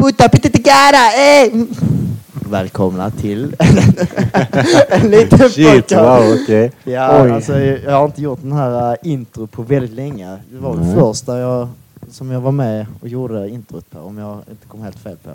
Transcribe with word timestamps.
Putta 0.00 0.28
pittitigara! 0.28 1.12
Eh! 1.12 1.52
Välkomna 2.50 3.10
till 3.10 3.56
en 4.88 5.10
liten 5.10 5.50
Shit, 5.50 5.92
wow, 5.92 6.36
okej. 6.42 6.72
Ja, 6.84 7.22
Oj. 7.22 7.30
alltså, 7.30 7.58
jag 7.60 7.92
har 7.92 8.04
inte 8.04 8.22
gjort 8.22 8.38
den 8.42 8.52
här 8.52 8.92
uh, 8.92 8.96
intro 9.02 9.46
på 9.46 9.62
väldigt 9.62 9.92
länge. 9.92 10.36
Det 10.50 10.58
var 10.58 10.76
det 10.76 10.82
Nej. 10.82 10.94
första 10.94 11.38
jag, 11.38 11.68
som 12.10 12.30
jag 12.30 12.40
var 12.40 12.52
med 12.52 12.86
och 13.00 13.08
gjorde 13.08 13.48
introt 13.48 13.90
på, 13.90 13.98
om 13.98 14.18
jag 14.18 14.38
inte 14.50 14.66
kom 14.68 14.82
helt 14.82 14.98
fel 14.98 15.16
på. 15.16 15.30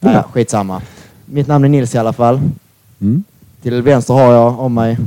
Ja. 0.00 0.12
Ja, 0.12 0.22
skitsamma. 0.32 0.82
Mitt 1.24 1.46
namn 1.46 1.64
är 1.64 1.68
Nils 1.68 1.94
i 1.94 1.98
alla 1.98 2.12
fall. 2.12 2.40
Mm. 3.00 3.24
Till 3.62 3.82
vänster 3.82 4.14
har 4.14 4.32
jag 4.32 4.60
om 4.60 4.74
mig 4.74 4.98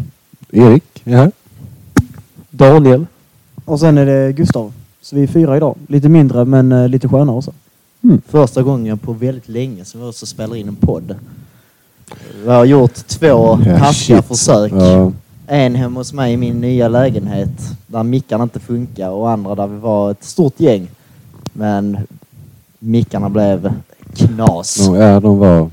Erik 0.52 1.02
är 1.06 1.16
här. 1.16 1.32
Daniel. 2.50 3.06
Och 3.66 3.80
sen 3.80 3.98
är 3.98 4.06
det 4.06 4.34
Gustav. 4.34 4.74
Så 5.02 5.16
vi 5.16 5.24
är 5.24 5.28
fyra 5.28 5.58
idag. 5.58 5.76
Lite 5.88 6.10
mindre 6.10 6.46
men 6.46 6.72
eh, 6.72 6.88
lite 6.88 7.08
skönare 7.08 7.38
också. 7.38 7.52
Första 8.28 8.64
gången 8.64 8.98
på 8.98 9.14
väldigt 9.14 9.50
länge 9.50 9.86
som 9.86 10.02
vi 10.02 10.08
också 10.08 10.26
spelar 10.26 10.56
in 10.56 10.68
en 10.68 10.76
podd. 10.76 11.16
Vi 12.44 12.50
har 12.50 12.66
gjort 12.66 12.94
två 13.08 13.60
Ja, 13.66 13.80
taskiga 13.80 14.22
försök. 14.22 14.72
Ja, 14.72 15.12
En 15.48 15.76
hemma 15.76 16.00
hos 16.00 16.14
mig 16.14 16.34
i 16.34 16.38
min 16.38 16.62
nya 16.62 16.88
lägenhet 16.88 17.50
där 17.88 18.04
mickarna 18.04 18.44
inte 18.44 18.60
funkar 18.60 19.10
och 19.10 19.30
andra 19.30 19.56
där 19.56 19.68
vi 19.68 19.78
var 19.78 20.12
ett 20.12 20.24
stort 20.24 20.60
gäng. 20.60 20.88
Men 21.54 21.98
mickarna 22.80 23.30
blev 23.30 23.74
knas. 24.16 24.90
ja, 24.96 25.20
de 25.20 25.38
var... 25.40 25.70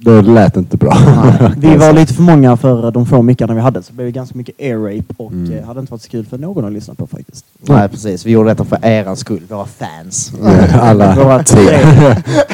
Det 0.00 0.22
lät 0.22 0.56
inte 0.56 0.76
bra. 0.76 0.96
Vi 1.56 1.76
var 1.76 1.92
lite 1.92 2.14
för 2.14 2.22
många 2.22 2.56
för 2.56 2.90
de 2.90 3.06
få 3.06 3.22
mickarna 3.22 3.54
vi 3.54 3.60
hade 3.60 3.82
så 3.82 3.88
det 3.92 3.96
blev 3.96 4.10
ganska 4.10 4.38
mycket 4.38 4.54
air 4.60 4.76
rape 4.76 5.14
och 5.16 5.32
Mm. 5.32 5.52
eh, 5.58 5.64
hade 5.66 5.80
inte 5.80 5.92
varit 5.92 6.02
så 6.02 6.08
kul 6.10 6.26
för 6.26 6.38
någon 6.38 6.64
att 6.64 6.72
lyssna 6.72 6.94
på 6.94 7.06
faktiskt. 7.06 7.44
Nej 7.60 7.88
precis, 7.88 8.26
vi 8.26 8.30
gjorde 8.30 8.48
detta 8.50 8.64
för 8.64 8.78
er 8.82 9.14
skull, 9.14 9.42
våra 9.48 9.66
fans. 9.66 10.32
Alla 10.80 11.14
Våra 11.14 11.42
tre. 11.42 11.62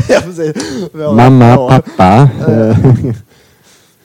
ja, 0.09 0.21
precis. 0.23 0.57
Våra 0.93 1.13
Mamma, 1.13 1.55
två. 1.57 1.69
pappa. 1.69 2.29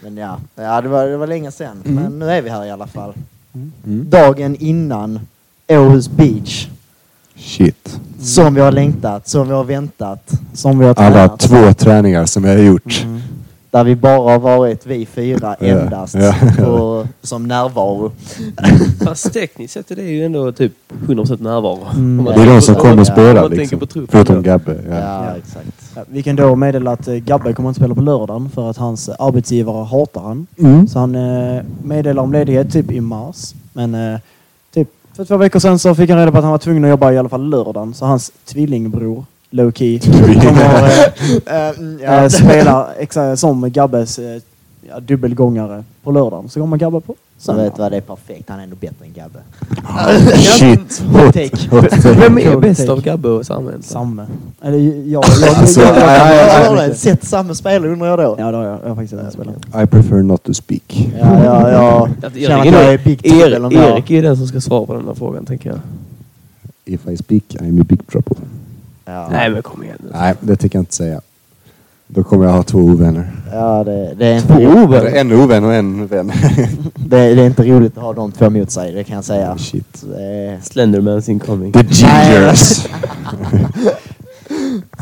Men 0.01 0.17
ja, 0.17 0.37
ja 0.55 0.81
det, 0.81 0.87
var, 0.89 1.05
det 1.05 1.17
var 1.17 1.27
länge 1.27 1.51
sedan. 1.51 1.81
Mm. 1.85 2.03
Men 2.03 2.19
nu 2.19 2.31
är 2.31 2.41
vi 2.41 2.49
här 2.49 2.65
i 2.65 2.71
alla 2.71 2.87
fall. 2.87 3.13
Mm. 3.53 4.05
Dagen 4.09 4.55
innan 4.59 5.19
Åhus 5.67 6.09
Beach. 6.09 6.67
Shit. 7.39 7.99
Som 8.21 8.53
vi 8.55 8.61
har 8.61 8.71
längtat, 8.71 9.27
som 9.27 9.47
vi 9.47 9.53
har 9.53 9.63
väntat. 9.63 10.31
Som 10.53 10.79
vi 10.79 10.85
har 10.85 10.93
Alla 10.97 11.11
tränat. 11.27 11.39
två 11.39 11.73
träningar 11.73 12.25
som 12.25 12.43
jag 12.43 12.51
har 12.57 12.63
gjort. 12.63 13.03
Mm. 13.05 13.21
Där 13.71 13.83
vi 13.83 13.95
bara 13.95 14.31
har 14.31 14.39
varit 14.39 14.85
vi 14.85 15.05
fyra 15.05 15.55
endast. 15.59 16.15
ja. 16.57 16.67
Och, 16.67 17.07
som 17.21 17.47
närvaro. 17.47 18.11
Fast 19.05 19.33
tekniskt 19.33 19.73
sett 19.73 19.91
är 19.91 19.95
det 19.95 20.01
ju 20.03 20.25
ändå 20.25 20.51
typ 20.51 20.73
100% 21.07 21.43
närvaro. 21.43 21.79
Mm. 21.95 22.25
Det 22.25 22.41
är 22.41 22.45
de 22.45 22.61
som 22.61 22.75
kommer 22.75 23.05
tänker 23.49 23.77
liksom. 23.77 24.07
Förutom. 24.11 24.43
Gabbe. 24.43 24.77
Ja, 24.89 24.95
Ja. 24.95 25.35
exakt. 25.37 26.07
Vi 26.09 26.23
kan 26.23 26.35
då 26.35 26.55
meddela 26.55 26.91
att 26.91 27.07
eh, 27.07 27.13
Gabbe 27.15 27.53
kommer 27.53 27.69
inte 27.69 27.79
spela 27.79 27.95
på 27.95 28.01
lördagen 28.01 28.49
för 28.49 28.69
att 28.69 28.77
hans 28.77 29.09
arbetsgivare 29.09 29.85
hatar 29.85 30.21
han. 30.21 30.47
Mm. 30.59 30.87
Så 30.87 30.99
han 30.99 31.15
eh, 31.15 31.63
meddelar 31.83 32.23
om 32.23 32.31
ledighet 32.31 32.73
typ 32.73 32.91
i 32.91 33.01
mars. 33.01 33.53
Men 33.73 33.95
eh, 33.95 34.19
för 35.19 35.25
två 35.25 35.37
veckor 35.37 35.59
sedan 35.59 35.79
så 35.79 35.95
fick 35.95 36.09
han 36.09 36.19
reda 36.19 36.31
på 36.31 36.37
att 36.37 36.43
han 36.43 36.51
var 36.51 36.57
tvungen 36.57 36.83
att 36.83 36.89
jobba 36.89 37.11
i 37.11 37.17
alla 37.17 37.29
fall 37.29 37.49
lördagen. 37.49 37.93
Så 37.93 38.05
hans 38.05 38.31
tvillingbror, 38.45 39.25
low 39.49 39.71
key, 39.71 39.99
kommer 40.39 40.83
eh, 41.47 41.69
Mm, 41.77 41.99
eh, 42.03 42.27
spela 42.27 42.87
exa- 42.99 43.35
som 43.35 43.71
Gabbes 43.71 44.19
eh, 44.19 44.41
ja, 44.89 44.99
dubbelgångare 44.99 45.83
på 46.03 46.11
lördagen. 46.11 46.49
Så 46.49 46.59
kommer 46.59 46.77
Gabbe 46.77 46.99
på 47.01 47.15
Så 47.37 47.45
söndag. 47.45 47.63
vet 47.63 47.75
du 47.75 47.81
vad, 47.81 47.91
det 47.91 47.97
är 47.97 48.01
perfekt. 48.01 48.49
Han 48.49 48.59
är 48.59 48.63
ändå 48.63 48.75
bättre 48.75 49.05
än 49.05 49.13
Gabbe. 49.13 49.39
Shit. 50.37 50.99
Hot 51.01 51.33
take. 51.33 51.69
hot 51.71 51.89
take. 51.89 52.13
Vem 52.13 52.37
är 52.37 52.57
bäst 52.59 52.89
av 52.89 53.01
Gabbe 53.01 53.29
och 53.29 53.45
Samuel? 53.45 53.83
Samme. 53.83 54.25
Eller 54.61 54.77
jag... 54.77 55.05
jag, 55.07 55.23
jag, 55.41 55.55
Alltså, 55.57 55.81
jag, 55.81 56.77
jag, 56.77 56.89
du 56.89 56.95
sett 56.95 57.23
samma 57.23 57.53
spelare 57.55 57.91
undrar 57.91 58.07
jag 58.07 58.19
då? 58.19 58.35
Ja, 58.39 58.51
det 58.51 58.57
har 58.57 58.65
jag. 58.65 58.79
Jag 58.83 58.89
har 58.89 58.95
faktiskt 58.95 59.13
inte 59.13 59.31
spelat. 59.31 59.55
I 59.83 59.87
prefer 59.87 60.21
not 60.21 60.43
to 60.43 60.53
speak. 60.53 61.09
Ja, 61.19 61.43
ja, 61.43 61.71
ja. 61.71 62.09
Jag, 62.21 62.31
Känner 62.33 62.59
att 62.59 62.65
jag, 62.65 62.93
är 62.93 62.97
big 62.97 63.23
trouble 63.23 63.45
Erik, 63.47 63.63
om 63.63 63.71
Erik 63.71 64.11
är 64.11 64.15
ju 64.15 64.21
den 64.21 64.37
som 64.37 64.47
ska 64.47 64.61
svara 64.61 64.85
på 64.85 64.93
den 64.93 65.05
här 65.07 65.13
frågan 65.13 65.45
tänker 65.45 65.69
jag. 65.69 65.79
If 66.85 67.07
I 67.07 67.17
speak, 67.17 67.43
I'm 67.49 67.67
in 67.67 67.83
big 67.83 68.07
trouble. 68.07 68.35
Ja, 69.05 69.27
Nej 69.31 69.49
men 69.49 69.61
kom 69.61 69.83
igen 69.83 69.97
nu. 70.03 70.09
Nej, 70.13 70.33
det 70.39 70.55
tänker 70.55 70.77
jag 70.77 70.81
inte 70.81 70.95
säga. 70.95 71.21
Då 72.11 72.23
kommer 72.23 72.45
jag 72.45 72.51
ha 72.51 72.63
två 72.63 72.79
ovänner. 72.79 73.31
ja 73.51 73.83
det, 73.83 74.13
det, 74.17 74.25
är 74.25 74.41
Två 74.41 74.53
inte, 74.53 74.67
ovänner? 74.83 75.11
En 75.15 75.31
ovän 75.31 75.63
och 75.65 75.73
en 75.73 76.07
vän. 76.07 76.31
det, 76.95 77.35
det 77.35 77.41
är 77.41 77.45
inte 77.45 77.63
roligt 77.63 77.97
att 77.97 78.03
ha 78.03 78.13
de 78.13 78.31
två 78.31 78.49
mot 78.49 78.71
sig, 78.71 78.91
det 78.91 79.03
kan 79.03 79.15
jag 79.15 79.25
säga. 79.25 79.57
Shit. 79.57 80.03
Det 80.15 80.21
är, 80.23 80.57
Slendermans 80.61 81.29
incoming. 81.29 81.71
The 81.71 81.79
gingers. 81.89 82.87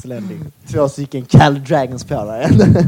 Slending. 0.01 0.39
två 0.71 0.89
stycken 0.89 1.25
Cal 1.25 1.63
Dragons 1.63 2.03
på 2.03 2.25
dig. 2.25 2.47
Nej. 2.57 2.85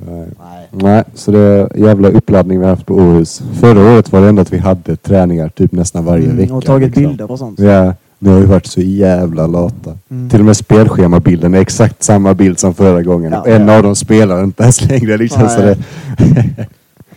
Nej. 0.40 0.68
Nej, 0.70 1.04
så 1.14 1.30
det 1.30 1.38
är 1.38 1.76
jävla 1.76 2.08
uppladdning 2.08 2.58
vi 2.58 2.64
har 2.64 2.70
haft 2.70 2.86
på 2.86 2.94
Åhus. 2.94 3.42
Förra 3.60 3.92
året 3.94 4.12
var 4.12 4.20
det 4.20 4.28
ändå 4.28 4.42
att 4.42 4.52
vi 4.52 4.58
hade 4.58 4.96
träningar 4.96 5.48
typ 5.48 5.72
nästan 5.72 6.04
varje 6.04 6.24
Mm, 6.24 6.36
vecka. 6.36 6.54
och 6.54 6.64
tagit 6.64 6.86
liksom. 6.88 7.02
bilder 7.02 7.30
och 7.30 7.38
sånt. 7.38 7.58
Ja, 7.60 7.94
nu 8.18 8.30
har 8.30 8.40
vi 8.40 8.46
varit 8.46 8.66
så 8.66 8.80
jävla 8.80 9.46
lata. 9.46 9.96
Mm. 10.10 10.30
Till 10.30 10.38
och 10.38 10.46
med 10.46 10.56
spelschemabilden 10.56 11.54
är 11.54 11.60
exakt 11.60 12.02
samma 12.02 12.34
bild 12.34 12.58
som 12.58 12.74
förra 12.74 13.02
gången. 13.02 13.32
Ja, 13.32 13.46
en 13.46 13.68
ja. 13.68 13.76
av 13.76 13.82
dem 13.82 13.96
spelar 13.96 14.44
inte 14.44 14.62
ens 14.62 14.88
längre 14.88 15.16
liksom. 15.16 15.42
Nej. 15.42 15.50
Så 15.50 15.60
det, 15.60 15.76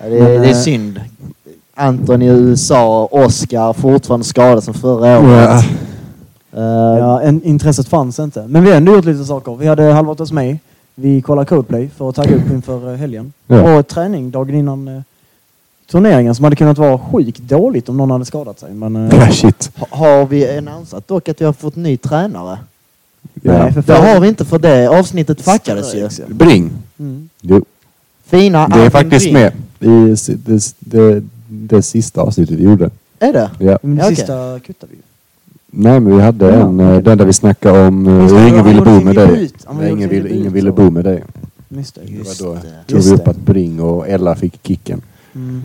Ja, 0.03 0.09
det, 0.09 0.17
är, 0.19 0.39
det 0.39 0.47
är 0.47 0.49
eh, 0.49 0.55
synd. 0.55 1.01
Anton 1.75 2.21
i 2.21 2.27
USA, 2.27 3.07
Oscar 3.11 3.73
fortfarande 3.73 4.25
skadad 4.25 4.63
som 4.63 4.73
förra 4.73 5.07
ja. 5.07 5.19
året. 5.19 5.65
Eh, 6.53 6.99
Ja, 6.99 7.21
en, 7.21 7.43
intresset 7.43 7.87
fanns 7.87 8.19
inte. 8.19 8.47
Men 8.47 8.63
vi 8.63 8.69
har 8.69 8.77
ändå 8.77 8.91
gjort 8.91 9.05
lite 9.05 9.25
saker. 9.25 9.55
Vi 9.55 9.67
hade 9.67 9.83
halvåret 9.83 10.19
hos 10.19 10.31
mig. 10.31 10.59
Vi 10.95 11.21
kollade 11.21 11.45
Codeplay 11.45 11.89
för 11.97 12.09
att 12.09 12.15
tagga 12.15 12.35
upp 12.35 12.51
inför 12.51 12.91
eh, 12.91 12.97
helgen. 12.97 13.33
Ja. 13.47 13.77
Och 13.77 13.87
träning 13.87 14.31
dagen 14.31 14.55
innan 14.55 15.03
turneringen 15.91 16.35
som 16.35 16.43
hade 16.43 16.55
kunnat 16.55 16.77
vara 16.77 16.97
sjukt 16.99 17.39
dåligt 17.39 17.89
om 17.89 17.97
någon 17.97 18.11
hade 18.11 18.25
skadat 18.25 18.59
sig. 18.59 18.73
Men, 18.73 18.95
eh, 18.95 19.15
Ja, 19.19 19.31
shit. 19.31 19.71
ha- 19.75 19.87
Har 19.97 20.25
vi 20.25 20.57
annonsat 20.57 21.07
dock 21.07 21.29
att 21.29 21.41
vi 21.41 21.45
har 21.45 21.53
fått 21.53 21.75
ny 21.75 21.97
tränare? 21.97 22.57
Ja. 23.41 23.51
Nej, 23.63 23.73
för 23.73 23.81
Det 23.81 23.93
har 23.93 24.19
vi 24.19 24.27
inte 24.27 24.45
för 24.45 24.59
det 24.59 24.87
avsnittet 24.87 25.41
fuckades 25.41 25.95
ju. 25.95 26.09
Bring. 26.27 26.71
Mm. 26.99 27.29
Jo, 27.41 27.65
Fina 28.25 28.67
det 28.67 28.79
är 28.81 28.89
faktiskt 28.89 29.23
Bring. 29.31 29.33
med 29.33 29.53
i 29.79 30.15
det, 30.35 30.73
det, 30.79 31.23
det 31.47 31.81
sista 31.81 32.21
avsnittet 32.21 32.55
vi 32.59 32.63
gjorde. 32.63 32.89
Är 33.19 33.33
det? 33.33 33.49
Ja. 33.59 33.79
Men 33.81 33.95
det 33.95 34.03
Ja, 34.03 34.09
sista 34.09 34.59
kuttade 34.59 34.89
vi 34.91 34.95
ju. 34.97 35.01
Nej, 35.73 35.99
men 35.99 36.15
vi 36.17 36.21
hade 36.23 36.45
Ja, 36.45 36.51
en, 36.51 36.79
eh, 36.79 36.89
okej. 36.89 37.03
den 37.03 37.17
där 37.17 37.25
vi 37.25 37.33
snackade 37.33 37.87
om 37.87 38.07
eh, 38.07 38.21
Just 38.21 38.35
ingen 38.35 38.65
ville 38.65 38.81
bo 38.81 39.01
med 39.01 39.15
dig. 39.15 39.51
ingen 39.89 40.53
ville, 40.53 40.71
bo 40.71 40.89
med 40.89 41.03
dig. 41.03 41.23
Just 41.69 41.95
det. 41.95 42.01
Var 42.01 42.53
då 42.53 42.57
tog 42.87 43.01
vi 43.03 43.11
upp 43.11 43.27
att 43.27 43.37
Bring 43.37 43.81
och 43.81 44.07
Ella 44.09 44.35
fick 44.35 44.59
kicken. 44.67 45.01
Mm. 45.35 45.61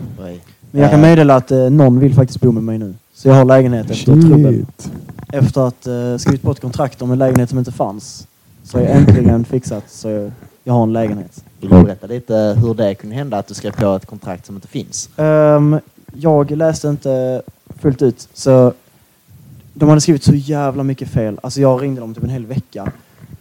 Men 0.71 0.81
jag 0.81 0.91
kan 0.91 0.99
Eh, 0.99 1.09
meddela 1.09 1.35
att 1.35 1.51
eh, 1.51 1.69
någon 1.69 1.99
vill 1.99 2.13
faktiskt 2.15 2.41
bo 2.41 2.51
med 2.51 2.63
mig 2.63 2.77
nu. 2.77 2.93
Så 3.13 3.27
jag 3.27 3.35
har 3.35 3.45
lägenhet 3.45 3.91
efter 3.91 4.05
trubbel. 4.13 4.53
Shit. 4.55 4.91
Efter 5.33 5.67
att 5.67 5.87
eh, 5.87 6.17
skrivit 6.17 6.41
på 6.41 6.51
ett 6.51 6.59
kontrakt 6.59 7.01
om 7.01 7.11
en 7.11 7.17
lägenhet 7.19 7.49
som 7.49 7.59
inte 7.59 7.71
fanns. 7.71 8.27
Så 8.63 8.77
har 8.77 8.83
jag 8.85 8.95
äntligen 8.95 9.45
fixat 9.45 9.83
så 9.87 10.09
jag, 10.09 10.31
jag 10.63 10.73
har 10.73 10.83
en 10.83 10.93
lägenhet. 10.93 11.43
Vill 11.61 11.69
du 11.69 11.83
berätta 11.83 12.07
lite 12.07 12.57
hur 12.61 12.73
det 12.73 12.95
kunde 12.95 13.15
hända 13.15 13.37
att 13.37 13.47
du 13.47 13.53
skrev 13.53 13.71
på 13.71 13.95
ett 13.95 14.05
kontrakt 14.05 14.45
som 14.45 14.55
inte 14.55 14.67
finns? 14.67 15.09
Ehm, 15.17 15.79
jag 16.13 16.51
läste 16.51 16.87
inte 16.87 17.41
fullt 17.79 18.01
ut 18.01 18.27
så 18.33 18.73
de 19.73 19.89
hade 19.89 20.01
skrivit 20.01 20.23
så 20.23 20.33
jävla 20.33 20.83
mycket 20.83 21.09
fel. 21.09 21.39
Alltså 21.43 21.61
jag 21.61 21.81
ringde 21.83 22.01
dem 22.01 22.13
typ 22.13 22.23
en 22.23 22.29
hel 22.29 22.45
vecka. 22.45 22.91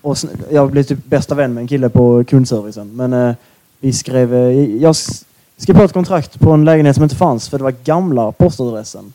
Och 0.02 0.18
sen, 0.18 0.30
jag 0.50 0.70
blev 0.70 0.82
typ 0.82 1.04
bästa 1.06 1.34
vän 1.34 1.54
med 1.54 1.60
en 1.60 1.68
kille 1.68 1.88
på 1.88 2.24
kundservicen. 2.24 2.96
Men 2.96 3.12
eh, 3.12 3.34
vi 3.80 3.92
skrev... 3.92 4.34
eh, 4.34 4.76
jag 4.76 4.90
s- 4.90 5.24
skrev 5.58 5.74
på 5.76 5.82
ett 5.82 5.92
kontrakt 5.92 6.40
på 6.40 6.50
en 6.52 6.64
lägenhet 6.64 6.94
som 6.94 7.02
inte 7.04 7.16
fanns 7.16 7.48
för 7.48 7.58
det 7.58 7.64
var 7.64 7.74
gamla 7.84 8.32
postadressen. 8.32 9.12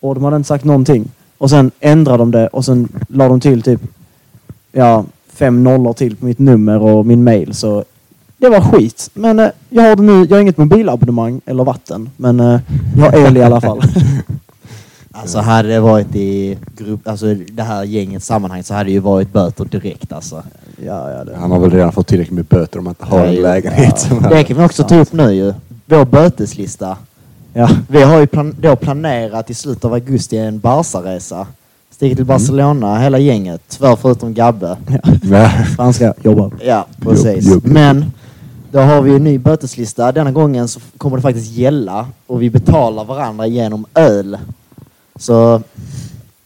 Och 0.00 0.14
de 0.14 0.24
hade 0.24 0.36
inte 0.36 0.46
sagt 0.46 0.64
någonting. 0.64 1.10
Och 1.38 1.50
sen 1.50 1.70
ändrade 1.80 2.18
de 2.18 2.30
det 2.30 2.46
och 2.46 2.64
sen 2.64 2.88
la 3.08 3.28
de 3.28 3.40
till 3.40 3.62
typ 3.62 3.80
ja, 4.72 5.04
fem 5.32 5.64
nollor 5.64 5.92
till 5.92 6.16
på 6.16 6.24
mitt 6.24 6.38
nummer 6.38 6.82
och 6.82 7.06
min 7.06 7.24
mail. 7.24 7.54
Så 7.54 7.84
det 8.36 8.48
var 8.48 8.60
skit. 8.60 9.10
Men 9.14 9.38
eh, 9.38 9.48
jag 9.68 9.82
har 9.82 9.96
det 9.96 10.02
nu. 10.02 10.24
Jag 10.24 10.36
har 10.36 10.40
inget 10.40 10.56
mobilabonnemang 10.58 11.40
eller 11.46 11.64
vatten. 11.64 12.10
Men 12.16 12.40
eh, 12.40 12.60
jag 12.96 13.04
har 13.04 13.26
el 13.26 13.36
i 13.36 13.42
alla 13.42 13.60
fall. 13.60 13.82
Alltså 15.12 15.38
hade 15.38 15.68
det 15.68 15.80
varit 15.80 16.16
i 16.16 16.58
grupp, 16.76 17.08
alltså 17.08 17.34
det 17.34 17.62
här 17.62 17.84
gängets 17.84 18.26
sammanhang 18.26 18.62
så 18.62 18.74
hade 18.74 18.84
det 18.84 18.92
ju 18.92 18.98
varit 18.98 19.32
böter 19.32 19.64
direkt 19.64 20.12
alltså. 20.12 20.42
ja, 20.86 21.10
ja, 21.10 21.24
det. 21.24 21.36
Han 21.36 21.50
har 21.50 21.58
väl 21.58 21.70
redan 21.70 21.92
fått 21.92 22.06
tillräckligt 22.06 22.34
med 22.36 22.44
böter 22.44 22.78
om 22.78 22.84
man 22.84 22.90
inte 23.00 23.04
har 23.16 23.26
en 23.26 23.34
Ja, 23.34 23.40
lägenhet. 23.42 24.08
han- 24.10 24.22
Det 24.30 24.44
kan 24.44 24.56
vi 24.56 24.64
också 24.64 24.82
ta 24.84 24.98
upp 25.00 25.12
nu 25.12 25.32
ju. 25.34 25.54
Vår 25.90 26.04
böteslista. 26.04 26.96
Ja. 27.52 27.68
Vi 27.88 28.02
har 28.02 28.18
ju 28.20 28.26
plan- 28.26 28.56
då 28.60 28.76
planerat 28.76 29.50
i 29.50 29.54
slutet 29.54 29.84
av 29.84 29.92
augusti 29.92 30.36
en 30.38 30.58
Barca-resa. 30.60 31.46
Stiger 31.90 32.16
till 32.16 32.24
Barcelona, 32.24 32.98
hela 32.98 33.18
gänget. 33.18 33.60
Tyvärr 33.68 33.96
förutom 33.96 34.34
Gabbe. 34.34 34.76
Ja. 35.22 35.50
Han 35.78 35.92
ska 35.94 36.12
jobba. 36.22 36.50
Ja, 36.64 36.86
precis. 37.00 37.44
Jobb, 37.46 37.54
jobb. 37.54 37.66
Men 37.72 38.04
då 38.72 38.78
har 38.78 39.02
vi 39.02 39.16
en 39.16 39.24
ny 39.24 39.38
böteslista. 39.38 40.12
Denna 40.12 40.32
gången 40.32 40.68
så 40.68 40.80
kommer 40.98 41.16
det 41.16 41.22
faktiskt 41.22 41.52
gälla 41.52 42.06
och 42.26 42.42
vi 42.42 42.50
betalar 42.50 43.04
varandra 43.04 43.46
genom 43.46 43.86
öl. 43.94 44.38
Så 45.16 45.62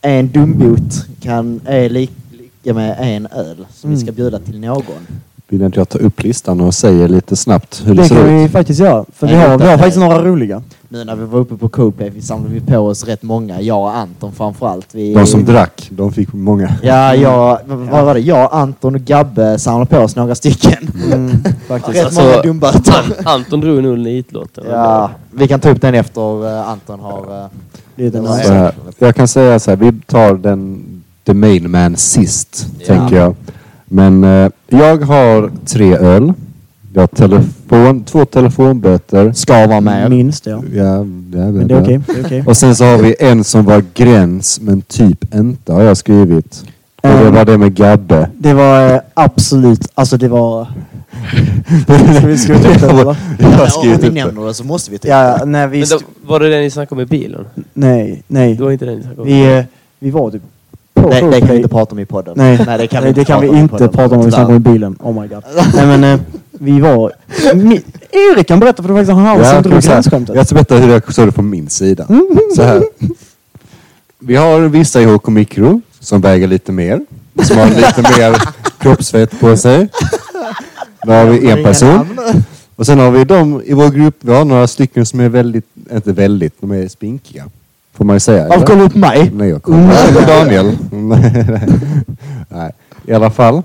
en 0.03 0.29
dumbot 0.33 1.07
kan, 1.21 1.61
är 1.65 1.89
lik, 1.89 2.11
lik, 2.31 2.53
räcka 2.63 2.75
med 2.75 2.97
en 3.01 3.27
öl 3.27 3.67
som 3.75 3.91
vi 3.91 3.97
ska 3.97 4.05
Mm. 4.05 4.15
bjuda 4.15 4.39
till 4.39 4.61
någon. 4.61 5.07
Vill 5.53 5.63
inte 5.63 5.81
jag 5.81 5.89
ta 5.89 5.99
upp 5.99 6.23
listan 6.23 6.61
och 6.61 6.75
säga 6.75 7.07
lite 7.07 7.37
snabbt 7.37 7.83
hur 7.85 7.95
det, 7.95 8.03
Det 8.03 8.09
ser 8.09 8.17
kan 8.17 8.35
vi 8.37 8.45
ut? 8.45 8.51
faktiskt 8.53 8.81
göra. 8.81 9.05
För 9.17 9.27
vi 9.27 9.35
har, 9.35 9.59
vi 9.59 9.65
har 9.65 9.73
det. 9.73 9.79
faktiskt 9.79 9.99
några 9.99 10.25
roliga. 10.25 10.63
Nu 10.89 11.05
när 11.05 11.17
vi 11.17 11.25
var 11.25 11.39
uppe 11.41 11.57
på 11.57 11.69
Coplay 11.69 12.11
vi 12.11 12.23
samlade 12.23 12.55
vi 12.55 12.61
på 12.61 12.79
oss 12.79 13.05
rätt 13.05 13.23
många. 13.23 13.61
Jag 13.61 13.81
och 13.81 13.97
Anton 13.97 14.33
framförallt. 14.33 14.87
Vi, 14.93 15.15
De 15.15 15.27
som 15.27 15.45
drack, 15.45 15.87
de 15.91 16.13
fick 16.13 16.33
många. 16.33 16.75
Ja, 16.83 17.15
jag, 17.15 17.59
vad 17.67 18.05
var 18.05 18.15
det? 18.15 18.21
Jag, 18.21 18.49
Anton 18.53 18.95
och 18.95 19.01
Gabbe 19.01 19.59
samlade 19.59 19.87
på 19.87 19.99
oss 19.99 20.17
några 20.17 20.35
stycken. 20.35 20.91
Mm, 21.13 21.31
faktiskt. 21.69 21.97
Rätt 21.99 22.05
Alltså, 22.05 22.23
många 22.23 22.43
dumböter. 22.43 22.95
An- 22.95 23.27
Anton 23.35 23.61
drog 23.61 23.83
nog 23.83 23.99
nitlotten. 23.99 24.65
Ja, 24.71 25.11
vi 25.31 25.49
kan 25.49 25.61
ta 25.61 25.71
upp 25.71 25.81
den 25.81 25.95
efter 25.95 26.47
eh, 26.61 26.69
Anton 26.69 27.01
har... 27.01 27.41
eh, 27.45 27.47
Det 27.97 28.07
är 28.07 28.11
den 28.11 28.27
här, 28.27 28.73
jag 28.99 29.15
kan 29.17 29.29
säga 29.29 29.59
så 29.59 29.71
här, 29.71 29.77
vi 29.77 29.93
tar 30.07 30.35
den 30.35 30.85
the 31.27 31.35
main 31.35 31.71
man 31.71 31.97
sist, 31.97 32.67
Ja. 32.79 32.87
tänker 32.87 33.17
jag. 33.17 33.35
Men 33.93 34.25
eh, 34.25 34.51
jag 34.69 34.97
har 34.97 35.51
tre 35.67 35.97
öl. 35.97 36.33
Jag 36.95 37.03
har 37.03 37.07
telefon, 37.07 38.05
två 38.05 38.25
telefonböter. 38.25 39.33
Ska 39.33 39.67
vara 39.67 39.81
med. 39.81 40.11
Minst 40.11 40.47
ja. 40.47 40.63
Ja, 40.75 40.85
ja, 40.85 41.05
Men 41.33 41.69
det 41.69 41.75
är 41.75 41.83
okej. 41.83 42.01
Det 42.07 42.13
är 42.21 42.25
okej. 42.25 42.45
Och 42.47 42.57
sen 42.57 42.77
så 42.77 42.85
har 42.85 42.99
vi 42.99 43.15
en 43.19 43.45
som 43.45 43.65
var 43.65 43.85
gräns, 43.95 44.61
men 44.61 44.83
typ 44.83 45.35
inte 45.35 45.73
har 45.73 45.83
jag 45.83 45.97
skrivit. 45.97 46.65
Och 47.03 47.09
det 47.09 47.31
var 47.31 47.45
det 47.45 47.59
med 47.59 47.75
Gabbe. 47.75 48.31
Det 48.39 48.55
var 48.55 48.95
eh, 48.95 49.01
absolut, 49.15 49.89
alltså 49.95 50.17
det 50.17 50.29
var... 50.29 50.67
Ska 52.19 52.27
vi 52.27 52.39
skriva 52.39 52.59
upp 52.59 52.81
det 52.81 52.91
eller? 52.91 53.17
Jag 53.39 53.49
har 53.49 53.65
om 53.65 53.71
skrivit 53.71 54.03
vi 54.05 54.09
upp 54.09 54.15
det. 54.15 54.25
nämner 54.25 54.47
det 54.47 54.55
så 54.55 54.65
måste 54.65 54.91
vi 54.91 54.99
ta 54.99 55.09
Ja, 55.09 55.39
ja, 55.39 55.45
nej 55.45 55.69
vi... 55.69 55.79
Men 55.79 55.89
då, 55.89 55.99
var 56.27 56.41
det 56.41 56.49
den 56.51 56.61
ni 56.63 56.71
snackade 56.71 57.01
om 57.01 57.07
i 57.07 57.07
bilen? 57.07 57.45
Nej, 57.75 58.23
nej. 58.27 58.55
Det 58.55 58.63
var 58.65 58.71
inte 58.71 58.85
den 58.85 58.97
ni 58.97 59.03
snackade 59.03 59.23
om? 59.23 59.27
Vi, 59.27 59.59
eh, 59.59 59.65
vi 59.99 60.11
var 60.11 60.31
typ 60.31 60.43
på 61.03 61.11
det, 61.11 61.31
det 61.31 61.41
kan 61.41 61.49
vi 61.49 61.57
inte 61.57 61.69
prata 61.69 61.93
om 61.93 61.99
i 61.99 62.07
podden. 62.07 62.35
Nej, 62.37 62.65
Nej 62.67 62.79
det 62.79 62.87
kan 62.87 63.03
nej, 63.03 63.13
vi 63.13 63.21
det 63.21 63.25
kan 63.25 63.41
vi 63.41 63.49
inte 63.49 63.89
prata 63.89 64.15
om 64.15 64.21
om 64.21 64.25
vi 64.27 64.33
snackar 64.33 64.49
om 64.49 64.57
i 64.57 64.59
bilen. 64.59 64.97
Oh 65.01 65.23
my 65.23 65.29
god. 65.29 65.45
nej 65.75 65.87
men 65.87 66.05
eh, 66.05 66.21
vi 66.51 66.81
var... 66.81 67.13
Mi, 67.55 67.83
Erik 68.11 68.49
kan 68.49 68.61
berätta 68.61 68.83
för 68.83 68.89
det 68.89 68.95
var 68.95 69.01
faktiskt 69.01 69.17
han 69.19 69.39
Ja, 69.39 69.45
som 69.45 69.55
jag, 69.55 69.63
drog 69.63 69.83
gränsskämtet. 69.83 70.37
jag 70.37 70.47
ska 70.47 70.55
berätta 70.55 70.77
hur 70.77 70.93
jag 70.93 71.15
såg 71.15 71.29
det 71.29 71.33
från 71.33 71.51
min 71.51 71.69
sida. 71.69 72.07
Så 72.57 72.63
här. 72.63 72.83
Vi 74.19 74.37
har 74.37 74.61
vissa 74.61 75.01
i 75.01 75.05
HK 75.05 75.29
Mikro 75.29 75.81
som 76.01 76.21
väger 76.21 76.47
lite 76.47 76.73
mer. 76.73 77.01
Som 77.43 77.59
har 77.59 77.67
lite 77.67 78.03
mer 78.19 78.37
kroppsfett 78.79 79.41
på 79.41 79.57
sig. 79.57 79.89
Då 81.07 81.13
har 81.13 81.27
vi 81.27 81.51
en 81.51 81.65
person. 81.65 82.19
Och 82.77 82.87
sen 82.87 82.99
har 82.99 83.11
vi 83.11 83.25
de 83.25 83.63
i 83.65 83.73
vår 83.73 83.91
grupp, 83.91 84.17
vi 84.21 84.33
har 84.33 84.45
några 84.45 84.67
stycken 84.67 85.07
som 85.07 85.21
är 85.21 85.29
väldigt, 85.29 85.67
inte 85.93 86.13
väldigt, 86.13 86.61
de 86.61 86.71
är 86.71 86.89
spinkiga. 86.89 87.45
Får 87.93 88.05
man 88.05 88.17
ju 88.17 88.21
säga. 88.21 88.49
Kollar 88.49 88.77
du 88.77 88.85
upp 88.85 88.95
mig? 88.95 89.31
Nej, 89.35 89.49
jag 89.49 89.63
kommer 89.63 90.13
på 90.13 90.21
Daniel. 90.21 90.79
Nej. 92.49 92.73
I 93.07 93.13
alla 93.13 93.31
fall. 93.31 93.63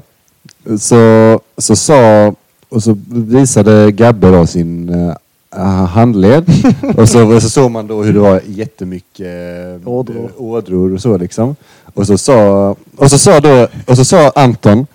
Så, 0.79 1.39
så 1.57 1.75
sa, 1.75 2.33
och 2.69 2.83
så 2.83 2.97
visade 3.09 3.91
Gabbe 3.91 4.31
då 4.31 4.47
sin 4.47 4.89
uh, 5.55 5.85
handled. 5.85 6.45
och 6.97 7.09
så, 7.09 7.41
så 7.41 7.49
såg 7.49 7.71
man 7.71 7.87
då 7.87 8.03
hur 8.03 8.13
det 8.13 8.19
var 8.19 8.41
jättemycket 8.47 9.27
uh, 9.81 9.87
Ådror. 9.87 10.31
ådror 10.37 10.93
och 10.93 11.01
så 11.01 11.17
liksom. 11.17 11.55
Och 11.93 12.07
så 12.07 12.17
sa, 12.17 12.75
och 12.95 13.11
så 13.11 13.17
sa 13.17 13.39
då, 13.39 13.67
och 13.85 13.97
så 13.97 14.05
sa 14.05 14.31
Anton, 14.35 14.87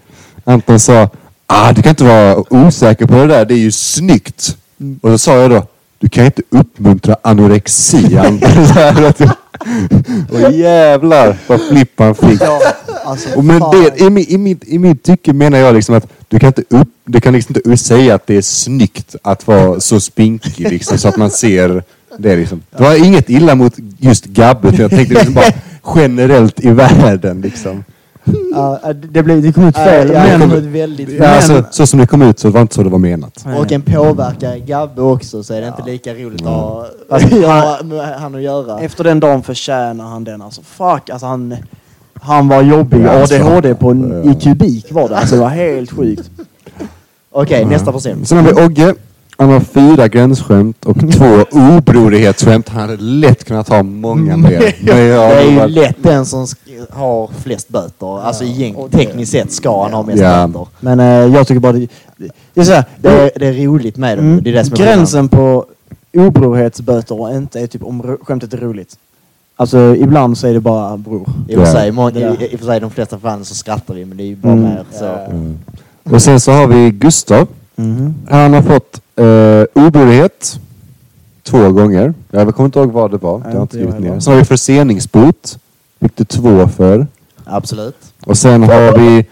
Anton 0.45 0.81
sa, 0.81 1.09
ah 1.47 1.73
du 1.73 1.83
kan 1.83 1.91
inte 1.91 2.05
vara 2.05 2.67
osäker 2.67 3.07
på 3.07 3.15
det 3.15 3.27
där, 3.27 3.45
det 3.45 3.55
är 3.55 3.59
ju 3.59 3.73
snyggt. 3.73 4.57
Och 5.01 5.11
så 5.11 5.19
sa 5.19 5.37
jag 5.37 5.51
då, 5.51 5.63
du 6.03 6.09
kan 6.09 6.25
inte 6.25 6.43
uppmuntra 6.51 7.17
anorexi. 7.23 8.17
Anton." 8.27 8.67
Så 8.67 8.73
här 8.73 9.03
att 9.03 9.21
jag- 9.21 9.31
och 10.31 10.53
jävlar 10.53 11.37
vad 11.47 11.61
flipp 11.69 11.93
han 12.01 12.15
fick. 12.15 12.41
Alltså, 13.05 13.29
Och 13.37 13.45
men 13.45 13.61
det, 13.73 14.01
i, 14.01 14.11
min, 14.11 14.25
i, 14.29 14.39
mitt, 14.39 14.65
I 14.69 14.79
mitt 14.79 15.03
tycke 15.03 15.33
menar 15.33 15.59
jag 15.59 15.75
liksom 15.75 15.95
att 15.95 16.07
du 16.29 16.39
kan 16.39 16.47
inte, 16.47 16.63
upp, 16.69 16.89
du 17.05 17.21
kan 17.21 17.33
liksom 17.33 17.55
inte 17.57 17.77
säga 17.77 18.15
att 18.15 18.27
det 18.27 18.37
är 18.37 18.43
snyggt 18.43 19.17
att 19.23 19.47
vara 19.47 19.81
så 19.81 20.01
spinkig 20.01 20.71
liksom, 20.71 20.99
så 20.99 21.09
att 21.09 21.17
man 21.17 21.31
ser 21.31 21.83
det. 22.19 22.37
Liksom. 22.37 22.63
Det 22.77 22.83
var 22.83 23.05
inget 23.07 23.31
illa 23.31 23.55
mot 23.55 23.75
just 23.99 24.25
Gabbe, 24.25 24.69
jag 24.79 24.91
tänkte 24.91 25.15
liksom 25.15 25.35
bara 25.35 25.53
generellt 25.97 26.61
i 26.61 26.71
världen. 26.71 27.41
Liksom. 27.41 27.85
Ja, 28.55 28.79
det, 28.85 28.93
det, 28.93 29.23
blev, 29.23 29.43
det 29.43 29.53
kom 29.53 29.65
ut 29.69 29.77
fel. 29.77 30.11
Ja, 30.13 30.23
det 30.27 30.39
men, 30.39 30.51
kom 30.51 30.59
ut 30.59 30.65
väldigt 30.65 31.09
Ja, 31.09 31.19
fel. 31.19 31.27
alltså, 31.35 31.65
så 31.71 31.87
som 31.87 31.99
det 32.01 32.07
kom 32.07 32.23
ut 32.23 32.39
så 32.39 32.49
var 32.51 32.61
det 32.61 32.63
inte 32.63 32.75
så 32.75 32.83
det 32.83 32.89
var 32.91 32.99
menat. 32.99 33.45
Och 33.59 33.73
en 33.73 33.83
påverkar 33.83 34.57
Gabbe 34.57 35.03
också 35.03 35.43
så 35.43 35.55
är 35.55 35.61
det 35.61 35.67
inte 35.69 35.83
lika 35.83 36.15
roligt 36.15 36.41
att 36.43 36.47
ha 36.47 36.87
Alltså, 37.11 37.47
han 38.19 38.35
att 38.35 38.43
göra. 38.43 38.81
Efter 38.81 39.05
den 39.05 39.21
dagen 39.21 39.43
förtjänar 39.43 40.05
han 40.05 40.25
den. 40.25 40.43
Alltså 40.43 40.63
fuck, 40.63 41.11
alltså 41.11 41.27
han, 41.27 41.57
han 42.15 42.49
var 42.49 42.63
jobbig. 42.63 43.03
Ja, 43.05 43.11
alltså. 43.11 43.35
ADHD 43.35 43.75
på 43.75 43.91
en, 43.91 44.23
Ja. 44.25 44.31
i 44.33 44.35
kubik 44.35 44.93
var 44.93 45.09
det. 45.09 45.17
Alltså 45.17 45.35
det 45.35 45.41
var 45.41 45.49
helt 45.49 45.91
sjukt. 45.93 46.31
Okej, 47.31 47.65
nästa 47.65 47.93
person. 47.93 48.25
Sen 48.27 48.39
har 48.39 48.45
vi 48.45 48.67
Ogge. 48.67 48.95
Han 49.43 49.51
har 49.53 49.61
fyra 49.61 50.09
gränsskämt 50.09 50.85
och 50.85 50.97
två 51.13 51.45
obrorighetsskämt. 51.53 52.69
Han 52.69 52.81
hade 52.81 52.97
lätt 53.03 53.45
kunnat 53.45 53.69
ha 53.69 53.83
många 53.83 54.37
mer. 54.37 54.75
Men 54.85 55.07
jag 55.07 55.31
Det 55.31 55.35
är 55.35 55.51
ju 55.63 55.67
lätt 55.69 55.97
den 56.03 56.27
som 56.27 56.45
sk- 56.45 56.93
har 56.93 57.31
flest 57.43 57.69
böter. 57.69 58.21
Alltså 58.23 58.45
gäng, 58.45 58.75
och 58.75 58.91
det- 58.91 58.99
tekniskt 58.99 59.33
sett 59.33 59.53
ska 59.53 59.83
han 59.83 59.93
ha 59.93 60.03
mest 60.03 60.23
Ja. 60.23 60.47
böter. 60.47 60.67
Men 60.81 61.01
eh, 61.01 61.07
jag 61.07 61.47
tycker 61.47 61.61
bara 61.61 61.73
det, 61.73 61.89
det, 62.55 62.61
är 62.61 62.65
så 62.65 62.73
här, 62.73 62.85
Det 63.01 63.09
är, 63.09 63.31
det 63.39 63.47
är 63.47 63.53
roligt 63.53 63.97
med 63.97 64.19
det. 64.19 64.23
Mm. 64.23 64.43
Det 64.43 64.51
är 64.51 64.55
det 64.55 64.65
som 64.65 64.73
är 64.73 64.77
Gränsen 64.79 65.29
på 65.29 65.65
obrorhetsböter 66.17 67.21
och 67.21 67.35
inte 67.37 67.61
är 67.61 67.67
typ 67.67 67.83
om 67.85 68.03
ro- 68.03 68.19
skämtet 68.25 68.55
är 68.55 68.59
roligt. 68.59 68.97
Alltså 69.57 69.97
ibland 69.97 70.39
så 70.39 70.47
är 70.47 70.55
det 70.55 70.61
bara 70.61 70.97
bror. 70.97 71.25
skillnaden. 71.25 71.45
I 71.49 71.57
och 71.57 71.67
för 71.67 71.73
sig, 71.73 71.91
må- 71.93 72.11
i, 72.11 72.49
i 72.53 72.55
och 72.57 72.59
för 72.59 72.67
sig 72.67 72.81
de 72.81 72.91
flesta 72.91 73.19
fallen 73.19 73.45
så 73.45 73.55
skrattar 73.55 73.95
vi 73.95 74.05
men 74.05 74.17
det 74.17 74.23
är 74.23 74.27
ju 74.27 74.37
bara 74.37 74.53
Mm. 74.53 74.65
mer 74.65 74.85
så. 74.99 75.05
Mm. 75.31 75.59
Och 76.11 76.23
sen 76.23 76.41
så 76.41 76.53
har 76.53 76.67
vi 76.67 76.91
Gustav. 76.91 77.47
Mhm. 77.77 78.15
Han 78.31 78.55
har 78.55 78.63
fått 78.63 79.01
uh, 79.21 79.65
obrorighet 79.87 80.61
två 81.43 81.73
gånger. 81.73 82.15
Jag 82.31 82.55
kommer 82.55 82.65
inte 82.65 82.79
ihåg 82.79 82.93
vad 82.93 83.11
det 83.11 83.17
var. 83.17 83.39
Det 83.39 83.45
har 83.45 83.53
jag 83.53 83.63
inte 83.63 83.79
jag 83.79 83.89
skrivit 83.89 84.11
ner. 84.11 84.21
Sen 84.21 84.33
har 84.33 84.39
vi 84.41 84.45
förseningsbot. 84.45 85.59
Fick 86.01 86.17
du 86.17 86.25
två 86.25 86.69
för. 86.69 87.07
Absolut. 87.45 87.97
Och 88.25 88.39
sen 88.39 88.63
har 88.63 88.99
vi 88.99 89.27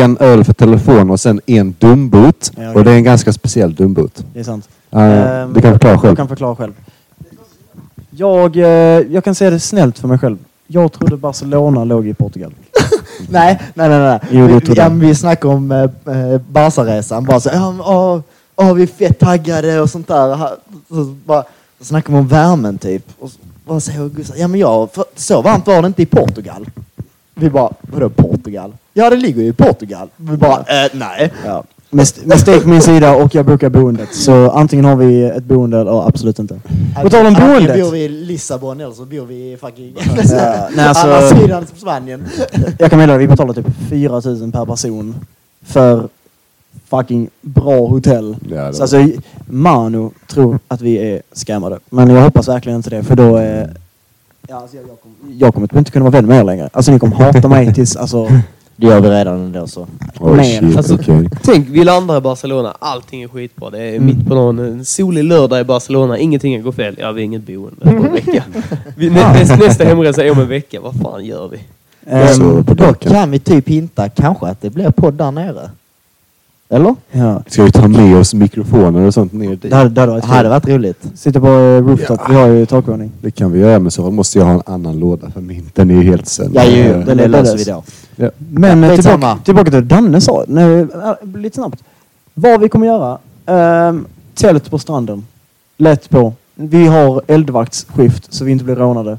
en 0.00 0.18
öl 0.20 0.44
för 0.44 0.52
telefon 0.52 1.10
och 1.10 1.20
sen 1.20 1.40
en 1.46 1.74
dumbot. 1.78 2.50
Ja, 2.56 2.62
okej. 2.62 2.74
Och 2.74 2.84
det 2.84 2.90
är 2.90 2.96
en 2.96 3.04
ganska 3.04 3.32
speciell 3.32 3.74
dumbot. 3.74 4.24
Det 4.34 4.40
är 4.40 4.44
sant. 4.44 4.68
Uh, 4.96 5.00
Ehm, 5.00 5.52
du 5.52 5.60
kan 5.60 5.72
förklara 5.72 5.92
Jag 5.94 6.00
själv. 6.02 6.16
kan 6.16 6.28
förklara 6.28 6.56
själv. 6.56 6.72
Jag, 8.10 8.56
eh, 8.56 8.64
jag 9.12 9.24
kan 9.24 9.34
säga 9.34 9.50
det 9.50 9.60
snällt 9.60 9.98
för 9.98 10.08
mig 10.08 10.18
själv. 10.18 10.38
Jag 10.66 10.92
trodde 10.92 11.16
Barcelona 11.16 11.84
låg 11.84 12.06
i 12.06 12.14
Portugal. 12.14 12.54
Nej, 13.28 13.60
nej, 13.74 13.88
nej. 13.88 13.98
nej. 13.98 14.20
Jo, 14.30 14.46
vi, 14.46 14.52
ja, 14.66 14.74
jag. 14.74 14.90
vi 14.90 15.14
snackar 15.14 15.48
om 15.48 15.72
eh, 15.72 15.82
eh, 15.82 16.40
Barca-resan. 16.50 17.24
Bara 17.24 17.40
så, 17.40 17.50
ja, 17.52 18.22
åh, 18.56 18.72
vi 18.74 18.82
är 18.82 18.86
fett 18.86 19.18
taggade 19.18 19.80
och 19.80 19.90
sånt 19.90 20.08
där. 20.08 20.36
Så, 20.88 21.04
bara, 21.26 21.44
så 21.78 21.84
snackar 21.84 22.12
vi 22.12 22.18
om 22.18 22.28
värmen 22.28 22.78
typ. 22.78 23.06
Och 23.18 23.30
så, 23.30 23.38
bara 23.66 23.80
säger 23.80 24.08
Gustav, 24.08 24.36
ja 24.38 24.48
men 24.48 24.60
jag, 24.60 24.92
för, 24.92 25.04
så 25.16 25.42
varmt 25.42 25.66
var 25.66 25.82
det 25.82 25.86
inte 25.86 26.02
i 26.02 26.06
Portugal. 26.06 26.66
Vi 27.34 27.50
bara, 27.50 27.70
vadå 27.80 28.10
Portugal? 28.10 28.72
Ja 28.92 29.10
det 29.10 29.16
ligger 29.16 29.42
ju 29.42 29.48
i 29.48 29.52
Portugal. 29.52 30.08
Vi 30.16 30.36
bara, 30.36 30.58
eh, 30.58 30.90
nej. 30.92 31.32
Ja. 31.46 31.64
Mis- 31.90 32.20
Mistake 32.26 32.60
på 32.60 32.68
min 32.68 32.80
sida 32.82 33.16
och 33.16 33.34
jag 33.34 33.46
bokar 33.46 33.68
boendet. 33.68 34.14
Så 34.14 34.50
antingen 34.50 34.84
har 34.84 34.96
vi 34.96 35.22
ett 35.24 35.44
boende 35.44 35.80
eller 35.80 36.08
absolut 36.08 36.38
inte. 36.38 36.60
På 37.02 37.10
tal 37.10 37.20
om 37.20 37.26
Antingen 37.26 37.50
boendet. 37.52 37.80
bor 37.82 37.90
vi 37.90 37.98
i 38.04 38.08
Lissabon 38.08 38.80
eller 38.80 38.92
så 38.94 39.04
bor 39.04 39.26
vi 39.26 39.52
i 39.52 39.56
fucking 39.56 39.96
Ja, 39.96 40.68
nej, 40.76 40.86
alltså- 40.86 41.06
andra 41.12 41.28
sidan 41.40 41.66
Spanien. 41.76 42.24
Jag 42.78 42.90
kan 42.90 42.98
meddela 42.98 43.18
vi 43.18 43.28
betalar 43.28 43.54
typ 43.54 43.66
4 43.90 44.20
000 44.24 44.52
per 44.52 44.64
person 44.66 45.14
för 45.62 46.08
fucking 46.88 47.28
bra 47.40 47.86
hotell. 47.86 48.36
Ja, 48.50 48.72
Så 48.72 48.82
alltså, 48.82 49.06
Manu 49.46 50.10
tror 50.26 50.58
att 50.68 50.80
vi 50.80 50.96
är 50.98 51.22
scammade. 51.32 51.78
Men 51.90 52.10
jag 52.10 52.22
hoppas 52.22 52.48
verkligen 52.48 52.76
inte 52.76 52.90
det 52.90 53.02
för 53.02 53.16
då 53.16 53.36
är... 53.36 53.70
Ja, 54.48 54.56
alltså 54.56 54.76
jag, 54.76 54.84
kommer, 54.86 55.36
jag 55.40 55.54
kommer 55.54 55.66
typ 55.66 55.76
inte 55.78 55.90
kunna 55.90 56.02
vara 56.04 56.12
vän 56.12 56.26
med 56.26 56.38
er 56.40 56.44
längre. 56.44 56.68
Alltså 56.72 56.92
ni 56.92 56.98
kommer 56.98 57.16
hata 57.16 57.48
mig 57.48 57.74
tills... 57.74 57.96
Alltså, 57.96 58.28
Det 58.76 58.86
gör 58.86 59.00
vi 59.00 59.08
redan 59.10 59.40
ändå 59.40 59.66
så. 59.66 59.86
Oh, 60.20 60.42
shit, 60.42 60.76
Alltså, 60.76 60.94
okej. 60.94 61.28
Tänk, 61.42 61.68
vi 61.68 61.84
landar 61.84 62.18
i 62.18 62.20
Barcelona, 62.20 62.76
allting 62.78 63.22
är 63.22 63.28
skitbra. 63.28 63.70
Det 63.70 63.78
är 63.82 63.88
Mm. 63.94 64.06
mitt 64.06 64.26
på 64.28 64.34
någon 64.34 64.58
en 64.58 64.84
solig 64.84 65.24
lördag 65.24 65.60
i 65.60 65.64
Barcelona, 65.64 66.18
ingenting 66.18 66.62
går 66.62 66.72
fel. 66.72 66.96
Ja, 66.98 67.12
vi 67.12 67.20
har 67.20 67.24
inget 67.24 67.46
boende 67.46 67.80
på 67.80 67.88
en 68.06 68.12
vecka. 68.12 68.44
Vi, 68.96 69.10
nä, 69.10 69.32
nästa, 69.32 69.56
nästa 69.56 69.84
hemresa 69.84 70.24
är 70.24 70.30
om 70.32 70.38
en 70.40 70.48
vecka, 70.48 70.80
vad 70.80 70.94
fan 71.02 71.24
gör 71.24 71.48
vi? 71.48 71.58
på 72.64 72.74
Då 72.74 72.74
dagen. 72.74 72.94
kan 72.94 73.30
vi 73.30 73.38
typ 73.38 73.68
hinta 73.68 74.08
kanske 74.08 74.46
att 74.46 74.60
det 74.60 74.70
blir 74.70 74.90
podd 74.90 75.14
där 75.14 75.30
nere. 75.30 75.70
Eller? 76.68 76.94
ja. 77.12 77.42
Ska 77.46 77.62
vi 77.64 77.72
ta 77.72 77.88
med 77.88 78.16
oss 78.16 78.34
mikrofoner 78.34 79.06
och 79.06 79.14
sånt 79.14 79.32
ner 79.32 79.48
dit? 79.50 79.62
Det 79.62 79.76
hade, 79.76 79.90
det 79.90 80.00
hade 80.00 80.12
varit 80.12 80.22
Det 80.24 80.28
hade 80.28 80.42
kul. 80.42 80.50
varit 80.50 80.68
roligt. 80.68 81.06
Sitter 81.14 81.40
på 81.40 81.46
eh, 81.46 81.88
rooftop. 81.90 82.20
Vi 82.30 82.34
har 82.34 82.46
ju 82.48 82.66
takvåning. 82.66 83.12
Det 83.20 83.30
kan 83.30 83.52
vi 83.52 83.58
göra 83.58 83.78
men 83.78 83.90
så 83.90 84.10
måste 84.10 84.38
jag 84.38 84.46
ha 84.46 84.52
en 84.54 84.62
annan 84.66 84.98
låda 84.98 85.30
för 85.30 85.40
min. 85.40 85.70
Den 85.74 85.90
är 85.90 85.94
ju 85.94 86.02
helt 86.02 86.28
sönder. 86.28 86.64
Ja, 86.64 86.70
ju, 86.70 86.82
Eh, 86.90 86.98
det 87.16 87.28
löser 87.28 87.56
vi 87.56 87.64
då. 87.64 87.82
ja. 88.16 88.30
Men 88.38 88.82
Ja, 88.82 88.88
eh, 88.90 88.96
skitsamma. 88.96 89.14
tillbaka, 89.18 89.44
tillbaka 89.44 89.70
till 89.70 89.80
det 89.88 89.94
Danne 89.94 90.20
sa. 90.20 90.44
Nej, 90.48 90.80
äh, 90.80 90.86
lite 91.36 91.54
snabbt. 91.54 91.82
Vad 92.34 92.60
vi 92.60 92.68
kommer 92.68 92.86
göra. 92.86 93.18
Um, 93.88 94.06
tält 94.34 94.70
på 94.70 94.78
stranden. 94.78 95.26
Lätt 95.76 96.10
på. 96.10 96.32
Vi 96.54 96.86
har 96.86 97.22
eldvaktsskift 97.26 98.34
så 98.34 98.44
vi 98.44 98.52
inte 98.52 98.64
blir 98.64 98.76
rånade. 98.76 99.18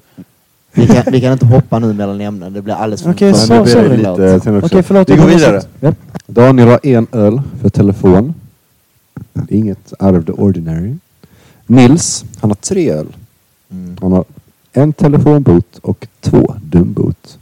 Vi 0.75 0.87
kan, 0.87 1.03
vi 1.11 1.21
kan 1.21 1.33
inte 1.33 1.45
hoppa 1.45 1.79
nu 1.79 1.93
mellan 1.93 2.21
ämnen. 2.21 2.53
Det 2.53 2.61
blir 2.61 2.73
alldeles 2.73 3.03
för 3.03 3.11
Okej, 3.11 3.33
så- 3.33 3.53
Men 3.53 3.57
det 3.57 3.63
blir 3.63 3.73
sorry. 3.73 3.97
lite 3.97 4.39
sen 4.39 4.55
också. 4.55 4.65
Okej, 4.67 4.83
förlåt. 4.83 5.09
Vi 5.09 5.15
går 5.15 5.25
vidare. 5.27 5.61
Ja. 5.79 5.93
Daniel 6.27 6.67
har 6.67 6.79
en 6.85 7.07
öl 7.11 7.41
för 7.61 7.69
telefon. 7.69 8.33
Inget 9.49 9.93
out 9.99 10.15
of 10.19 10.25
the 10.25 10.31
ordinary. 10.31 10.93
Nils, 11.67 12.25
han 12.41 12.49
har 12.49 12.55
tre 12.55 12.91
öl. 12.91 13.07
Mm. 13.71 13.97
Han 14.01 14.11
har 14.11 14.25
en 14.73 14.93
telefonbot 14.93 15.77
och 15.81 16.07
två 16.21 16.55
dumbot. 16.63 17.37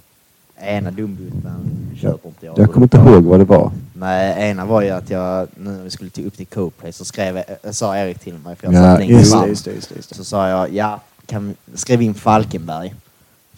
Ena 0.62 0.92
dumbuten 0.92 1.52
köper 1.96 2.30
inte 2.30 2.46
jag. 2.46 2.60
Jag 2.60 2.72
kommer 2.72 2.86
inte 2.86 2.98
ihåg 2.98 3.24
vad 3.24 3.40
det 3.40 3.46
var. 3.46 3.72
Nej, 3.94 4.50
ena 4.50 4.66
var 4.66 4.82
ju 4.82 4.90
att 4.90 5.10
jag, 5.10 5.48
nu 5.58 5.70
när 5.72 5.84
vi 5.84 5.90
skulle 5.90 6.10
till 6.10 6.28
upp 6.28 6.38
till 6.38 6.46
Coplay 6.46 6.92
så 6.92 7.06
skrev, 7.06 7.42
jag- 7.64 7.76
sa 7.76 7.98
Erik 7.98 8.20
till 8.20 8.34
mig, 8.46 8.56
för 8.56 8.68
jag 8.68 8.74
Ja, 8.74 8.82
satt 8.84 9.00
längst 9.00 9.12
Just 9.12 9.32
det, 9.32 9.38
fram. 9.40 9.50
just 9.50 9.66
det, 9.66 9.72
just 9.72 9.90
det. 9.90 9.96
Just 9.96 10.10
det. 10.10 10.16
Så 10.16 10.24
sa 10.24 10.50
jag, 10.50 10.74
ja, 10.74 11.02
kan 11.26 11.48
vi, 11.48 11.78
skriv 11.78 12.02
in 12.02 12.14
Falkenberg. 12.14 12.94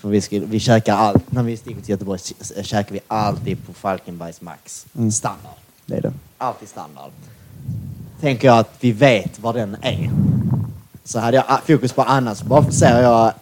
För 0.05 0.09
vi, 0.09 0.21
skulle, 0.21 0.45
vi 0.45 0.59
käkar 0.59 0.95
allt, 0.95 1.31
när 1.31 1.43
vi 1.43 1.57
sticker 1.57 1.81
till 1.81 1.89
Göteborg 1.89 2.19
kä- 2.19 2.63
käkar 2.63 2.93
vi 2.93 2.99
alltid 3.07 3.65
på 3.67 3.73
Falkenbergs 3.73 4.41
Max. 4.41 4.85
Mm. 4.97 5.11
Standard. 5.11 5.51
Det 5.85 5.95
är 5.95 6.01
det. 6.01 6.13
Alltid 6.37 6.67
standard. 6.69 7.11
Tänker 8.21 8.47
jag 8.47 8.57
att 8.59 8.69
vi 8.79 8.91
vet 8.91 9.39
vad 9.39 9.55
den 9.55 9.77
är. 9.81 10.09
Så 11.03 11.19
hade 11.19 11.37
jag 11.37 11.59
fokus 11.67 11.93
på 11.93 12.01
annat 12.01 12.37
så 12.37 12.45
bara 12.45 12.71
ser 12.71 13.01
jag 13.01 13.33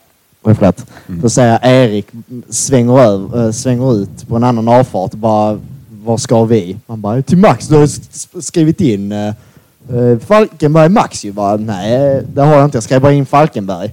Oj, 0.42 0.56
förlåt. 0.56 0.86
Då 1.08 1.30
ser 1.30 1.46
jag 1.48 1.60
Erik 1.64 2.08
svänger, 2.50 3.00
över, 3.00 3.46
äh, 3.46 3.52
svänger 3.52 3.94
ut 3.96 4.28
på 4.28 4.36
en 4.36 4.44
annan 4.44 4.68
avfart 4.68 5.12
bara, 5.12 5.60
var 6.04 6.18
ska 6.18 6.44
vi? 6.44 6.78
Han 6.88 7.02
bara, 7.02 7.22
till 7.22 7.38
Max, 7.38 7.68
du 7.68 7.76
har 7.76 7.90
skrivit 8.42 8.82
in 8.82 9.12
äh, 9.12 9.28
äh, 9.28 10.20
Falkenberg 10.20 10.90
Max 10.90 11.26
ju. 11.26 11.32
Bara, 11.32 11.58
Nej, 11.58 12.24
det 12.34 12.42
har 12.42 12.54
jag 12.56 12.66
inte. 12.66 12.78
Jag 12.78 12.84
skrev 12.84 13.02
bara 13.02 13.14
in 13.14 13.26
Falkenberg. 13.26 13.92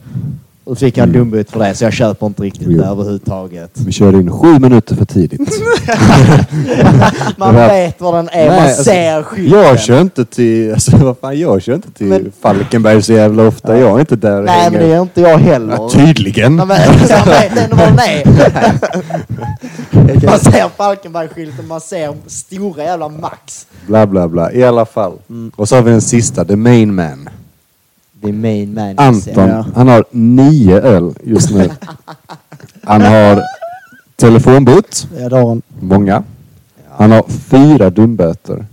Och 0.71 0.77
så 0.79 0.85
fick 0.85 0.97
jag 0.99 1.07
en 1.07 1.12
dumbut 1.12 1.50
för 1.50 1.59
det, 1.61 1.75
så 1.75 1.85
jag 1.85 1.93
köper 1.93 2.27
inte 2.27 2.43
riktigt 2.43 2.67
Jo. 2.71 2.79
det 2.79 2.85
överhuvudtaget. 2.87 3.71
Vi 3.87 3.93
körde 3.93 4.19
in 4.19 4.31
sju 4.33 4.59
minuter 4.59 4.97
för 4.97 5.05
tidigt. 5.05 5.41
Man 7.37 7.55
var- 7.55 7.69
vet 7.69 8.00
vad 8.00 8.15
den 8.15 8.29
är, 8.33 8.47
man 8.47 8.57
Nej, 8.57 8.67
alltså, 8.69 8.85
ser 8.85 9.23
skylten. 9.23 9.61
Jag 9.61 9.81
kör 9.81 10.00
inte 10.00 10.25
till, 10.25 10.73
alltså 10.73 10.97
vad 10.97 11.19
fan, 11.19 11.39
jag 11.39 11.62
kör 11.62 11.75
inte 11.75 11.91
till 11.93 12.07
Men- 12.07 12.33
Falkenberg 12.43 13.03
så 13.03 13.12
jävla 13.12 13.47
ofta. 13.49 13.79
Jag 13.79 13.97
är 13.97 14.00
inte 14.00 14.17
där 14.17 14.43
Nej, 14.43 14.45
men 14.71 14.81
hänger. 14.81 14.81
det 14.89 14.95
är 14.95 15.03
inte 15.03 15.21
jag 15.21 15.39
heller. 15.39 15.75
Ja, 15.75 15.91
tydligen. 15.91 16.57
Men, 16.57 16.69
man 16.69 16.77
vet 17.27 17.57
ändå 17.65 17.77
vad 17.77 17.87
den 17.89 17.99
är. 17.99 18.23
Man 20.27 20.39
ser 20.39 20.69
Falkenberg-skylten, 20.77 21.67
man 21.69 21.81
ser 21.81 22.15
stora 22.27 22.83
jävla 22.85 23.09
Max. 23.09 23.67
Bla 23.87 24.07
bla 24.07 24.29
bla. 24.29 24.53
I 24.53 24.65
alla 24.65 24.87
fall. 24.87 25.12
Mm. 25.31 25.53
Och 25.57 25.69
så 25.69 25.77
har 25.77 25.83
vi 25.83 25.91
den 25.91 26.00
sista, 26.00 26.45
the 26.45 26.57
main 26.57 26.95
man. 26.95 27.29
Det 28.23 28.29
är 28.29 28.33
main 28.33 28.75
man. 28.75 28.95
Anton, 28.99 29.49
Ja. 29.49 29.65
han 29.75 29.89
har 29.89 30.05
nio 30.11 30.81
öl 30.81 31.15
just 31.25 31.50
nu. 31.50 31.71
Han 32.85 33.03
har 33.03 33.43
telefonbot, 34.17 35.09
Ja, 35.19 35.29
det 35.29 35.37
har 35.37 35.49
han. 35.49 35.62
många. 35.81 36.23
Han 36.91 37.11
har 37.12 37.25
fyra 37.29 37.91
dumböter. 37.91 38.67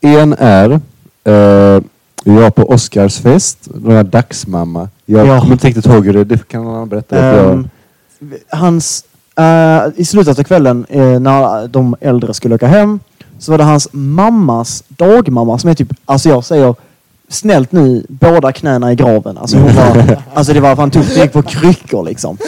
en 0.00 0.32
är, 0.38 0.70
eh, 1.24 1.82
var 2.24 2.50
på 2.50 2.62
Oscars 2.70 3.18
fest, 3.18 3.68
några 3.74 4.02
dagsmamma. 4.02 4.88
Jag 5.06 5.26
Ja. 5.26 5.40
kommer 5.40 5.52
inte 5.52 5.66
riktigt 5.66 5.86
ihåg 5.86 6.06
hur 6.06 6.12
det 6.12 6.24
det 6.24 6.48
kan 6.48 6.66
han 6.66 6.88
berätta. 6.88 7.16
för 7.16 7.36
jag- 7.44 7.52
Ehm, 7.52 7.68
hans, 8.48 9.04
eh, 9.36 9.82
I 9.96 10.04
slutet 10.04 10.38
av 10.38 10.42
kvällen 10.42 10.86
eh, 10.88 11.20
när 11.20 11.68
de 11.68 11.96
äldre 12.00 12.34
skulle 12.34 12.54
åka 12.54 12.66
hem 12.66 13.00
så 13.38 13.50
var 13.52 13.58
det 13.58 13.64
hans 13.64 13.88
mammas 13.92 14.84
dagmamma 14.88 15.58
som 15.58 15.70
är 15.70 15.74
typ, 15.74 15.92
alltså 16.04 16.28
jag 16.28 16.44
säger 16.44 16.74
snällt 17.28 17.72
nu, 17.72 18.06
båda 18.08 18.52
knäna 18.52 18.92
i 18.92 18.94
graven. 18.94 19.38
Alltså, 19.38 19.56
hon 19.56 19.74
var, 19.74 20.22
alltså 20.34 20.52
det 20.52 20.60
var 20.60 20.76
fan 20.76 20.90
tufft, 20.90 21.14
det 21.14 21.20
gick 21.20 21.32
på 21.32 21.42
kryckor 21.42 22.04
liksom. 22.04 22.38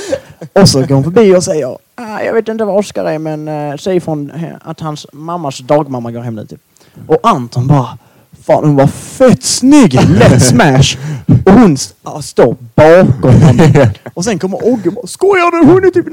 Och 0.53 0.69
så 0.69 0.81
går 0.81 0.95
hon 0.95 1.05
förbi 1.05 1.37
och 1.37 1.45
säger, 1.45 1.67
ah, 1.95 2.21
jag 2.21 2.33
vet 2.33 2.49
inte 2.49 2.65
vad 2.65 2.79
Oskar 2.79 3.05
är 3.05 3.19
men 3.19 3.49
äh, 3.49 3.77
säg 3.77 4.01
från 4.01 4.31
eh, 4.31 4.45
att 4.61 4.81
hans 4.81 5.07
mammas 5.13 5.59
dagmamma 5.59 6.11
går 6.11 6.21
hem 6.21 6.35
nu 6.35 6.47
typ. 6.47 6.61
Och 7.07 7.19
Anton 7.23 7.67
bara, 7.67 7.99
fan 8.47 8.65
hon 8.65 8.77
var 8.77 8.87
fett 8.87 9.45
snygg, 9.45 9.95
lätt 9.95 10.43
smash. 10.43 10.99
Och 11.45 11.53
hon 11.53 11.77
ah, 12.03 12.23
står 12.23 12.57
bakom 12.75 13.43
honom. 13.43 13.89
Och 14.15 14.25
sen 14.25 14.39
kommer 14.39 14.67
Ogge 14.67 14.89
och 14.89 14.95
bara, 14.95 15.07
skojar 15.07 15.51
du? 15.51 15.73
Hon 15.73 15.85
är 15.85 15.91
typ 15.91 16.07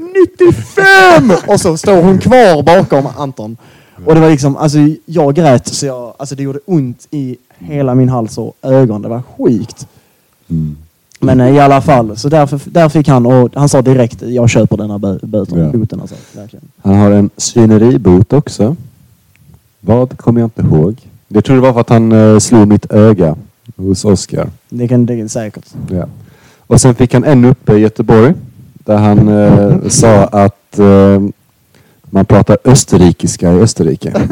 95! 1.18 1.32
Och 1.46 1.60
så 1.60 1.76
står 1.76 2.02
hon 2.02 2.18
kvar 2.18 2.62
bakom 2.62 3.08
Anton. 3.16 3.56
Och 4.06 4.14
det 4.14 4.20
var 4.20 4.30
liksom, 4.30 4.56
alltså 4.56 4.78
jag 5.06 5.34
grät 5.34 5.66
så 5.66 5.86
jag, 5.86 6.14
alltså 6.16 6.34
det 6.34 6.42
gjorde 6.42 6.58
ont 6.66 7.06
i 7.10 7.36
hela 7.58 7.94
min 7.94 8.08
hals 8.08 8.38
och 8.38 8.52
ögon. 8.62 9.02
Det 9.02 9.08
var 9.08 9.22
sjukt. 9.38 9.86
Mm. 10.50 10.76
Men 11.20 11.40
eh, 11.40 11.54
i 11.56 11.60
alla 11.60 11.80
fall, 11.82 12.16
så 12.16 12.28
därför, 12.28 12.60
där 12.64 12.88
fick 12.88 13.08
han, 13.08 13.26
och 13.26 13.50
han 13.54 13.68
sa 13.68 13.82
direkt, 13.82 14.22
jag 14.22 14.50
köper 14.50 14.76
den 14.76 14.90
här 14.90 14.98
bö- 14.98 15.26
böten, 15.26 15.58
Ja. 15.58 15.68
boten 15.78 16.00
alltså. 16.00 16.16
Verkligen. 16.36 16.64
Han 16.82 16.94
har 16.96 17.10
en 17.10 17.30
svineribot 17.36 18.32
också. 18.32 18.76
Vad 19.80 20.18
kommer 20.18 20.40
jag 20.40 20.46
inte 20.46 20.62
ihåg. 20.62 20.96
Jag 21.28 21.44
tror 21.44 21.56
det 21.56 21.62
var 21.62 21.72
för 21.72 21.80
att 21.80 21.88
han 21.88 22.12
eh, 22.12 22.38
slog 22.38 22.68
mitt 22.68 22.92
öga 22.92 23.36
hos 23.76 24.04
Oscar. 24.04 24.48
Det 24.68 24.88
kan 24.88 25.06
det 25.06 25.14
är 25.20 25.28
säkert. 25.28 25.64
Ja. 25.90 26.06
Och 26.66 26.80
sen 26.80 26.94
fick 26.94 27.14
han 27.14 27.24
en 27.24 27.44
uppe 27.44 27.74
i 27.74 27.78
Göteborg. 27.78 28.34
Där 28.74 28.96
han 28.96 29.28
eh, 29.28 29.88
sa 29.88 30.24
att 30.24 30.78
eh, 30.78 31.22
man 32.14 32.24
pratar 32.24 32.58
österrikiska 32.64 33.52
i 33.52 33.60
Österrike. 33.60 34.10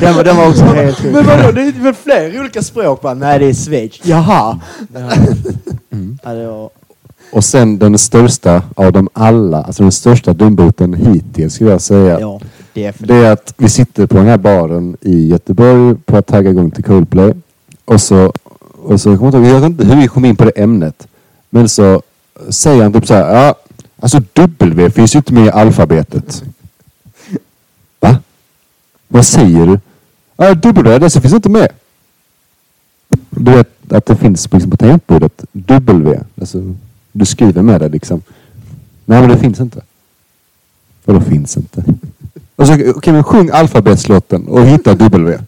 Den, 0.00 0.14
var, 0.16 0.24
den 0.24 0.36
var 0.36 0.48
också 0.48 0.64
helt 0.64 0.96
sjuk. 0.98 1.12
Men 1.12 1.26
vadå, 1.26 1.52
det 1.52 1.60
är 1.62 1.82
väl 1.82 1.94
fler 1.94 2.40
olika 2.40 2.62
språk? 2.62 3.02
Bara, 3.02 3.14
nej, 3.14 3.38
det 3.38 3.46
är 3.46 3.54
Schweiz. 3.54 4.00
Jaha. 4.02 4.60
Ja, 6.24 6.32
det 6.34 6.46
var, 6.46 6.70
Och 7.32 7.44
sen 7.44 7.78
den 7.78 7.98
största 7.98 8.62
av 8.74 8.92
dem 8.92 9.08
alla, 9.12 9.62
alltså 9.62 9.82
den 9.82 9.92
största 9.92 10.32
dumboten 10.32 10.94
hittills 10.94 11.54
skulle 11.54 11.70
jag 11.70 11.80
säga. 11.80 12.20
ja. 12.20 12.40
Det 12.72 13.14
är 13.14 13.32
att 13.32 13.54
vi 13.56 13.68
sitter 13.68 14.06
på 14.06 14.16
den 14.16 14.26
här 14.26 14.38
baren 14.38 14.96
i 15.00 15.28
Göteborg 15.28 15.94
på 16.06 16.16
att 16.16 16.26
tagga 16.26 16.50
igång 16.50 16.70
till 16.70 16.84
Coldplay. 16.84 17.32
Och 17.84 18.00
så, 18.00 18.32
och 18.82 19.00
så 19.00 19.18
kommer 19.18 19.32
jag, 19.32 19.38
inte 19.38 19.38
ihåg- 19.38 19.56
jag 19.56 19.60
vet 19.60 19.70
inte 19.70 19.84
hur 19.84 20.00
vi 20.02 20.08
kom 20.08 20.24
in 20.24 20.36
på 20.36 20.44
det 20.44 20.50
ämnet. 20.50 21.06
Men 21.50 21.68
så 21.68 22.02
säger 22.48 22.82
han 22.82 22.92
typ 22.92 23.06
så 23.06 23.14
här, 23.14 23.34
ja, 23.34 23.54
alltså 24.00 24.20
W 24.32 24.90
finns 24.90 25.14
ju 25.14 25.18
inte 25.18 25.34
med 25.34 25.46
i 25.46 25.50
alfabetet. 25.50 26.44
Va? 28.00 28.18
Vad 29.08 29.26
säger 29.26 29.66
du? 29.66 29.78
Ja, 30.36 30.54
W, 30.54 31.10
finns 31.10 31.34
inte 31.34 31.48
med. 31.48 31.68
Du 33.30 33.52
vet 33.52 33.92
att 33.92 34.06
det 34.06 34.16
finns 34.16 34.52
liksom 34.52 34.70
på 34.70 34.76
tangentbordet 34.76 35.44
W. 35.52 36.20
Alltså, 36.40 36.74
du 37.12 37.26
skriver 37.26 37.62
med 37.62 37.80
det 37.80 37.88
liksom. 37.88 38.22
Nej, 39.04 39.20
men 39.20 39.30
det 39.30 39.38
finns 39.38 39.60
inte. 39.60 39.82
Vadå 41.04 41.20
finns 41.20 41.56
inte? 41.56 41.84
Alltså, 42.56 42.74
Okej, 42.74 42.90
okej, 42.90 43.12
men 43.12 43.24
sjung 43.24 43.50
alfabetslåten 43.52 44.48
och 44.48 44.66
hitta 44.66 44.94
W. 44.94 45.38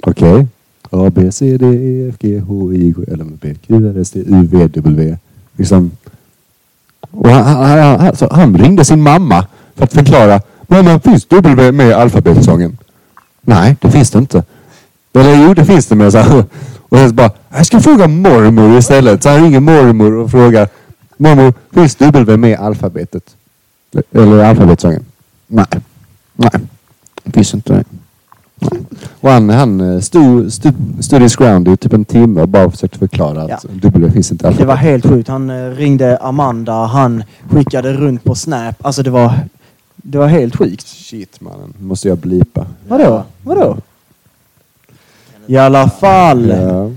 Okej. 0.00 0.46
A, 0.90 1.10
B, 1.10 1.32
C, 1.32 1.56
D, 1.56 1.66
E, 1.66 2.08
F, 2.08 2.16
G, 2.20 2.38
H, 2.38 2.72
I, 2.72 2.92
K, 2.92 3.02
L, 3.08 3.20
M, 3.20 3.38
P, 3.40 3.54
Q, 3.54 3.74
R, 3.74 3.98
S, 4.00 4.10
T, 4.10 4.18
U, 4.18 4.48
V, 4.50 4.68
W. 4.68 5.18
Liksom. 5.56 5.90
Och 7.12 7.30
han, 7.30 7.44
han, 7.44 7.78
han, 7.78 8.06
alltså, 8.06 8.28
han 8.30 8.56
ringde 8.56 8.84
sin 8.84 9.02
mamma 9.02 9.46
för 9.76 9.84
att 9.84 9.92
förklara. 9.92 10.40
Mamma, 10.66 11.00
finns 11.00 11.26
W 11.26 11.72
med 11.72 11.88
i 11.88 11.92
alfabetsången? 11.92 12.78
Nej, 13.40 13.76
det 13.80 13.90
finns 13.90 14.10
det 14.10 14.18
inte. 14.18 14.44
Eller 15.14 15.46
jo, 15.46 15.54
det 15.54 15.64
finns 15.64 15.86
det 15.86 15.94
med. 15.94 16.12
Så 16.12 16.18
här. 16.18 16.44
Och 16.88 16.98
sen 16.98 17.08
så 17.08 17.14
bara, 17.14 17.30
jag 17.48 17.66
ska 17.66 17.80
fråga 17.80 18.08
mormor 18.08 18.78
istället. 18.78 19.22
Så 19.22 19.28
han 19.28 19.42
ringer 19.42 19.60
mormor 19.60 20.14
och 20.14 20.30
frågar. 20.30 20.68
Mormor, 21.16 21.54
finns 21.74 21.96
W 21.96 22.36
med 22.36 22.50
i 22.50 22.56
alfabetet? 22.56 23.36
Eller 24.12 24.38
i 24.38 24.42
alfabetsången? 24.42 25.04
Nej. 25.46 25.66
Nej. 26.34 26.50
Det 27.22 27.32
finns 27.32 27.54
inte 27.54 27.72
det. 27.72 27.84
Och 29.20 29.30
han, 29.30 29.48
han 29.48 29.80
eh, 29.80 30.00
stod, 30.00 30.52
stod, 30.52 30.74
stod 31.00 31.22
his 31.22 31.36
ground 31.36 31.68
i 31.68 31.76
typ 31.76 31.92
en 31.92 32.04
timme 32.04 32.42
och 32.42 32.48
bara 32.48 32.70
försökte 32.70 32.98
förklara 32.98 33.54
att 33.54 33.64
W 33.68 34.10
finns 34.10 34.32
inte 34.32 34.48
i 34.48 34.54
Det 34.54 34.64
var 34.64 34.76
helt 34.76 35.06
sjukt. 35.06 35.28
Han 35.28 35.50
eh, 35.50 35.70
ringde 35.70 36.16
Amanda, 36.16 36.72
han 36.72 37.24
skickade 37.50 37.92
runt 37.92 38.24
på 38.24 38.34
Snap. 38.34 38.86
Alltså 38.86 39.02
det 39.02 39.10
var, 39.10 39.34
det 39.96 40.18
var 40.18 40.26
helt 40.26 40.56
sjukt. 40.56 40.86
Shit 40.86 41.40
mannen, 41.40 41.74
måste 41.78 42.08
jag 42.08 42.18
blipa. 42.18 42.66
Vadå? 42.88 43.24
Vadå? 43.42 43.76
I 45.46 45.56
alla 45.56 45.90
fall. 45.90 46.48
Ja. 46.48 46.90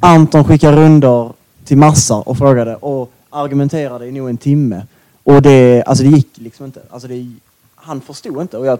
Anton 0.00 0.44
skickade 0.44 0.76
rundor 0.76 1.32
till 1.64 1.76
massa 1.76 2.16
och 2.16 2.38
frågade 2.38 2.76
och 2.76 3.12
argumenterade 3.30 4.06
i 4.06 4.12
nog 4.12 4.28
en 4.28 4.36
timme. 4.36 4.82
Och 5.24 5.42
det, 5.42 5.82
alltså 5.86 6.04
det 6.04 6.10
gick 6.10 6.28
liksom 6.34 6.66
inte. 6.66 6.80
Alltså 6.90 7.08
det, 7.08 7.32
han 7.74 8.00
förstod 8.00 8.42
inte. 8.42 8.58
Och 8.58 8.66
jag 8.66 8.78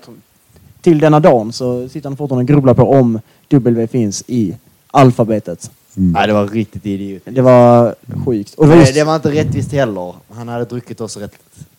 till 0.82 0.98
denna 0.98 1.20
dagen 1.20 1.52
så 1.52 1.88
sitter 1.88 2.08
han 2.08 2.16
fortfarande 2.16 2.42
och 2.42 2.48
grubblar 2.48 2.74
på 2.74 2.90
om 2.90 3.20
W 3.48 3.86
finns 3.86 4.24
i 4.26 4.56
alfabetet. 4.90 5.70
Mm. 5.96 6.12
Nej, 6.12 6.26
det 6.26 6.32
var 6.32 6.46
riktigt 6.46 6.86
idiot. 6.86 7.22
Det 7.24 7.40
var 7.42 7.94
sjukt. 8.24 8.54
Och 8.54 8.66
det 8.66 8.70
var 8.74 8.80
just, 8.80 8.94
det 8.94 9.04
var 9.04 9.14
inte 9.16 9.30
rättvist 9.30 9.72
heller. 9.72 10.14
Han 10.34 10.48
hade 10.48 10.64
druckit 10.64 11.00
oss 11.00 11.16
rätt. 11.16 11.32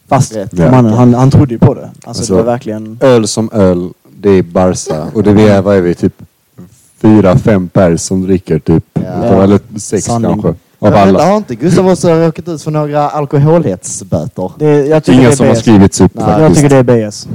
fast 0.07 0.35
rätt. 0.35 0.49
Ja. 0.53 0.71
mannen, 0.71 0.93
han, 0.93 1.13
han 1.13 1.31
trodde 1.31 1.53
ju 1.53 1.59
på 1.59 1.73
det. 1.73 1.81
Alltså, 1.85 2.07
Alltså- 2.09 2.33
det 2.33 2.43
var 2.43 2.51
verkligen... 2.51 2.97
Öl 3.01 3.27
som 3.27 3.49
öl, 3.53 3.89
det 4.17 4.29
är 4.29 4.43
Barca. 4.43 5.07
Och 5.13 5.23
det 5.23 5.31
är, 5.47 5.61
vad 5.61 5.75
är 5.77 5.81
vi, 5.81 5.95
typ 5.95 6.13
fyra, 7.01 7.37
fem 7.37 7.67
pers 7.67 8.01
som 8.01 8.21
dricker 8.21 8.59
typ. 8.59 8.83
Ja. 8.93 9.43
Eller 9.43 9.59
sex 9.79 10.05
Sanning. 10.05 10.31
kanske. 10.31 10.47
Av 10.49 10.55
Men 10.79 10.91
vänta, 10.91 11.09
alla. 11.09 11.25
har 11.25 11.37
inte 11.37 11.55
Gustav 11.55 11.89
också 11.89 12.09
råkat 12.09 12.47
ut 12.47 12.61
för 12.61 12.71
några 12.71 13.09
alkoholhetsböter? 13.09 14.51
Det, 14.57 15.05
det 15.05 15.35
som 15.35 15.47
har 15.47 15.55
skrivits 15.55 16.01
upp 16.01 16.11
Nej, 16.15 16.25
Jag 16.27 16.39
faktiskt. 16.39 16.61
tycker 16.61 16.83
det 16.83 16.93
är 16.93 17.07
BS. 17.09 17.27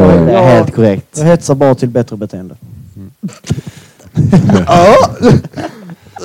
Ja, 0.00 0.06
det 0.06 0.12
är 0.32 0.32
jag- 0.32 0.42
helt 0.42 0.74
korrekt. 0.74 1.06
Jag 1.18 1.24
hetsar 1.24 1.54
bara 1.54 1.74
till 1.74 1.88
bättre 1.88 2.16
beteende. 2.16 2.54
Ja! 4.66 4.94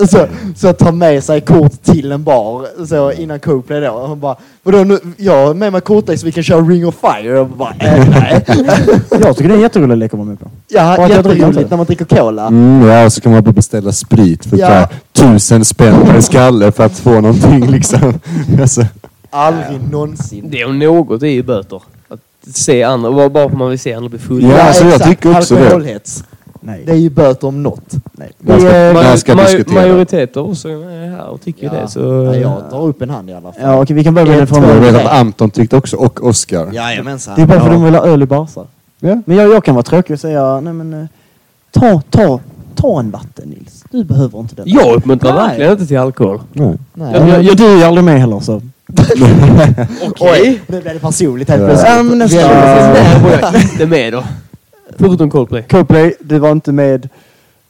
Så, 0.07 0.27
så 0.55 0.73
ta 0.73 0.91
med 0.91 1.23
sig 1.23 1.41
kort 1.41 1.83
till 1.83 2.11
en 2.11 2.23
bar 2.23 2.85
så 2.85 3.11
innan 3.11 3.39
Coplay 3.39 3.79
då. 3.81 3.91
Och 3.91 4.09
hon 4.09 4.19
bara, 4.19 4.35
vadå 4.63 4.83
nu, 4.83 4.99
jag 5.17 5.45
har 5.47 5.53
med 5.53 5.71
mig 5.71 5.81
kortlek 5.81 6.19
så 6.19 6.25
vi 6.25 6.31
kan 6.31 6.43
köra 6.43 6.61
Ring 6.61 6.87
of 6.87 6.95
Fire. 7.01 7.39
Och 7.39 7.47
bara, 7.47 7.73
äh, 7.79 8.09
nej. 8.09 8.45
Jag 9.09 9.37
tycker 9.37 9.47
det 9.47 9.53
är 9.53 9.55
en 9.55 9.61
jätterolig 9.61 9.97
lek 9.97 10.13
att 10.13 10.17
vara 10.19 10.27
med 10.29 10.39
på. 10.39 10.49
Ja, 10.67 10.97
jag 10.97 11.09
jätteroligt 11.09 11.69
när 11.69 11.77
man 11.77 11.85
dricker 11.85 12.05
cola. 12.05 12.47
Mm, 12.47 12.87
ja, 12.87 13.09
så 13.09 13.21
kan 13.21 13.31
man 13.31 13.43
bara 13.43 13.51
beställa 13.51 13.91
sprit 13.91 14.45
för 14.45 14.57
Ja. 14.57 14.89
tusen 15.13 15.65
spänn 15.65 15.95
per 16.05 16.21
skalle 16.21 16.71
för 16.71 16.83
att 16.85 16.99
få 16.99 17.21
någonting 17.21 17.67
liksom. 17.71 18.19
Alltså, 18.61 18.85
Aldrig 19.29 19.91
någonsin. 19.91 20.45
Det 20.49 20.65
om 20.65 20.79
något 20.79 21.23
är 21.23 21.27
ju 21.27 21.43
böter. 21.43 21.81
Se 22.48 22.83
andra, 22.83 23.12
bara 23.12 23.29
bara 23.29 23.43
för 23.43 23.51
att 23.53 23.57
man 23.57 23.69
vill 23.69 23.79
se 23.79 23.93
andra 23.93 24.10
bli 24.10 24.19
fulla. 24.19 24.48
Ja, 24.48 24.62
alltså, 24.62 24.86
jag 24.86 25.03
tycker 25.03 25.38
också 25.38 25.55
det. 25.55 25.62
Alkoholhets. 25.63 26.24
Nej. 26.63 26.83
Det 26.86 26.91
är 26.91 26.95
ju 26.95 27.10
böter 27.10 27.48
om 27.48 27.63
något. 27.63 27.91
Nej. 28.12 28.31
ganska, 28.39 28.69
Vi, 28.69 28.88
eh, 28.98 29.03
ganska 29.03 29.36
Maj- 29.36 29.45
diskutera. 29.45 29.81
Majoriteter 29.81 30.41
också 30.50 30.69
är 30.69 31.10
här 31.10 31.27
och 31.27 31.41
tycker 31.41 31.65
Ja. 31.65 31.74
det. 31.74 31.88
Så, 31.88 32.00
Ja, 32.00 32.36
jag 32.36 32.63
drar 32.71 32.81
upp 32.81 33.01
en 33.01 33.10
hand 33.10 33.29
i 33.29 33.33
alla 33.33 33.41
fall. 33.51 33.62
Ja, 33.62 33.81
okej, 33.81 33.95
vi 33.95 34.03
kan 34.03 34.13
börja 34.13 34.27
med 34.27 34.43
Ett, 34.43 34.50
från 34.50 34.63
Jag 34.63 34.75
vet 34.75 34.95
att 34.95 35.12
Anton 35.12 35.50
tyckte 35.50 35.77
också, 35.77 35.98
och 35.98 36.24
Oskar. 36.27 36.69
Jajamensan. 36.74 37.33
Det 37.36 37.41
är 37.41 37.45
bara 37.45 37.60
för 37.60 37.65
att 37.65 37.71
Ja. 37.74 37.77
de 37.79 37.83
vill 37.86 37.95
ha 37.95 38.05
öl 38.05 38.21
i 38.24 38.25
Barca. 38.25 38.62
Ja. 39.00 39.21
Men 39.25 39.38
jag, 39.38 39.53
jag 39.53 39.63
kan 39.63 39.75
vara 39.75 39.83
tråkig 39.83 40.13
och 40.13 40.19
säga, 40.19 40.60
nej 40.60 40.74
men 40.74 40.93
eh, 40.93 41.05
ta, 41.71 42.01
ta, 42.10 42.39
ta 42.75 43.00
en 43.00 43.12
vatten 43.12 43.50
Nils. 43.50 43.83
Du 43.91 44.03
behöver 44.03 44.39
inte 44.39 44.55
den. 44.55 44.65
jag 44.67 44.95
uppmuntrar 44.95 45.33
verkligen 45.33 45.71
inte 45.71 45.88
till 45.88 45.98
alkohol. 46.00 46.41
Nej. 46.53 46.74
Nej. 46.93 47.12
Jag, 47.13 47.29
jag, 47.29 47.43
jag, 47.43 47.57
du 47.57 47.81
är 47.81 47.88
aldrig 47.88 48.03
med 48.03 48.19
heller 48.21 48.39
så. 48.39 48.62
Oj, 50.19 50.62
nu 50.67 50.81
blev 50.81 50.93
det 50.93 51.00
personligt 51.00 51.50
helt 51.50 51.65
plötsligt. 51.65 51.91
Ja, 51.91 52.03
men 52.03 52.17
nästa- 52.17 52.38
Där 52.48 53.19
var 53.19 53.31
jag 53.31 53.62
inte 53.62 53.86
med 53.86 54.13
då. 54.13 54.24
Förutom 55.00 55.29
Coldplay. 55.29 55.63
Coldplay, 55.63 56.13
du 56.19 56.39
var 56.39 56.51
inte 56.51 56.71
med. 56.71 57.10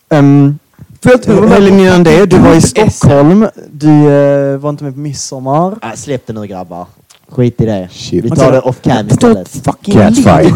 Um, 0.09 0.59
För 1.03 1.09
jag 1.09 1.21
tror 1.23 1.41
de 1.41 1.51
Helgen 1.51 1.73
här... 1.79 1.85
innan 1.85 2.03
det, 2.03 2.25
du 2.25 2.39
var 2.39 2.53
i. 2.55 2.61
Stockholm. 2.71 3.47
Du 3.71 3.89
eh, 4.11 4.57
var 4.57 4.69
inte 4.69 4.83
med 4.83 4.93
på 4.93 4.99
midsommar. 4.99 5.75
Nej, 5.83 5.97
släpp 5.97 6.27
det 6.27 6.33
nu 6.33 6.47
grabbar. 6.47 6.85
Skit 7.29 7.61
i 7.61 7.65
det. 7.65 7.87
Shit. 7.91 8.23
Vi 8.25 8.29
tar 8.29 8.51
det 8.51 8.59
off 8.59 8.81
cam 8.81 9.07
istället. 9.07 9.47
fucking 9.49 9.93
Catfight. 9.93 10.53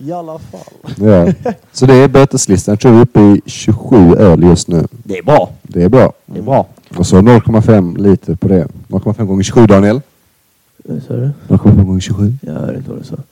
I 0.00 0.12
alla 0.12 0.38
fall. 0.38 0.94
Ja. 0.96 1.32
Så 1.72 1.86
det 1.86 1.94
är 1.94 2.08
böteslistan. 2.08 2.72
Jag 2.72 2.80
tror 2.80 2.92
vi 2.92 2.98
är 2.98 3.02
uppe 3.02 3.20
i 3.20 3.40
27 3.46 4.14
öl 4.14 4.42
just 4.42 4.68
nu. 4.68 4.86
Det 4.90 5.18
är 5.18 5.22
bra. 5.22 5.50
Det 5.62 5.82
är 5.82 5.88
bra. 5.88 6.12
Det 6.26 6.38
är 6.38 6.42
bra. 6.42 6.66
Och 6.96 7.06
så 7.06 7.16
0,5 7.16 7.98
liter 7.98 8.34
på 8.34 8.48
det. 8.48 8.68
0,5 8.88 9.24
gånger 9.24 9.42
27 9.42 9.66
Daniel. 9.66 10.00
Så 11.06 11.12
är 11.12 11.16
det. 11.16 11.32
0,5 11.48 11.84
gånger 11.84 12.00
27. 12.00 12.34
Ja, 12.42 12.52
det 12.52 12.72
är 12.72 12.76
inte 12.76 12.90
vad 12.90 12.98
du 12.98 13.04
sa. 13.04 13.16
Typ 13.16 13.24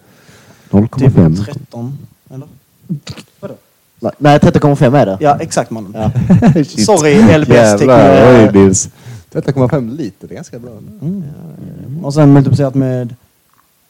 0,5. 0.71 1.45
13. 1.45 1.99
Eller? 2.31 2.47
Nej, 4.19 4.39
13,5 4.39 4.97
är 4.97 5.07
det. 5.07 5.17
Ja, 5.21 5.37
exakt 5.41 5.71
mannen. 5.71 5.93
Ja. 5.95 6.11
Sorry 6.65 7.23
Nils. 8.53 8.91
13,5 9.33 9.97
liter, 9.97 10.29
det 10.29 10.35
är 10.35 10.37
ganska 10.37 10.59
bra. 10.59 10.71
Mm. 11.03 11.25
Och 12.03 12.15
sen 12.15 12.33
multiplicerat 12.33 12.75
med... 12.75 13.15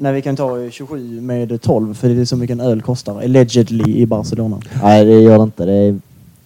Nej, 0.01 0.13
vi 0.13 0.23
kan 0.23 0.37
ta 0.37 0.71
27 0.71 1.21
med 1.21 1.61
12 1.63 1.95
för 1.95 2.09
det 2.09 2.21
är 2.21 2.25
så 2.25 2.37
mycket 2.37 2.55
en 2.55 2.61
öl 2.61 2.83
kostar. 2.83 3.23
Allegedly 3.23 3.97
i 3.97 4.07
Barcelona. 4.07 4.59
Nej, 4.83 5.05
det 5.05 5.21
gör 5.21 5.37
det 5.39 5.43
inte. 5.45 5.65
Det 5.65 5.73
är 5.73 5.99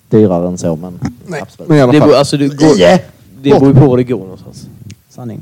dyrare 0.09 0.49
än 0.49 0.59
så, 0.59 0.77
men 0.77 0.99
absolut. 1.43 1.69
Men 1.69 1.79
i 1.79 1.81
alla 1.81 1.93
Det 1.93 1.99
fall. 1.99 2.09
beror, 2.09 2.19
alltså, 2.19 2.37
det, 2.37 2.49
går, 2.49 2.79
Yeah. 2.79 3.01
det 3.43 3.51
beror 3.51 3.69
ju 3.69 3.75
på 3.75 3.87
var 3.87 3.97
det 3.97 4.05
går 4.05 4.19
någonstans. 4.19 4.67
Sanning. 5.11 5.41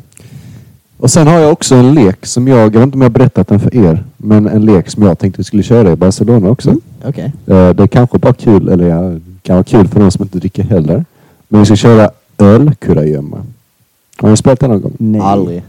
Och 0.96 1.10
sen 1.10 1.26
har 1.26 1.38
jag 1.38 1.52
också 1.52 1.74
en 1.74 1.94
lek 1.94 2.26
som 2.26 2.48
jag, 2.48 2.58
jag 2.58 2.70
vet 2.70 2.82
inte 2.82 2.94
om 2.94 3.00
jag 3.00 3.08
har 3.08 3.12
berättat 3.14 3.48
den 3.48 3.60
för 3.60 3.74
er, 3.76 4.04
men 4.16 4.46
en 4.46 4.64
lek 4.64 4.90
som 4.90 5.02
jag 5.02 5.18
tänkte 5.18 5.38
vi 5.40 5.44
skulle 5.44 5.62
köra 5.62 5.92
i 5.92 5.96
Barcelona 5.96 6.50
också. 6.50 6.74
Okej. 7.04 7.24
Eh, 7.46 7.70
Det 7.70 7.82
är 7.82 7.86
kanske 7.86 8.18
bara 8.18 8.32
kul, 8.32 8.68
eller 8.68 8.88
ja, 8.88 9.00
det 9.00 9.20
kan 9.42 9.56
vara 9.56 9.64
kul 9.64 9.88
för 9.88 10.00
de 10.00 10.10
som 10.10 10.23
inte 10.23 10.38
dricker 10.38 10.62
heller. 10.62 11.04
Men 11.49 11.60
vi 11.60 11.66
ska 11.66 11.76
köra 11.76 12.10
ölkurragömma. 12.38 13.42
Har 14.16 14.30
ni 14.30 14.36
spelat 14.36 14.60
det 14.60 14.68
någon 14.68 14.80
gång? 14.80 14.92
Nej. 14.99 15.20
Aldrig. 15.20 15.62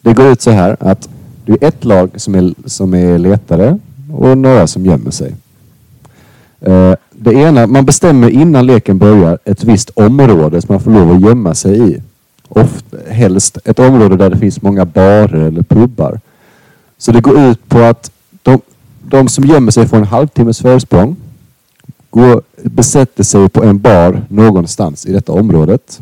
Det 0.00 0.12
går 0.12 0.26
ut 0.32 0.40
så 0.40 0.50
här 0.50 0.76
att 0.80 1.08
det 1.44 1.52
är 1.52 1.68
ett 1.68 1.84
lag 1.84 2.10
som 2.16 2.34
är, 2.34 2.54
som 2.66 2.94
är 2.94 3.18
letare 3.18 3.78
och 4.12 4.38
några 4.38 4.66
som 4.66 4.86
gömmer 4.86 5.10
sig. 5.10 5.34
Eh, 6.60 6.94
det 7.10 7.32
ena, 7.32 7.66
man 7.66 7.84
bestämmer 7.84 8.30
innan 8.30 8.66
leken 8.66 8.98
börjar 8.98 9.38
ett 9.44 9.64
visst 9.64 9.90
område 9.90 10.62
som 10.62 10.74
man 10.74 10.80
får 10.80 10.90
lov 10.90 11.12
att 11.12 11.20
gömma 11.20 11.54
sig 11.54 11.90
i. 11.90 12.02
Ofta, 12.48 12.96
helst 13.08 13.58
ett 13.64 13.78
område 13.78 14.16
där 14.16 14.30
det 14.30 14.38
finns 14.38 14.62
många 14.62 14.84
barer 14.84 15.34
eller 15.34 15.62
pubbar. 15.62 16.20
Så 16.98 17.12
det 17.12 17.20
går 17.20 17.40
ut 17.40 17.68
på 17.68 17.78
att 17.78 18.10
de, 18.42 18.60
de 19.02 19.28
som 19.28 19.44
gömmer 19.44 19.70
sig 19.70 19.88
får 19.88 19.96
en 19.96 20.04
halvtimmes 20.04 20.60
försprång. 20.60 21.16
Går, 22.10 22.42
besätter 22.62 23.22
sig 23.24 23.48
på 23.48 23.64
en 23.64 23.78
bar 23.78 24.22
någonstans 24.28 25.06
i 25.06 25.12
detta 25.12 25.32
området. 25.32 26.00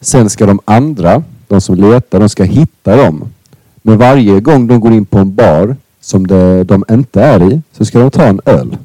Sen 0.00 0.30
ska 0.30 0.46
de 0.46 0.60
andra, 0.64 1.22
de 1.48 1.60
som 1.60 1.74
letar, 1.74 2.20
de 2.20 2.28
ska 2.28 2.42
hitta 2.44 2.96
dem. 2.96 3.24
Men 3.90 3.98
varje 3.98 4.40
gång 4.40 4.66
de 4.66 4.80
går 4.80 4.92
in 4.92 5.04
på 5.06 5.18
en 5.18 5.34
bar 5.34 5.76
som 6.00 6.26
det, 6.26 6.64
de 6.64 6.84
inte 6.90 7.22
är 7.22 7.52
i 7.52 7.60
så 7.72 7.84
ska 7.84 7.98
de 7.98 8.10
ta 8.10 8.22
en 8.22 8.40
öl. 8.44 8.76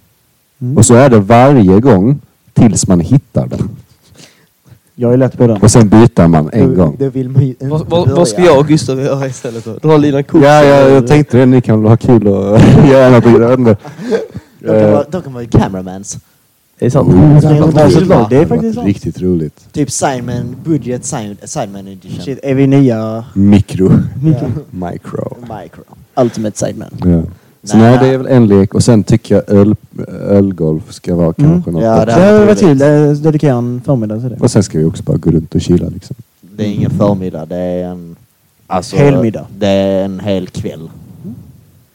Mm. 0.61 0.77
Och 0.77 0.85
så 0.85 0.93
är 0.95 1.09
det 1.09 1.19
varje 1.19 1.79
gång 1.79 2.19
tills 2.53 2.87
man 2.87 2.99
hittar 2.99 3.47
den. 3.47 3.69
Jag 4.95 5.13
är 5.13 5.17
lätt 5.17 5.37
på 5.37 5.47
den. 5.47 5.57
Och 5.61 5.71
sen 5.71 5.89
byter 5.89 6.27
man 6.27 6.49
en 6.53 6.69
Då- 6.69 6.75
gång. 6.83 6.95
Då 6.99 7.09
vill 7.09 7.29
man 7.29 7.41
ju 7.43 7.47
inte 7.49 7.65
Vad, 7.67 7.89
vad, 7.89 8.09
vad 8.09 8.27
ska 8.27 8.41
jag 8.41 8.59
och 8.59 8.67
Gustav 8.67 8.99
göra 8.99 9.27
istället 9.27 9.65
då? 9.65 9.73
Dra 9.89 9.97
linan 9.97 10.23
kort? 10.23 10.41
Ja, 10.43 10.63
ja, 10.63 10.89
jag 10.89 11.07
tänkte 11.07 11.37
det. 11.37 11.45
Ni 11.45 11.61
kan 11.61 11.81
väl 11.81 11.89
ha 11.89 11.97
kul 11.97 12.27
och 12.27 12.59
göra 12.91 13.09
något. 13.09 13.23
Då 14.59 14.71
kan 14.71 15.15
Eh, 15.15 15.21
kan 15.23 15.33
man 15.33 15.41
ju 15.43 15.49
cameramans. 15.49 16.17
Det 16.79 16.85
är 16.85 16.89
sant. 16.89 17.09
Oh, 17.09 17.13
det 17.41 17.59
Nej, 17.73 17.83
kul, 17.83 17.91
såklart. 17.91 18.19
va? 18.21 18.27
Det 18.29 18.37
är 18.37 18.45
faktiskt 18.45 18.75
sant. 18.75 18.87
riktigt 18.87 19.21
roligt. 19.21 19.67
Typ 19.71 19.91
Simon, 19.91 20.55
budget 20.63 21.05
Simon, 21.05 21.35
Simon 21.43 21.87
edition. 21.87 22.21
Shit, 22.25 22.39
är 22.43 22.53
vi 22.53 22.67
nya 22.67 23.25
Mikro. 23.33 23.89
Micro. 24.71 25.37
Micro. 25.41 25.83
Ultimate 26.15 26.57
Sidemen? 26.57 26.89
Ja. 26.97 27.23
Så 27.63 27.77
Nej. 27.77 27.89
nej, 27.91 27.99
det 28.01 28.13
är 28.13 28.17
väl 28.17 28.27
en 28.27 28.47
lek 28.47 28.73
och 28.73 28.83
sen 28.83 29.03
tycker 29.03 29.35
jag 29.35 29.49
öl, 29.49 29.75
ölgolf 30.21 30.93
ska 30.93 31.15
vara 31.15 31.33
Mm. 31.37 31.51
kanske 31.51 31.71
något. 31.71 31.83
Ja, 31.83 32.05
det 32.05 32.11
hade 32.13 32.39
var 32.39 32.45
varit. 32.45 32.79
Det 32.79 33.13
dedikerar 33.15 33.57
en 33.57 33.81
förmiddag 33.85 34.19
till 34.19 34.29
det. 34.29 34.35
Och 34.39 34.51
sen 34.51 34.63
ska 34.63 34.77
vi 34.77 34.83
också 34.83 35.03
bara 35.03 35.17
gå 35.17 35.31
runt 35.31 35.55
och 35.55 35.61
chilla 35.61 35.89
liksom. 35.89 36.15
Det 36.41 36.63
är 36.63 36.67
ingen 36.67 36.91
förmiddag, 36.91 37.45
det 37.45 37.55
är 37.55 37.83
en... 37.83 38.15
Alltså, 38.67 38.95
Helmiddag. 38.95 39.45
Det 39.57 39.67
är 39.67 40.05
en 40.05 40.19
hel 40.19 40.47
kväll. 40.47 40.89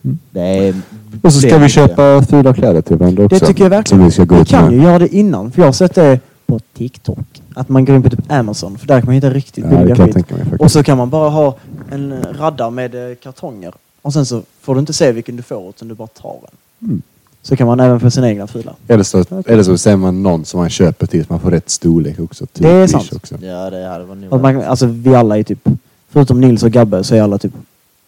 Mm. 0.04 0.18
Det 0.30 0.40
är... 0.40 0.74
Och 1.22 1.32
så 1.32 1.40
ska 1.40 1.58
vi 1.58 1.68
köpa 1.68 2.22
fula 2.22 2.54
kläder 2.54 2.80
till 2.82 2.96
varandra 2.96 3.24
också. 3.24 3.38
Det 3.38 3.46
tycker 3.46 3.64
jag 3.64 3.70
verkligen. 3.70 4.00
Som 4.00 4.04
vi 4.04 4.10
ska 4.12 4.24
gå 4.24 4.34
Vi 4.34 4.40
ut 4.40 4.48
kan 4.48 4.64
med. 4.64 4.74
ju 4.74 4.82
göra 4.82 4.98
det 4.98 5.14
innan. 5.14 5.52
För 5.52 5.60
jag 5.62 5.66
har 5.68 5.72
sett 5.72 5.94
det 5.94 6.20
på 6.46 6.60
TikTok. 6.76 7.42
Att 7.54 7.68
man 7.68 7.84
går 7.84 7.96
in 7.96 8.02
på 8.02 8.10
typ 8.10 8.32
Amazon. 8.32 8.78
För 8.78 8.86
där 8.86 9.00
kan 9.00 9.06
man 9.06 9.14
hitta 9.14 9.30
riktigt 9.30 9.64
Ja, 9.70 9.78
billiga 9.78 9.96
skit. 9.96 10.26
Och 10.58 10.70
så 10.70 10.82
kan 10.82 10.98
man 10.98 11.10
bara 11.10 11.28
ha 11.28 11.56
en 11.90 12.14
radda 12.38 12.70
med 12.70 13.10
eh, 13.10 13.16
kartonger. 13.16 13.72
Och 14.02 14.12
sen 14.12 14.26
så 14.26 14.42
får 14.60 14.74
du 14.74 14.80
inte 14.80 14.92
se 14.92 15.12
vilken 15.12 15.36
du 15.36 15.42
får 15.42 15.68
utan 15.68 15.88
du 15.88 15.94
bara 15.94 16.08
tar 16.08 16.36
den. 16.42 16.88
Mm. 16.88 17.02
Så 17.42 17.56
kan 17.56 17.66
man 17.66 17.80
även 17.80 18.00
få 18.00 18.10
sina 18.10 18.28
egna 18.28 18.46
fula. 18.46 18.74
Eller 18.88 19.02
så, 19.04 19.24
eller 19.46 19.62
så 19.62 19.78
ser 19.78 19.96
man 19.96 20.22
någon 20.22 20.44
som 20.44 20.60
man 20.60 20.70
köper 20.70 21.06
till 21.06 21.24
så 21.24 21.32
man 21.32 21.40
får 21.40 21.50
rätt 21.50 21.70
storlek 21.70 22.20
också. 22.20 22.46
Typ 22.46 22.62
Det 22.62 22.68
är 22.70 22.86
sant. 22.86 23.12
Också. 23.12 23.34
Ja, 23.42 23.70
det 23.70 23.86
hade 23.88 24.04
varit 24.04 24.42
man, 24.42 24.62
alltså 24.62 24.86
vi 24.86 25.14
alla 25.14 25.38
är 25.38 25.42
typ, 25.42 25.68
förutom 26.08 26.40
Nils 26.40 26.62
och 26.62 26.70
Gabbe 26.70 27.04
så 27.04 27.14
är 27.14 27.22
alla 27.22 27.38
typ 27.38 27.52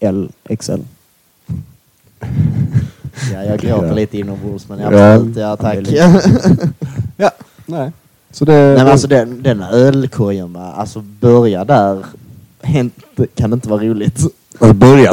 L, 0.01 0.29
XL. 0.59 0.81
Ja, 3.33 3.45
jag 3.45 3.59
gråter 3.61 3.87
Ja. 3.87 3.93
lite 3.95 4.19
inombords, 4.19 4.69
men 4.69 4.79
Ja. 4.79 4.87
absolut, 5.15 5.37
ja 5.37 5.57
tack. 5.57 5.79
Ja, 5.91 6.21
Nej 7.17 7.31
Nej. 7.67 7.93
Så 8.31 8.45
det... 8.45 8.75
men 8.79 8.87
alltså 8.89 9.07
den, 9.07 9.43
den 9.43 9.63
ölkorgen 9.63 10.53
va, 10.53 10.73
alltså 10.77 11.01
börja 11.01 11.65
där 11.65 12.05
kan 13.35 13.51
det 13.51 13.55
inte 13.55 13.69
vara 13.69 13.83
roligt. 13.83 14.21
Och 14.59 14.75
börja. 14.75 15.13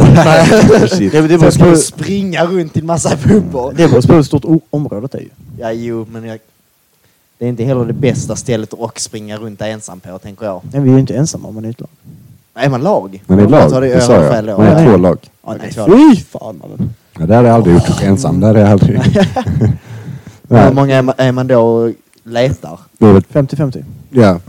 Shit. 0.87 1.11
Det, 1.11 1.21
det, 1.21 1.37
beror 1.37 1.51
ska 1.51 1.65
du 1.65 1.77
springa 1.77 2.45
runt 2.45 2.77
i 2.77 2.79
en 2.79 2.85
massa 2.85 3.17
pubbar. 3.17 3.73
det 3.77 3.87
beror 3.87 4.01
på 4.01 4.13
hur 4.13 4.23
stort 4.23 4.61
området 4.69 5.15
är 5.15 5.19
ju. 5.19 5.29
Ja, 5.59 5.71
jo, 5.71 6.05
men 6.11 6.23
jag, 6.25 6.39
det 7.37 7.45
är 7.45 7.49
inte 7.49 7.63
heller 7.63 7.85
det 7.85 7.93
bästa 7.93 8.35
stället 8.35 8.73
att 8.73 8.99
springa 8.99 9.37
runt 9.37 9.61
ensam 9.61 9.99
på, 9.99 10.19
tänker 10.19 10.45
jag. 10.45 10.61
Nej, 10.71 10.81
vi 10.81 10.89
är 10.89 10.93
ju 10.93 10.99
inte 10.99 11.15
ensamma 11.15 11.47
om 11.47 11.55
man 11.55 11.65
är 11.65 11.69
ett 11.69 11.79
lag. 11.79 11.89
Är 12.53 12.69
man 12.69 12.81
lag? 12.81 13.23
Men 13.25 13.37
det 13.37 13.43
är 13.43 13.47
lag, 13.47 13.81
det 13.81 14.01
sa 14.01 14.13
har 14.17 14.23
jag. 14.23 14.57
Man 14.57 14.67
är 14.67 14.83
Ja. 14.85 14.91
två 14.91 14.97
lag. 14.97 15.17
Ja, 15.45 15.55
nej, 15.59 15.73
Nej, 15.87 16.15
fy 16.15 16.23
fan 16.23 16.61
mannen. 16.61 16.93
Ja, 17.19 17.25
det 17.25 17.35
har 17.35 17.43
jag 17.43 17.55
aldrig 17.55 17.73
gjort 17.75 18.03
ensam. 18.03 18.39
Det 18.39 18.47
har 18.47 18.55
jag 18.55 18.69
aldrig. 18.69 18.99
Hur 20.49 20.71
många 20.73 20.95
är 20.95 21.01
man, 21.01 21.15
är 21.17 21.31
man 21.31 21.47
då 21.47 21.59
och 21.59 21.91
letar? 22.23 22.79
Det 22.97 23.05
är 23.05 23.13
väl- 23.13 23.21
50-50. 23.33 23.83
Ja. 24.09 24.39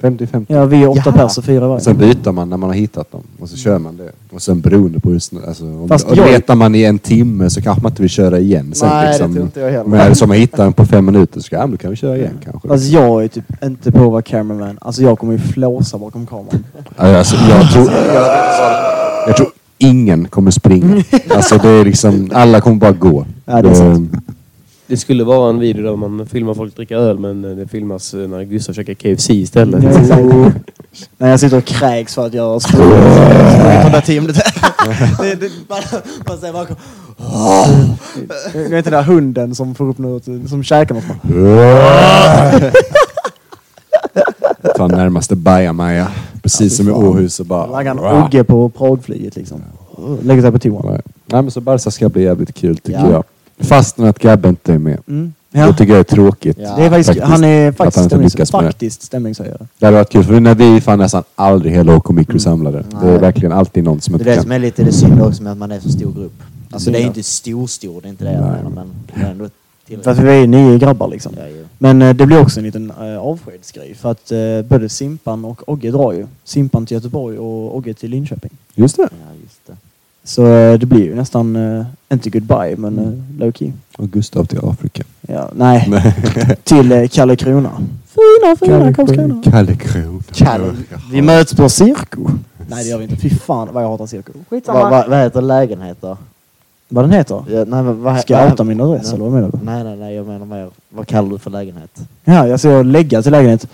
50-50. 0.00 0.44
Ja, 0.48 0.64
vi 0.64 0.82
är 0.82 0.88
åtta 0.88 1.02
Jaha. 1.04 1.12
pers 1.14 1.38
och 1.38 1.44
fyra 1.44 1.68
varje. 1.68 1.80
sen 1.80 1.96
byter 1.96 2.32
man 2.32 2.50
när 2.50 2.56
man 2.56 2.68
har 2.70 2.74
hittat 2.76 3.12
dem. 3.12 3.22
Och 3.40 3.48
så 3.48 3.56
kör 3.56 3.78
man 3.78 3.96
det. 3.96 4.10
Och 4.30 4.42
sen 4.42 4.60
beroende 4.60 5.00
på 5.00 5.10
hur 5.10 5.18
snö- 5.18 5.48
alltså, 5.48 5.64
om, 5.64 5.88
Fast 5.88 6.06
och 6.08 6.16
jag- 6.16 6.26
letar 6.30 6.54
man 6.54 6.74
i 6.74 6.82
en 6.82 6.98
timme 6.98 7.50
så 7.50 7.62
kanske 7.62 7.82
man 7.82 7.92
inte 7.92 8.02
vill 8.02 8.10
köra 8.10 8.38
igen 8.38 8.74
sen. 8.74 8.88
Nej, 8.88 9.04
det 9.04 9.08
liksom. 9.12 9.32
tror 9.34 9.44
inte 9.44 9.60
jag 9.60 9.70
heller. 9.70 9.84
Men 9.84 10.00
är 10.00 10.08
det 10.08 10.14
som 10.14 10.30
att 10.30 10.36
hitta 10.36 10.62
den 10.64 10.72
på 10.72 10.86
fem 10.86 11.04
minuter 11.06 11.40
så 11.40 11.48
ja, 11.54 11.60
men 11.60 11.70
då 11.70 11.76
kan 11.76 11.90
vi 11.90 11.96
köra 11.96 12.16
igen 12.16 12.38
kanske. 12.44 12.68
Alltså 12.72 12.88
jag 12.88 13.24
är 13.24 13.28
typ 13.28 13.64
inte 13.64 13.92
på 13.92 14.04
att 14.04 14.10
vara 14.10 14.22
cameraman. 14.22 14.78
Alltså 14.80 15.02
jag 15.02 15.18
kommer 15.18 15.32
ju 15.32 15.38
flåsa 15.38 15.98
bakom 15.98 16.26
kameran. 16.26 16.64
Alltså, 16.96 17.36
jag, 17.50 17.72
tror, 17.72 17.90
jag, 18.14 18.26
jag 19.28 19.36
tror 19.36 19.48
ingen 19.78 20.28
kommer 20.28 20.50
springa. 20.50 21.02
Alltså 21.30 21.58
det 21.58 21.68
är 21.68 21.84
liksom, 21.84 22.30
alla 22.34 22.60
kommer 22.60 22.76
bara 22.76 22.92
gå. 22.92 23.26
Ja, 23.44 23.62
det 23.62 23.68
är 23.70 23.74
sant. 23.74 24.12
Det 24.86 24.96
skulle 24.96 25.24
vara 25.24 25.50
en 25.50 25.58
video 25.58 25.82
där 25.84 25.96
man 25.96 26.26
filmar 26.26 26.54
folk 26.54 26.76
dricka 26.76 26.96
öl 26.96 27.18
men 27.18 27.42
det 27.42 27.68
filmas 27.68 28.14
eh, 28.14 28.20
när 28.28 28.44
Gustav 28.44 28.72
käkar 28.72 28.94
KFC 28.94 29.30
istället. 29.30 29.82
Ja, 29.84 29.90
exakt. 29.90 30.22
När 31.18 31.30
jag 31.30 31.40
sitter 31.40 31.56
och 31.56 31.64
kräks 31.64 32.14
för 32.14 32.26
att 32.26 32.34
jag 32.34 32.42
har 32.42 32.60
sprungit 32.60 33.82
110 33.84 34.20
minuter. 34.20 34.42
Det- 35.20 35.34
det- 35.40 35.50
Man 35.68 35.78
man 36.28 36.38
säger 36.38 36.52
bakom. 36.52 36.76
Du 38.52 38.68
vet 38.68 38.84
den 38.84 38.92
där 38.94 39.02
hunden 39.02 39.54
som 39.54 39.74
får 39.74 39.88
upp 39.88 39.98
något, 39.98 40.24
som 40.48 40.62
käkar 40.64 40.94
något. 40.94 41.04
Ta 44.76 44.86
närmaste 44.86 45.36
bajamaja. 45.36 46.08
Precis 46.48 46.76
som 46.76 46.88
i 46.88 46.92
Åhus 46.92 47.40
och 47.40 47.46
bara... 47.46 47.66
Laggar 47.66 47.90
en 47.92 48.22
Ogge 48.24 48.44
på 48.44 48.68
Pragflyget 48.68 49.36
liksom. 49.36 49.62
Lägger 50.22 50.42
sig 50.42 50.52
på 50.52 50.58
toan. 50.58 50.86
Nej. 50.92 51.00
Nej 51.26 51.42
men 51.42 51.50
så 51.50 51.60
Barca 51.60 51.90
ska 51.90 52.08
bli 52.08 52.22
jävligt 52.22 52.54
kul 52.54 52.76
tycker 52.78 53.00
Ja. 53.00 53.10
jag. 53.10 53.24
Fastän 53.66 54.04
att 54.04 54.18
Gabbe 54.18 54.48
inte 54.48 54.74
är 54.74 54.78
med. 54.78 54.98
Mm. 55.08 55.32
Det 55.50 55.58
Ja. 55.58 55.72
tycker 55.72 55.92
jag 55.92 56.00
är 56.00 56.04
tråkigt. 56.04 56.56
Ja. 56.60 56.74
Det 56.76 56.82
är 56.84 56.88
faktiskt, 56.90 57.06
Faktiskt. 57.08 57.26
han 57.26 57.44
är 57.44 57.72
faktiskt, 57.72 57.96
inte 57.98 58.08
stämnings, 58.08 58.32
det. 58.34 58.46
faktiskt 58.46 59.02
stämningshöjare. 59.02 59.66
Det 59.78 59.86
hade 59.86 59.96
varit 59.96 60.10
kul 60.10 60.24
för 60.24 60.40
när 60.40 60.54
vi 60.54 60.80
fan 60.80 60.98
nästan 60.98 61.22
aldrig 61.34 61.72
hela 61.72 61.96
OK 61.96 62.10
Micro 62.10 62.38
samlade. 62.38 62.84
Det 63.02 63.08
är 63.08 63.18
verkligen 63.18 63.52
alltid 63.52 63.84
någon 63.84 64.00
som 64.00 64.12
Det 64.12 64.16
är 64.18 64.20
inte 64.20 64.30
det 64.30 64.34
kan. 64.34 64.42
som 64.42 64.52
är 64.52 64.58
lite 64.58 64.84
det 64.84 64.92
synd 64.92 65.22
också 65.22 65.42
med 65.42 65.52
att 65.52 65.58
man 65.58 65.70
är 65.72 65.80
så 65.80 65.88
stor 65.90 66.12
grupp. 66.12 66.42
Alltså 66.70 66.90
det 66.90 66.98
är 66.98 67.06
inte 67.06 67.22
stor 67.22 67.66
stor, 67.66 68.00
det 68.00 68.08
är 68.08 68.10
inte 68.10 68.24
det 68.24 68.32
jag 68.32 68.40
menar, 68.42 68.70
men 68.74 68.86
det 69.14 69.20
är 69.26 69.30
ändå 69.30 69.48
För 70.02 70.10
att 70.10 70.18
vi 70.18 70.42
är 70.42 70.46
nio 70.46 70.78
grabbar 70.78 71.08
liksom. 71.08 71.32
Ja, 71.38 71.46
ju. 71.48 71.64
Men 71.78 72.02
eh, 72.02 72.14
det 72.14 72.26
blir 72.26 72.40
också 72.40 72.60
en 72.60 72.66
liten 72.66 72.92
eh, 73.00 73.18
avskedsgrej. 73.18 73.94
För 73.94 74.10
att 74.10 74.32
eh, 74.32 74.38
både 74.68 74.88
Simpan 74.88 75.44
och 75.44 75.68
Ogge 75.68 75.90
drar 75.90 76.12
ju. 76.12 76.26
Simpan 76.44 76.86
till 76.86 76.94
Göteborg 76.94 77.38
och 77.38 77.76
Ogge 77.76 77.94
till 77.94 78.10
Linköping. 78.10 78.50
Just 78.74 78.96
det. 78.96 79.02
Ja, 79.10 79.34
just 79.42 79.66
det. 79.66 79.72
Så 80.24 80.46
eh, 80.46 80.78
det 80.78 80.86
blir 80.86 81.04
ju 81.04 81.14
nästan, 81.14 81.56
eh, 81.56 81.86
inte 82.12 82.30
goodbye, 82.30 82.74
men 82.76 82.98
eh, 82.98 83.40
low 83.40 83.52
key. 83.52 83.72
Och 83.98 84.08
Gustav 84.10 84.44
till 84.44 84.58
Afrika. 84.62 85.02
Ja, 85.20 85.50
nej. 85.54 85.92
till 86.64 86.92
eh, 86.92 87.08
Kalle 87.08 87.36
Krona. 87.36 87.70
Fina, 88.06 88.56
fina 88.56 88.92
Karlskrona. 88.94 89.42
Kalle 89.44 89.76
Kron. 89.76 90.22
Kalle. 90.32 90.72
Vi 91.12 91.22
möts 91.22 91.54
på 91.54 91.68
Cirko. 91.68 92.30
Nej 92.70 92.84
det 92.84 92.90
gör 92.90 92.98
vi 92.98 93.04
inte. 93.04 93.16
Fy 93.16 93.30
fan 93.30 93.68
vad 93.72 93.82
jag 93.84 93.88
hatar 93.88 94.06
Cirko. 94.06 94.32
Skitsamma. 94.50 94.80
Vad 94.80 94.90
vad- 94.90 95.08
vad 95.08 95.18
heter 95.18 95.40
lägenheter? 95.42 96.16
Vad 96.88 97.04
den 97.04 97.12
heter? 97.12 97.34
Ja, 97.48 97.56
nej, 97.56 97.82
men 97.82 98.02
vad, 98.02 98.20
Ska 98.20 98.34
jag 98.34 98.50
outa 98.50 98.64
min 98.64 98.80
adress 98.80 99.12
eller 99.12 99.24
vad 99.24 99.32
menar 99.32 99.48
du? 99.52 99.58
Nej, 99.62 99.84
nej, 99.84 99.96
nej, 99.96 100.14
jag 100.14 100.26
menar 100.26 100.46
mer. 100.46 100.68
Vad 100.88 101.06
kallar 101.06 101.28
du 101.30 101.38
för 101.38 101.50
lägenhet? 101.50 101.90
Ja, 102.24 102.46
jag 102.46 102.60
ser 102.60 102.84
lägga 102.84 103.22
till 103.22 103.32
lägenhet. 103.32 103.66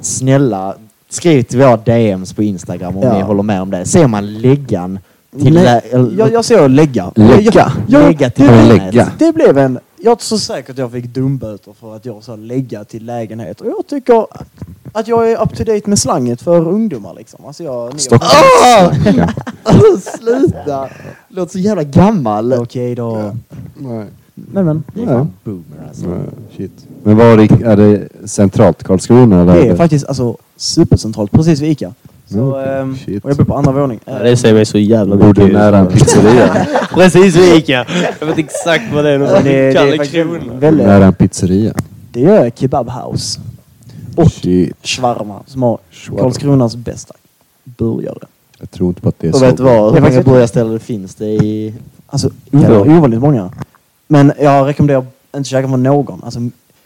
Snälla, 0.00 0.74
skriv 1.08 1.42
till 1.42 1.58
våra 1.58 1.76
DMs 1.76 2.32
på 2.32 2.42
Instagram 2.42 2.96
om 2.96 3.02
Ja. 3.02 3.16
ni 3.16 3.22
håller 3.22 3.42
med 3.42 3.62
om 3.62 3.70
det. 3.70 3.84
Ser 3.86 4.06
man 4.06 4.38
läggan 4.38 4.98
till 5.42 5.54
Nej, 5.54 5.64
lä- 5.92 6.08
jag, 6.18 6.32
jag 6.32 6.44
ser 6.44 6.68
lägga. 6.68 7.10
Lägga? 7.14 7.72
Lägga 7.88 8.30
till 8.30 8.46
det, 8.46 8.62
lägenhet. 8.68 8.94
lägga. 8.94 9.08
det 9.18 9.32
blev 9.32 9.58
en... 9.58 9.78
Jag 10.02 10.12
är 10.12 10.22
så 10.22 10.38
säker 10.38 10.72
att 10.72 10.78
jag 10.78 10.92
fick 10.92 11.06
dumböter 11.06 11.72
för 11.72 11.96
att 11.96 12.04
jag 12.04 12.22
sa 12.24 12.36
lägga 12.36 12.84
till 12.84 13.04
lägenhet. 13.06 13.60
Och 13.60 13.66
jag 13.66 13.86
tycker 13.86 14.26
att 14.92 15.08
jag 15.08 15.30
är 15.30 15.42
up 15.42 15.56
to 15.56 15.64
date 15.64 15.90
med 15.90 15.98
slanget 15.98 16.42
för 16.42 16.68
ungdomar 16.68 17.14
liksom. 17.14 17.44
Alltså 17.44 17.64
jag... 17.64 18.00
Stockholm. 18.00 18.32
Åh! 18.64 19.28
Alltså, 19.62 20.10
sluta! 20.18 20.88
Låter 21.28 21.52
så 21.52 21.58
jävla 21.58 21.84
gammal. 21.84 22.52
Okej 22.52 22.94
då. 22.94 23.36
Nej. 23.78 24.06
Men 24.34 24.64
men. 24.64 24.84
Det 24.94 25.02
är 25.02 25.06
Nej. 25.06 25.14
fan 25.14 25.32
boomer 25.44 25.86
alltså. 25.88 26.06
Nej, 26.06 26.18
Shit. 26.56 26.86
Men 27.02 27.16
var 27.16 27.36
det, 27.36 27.64
är 27.64 27.76
det 27.76 28.08
centralt 28.28 28.82
Karlskrona 28.82 29.42
eller? 29.42 29.54
Det 29.54 29.68
är 29.68 29.76
faktiskt 29.76 30.06
alltså 30.06 30.36
supercentralt, 30.56 31.30
precis 31.32 31.60
vid 31.60 31.70
Ica. 31.70 31.94
Så, 32.32 32.56
Mm, 32.56 32.68
ehm, 32.80 32.96
Shit. 32.96 33.24
och 33.24 33.30
jag 33.30 33.36
bor 33.36 33.44
på 33.44 33.54
andra 33.54 33.72
våning. 33.72 34.00
Ja, 34.04 34.18
det 34.18 34.36
säger 34.36 34.54
mig 34.54 34.64
så 34.66 34.78
jävla 34.78 35.16
Bor 35.16 35.26
mycket. 35.28 35.46
du 35.46 35.52
nära 35.52 35.78
en 35.78 35.86
pizzeria? 35.86 36.66
Precis 36.94 37.34
så 37.34 37.40
gick 37.40 37.68
jag. 37.68 37.86
Jag 38.20 38.26
vet 38.26 38.38
exakt 38.38 38.84
vad 38.94 39.04
det 39.04 39.10
är. 39.10 39.18
Det, 39.18 39.42
det 39.42 39.72
är 39.78 39.96
faktiskt 39.96 40.14
väldigt... 40.62 40.86
nära 40.86 41.04
en 41.06 41.14
pizzeria? 41.14 41.74
Det 42.12 42.24
är 42.24 42.50
Kebab 42.50 42.90
House. 42.90 43.40
Och 44.16 44.32
Shit. 44.32 44.76
Shawarma 44.82 45.42
som 45.46 45.62
har 45.62 45.78
Shawarma. 45.90 46.22
Karlskronas 46.22 46.76
bästa 46.76 47.14
burgare. 47.64 48.18
Jag 48.60 48.70
tror 48.70 48.88
inte 48.88 49.00
på 49.00 49.08
att 49.08 49.18
det 49.18 49.26
är 49.26 49.32
Och 49.32 49.38
så. 49.38 49.44
vet 49.46 49.56
du 49.56 49.62
vad? 49.62 49.72
Det 49.74 49.78
är 49.78 49.82
Hur 49.82 49.90
många 50.00 50.02
faktiskt- 50.02 50.24
burgarställen 50.26 50.72
det 50.72 50.78
finns 50.78 51.14
det 51.14 51.26
i... 51.26 51.74
Alltså 52.06 52.30
Ja. 52.50 52.80
ovanligt 52.80 53.20
många. 53.20 53.50
Men 54.08 54.32
jag 54.40 54.66
rekommenderar 54.68 55.04
inte 55.36 55.48
käka 55.48 55.68
från 55.68 55.82
någon. 55.82 56.22
Alltså 56.24 56.40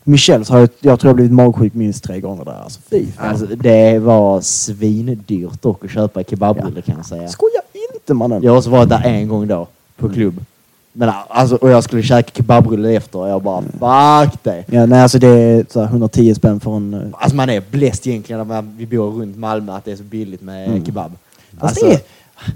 Michels 0.05 0.49
har 0.49 0.59
jag, 0.59 0.69
jag 0.81 1.01
tror 1.01 1.09
jag 1.09 1.17
blivit 1.17 1.33
magsjuk 1.33 1.75
minst 1.75 2.05
tre 2.05 2.21
gånger 2.21 2.45
där. 2.45 2.61
Alltså 2.64 2.81
fy 2.90 3.07
fan. 3.07 3.29
Alltså, 3.29 3.47
det 3.47 3.99
var 3.99 4.40
svindyrt 4.40 5.62
dock 5.62 5.85
att 5.85 5.90
köpa 5.90 6.23
kebabrulle 6.25 6.83
kan 6.83 6.95
jag 6.97 7.07
säga. 7.07 7.29
Skoja 7.29 7.61
inte 7.95 8.14
mannen. 8.14 8.43
Jag 8.43 8.53
har 8.53 8.59
också 8.59 8.71
varit 8.71 8.88
där 8.88 9.03
en 9.05 9.29
gång 9.29 9.47
då, 9.49 9.67
på 9.97 10.09
klubb. 10.09 10.45
Men 10.93 11.11
alltså, 11.29 11.57
och 11.57 11.71
jag 11.71 11.85
skulle 11.85 12.03
käka 12.03 12.31
kebabrulle 12.35 12.93
efter 12.93 13.19
och 13.19 13.29
jag 13.29 13.43
bara 13.43 14.25
fuck 14.31 14.38
det. 14.43 14.64
Ja, 14.67 14.87
nej 14.87 15.01
alltså 15.03 15.19
det 15.19 15.29
är 15.29 15.67
så 15.71 15.81
här 15.81 15.87
110 15.87 16.35
spänn 16.35 16.61
för 16.61 16.77
en... 16.77 16.95
eh, 16.95 17.01
Alltså 17.12 17.37
man 17.37 17.51
är 17.51 17.62
bläst 17.71 18.07
egentligen 18.07 18.38
när 18.38 18.45
man, 18.62 18.75
vi 18.77 18.87
bor 18.87 19.11
runt 19.11 19.37
Malmö 19.37 19.73
att 19.73 19.85
det 19.85 19.93
är 19.93 19.97
så 19.97 20.03
billigt 20.03 20.43
med 20.43 20.69
Mm. 20.69 20.85
kebab. 20.85 21.12
Alltså, 21.61 21.87
det 21.87 21.93
är- 21.95 22.01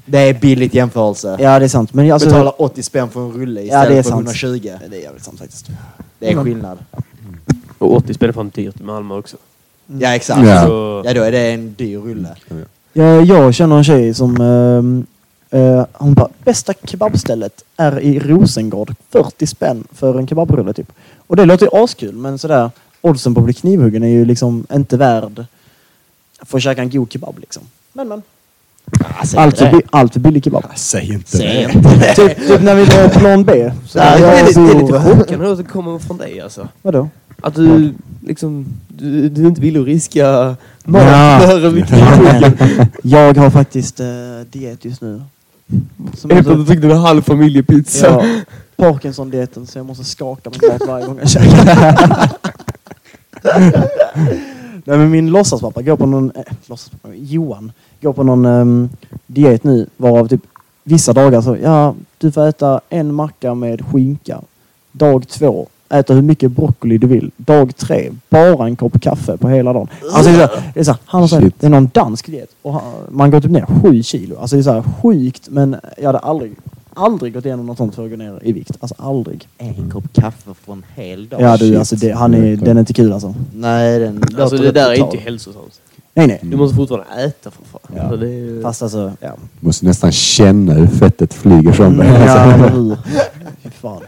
det 0.04 0.18
är 0.18 0.34
billigt 0.34 0.74
jämförelse. 0.74 1.36
Ja 1.40 1.58
det 1.58 1.64
är 1.64 1.68
sant. 1.68 1.94
Men 1.94 2.12
alltså, 2.12 2.28
Betalar 2.28 2.62
80 2.62 2.82
spänn 2.82 3.08
för 3.08 3.20
en 3.20 3.32
rulle 3.32 3.60
Ja, 3.60 3.66
istället 3.66 3.88
det 3.88 3.98
är 3.98 4.02
för 4.02 4.10
sant. 4.10 4.20
120. 4.26 4.70
Det 4.90 4.96
är 4.96 5.00
jävligt 5.02 5.24
sant 5.24 5.38
faktiskt. 5.38 5.66
Det 6.18 6.32
är 6.32 6.44
skillnad. 6.44 6.78
Och 7.78 7.94
80 7.96 8.14
spänn 8.14 8.32
fan 8.32 8.48
dyrt 8.54 8.80
i 8.80 8.82
Malmö 8.82 9.14
också. 9.14 9.36
Ja 9.86 10.14
exakt. 10.14 10.46
Ja. 10.46 10.66
Så, 10.66 11.02
Ja 11.04 11.14
då 11.14 11.22
är 11.22 11.32
det 11.32 11.38
en 11.52 11.74
dyr 11.74 11.98
rulle. 11.98 12.28
Jag, 12.92 13.24
jag 13.24 13.54
känner 13.54 13.76
en 13.76 13.84
tjej 13.84 14.14
som... 14.14 14.40
ehm, 14.40 15.06
eh, 15.50 15.84
hon 15.92 16.14
bara, 16.14 16.28
bästa 16.44 16.72
kebabstället 16.84 17.64
är 17.76 18.00
i 18.00 18.18
Rosengård. 18.18 18.94
40 19.10 19.46
spänn 19.46 19.84
för 19.92 20.18
en 20.18 20.26
kebabrulle 20.28 20.72
typ. 20.72 20.92
Och 21.26 21.36
det 21.36 21.44
låter 21.44 21.66
ju 21.66 21.82
askul 21.84 22.14
men 22.14 22.38
sådär, 22.38 22.70
oddsen 23.00 23.34
på 23.34 23.40
att 23.40 23.44
bli 23.44 23.54
knivhuggen 23.54 24.02
är 24.02 24.08
ju 24.08 24.24
liksom 24.24 24.66
inte 24.72 24.96
värd 24.96 25.44
för 26.42 26.56
att 26.58 26.62
käka 26.62 26.82
en 26.82 26.90
god 26.90 27.12
kebab 27.12 27.38
liksom. 27.38 27.62
Men 27.92 28.08
men. 28.08 28.22
Alltså, 29.18 29.38
Allt 29.38 29.58
för, 29.58 29.64
det. 29.66 29.82
allt 29.90 30.12
för 30.12 30.20
billig 30.20 30.44
kebab. 30.44 30.64
Säg 30.76 31.12
inte 31.12 31.36
Säg 31.36 31.46
det. 31.46 31.72
inte 31.72 31.96
det. 31.96 32.14
typ, 32.14 32.48
typ 32.48 32.62
när 32.62 32.74
vi 32.74 32.84
var 32.84 33.08
på 33.08 33.18
plan 33.18 33.44
B. 33.44 33.72
Så 33.86 33.98
det, 33.98 34.18
jag 34.20 34.38
är, 34.38 34.46
lite- 34.46 34.60
det 34.60 34.66
är 34.68 34.72
så- 34.72 34.78
lite 34.80 35.00
chockande 35.18 35.46
att 35.52 35.58
det 35.58 35.64
kommer 35.64 35.98
från 35.98 36.16
dig 36.18 36.40
alltså. 36.40 36.68
Vadå? 36.82 37.08
Att 37.42 37.54
du 37.54 37.94
liksom, 38.20 38.66
du, 38.88 39.28
du 39.28 39.46
inte 39.46 39.60
vill 39.60 39.84
riska 39.84 40.56
mat 40.84 41.02
Ja. 41.02 41.40
för 41.46 41.70
mitt 41.74 41.86
knivhuggen. 41.86 42.88
Jag 43.02 43.36
har 43.36 43.50
faktiskt 43.50 44.00
eh, 44.00 44.06
diet 44.50 44.84
just 44.84 45.00
nu. 45.02 45.22
Efter 46.14 46.36
att 46.38 46.46
du 46.46 46.64
tyckte 46.64 46.86
du 46.86 46.88
var 46.88 46.96
halv 46.96 47.22
familjepizza. 47.22 48.06
ja, 48.06 48.24
Parkinson-dieten 48.76 49.66
så 49.66 49.78
jag 49.78 49.86
måste 49.86 50.04
skaka 50.04 50.50
min 50.50 50.70
mat 50.72 50.88
varje 50.88 51.06
gång 51.06 51.18
jag 51.18 51.30
käkar. 51.30 52.30
Nej 54.84 54.98
men 54.98 55.10
min 55.10 55.30
låtsaspappa 55.30 55.82
går 55.82 55.96
på 55.96 56.06
någon, 56.06 56.32
äh, 56.34 56.42
låtsaspappa, 56.66 57.14
Johan, 57.14 57.72
går 58.00 58.12
på 58.12 58.22
någon 58.22 58.46
ehm, 58.46 58.88
diet 59.26 59.64
nu 59.64 59.86
varav 59.96 60.28
typ 60.28 60.40
vissa 60.84 61.12
dagar 61.12 61.40
så, 61.40 61.56
ja 61.62 61.94
du 62.18 62.32
får 62.32 62.46
äta 62.48 62.80
en 62.88 63.14
macka 63.14 63.54
med 63.54 63.86
skinka. 63.86 64.40
Dag 64.92 65.28
två, 65.28 65.68
äta 65.90 66.14
hur 66.14 66.22
mycket 66.22 66.50
broccoli 66.50 66.98
du 66.98 67.06
vill. 67.06 67.30
Dag 67.36 67.76
tre, 67.76 68.10
bara 68.30 68.66
en 68.66 68.76
kopp 68.76 69.00
kaffe 69.00 69.36
på 69.36 69.48
hela 69.48 69.72
dagen. 69.72 69.88
Alltså 70.12 70.30
det 70.32 70.42
är 70.42 70.48
så, 70.48 70.54
här- 70.54 70.70
det 70.74 70.80
är 70.80 70.84
så, 70.84 70.90
här, 70.90 71.00
han 71.04 71.20
har 71.20 71.28
Shit. 71.28 71.54
det 71.60 71.66
är 71.66 71.70
någon 71.70 71.90
dansk 71.94 72.26
diet 72.26 72.48
och 72.62 72.72
han, 72.72 72.82
man 73.10 73.30
går 73.30 73.40
typ 73.40 73.50
ner 73.50 73.66
sju 73.82 74.02
kilo. 74.02 74.36
Alltså 74.40 74.56
det 74.56 74.60
är 74.60 74.64
så 74.64 74.72
här 74.72 74.82
sjukt 75.02 75.48
men 75.50 75.76
jag 75.98 76.06
hade 76.06 76.18
aldrig, 76.18 76.52
aldrig 76.94 77.34
gått 77.34 77.44
igenom 77.44 77.66
något 77.66 77.76
sånt 77.76 77.94
för 77.94 78.04
att 78.04 78.10
gå 78.10 78.16
ner 78.16 78.38
i 78.42 78.52
vikt. 78.52 78.70
Alltså 78.80 78.94
aldrig. 78.98 79.48
En 79.58 79.90
kopp 79.90 80.12
kaffe 80.12 80.50
för 80.64 80.72
en 80.72 80.84
hel 80.94 81.28
dag. 81.28 81.40
Ja 81.40 81.56
du, 81.56 81.68
shit. 81.68 81.78
alltså 81.78 81.96
det, 81.96 82.10
han 82.12 82.34
är, 82.34 82.56
den 82.56 82.76
är 82.76 82.80
inte 82.80 82.92
kul 82.94 83.12
alltså. 83.12 83.34
Nej, 83.54 83.98
den 83.98 84.24
Alltså 84.38 84.56
det 84.56 84.72
där 84.72 84.90
är 84.90 84.94
inte 84.94 85.16
hälsosamt. 85.16 85.80
Nej 86.14 86.26
nej. 86.26 86.38
Du 86.42 86.56
måste 86.56 86.76
fortfarande 86.76 87.06
äta 87.24 87.50
för 87.50 87.64
fan. 87.64 87.80
Ja. 87.96 88.02
Alltså, 88.02 88.16
det 88.16 88.26
är, 88.26 88.30
ju- 88.30 88.62
Fast 88.62 88.82
alltså, 88.82 89.12
ja. 89.20 89.30
Måste 89.60 89.86
nästan 89.86 90.12
känna 90.12 90.72
hur 90.72 90.86
fettet 90.86 91.34
flyger 91.34 91.72
från 91.72 91.96
dig. 91.98 92.08
Mm, 92.08 92.22
ja, 92.22 92.64
Alltså. 92.64 92.96
fan. 93.80 94.00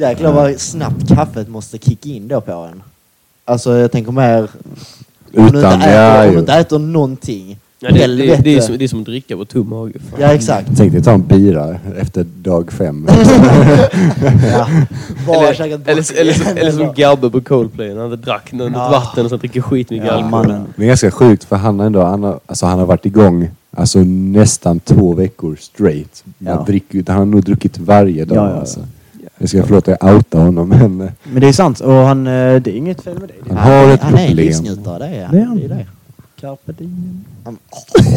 Jäklar 0.00 0.32
vad 0.32 0.60
snabbt 0.60 1.08
kaffet 1.08 1.48
måste 1.48 1.78
kicka 1.78 2.08
in 2.08 2.28
då 2.28 2.40
på 2.40 2.52
en. 2.52 2.82
Alltså 3.44 3.76
jag 3.78 3.92
tänker 3.92 4.12
mer... 4.12 4.40
Om 4.42 4.48
du 5.34 5.42
inte 5.46 5.58
Utan, 5.58 5.80
äter, 5.80 5.92
ja, 5.92 6.20
om 6.22 6.26
du 6.28 6.32
ju. 6.32 6.38
inte 6.38 6.52
äter 6.54 6.78
någonting 6.78 7.58
Ja, 7.82 7.90
det, 7.90 8.06
det, 8.06 8.36
det, 8.44 8.56
är 8.56 8.60
som, 8.60 8.78
det 8.78 8.84
är 8.84 8.88
som 8.88 8.98
att 9.00 9.04
dricka 9.04 9.36
på 9.36 9.44
tom 9.44 9.68
mage. 9.68 9.92
Ja, 10.18 10.26
exakt. 10.26 10.68
Tänk 10.76 10.92
dig 10.92 11.02
ta 11.02 11.10
en 11.12 11.26
bira 11.26 11.76
efter 11.98 12.24
dag 12.24 12.72
fem. 12.72 13.08
Ja. 14.52 14.66
Eller, 15.28 15.62
eller, 15.62 16.20
eller, 16.20 16.32
som- 16.32 16.56
eller 16.56 16.72
som 16.72 16.92
Gabbe 16.96 17.30
på 17.30 17.40
Coldplay 17.40 17.94
när 17.94 18.00
han 18.00 18.20
drack 18.20 18.52
något 18.52 18.72
Ja. 18.74 18.90
vatten 18.90 19.24
och 19.24 19.30
sen 19.30 19.38
dricker 19.38 19.60
skitmycket 19.60 20.06
Ja, 20.06 20.12
alkohol. 20.12 20.30
mannen. 20.30 20.66
Det 20.76 20.82
är 20.82 20.86
ganska 20.88 21.10
sjukt 21.10 21.44
för 21.44 21.56
han, 21.56 21.80
ändå, 21.80 22.02
han, 22.02 22.22
har, 22.22 22.40
alltså 22.46 22.66
han 22.66 22.78
har 22.78 22.86
varit 22.86 23.06
igång 23.06 23.48
alltså 23.70 23.98
nästan 24.04 24.80
två 24.80 25.14
veckor 25.14 25.56
straight. 25.60 26.24
Ja. 26.38 26.54
Han, 26.54 26.64
dricker, 26.64 27.04
han 27.08 27.16
har 27.18 27.24
nog 27.24 27.42
druckit 27.44 27.78
varje 27.78 28.24
dag. 28.24 28.36
Ja, 28.38 28.42
ja, 28.48 28.50
ja. 28.54 28.60
Alltså. 28.60 28.80
Jag 29.42 29.48
ska 29.48 29.62
förlåta 29.62 29.96
jag 30.00 30.14
outar 30.16 30.38
honom 30.44 30.68
men 30.68 31.00
eh, 31.00 31.08
Men 31.32 31.40
det 31.40 31.48
är 31.48 31.52
sant 31.52 31.80
och 31.80 31.92
han, 31.92 32.26
eh, 32.26 32.32
det 32.32 32.66
är 32.70 32.76
inget 32.76 33.00
fel 33.02 33.18
med 33.18 33.28
det. 33.28 33.54
han 33.54 33.72
är 33.72 33.86
har 33.86 33.94
ett 33.94 34.00
Han 34.02 34.14
är 34.14 34.18
en 34.20 34.26
problem. 34.28 34.46
livsnjutare, 34.46 34.98
det 34.98 35.16
är 35.16 35.24
han. 35.24 35.34
Det 35.36 35.40
är 35.40 35.44
han. 35.46 35.56
Det 35.58 35.64
är 35.64 35.68
det. 35.68 35.86
Carpe 36.40 36.72
diem. 36.72 37.24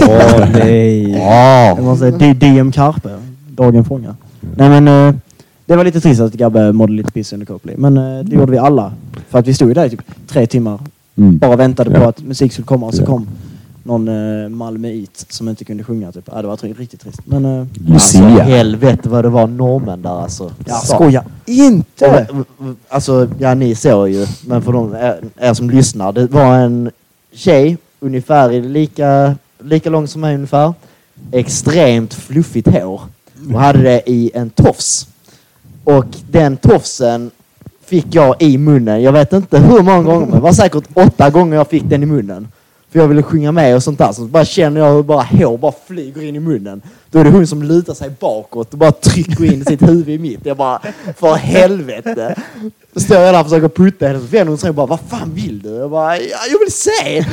Åh 0.02 0.48
nej. 0.54 1.12
Ja. 1.12 1.66
Jag 1.68 1.84
måste 1.84 2.06
säga 2.12 2.18
D- 2.18 2.34
DM 2.34 2.72
Carpe. 2.72 3.10
Dagen 3.50 3.86
fångar. 3.86 4.16
Nej 4.56 4.70
men 4.82 4.88
eh, 4.88 5.16
det 5.66 5.76
var 5.76 5.84
lite 5.84 6.02
trist 6.02 6.22
att 6.22 6.34
Gabbe 6.34 6.72
mådde 6.72 6.94
lite 6.94 7.12
piss 7.12 7.34
under 7.34 7.46
Coldplay. 7.46 7.76
Men 7.78 7.94
det 8.26 8.36
gjorde 8.36 8.52
vi 8.52 8.58
alla. 8.58 8.94
För 9.30 9.40
att 9.40 9.48
vi 9.48 9.54
stod 9.54 9.68
ju 9.68 9.74
där 9.74 9.86
i 9.86 9.90
typ 9.90 10.02
tre 10.28 10.48
timmar. 10.48 10.80
Mm. 11.18 11.38
Bara 11.38 11.56
väntade 11.56 11.90
på 11.90 11.98
Ja. 12.02 12.10
att 12.10 12.20
musik 12.24 12.54
skulle 12.54 12.66
komma 12.66 12.86
och 12.88 12.94
så 12.94 13.02
Ja. 13.02 13.06
kom 13.06 13.28
någon 13.84 14.08
uh, 14.08 14.50
malmöit 14.50 15.26
som 15.30 15.50
inte 15.50 15.66
kunde 15.66 15.84
sjunga. 15.84 16.12
Typ. 16.12 16.30
Ja, 16.32 16.42
det 16.42 16.48
var 16.48 16.58
tri- 16.58 16.78
riktigt 16.78 17.02
trist. 17.02 17.20
Men 17.26 17.46
eh, 17.46 17.60
Alltså, 17.94 18.18
Lucia. 18.24 18.44
helvete 18.44 19.10
vad 19.10 19.26
det 19.26 19.30
var 19.30 19.48
norrmän 19.48 20.02
där 20.02 20.10
alltså. 20.22 20.52
ja, 20.66 20.74
Sa- 20.76 20.96
skoja 20.96 21.24
inte! 21.46 22.28
Och, 22.32 22.66
Alltså, 22.90 23.30
ja 23.40 23.54
ni 23.54 23.76
såg 23.76 24.10
ju, 24.10 24.28
men 24.48 24.62
för 24.62 24.72
de 24.74 24.94
er, 24.94 25.24
er 25.38 25.54
som 25.54 25.70
lyssnar. 25.70 26.12
Det 26.12 26.28
var 26.28 26.56
en 26.56 26.92
tjej, 27.34 27.78
ungefär 28.00 28.52
i 28.52 28.62
lika, 28.62 29.36
lika 29.64 29.90
lång 29.90 30.08
som 30.08 30.22
mig 30.22 30.36
ungefär. 30.36 30.74
Extremt 31.32 32.14
fluffigt 32.14 32.68
hår. 32.68 33.02
Och 33.54 33.60
hade 33.60 33.80
det 33.82 34.02
i 34.10 34.32
en 34.34 34.50
tofs. 34.50 35.08
Och 35.84 36.06
den 36.32 36.58
tofsen 36.58 37.32
fick 37.86 38.06
jag 38.16 38.42
i 38.42 38.58
munnen. 38.58 39.02
Jag 39.02 39.12
vet 39.12 39.34
inte 39.34 39.60
hur 39.60 39.82
många 39.82 40.02
gånger, 40.04 40.26
men 40.26 40.36
det 40.36 40.40
var 40.42 40.52
säkert 40.54 40.84
åtta 40.94 41.30
gånger 41.30 41.56
jag 41.58 41.68
fick 41.68 41.84
den 41.84 42.04
i 42.04 42.06
munnen. 42.06 42.48
För 42.94 43.00
jag 43.00 43.08
ville 43.08 43.24
sjunga 43.24 43.52
med 43.52 43.76
och 43.76 43.84
sånt 43.84 44.00
där. 44.00 44.12
Så 44.12 44.22
bara 44.22 44.46
känner 44.46 44.82
jag 44.82 44.94
hur 44.94 45.04
bara 45.04 45.24
hår 45.24 45.58
bara 45.58 45.74
flyger 45.88 46.22
in 46.22 46.36
i 46.36 46.40
munnen. 46.40 46.82
Då 47.12 47.20
är 47.20 47.24
det 47.24 47.30
hon 47.30 47.48
som 47.48 47.64
lutar 47.64 47.94
sig 47.94 48.10
bakåt 48.20 48.74
och 48.74 48.78
bara 48.78 48.92
trycker 48.92 49.54
in 49.54 49.66
sitt 49.66 49.82
huvud 49.82 50.10
i 50.10 50.18
mitt. 50.18 50.46
Jag 50.46 50.58
bara, 50.58 50.82
för 51.18 51.34
helvete. 51.34 52.36
Då 52.94 53.00
står 53.00 53.18
jag 53.18 53.34
där 53.34 53.40
och 53.40 53.46
försöker 53.46 53.70
putta 53.70 54.08
henne. 54.08 54.20
Så 54.20 54.26
vänder 54.26 54.48
hon 54.48 54.58
sig 54.58 54.70
och 54.70 54.76
bara, 54.76 54.86
vad 54.86 55.00
fan 55.00 55.32
vill 55.34 55.62
du? 55.62 55.70
Jag 55.70 55.90
bara, 55.92 56.18
ja, 56.18 56.38
jag 56.52 56.60
vill 56.60 56.72
se! 56.72 57.26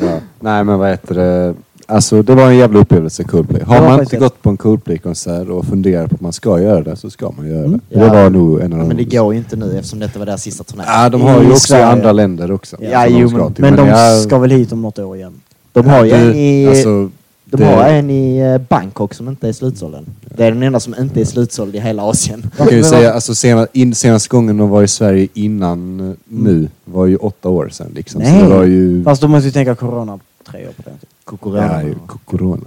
Ja. 0.00 0.20
Nej 0.40 0.64
men 0.64 0.78
vad 0.78 0.90
heter 0.90 1.14
det. 1.14 1.54
Alltså 1.88 2.22
det 2.22 2.34
var 2.34 2.46
en 2.48 2.56
jävla 2.56 2.78
upplevelse 2.78 3.24
Coldplay. 3.24 3.62
Har 3.62 3.80
man 3.80 3.90
faktiskt 3.90 4.12
inte 4.12 4.24
gått 4.24 4.42
på 4.42 4.50
en 4.50 4.56
Coldplay-konsert 4.56 5.48
och 5.48 5.64
funderar 5.64 6.06
på 6.06 6.14
att 6.14 6.20
man 6.20 6.32
ska 6.32 6.60
göra 6.60 6.80
det 6.82 6.96
så 6.96 7.10
ska 7.10 7.30
man 7.36 7.46
göra 7.48 7.58
det. 7.60 7.64
Mm. 7.66 7.80
Det 7.88 7.98
Ja. 8.00 8.12
var 8.12 8.30
nog 8.30 8.60
en 8.60 8.72
av 8.72 8.78
de... 8.78 8.88
Men 8.88 8.96
det 8.96 9.04
går 9.04 9.32
ju 9.34 9.38
inte 9.38 9.56
nu 9.56 9.76
eftersom 9.76 9.98
detta 9.98 10.18
var 10.18 10.26
deras 10.26 10.42
sista 10.42 10.64
turné. 10.64 10.84
Ja, 10.86 11.08
de 11.08 11.20
har 11.20 11.42
ju 11.42 11.50
också 11.52 11.76
i 11.76 11.82
andra 11.82 12.12
länder 12.12 12.50
också. 12.52 12.76
Ja, 12.80 13.04
de 13.08 13.14
jo, 13.18 13.30
men- 13.30 13.54
till. 13.54 13.64
Men 13.64 13.76
de 13.76 13.88
jag- 13.88 14.20
ska 14.22 14.38
väl 14.38 14.50
hit 14.50 14.72
om 14.72 14.82
något 14.82 14.98
år 14.98 15.16
igen? 15.16 15.32
De 15.72 15.86
har 15.86 16.04
ju 16.04 16.10
Ja, 16.10 16.16
en 16.16 16.34
i, 16.34 16.66
Alltså, 16.68 17.10
de 17.44 17.56
det- 17.56 17.64
har 17.64 17.88
en 17.88 18.10
i 18.10 18.38
eh, 18.38 18.58
Bangkok 18.58 19.14
som 19.14 19.28
inte 19.28 19.48
är 19.48 19.52
slutsåld 19.52 19.94
än. 19.94 20.06
Det 20.36 20.44
är 20.44 20.50
den 20.52 20.62
enda 20.62 20.80
som 20.80 20.94
inte 21.00 21.20
är 21.20 21.24
slutsåld 21.24 21.74
i 21.76 21.80
hela 21.80 22.02
Asien. 22.02 22.50
Jag 22.58 22.68
kan 22.68 22.76
ju 22.78 22.84
säga, 22.84 23.12
alltså 23.12 23.34
sena, 23.34 23.66
in, 23.72 23.94
senaste 23.94 24.28
gången 24.28 24.56
de 24.56 24.68
var 24.68 24.82
i 24.82 24.88
Sverige 24.88 25.28
innan 25.34 26.00
eh, 26.10 26.16
nu 26.28 26.68
var 26.84 27.06
ju 27.06 27.16
åtta 27.16 27.48
år 27.48 27.68
sedan 27.68 27.92
liksom. 27.94 28.20
Så 28.20 28.28
Nej. 28.30 28.42
det 28.42 28.48
var 28.48 28.64
ju... 28.64 29.04
Fast 29.04 29.22
då 29.22 29.28
måste 29.28 29.46
vi 29.46 29.52
tänka 29.52 29.74
corona 29.74 30.18
tre 30.50 30.60
år 30.68 30.72
på 30.72 30.82
den 30.84 30.94
tiden. 30.94 31.08
Kokorona. 31.26 31.90
Ja. 31.90 31.96
Kop, 32.06 32.20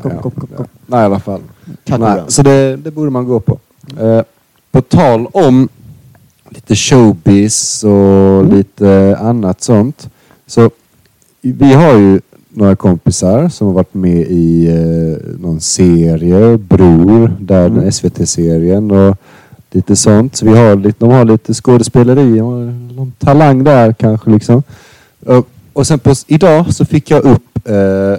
Ja. 0.04 0.22
kop, 0.22 0.36
kop, 0.40 0.50
kop. 0.58 0.68
Nej, 0.88 1.02
i 1.02 1.06
alla 1.06 1.20
fall. 1.20 1.42
Nej, 1.86 2.22
så 2.28 2.42
det, 2.44 2.76
det 2.76 2.92
borde 2.92 3.10
man 3.10 3.26
gå 3.26 3.40
på. 3.40 3.60
Eh, 4.00 4.22
på 4.72 4.82
tal 4.82 5.28
om 5.34 5.70
lite 6.50 6.76
showbiz 6.76 7.84
och 7.84 8.46
lite 8.46 9.18
annat 9.22 9.62
sånt. 9.62 10.10
Så 10.48 10.70
vi 11.42 11.74
har 11.74 11.98
ju 11.98 12.20
några 12.50 12.76
kompisar 12.76 13.50
som 13.50 13.68
har 13.68 13.74
varit 13.74 13.94
med 13.94 14.26
i 14.30 14.68
eh, 14.68 15.40
någon 15.40 15.62
serie, 15.62 16.58
Bror, 16.58 17.32
där 17.40 17.66
Mm. 17.66 17.80
den 17.80 17.92
SVT-serien 17.92 18.92
och 18.92 19.18
lite 19.72 19.96
sånt. 19.96 20.36
Så 20.36 20.46
vi 20.46 20.58
har 20.58 20.76
lite, 20.76 21.00
de 21.00 21.10
har 21.12 21.26
lite 21.26 21.54
skådespeleri 21.54 22.42
och 22.42 22.52
någon 22.96 23.12
talang 23.18 23.64
där 23.64 23.94
kanske 23.94 24.30
liksom. 24.30 24.64
Och, 25.26 25.48
och 25.74 25.88
sen 25.88 26.00
på, 26.00 26.14
idag 26.28 26.74
så 26.74 26.86
fick 26.86 27.12
jag 27.12 27.24
upp 27.24 27.68
eh, 27.70 28.16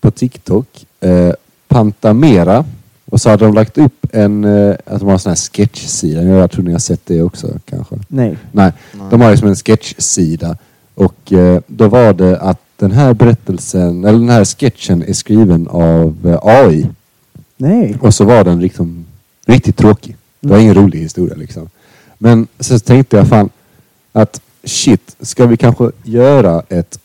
på 0.00 0.10
TikTok 0.10 0.86
eh, 1.00 1.32
Pantamera 1.68 2.64
och 3.10 3.20
så 3.20 3.30
hade 3.30 3.44
de 3.44 3.54
lagt 3.54 3.78
upp 3.78 4.06
en, 4.12 4.44
eh, 4.44 4.74
att 4.86 5.00
de 5.00 5.06
har 5.06 5.12
en 5.12 5.18
sån 5.18 5.30
här 5.30 5.36
sketchsida. 5.36 6.22
Jag 6.22 6.50
tror 6.50 6.64
ni 6.64 6.72
har 6.72 6.78
sett 6.78 7.06
det 7.06 7.22
också 7.22 7.48
kanske. 7.64 7.96
Nej. 8.08 8.36
Nej, 8.52 8.72
de 9.10 9.20
har 9.20 9.30
ju 9.30 9.36
som 9.36 9.48
en 9.48 9.56
sketchsida. 9.56 10.56
Och 10.94 11.32
eh, 11.32 11.60
då 11.66 11.88
var 11.88 12.12
det 12.12 12.40
att 12.40 12.60
den 12.76 12.92
här 12.92 13.14
berättelsen, 13.14 14.04
eller 14.04 14.18
den 14.18 14.28
här 14.28 14.44
sketchen 14.44 15.02
är 15.02 15.12
skriven 15.12 15.68
av 15.68 16.16
eh, 16.24 16.38
AI. 16.42 16.86
Nej. 17.56 17.96
Och 18.00 18.14
så 18.14 18.24
var 18.24 18.44
den 18.44 18.60
liksom 18.60 19.06
riktigt 19.46 19.76
tråkig. 19.76 20.16
Det 20.40 20.48
var 20.48 20.58
ingen 20.58 20.74
rolig 20.74 20.98
historia 20.98 21.36
liksom. 21.36 21.70
Men 22.18 22.46
så 22.60 22.78
tänkte 22.78 23.16
jag 23.16 23.28
fan 23.28 23.50
att 24.12 24.40
shit, 24.64 25.16
ska 25.20 25.46
vi 25.46 25.56
kanske 25.56 25.90
göra 26.04 26.62
ett 26.68 26.98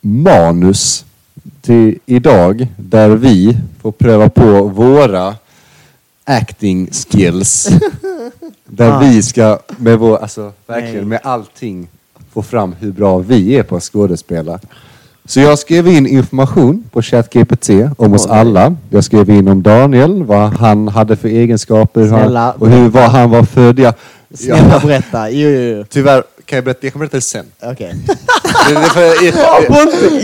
manus 0.00 1.04
till 1.60 1.98
idag 2.06 2.66
där 2.76 3.08
vi 3.08 3.56
får 3.82 3.92
pröva 3.92 4.28
på 4.28 4.62
våra 4.62 5.34
acting 6.24 6.88
skills. 6.92 7.68
där 8.66 8.90
Ah. 8.90 8.98
vi 8.98 9.22
ska 9.22 9.58
med 9.76 9.98
vår, 9.98 10.16
alltså 10.18 10.52
verkligen 10.66 10.94
Nej. 10.96 11.04
med 11.04 11.20
allting 11.22 11.88
få 12.32 12.42
fram 12.42 12.74
hur 12.80 12.92
bra 12.92 13.18
vi 13.18 13.56
är 13.58 13.62
på 13.62 13.76
att 13.76 13.82
skådespela. 13.82 14.60
Så 15.24 15.40
jag 15.40 15.58
skrev 15.58 15.88
in 15.88 16.06
information 16.06 16.84
på 16.92 17.02
ChatGPT 17.02 17.70
om 17.96 18.14
oss 18.14 18.26
alla. 18.26 18.76
Jag 18.90 19.04
skrev 19.04 19.30
in 19.30 19.48
om 19.48 19.62
Daniel, 19.62 20.22
vad 20.22 20.52
han 20.52 20.88
hade 20.88 21.16
för 21.16 21.28
egenskaper 21.28 22.00
hur 22.00 22.08
han, 22.10 22.20
Snälla, 22.20 22.52
och 22.52 22.68
hur 22.68 22.88
var 22.88 23.08
han 23.08 23.30
var 23.30 23.42
född. 23.42 23.78
Jag, 23.78 23.94
Snälla 24.34 24.80
berätta. 24.80 25.30
Jo, 25.30 25.48
jo, 25.48 25.60
jo. 25.60 25.84
tyvärr, 25.88 26.22
kan 26.50 26.56
jag 26.56 26.64
berätta, 26.64 26.86
jag 26.86 26.92
kan 26.92 27.00
berätta 27.00 27.16
det 27.16 27.20
sen. 27.20 27.46
Okej. 27.62 27.94
Det, 28.68 28.74
det, 28.74 28.80
för, 28.80 29.32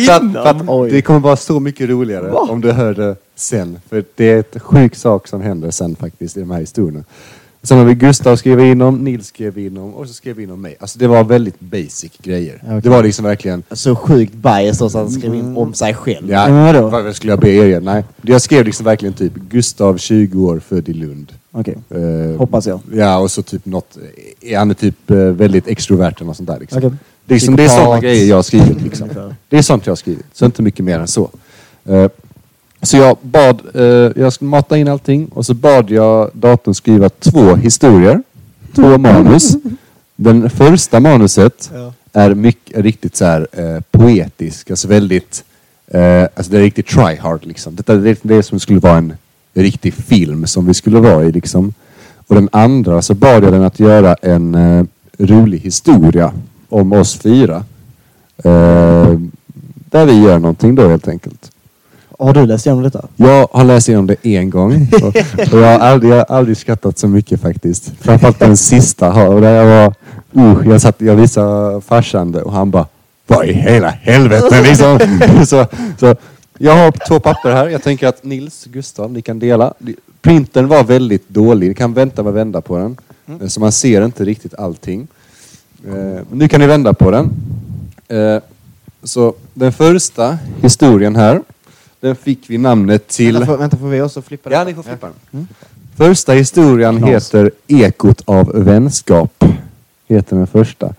för, 0.06 0.12
att, 0.12 0.32
för 0.32 0.46
att 0.46 0.68
Oj. 0.68 0.90
det 0.90 1.02
kommer 1.02 1.20
vara 1.20 1.36
så 1.36 1.60
mycket 1.60 1.88
roligare 1.88 2.30
om 2.30 2.60
du 2.60 2.72
hör 2.72 2.94
det 2.94 3.16
sen. 3.34 3.80
För 3.88 4.04
det 4.14 4.24
är 4.24 4.38
ett 4.38 4.62
sjuk 4.62 4.94
sak 4.94 5.28
som 5.28 5.40
händer 5.40 5.70
sen 5.70 5.96
faktiskt 5.96 6.36
i 6.36 6.40
de 6.40 6.50
här 6.50 6.60
historierna. 6.60 7.04
Sen 7.66 7.78
har 7.78 7.84
vi 7.84 7.94
Gustav 7.94 8.36
skrev 8.36 8.60
in 8.60 8.82
om, 8.82 9.04
Nils 9.04 9.26
skrev 9.26 9.58
in 9.58 9.76
om 9.76 9.94
och 9.94 10.08
så 10.08 10.14
skrev 10.14 10.36
vi 10.36 10.42
in 10.42 10.50
om 10.50 10.60
mig. 10.60 10.76
Alltså 10.80 10.98
det 10.98 11.06
var 11.06 11.24
väldigt 11.24 11.60
basic 11.60 12.12
grejer. 12.22 12.62
Okej. 12.66 12.80
Det 12.82 12.88
var 12.88 13.02
liksom 13.02 13.24
verkligen 13.24 13.62
Så 13.70 13.96
sjukt 13.96 14.34
bias 14.34 14.80
också 14.80 14.98
att 14.98 15.04
han 15.04 15.12
skrev 15.12 15.34
in 15.34 15.56
om 15.56 15.74
sig 15.74 15.94
själv. 15.94 16.30
Ja, 16.30 16.48
Men 16.48 16.64
vadå? 16.64 16.88
varför 16.88 17.12
skulle 17.12 17.32
jag 17.32 17.40
be 17.40 17.48
er 17.50 17.64
igen? 17.66 17.84
Nej. 17.84 18.04
Jag 18.22 18.42
skrev 18.42 18.64
liksom 18.64 18.84
verkligen 18.84 19.14
typ 19.14 19.32
Gustav, 19.34 19.98
20 19.98 20.46
år, 20.46 20.60
född 20.68 20.88
i 20.88 20.92
Lund. 20.92 21.32
Okej. 21.52 21.76
Eh, 21.90 22.38
Hoppas 22.38 22.66
jag. 22.66 22.80
Ja, 22.92 23.18
och 23.18 23.30
så 23.30 23.42
typ 23.42 23.66
något, 23.66 23.96
eh, 24.40 24.58
han 24.58 24.70
är 24.70 24.74
typ 24.74 25.10
eh, 25.10 25.16
väldigt 25.16 25.68
extrovert 25.68 26.12
eller 26.16 26.26
något 26.26 26.36
sånt 26.36 26.48
där 26.48 26.60
liksom. 26.60 26.82
Är, 26.84 26.96
liksom, 27.26 27.56
det 27.56 27.64
är 27.64 27.68
sådana 27.68 28.00
grejer 28.00 28.28
jag 28.28 28.36
har 28.36 28.42
skrivit 28.42 28.82
liksom. 28.82 29.08
Det 29.48 29.58
är 29.58 29.62
sånt 29.62 29.86
jag 29.86 29.90
har 29.90 29.96
skrivit, 29.96 30.26
så 30.32 30.44
inte 30.44 30.62
mycket 30.62 30.84
mer 30.84 30.98
än 30.98 31.08
så. 31.08 31.30
Eh, 31.84 32.08
så 32.86 32.96
jag 32.96 33.16
bad, 33.22 33.60
eh, 33.74 34.22
jag 34.22 34.32
skulle 34.32 34.48
mata 34.48 34.76
in 34.76 34.88
allting 34.88 35.28
och 35.28 35.46
så 35.46 35.54
bad 35.54 35.90
jag 35.90 36.30
datorn 36.32 36.74
skriva 36.74 37.08
två 37.08 37.54
historier, 37.54 38.22
två 38.74 38.98
manus. 38.98 39.56
Den 40.16 40.50
första 40.50 41.00
manuset 41.00 41.70
är 42.12 42.34
mycket, 42.34 42.78
riktigt 42.78 43.16
så 43.16 43.24
här 43.24 43.46
eh, 43.52 43.80
poetisk, 43.90 44.70
alltså 44.70 44.88
väldigt, 44.88 45.44
eh, 45.86 46.22
alltså 46.22 46.52
det 46.52 46.58
är 46.58 46.62
riktigt 46.62 46.86
try 46.86 47.16
hard 47.16 47.46
liksom. 47.46 47.76
Detta 47.76 47.94
det 47.94 48.10
är 48.10 48.16
det 48.22 48.42
som 48.42 48.60
skulle 48.60 48.80
vara 48.80 48.98
en 48.98 49.12
riktig 49.54 49.94
film 49.94 50.46
som 50.46 50.66
vi 50.66 50.74
skulle 50.74 51.00
vara 51.00 51.24
i 51.24 51.32
liksom. 51.32 51.74
Och 52.26 52.34
den 52.34 52.48
andra 52.52 53.02
så 53.02 53.14
bad 53.14 53.44
jag 53.44 53.52
den 53.52 53.62
att 53.62 53.80
göra 53.80 54.14
en 54.14 54.54
eh, 54.54 54.84
rolig 55.18 55.58
historia 55.58 56.32
om 56.68 56.92
oss 56.92 57.16
fyra. 57.16 57.64
Eh, 58.36 59.20
där 59.90 60.06
vi 60.06 60.22
gör 60.22 60.38
någonting 60.38 60.74
då 60.74 60.88
helt 60.88 61.08
enkelt. 61.08 61.50
Har 62.18 62.34
du 62.34 62.46
läst 62.46 62.66
igenom 62.66 62.82
detta? 62.82 63.08
Jag 63.16 63.48
har 63.52 63.64
läst 63.64 63.88
igenom 63.88 64.06
det 64.06 64.26
en 64.26 64.50
gång 64.50 64.88
och, 65.02 65.06
och 65.52 65.60
jag, 65.60 65.78
har 65.78 65.78
aldrig, 65.78 66.12
jag 66.12 66.16
har 66.16 66.36
aldrig 66.36 66.56
skrattat 66.56 66.98
så 66.98 67.08
mycket 67.08 67.40
faktiskt. 67.40 67.92
Framförallt 68.00 68.38
den 68.38 68.56
sista. 68.56 69.28
Och 69.28 69.40
där 69.40 69.52
jag, 69.52 69.66
var, 69.66 69.94
uh, 70.44 70.68
jag, 70.68 70.80
satt, 70.80 71.00
jag 71.00 71.16
visade 71.16 71.80
farsan 71.80 72.32
det 72.32 72.42
och 72.42 72.52
han 72.52 72.70
bara 72.70 72.86
Vad 73.26 73.46
i 73.46 73.52
hela 73.52 73.88
helvete 73.88 74.62
liksom. 74.68 74.98
så, 75.46 75.66
så, 76.00 76.16
jag 76.58 76.76
har 76.76 76.92
två 77.08 77.20
papper 77.20 77.50
här. 77.50 77.68
Jag 77.68 77.82
tänker 77.82 78.06
att 78.06 78.24
Nils, 78.24 78.64
Gustav, 78.64 79.12
ni 79.12 79.22
kan 79.22 79.38
dela. 79.38 79.74
Printern 80.22 80.68
var 80.68 80.84
väldigt 80.84 81.28
dålig. 81.28 81.68
Ni 81.68 81.74
kan 81.74 81.94
vänta 81.94 82.22
med 82.22 82.30
att 82.30 82.36
vända 82.36 82.60
på 82.60 82.78
den. 82.78 82.96
Eh, 83.40 83.48
Så 83.48 83.60
man 83.60 83.72
ser 83.72 84.04
inte 84.04 84.24
riktigt 84.24 84.54
allting. 84.54 85.06
Eh, 85.88 86.22
nu 86.32 86.48
kan 86.48 86.60
ni 86.60 86.66
vända 86.66 86.94
på 86.94 87.10
den. 87.10 87.30
Eh, 88.08 88.42
så 89.02 89.34
den 89.54 89.72
första 89.72 90.38
historien 90.62 91.16
här 91.16 91.40
den 92.06 92.16
fick 92.16 92.50
vi 92.50 92.58
namnet 92.58 93.08
till... 93.08 93.32
Vänta, 93.34 93.46
får, 93.46 93.56
vänta, 93.56 93.76
får 93.76 93.88
vi 93.88 94.00
också 94.00 94.22
flippa 94.22 94.50
Ja, 94.52 94.58
det? 94.58 94.64
ni 94.64 94.74
får 94.74 94.82
flippa 94.82 95.08
den. 95.30 95.48
Första 95.96 96.32
historien 96.32 96.98
Knas. 96.98 97.10
heter 97.10 97.50
Ekot 97.66 98.22
av 98.24 98.52
vänskap. 98.54 99.44
Heter 100.08 100.36
den 100.36 100.46
första. 100.46 100.94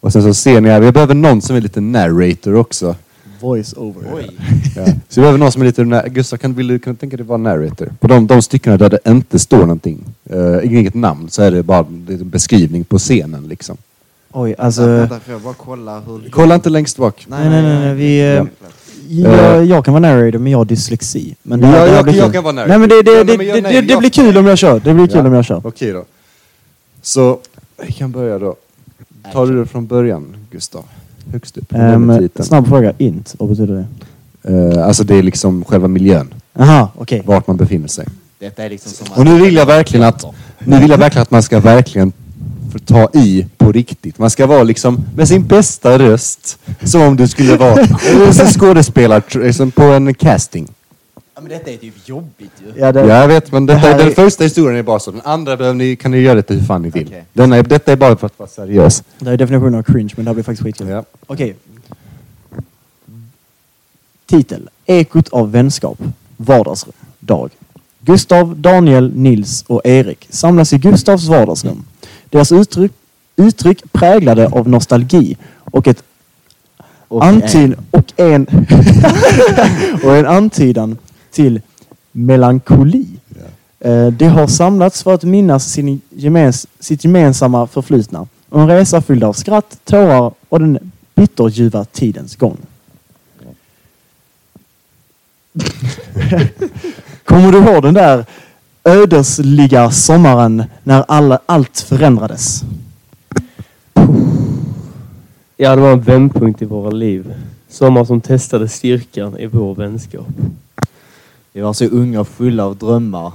Och 0.00 0.12
sen 0.12 0.22
så 0.22 0.34
ser 0.34 0.60
ni 0.60 0.68
här, 0.68 0.80
vi 0.80 0.92
behöver 0.92 1.14
någon 1.14 1.42
som 1.42 1.56
är 1.56 1.60
lite 1.60 1.80
narrator 1.80 2.54
också. 2.54 2.96
Voice 3.40 3.74
over. 3.76 4.02
Oj. 4.14 4.30
Ja. 4.76 4.84
Så 4.86 4.92
vi 5.14 5.20
behöver 5.20 5.38
någon 5.38 5.52
som 5.52 5.62
är 5.62 5.66
lite... 5.66 6.04
Gustav, 6.08 6.36
kan, 6.36 6.54
vill 6.54 6.66
du, 6.66 6.78
kan 6.78 6.92
du 6.92 6.98
tänka 6.98 7.16
dig 7.16 7.26
vara 7.26 7.38
narrator? 7.38 7.92
På 8.00 8.06
de, 8.08 8.26
de 8.26 8.42
styckena 8.42 8.76
där 8.76 8.88
det 8.90 8.98
inte 9.10 9.38
står 9.38 9.58
någonting, 9.58 10.04
uh, 10.34 10.66
inget 10.76 10.94
namn, 10.94 11.28
så 11.30 11.42
är 11.42 11.50
det 11.50 11.62
bara 11.62 11.78
en 11.78 12.28
beskrivning 12.30 12.84
på 12.84 12.98
scenen 12.98 13.48
liksom. 13.48 13.76
Oj, 14.32 14.54
Alltså, 14.58 14.82
alltså... 14.82 14.96
vänta, 14.96 15.20
får 15.20 15.32
jag 15.32 15.40
bara 15.42 15.54
kolla 15.54 16.00
hur... 16.00 16.28
Kolla 16.30 16.54
inte 16.54 16.70
längst 16.70 16.96
bak. 16.96 17.26
Nej, 17.28 17.48
nej, 17.50 17.62
nej, 17.62 17.78
nej, 17.78 17.94
vi... 17.94 18.20
eh, 18.20 18.24
Ja. 18.26 18.46
Jag, 19.08 19.64
jag 19.64 19.84
kan 19.84 19.94
vara 19.94 20.00
narrator 20.00 20.38
men 20.38 20.52
jag 20.52 20.58
har 20.58 20.64
dyslexi. 20.64 21.36
Men 21.42 21.60
det, 21.60 21.66
Ja, 21.66 21.72
det 21.72 21.78
här 21.78 21.86
jag- 21.96 22.04
blir 22.04 22.14
jag 22.14 22.24
kul. 22.24 22.32
kan 22.32 22.44
vara 22.44 22.52
narrator. 22.52 22.68
Nej 22.68 22.78
men 22.78 22.88
det, 22.88 23.02
det, 23.02 23.10
Ja, 23.12 23.24
det, 23.24 23.36
men 23.38 23.46
jag- 23.46 23.56
det, 23.56 23.60
nej, 23.62 23.72
det, 23.74 23.80
det 23.80 23.92
jag- 23.92 23.98
blir 24.00 24.10
kul 24.10 24.36
om 24.38 24.46
jag 24.46 24.58
kör. 24.58 24.80
Det 24.84 24.94
blir 24.94 25.06
kul 25.06 25.16
Ja. 25.16 25.26
om 25.26 25.32
jag 25.34 25.44
kör. 25.44 25.60
Okej 25.64 25.92
då. 25.92 26.04
Så, 27.02 27.38
vi 27.86 27.92
kan 27.92 28.10
börja 28.12 28.38
då. 28.38 28.56
Tar 29.32 29.46
du 29.46 29.60
det 29.60 29.66
från 29.66 29.86
början, 29.86 30.36
Gustav? 30.50 30.84
Högst 31.32 31.56
upp. 31.58 31.68
Titeln. 31.68 32.30
snabb 32.44 32.68
fråga. 32.68 32.92
Int, 32.98 33.34
vad 33.38 33.48
betyder 33.48 33.74
det? 33.74 33.86
Eh, 34.76 34.86
alltså 34.86 35.04
det 35.04 35.14
är 35.14 35.22
liksom 35.22 35.64
själva 35.64 35.88
miljön, 35.88 36.34
Aha, 36.58 36.92
okej. 36.96 37.22
vart 37.26 37.46
man 37.46 37.56
befinner 37.56 37.88
sig. 37.88 38.06
Detta 38.38 38.64
är 38.64 38.70
liksom 38.70 38.92
som 38.92 39.06
Och 39.16 39.24
nu 39.24 39.40
vill 39.40 39.54
jag 39.54 39.66
verkligen 39.66 40.06
att, 40.06 40.24
nu 40.58 40.78
vill 40.80 40.90
jag 40.90 40.98
verkligen 40.98 41.22
att 41.22 41.30
man 41.30 41.42
ska 41.42 41.60
verkligen 41.60 42.12
få 42.72 42.78
ta 42.78 43.08
i 43.14 43.46
på 43.58 43.72
riktigt. 43.72 44.18
Man 44.18 44.30
ska 44.30 44.46
vara 44.46 44.62
liksom 44.62 45.04
med 45.16 45.28
sin 45.28 45.46
bästa 45.46 45.98
röst, 45.98 46.58
som 46.84 47.02
om 47.02 47.16
du 47.16 47.28
skulle 47.28 47.56
vara 47.56 47.86
skådespelare 48.58 49.22
liksom 49.34 49.70
på 49.70 49.82
en 49.82 50.14
casting. 50.14 50.68
Ja, 51.34 51.40
men 51.40 51.50
detta 51.50 51.70
är 51.70 51.76
typ 51.76 52.08
jobbigt 52.08 52.50
ju. 52.66 52.80
Ja, 52.80 52.92
det, 52.92 53.00
Ja, 53.00 53.06
jag 53.20 53.28
vet, 53.28 53.52
men 53.52 53.66
detta, 53.66 53.80
Det 53.80 53.86
här 53.86 53.98
den 53.98 54.08
är- 54.08 54.12
första 54.14 54.44
historien 54.44 54.78
är 54.78 54.82
bara 54.82 54.98
så. 54.98 55.10
Den 55.10 55.20
andra 55.24 55.56
behöver 55.56 55.78
ni, 55.78 55.96
kan 55.96 56.10
ni 56.10 56.18
göra 56.18 56.34
lite 56.34 56.54
hur 56.54 56.62
fan 56.62 56.82
ni 56.82 56.90
vill. 56.90 57.06
Okej. 57.06 57.24
Denna 57.32 57.56
är, 57.56 57.62
detta 57.62 57.92
är 57.92 57.96
bara 57.96 58.16
för 58.16 58.26
att 58.26 58.38
vara 58.38 58.48
seriös. 58.48 59.02
det 59.18 59.30
är 59.30 59.36
definitionen 59.36 59.74
av 59.74 59.82
cringe 59.82 60.12
men 60.16 60.24
det 60.24 60.28
här 60.28 60.34
blir 60.34 60.44
faktiskt 60.44 60.62
skitkul. 60.64 60.88
Ja. 60.88 61.04
Okej. 61.26 61.54
Titel. 64.26 64.68
Ekot 64.86 65.28
av 65.28 65.52
vänskap. 65.52 65.98
Vardagsrum. 66.36 66.92
Dag. 67.20 67.50
Gustav, 68.00 68.56
Daniel, 68.56 69.12
Nils 69.16 69.64
och 69.66 69.80
Erik 69.84 70.26
samlas 70.30 70.72
i 70.72 70.78
Gustavs 70.78 71.24
vardagsrum. 71.28 71.84
Deras 72.32 72.52
uttryck, 72.52 72.92
uttryck 73.36 73.92
präglade 73.92 74.46
av 74.48 74.68
nostalgi 74.68 75.36
och 75.58 75.86
ett 75.86 76.02
Och 77.08 77.24
antyd 77.24 77.74
och 77.90 78.12
en 78.16 78.46
och 80.04 80.16
en 80.16 80.26
antydan 80.26 80.98
till 81.30 81.60
melankoli. 82.12 83.06
Eh, 83.80 84.06
De 84.06 84.26
har 84.28 84.46
samlats 84.46 85.02
för 85.02 85.14
att 85.14 85.22
minnas 85.22 85.72
sin 85.72 86.00
gemens, 86.10 86.66
sitt 86.80 87.04
gemensamma 87.04 87.66
förflutna. 87.66 88.26
En 88.50 88.68
resa 88.68 89.00
fylld 89.02 89.24
av 89.24 89.32
skratt, 89.32 89.78
tårar 89.84 90.32
och 90.48 90.60
den 90.60 90.92
bitterljuva 91.14 91.84
tidens 91.84 92.36
gång. 92.36 92.56
Kommer 97.24 97.52
du 97.52 97.58
ihåg 97.58 97.82
den 97.82 97.94
där 97.94 98.24
ödesliga 98.84 99.90
sommaren 99.90 100.64
när 100.82 101.04
alla, 101.08 101.38
allt 101.46 101.80
förändrades? 101.80 102.62
Ja, 105.56 105.76
det 105.76 105.82
var 105.82 105.92
en 105.92 106.00
vändpunkt 106.00 106.62
i 106.62 106.64
våra 106.64 106.90
liv. 106.90 107.34
Sommar 107.68 108.04
som 108.04 108.20
testade 108.20 108.68
styrkan 108.68 109.38
i 109.38 109.46
vår 109.46 109.74
vänskap. 109.74 110.26
Vi 111.52 111.60
var 111.60 111.72
så 111.72 111.84
unga 111.84 112.20
och 112.20 112.28
fulla 112.28 112.64
av 112.64 112.76
drömmar. 112.76 113.32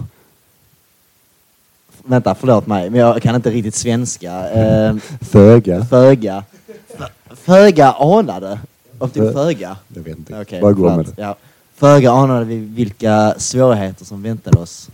Vänta, 2.03 2.35
förlåt 2.35 2.67
mig, 2.67 2.89
men 2.89 2.99
jag 2.99 3.21
kan 3.21 3.35
inte 3.35 3.49
riktigt 3.49 3.75
svenska. 3.75 4.49
Eh, 4.49 4.95
Föga. 5.21 5.85
föga. 5.85 6.43
Föga 7.35 7.91
anade. 7.91 8.59
Och 8.99 9.13
typ 9.13 9.23
Fö- 9.23 9.33
föga. 9.33 9.77
Jag 9.95 10.01
vet 10.03 10.17
inte. 10.17 10.41
Okej, 10.41 10.61
Bara 10.61 10.73
gå 10.73 10.95
med 10.95 11.05
det. 11.05 11.21
Ja. 11.21 11.35
Föga 11.75 12.11
anade 12.11 12.45
vi 12.45 12.55
vilka 12.57 13.33
svårigheter 13.37 14.05
som 14.05 14.23
väntade 14.23 14.59
oss. 14.59 14.89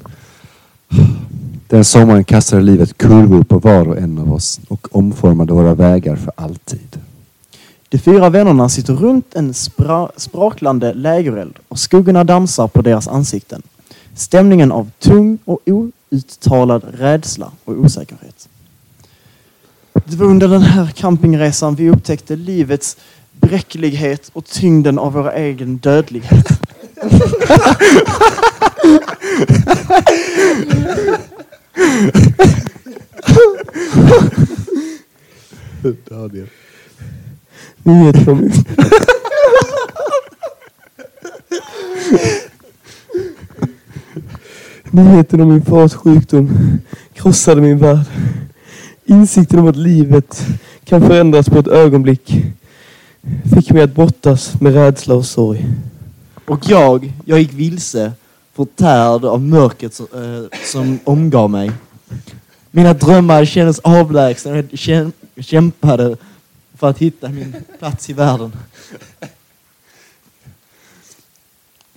Den 1.73 1.85
sommaren 1.85 2.23
kastade 2.23 2.61
livet 2.61 2.97
kurvor 2.97 3.43
på 3.43 3.59
var 3.59 3.87
och 3.87 3.97
en 3.97 4.19
av 4.19 4.33
oss 4.33 4.59
och 4.67 4.95
omformade 4.95 5.53
våra 5.53 5.73
vägar 5.73 6.15
för 6.15 6.31
alltid. 6.35 6.99
De 7.89 7.97
fyra 7.97 8.29
vännerna 8.29 8.69
sitter 8.69 8.93
runt 8.93 9.35
en 9.35 9.53
spra 9.53 10.11
spraklande 10.17 10.93
lägereld 10.93 11.55
och 11.67 11.79
skuggorna 11.79 12.23
dansar 12.23 12.67
på 12.67 12.81
deras 12.81 13.07
ansikten. 13.07 13.61
Stämningen 14.15 14.71
av 14.71 14.91
tung 14.99 15.37
och 15.45 15.59
outtalad 15.65 16.83
rädsla 16.93 17.51
och 17.65 17.73
osäkerhet. 17.73 18.49
Det 19.93 20.15
var 20.15 20.25
under 20.25 20.47
den 20.47 20.61
här 20.61 20.87
campingresan 20.87 21.75
vi 21.75 21.89
upptäckte 21.89 22.35
livets 22.35 22.97
bräcklighet 23.31 24.29
och 24.33 24.45
tyngden 24.45 24.99
av 24.99 25.13
vår 25.13 25.33
egen 25.33 25.77
dödlighet. 25.77 26.47
Nyheter 37.83 38.29
om... 38.31 38.51
Nyheten 44.91 45.41
om 45.41 45.49
min 45.49 45.65
fars 45.65 45.93
sjukdom 45.93 46.49
krossade 47.13 47.61
min 47.61 47.77
värld. 47.77 48.05
Insikten 49.05 49.59
om 49.59 49.67
att 49.67 49.75
livet 49.75 50.45
kan 50.83 51.01
förändras 51.01 51.49
på 51.49 51.59
ett 51.59 51.67
ögonblick 51.67 52.43
fick 53.53 53.71
mig 53.71 53.83
att 53.83 53.95
brottas 53.95 54.61
med 54.61 54.73
rädsla 54.73 55.15
och 55.15 55.25
sorg. 55.25 55.65
Och 56.45 56.59
jag, 56.69 57.13
jag 57.25 57.39
gick 57.39 57.53
vilse, 57.53 58.11
förtärd 58.53 59.25
av 59.25 59.41
mörkret 59.41 59.93
som, 59.93 60.07
eh, 60.13 60.59
som 60.65 60.99
omgav 61.03 61.49
mig. 61.49 61.71
Mina 62.71 62.93
drömmar 62.93 63.45
kändes 63.45 63.79
avlägsna 63.79 64.51
och 64.51 64.57
jag 64.57 64.65
käm- 64.65 65.11
kämpade 65.37 66.17
för 66.77 66.89
att 66.89 66.97
hitta 66.97 67.29
min 67.29 67.55
plats 67.79 68.09
i 68.09 68.13
världen. 68.13 68.51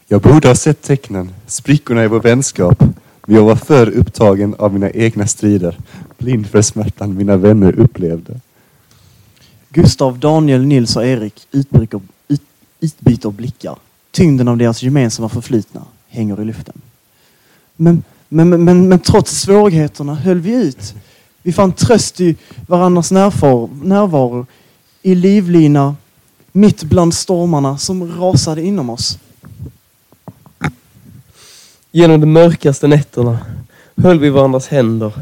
Jag 0.08 0.20
borde 0.20 0.48
ha 0.48 0.54
sett 0.54 0.82
tecknen, 0.82 1.32
sprickorna 1.46 2.04
i 2.04 2.08
vår 2.08 2.20
vänskap. 2.20 2.80
Men 3.26 3.36
jag 3.36 3.44
var 3.44 3.56
för 3.56 3.90
upptagen 3.90 4.54
av 4.58 4.72
mina 4.72 4.90
egna 4.90 5.26
strider, 5.26 5.78
blind 6.18 6.46
för 6.46 6.62
smärtan 6.62 7.16
mina 7.16 7.36
vänner 7.36 7.80
upplevde. 7.80 8.40
Gustav, 9.70 10.18
Daniel, 10.18 10.66
Nils 10.66 10.96
och 10.96 11.06
Erik 11.06 11.46
utbyter, 11.52 12.00
ut, 12.28 12.42
utbyter 12.80 13.30
blickar. 13.30 13.76
Tyngden 14.10 14.48
av 14.48 14.56
deras 14.56 14.82
gemensamma 14.82 15.28
förflutna 15.28 15.82
hänger 16.16 16.42
i 16.42 16.44
luften. 16.44 16.80
Men, 17.76 18.02
men, 18.28 18.48
men, 18.48 18.64
men, 18.64 18.88
men 18.88 18.98
trots 18.98 19.40
svårigheterna 19.40 20.14
höll 20.14 20.40
vi 20.40 20.54
ut. 20.54 20.94
Vi 21.42 21.52
fann 21.52 21.72
tröst 21.72 22.20
i 22.20 22.36
varandras 22.66 23.10
närvaro, 23.10 23.70
närvaro 23.82 24.46
i 25.02 25.14
livlina 25.14 25.96
mitt 26.52 26.82
bland 26.82 27.14
stormarna 27.14 27.78
som 27.78 28.18
rasade 28.20 28.62
inom 28.62 28.90
oss. 28.90 29.18
Genom 31.90 32.20
de 32.20 32.26
mörkaste 32.26 32.86
nätterna 32.86 33.38
höll 33.96 34.18
vi 34.18 34.30
varandras 34.30 34.68
händer, 34.68 35.12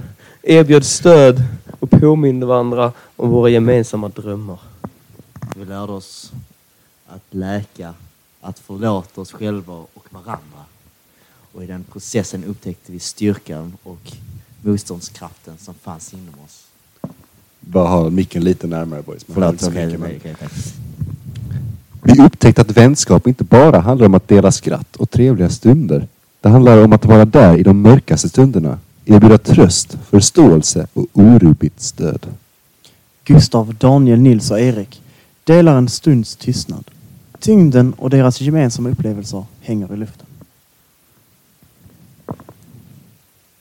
erbjöd 0.43 0.85
stöd 0.85 1.43
och 1.81 1.91
påminde 1.91 2.47
varandra 2.47 2.93
om 3.17 3.31
våra 3.31 3.49
gemensamma 3.49 4.09
drömmar. 4.09 4.59
Vi 5.57 5.65
lärde 5.65 5.93
oss 5.93 6.33
att 7.09 7.25
läka, 7.31 7.95
att 8.41 8.59
förlåta 8.59 9.21
oss 9.21 9.33
själva 9.33 9.75
och 9.75 10.07
varandra. 10.11 10.54
Och 11.55 11.63
i 11.63 11.67
den 11.67 11.85
processen 11.93 12.45
upptäckte 12.45 12.93
vi 12.93 12.99
styrkan 12.99 13.73
och 13.83 14.13
motståndskraften 14.63 15.55
som 15.59 15.75
fanns 15.75 16.15
inom 16.15 16.35
oss. 16.45 16.67
Bara 17.61 17.89
ha 17.89 18.11
micken 18.11 18.45
lite 18.45 18.67
närmare 18.67 19.03
boys. 19.03 19.29
Man 19.29 19.35
Förlåt, 19.35 19.53
inte 19.53 19.65
så 19.65 19.71
okej, 19.71 19.99
mycket, 19.99 20.41
men-. 20.41 20.51
Vi 22.03 22.23
upptäckte 22.23 22.61
att 22.61 22.77
vänskap 22.77 23.27
inte 23.27 23.45
bara 23.45 23.81
handlar 23.81 24.07
om 24.07 24.15
att 24.15 24.29
dela 24.29 24.53
skratt 24.53 24.97
och 24.97 25.11
trevliga 25.11 25.49
stunder. 25.49 26.09
Det 26.41 26.49
handlar 26.49 26.85
om 26.85 26.93
att 26.93 27.05
vara 27.05 27.25
där 27.25 27.57
i 27.57 27.63
de 27.63 27.83
mörkaste 27.83 28.29
stunderna. 28.29 28.79
Erbjuda 29.05 29.39
tröst, 29.39 29.99
förståelse 30.11 30.87
och 30.93 31.07
orubbigt 31.13 31.81
stöd. 31.81 32.27
Gustav, 33.25 33.75
Daniel, 33.75 34.19
Nils 34.19 34.51
och 34.51 34.61
Erik 34.61 35.03
delar 35.45 35.77
en 35.77 35.89
stunds 35.89 36.37
tystnad. 36.37 36.85
Tyngden 37.39 37.93
och 37.93 38.11
deras 38.11 38.41
gemensamma 38.41 38.89
upplevelser 38.89 39.45
hänger 39.61 39.95
i 39.95 39.97
luften. 39.97 40.24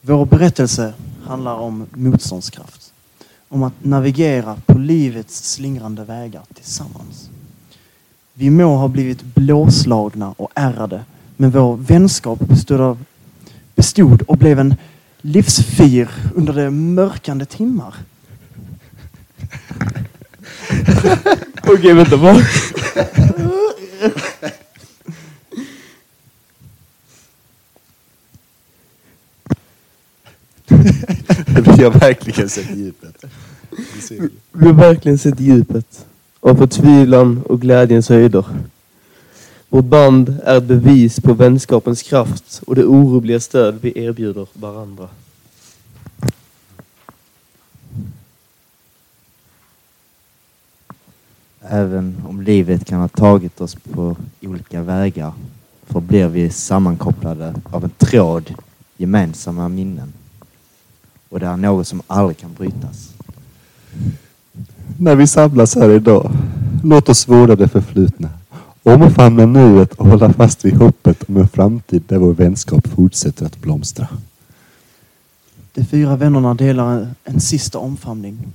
Vår 0.05 0.25
berättelse 0.25 0.93
handlar 1.25 1.55
om 1.55 1.85
motståndskraft. 1.91 2.93
Om 3.49 3.63
att 3.63 3.73
navigera 3.81 4.55
på 4.65 4.77
livets 4.77 5.51
slingrande 5.51 6.03
vägar 6.03 6.41
tillsammans. 6.53 7.29
Vi 8.33 8.49
må 8.49 8.75
ha 8.75 8.87
blivit 8.87 9.23
blåslagna 9.23 10.33
och 10.37 10.51
ärrade, 10.55 11.05
Men 11.37 11.51
vår 11.51 11.77
vänskap 11.77 12.39
bestod, 12.39 12.81
av, 12.81 13.05
bestod 13.75 14.21
och 14.21 14.37
blev 14.37 14.59
en 14.59 14.75
livsfir 15.21 16.09
under 16.35 16.53
de 16.53 16.93
mörkande 16.93 17.45
timmar. 17.45 17.95
Okej, 21.67 21.93
vänta. 21.93 22.17
Vad? 22.17 22.35
Vi 31.77 31.83
har 31.83 31.99
verkligen 31.99 32.49
sett 32.49 32.77
djupet. 32.77 33.25
Vi 34.51 34.65
har 34.65 34.73
verkligen 34.73 35.17
sett 35.17 35.39
djupet 35.39 36.05
av 36.39 36.55
förtvivlan 36.55 37.41
och 37.45 37.61
glädjens 37.61 38.09
höjder. 38.09 38.45
Vårt 39.69 39.85
band 39.85 40.37
är 40.43 40.57
ett 40.57 40.63
bevis 40.63 41.19
på 41.19 41.33
vänskapens 41.33 42.03
kraft 42.03 42.61
och 42.67 42.75
det 42.75 42.85
orubbliga 42.85 43.39
stöd 43.39 43.77
vi 43.81 44.03
erbjuder 44.05 44.47
varandra. 44.53 45.09
Även 51.61 52.21
om 52.27 52.41
livet 52.41 52.85
kan 52.85 52.99
ha 52.99 53.07
tagit 53.07 53.61
oss 53.61 53.75
på 53.75 54.15
olika 54.41 54.81
vägar 54.81 55.33
förblir 55.87 56.27
vi 56.27 56.49
sammankopplade 56.49 57.55
av 57.71 57.83
en 57.83 57.89
tråd 57.89 58.53
gemensamma 58.97 59.69
minnen. 59.69 60.13
Och 61.33 61.39
det 61.39 61.45
är 61.45 61.57
något 61.57 61.87
som 61.87 62.01
aldrig 62.07 62.37
kan 62.37 62.53
brytas. 62.53 63.13
När 64.97 65.15
vi 65.15 65.27
samlas 65.27 65.75
här 65.75 65.89
idag, 65.89 66.31
låt 66.83 67.09
oss 67.09 67.27
vårda 67.27 67.55
det 67.55 67.67
förflutna. 67.67 68.29
Omfamna 68.83 69.45
nuet 69.45 69.93
och 69.93 70.07
hålla 70.07 70.33
fast 70.33 70.65
vid 70.65 70.73
hoppet 70.73 71.23
om 71.29 71.37
en 71.37 71.47
framtid 71.47 72.03
där 72.07 72.17
vår 72.17 72.33
vänskap 72.33 72.87
fortsätter 72.87 73.45
att 73.45 73.57
blomstra. 73.57 74.07
De 75.73 75.85
fyra 75.85 76.15
vännerna 76.15 76.53
delar 76.53 77.07
en, 77.23 77.41
sista 77.41 77.79
omfamning. 77.79 78.53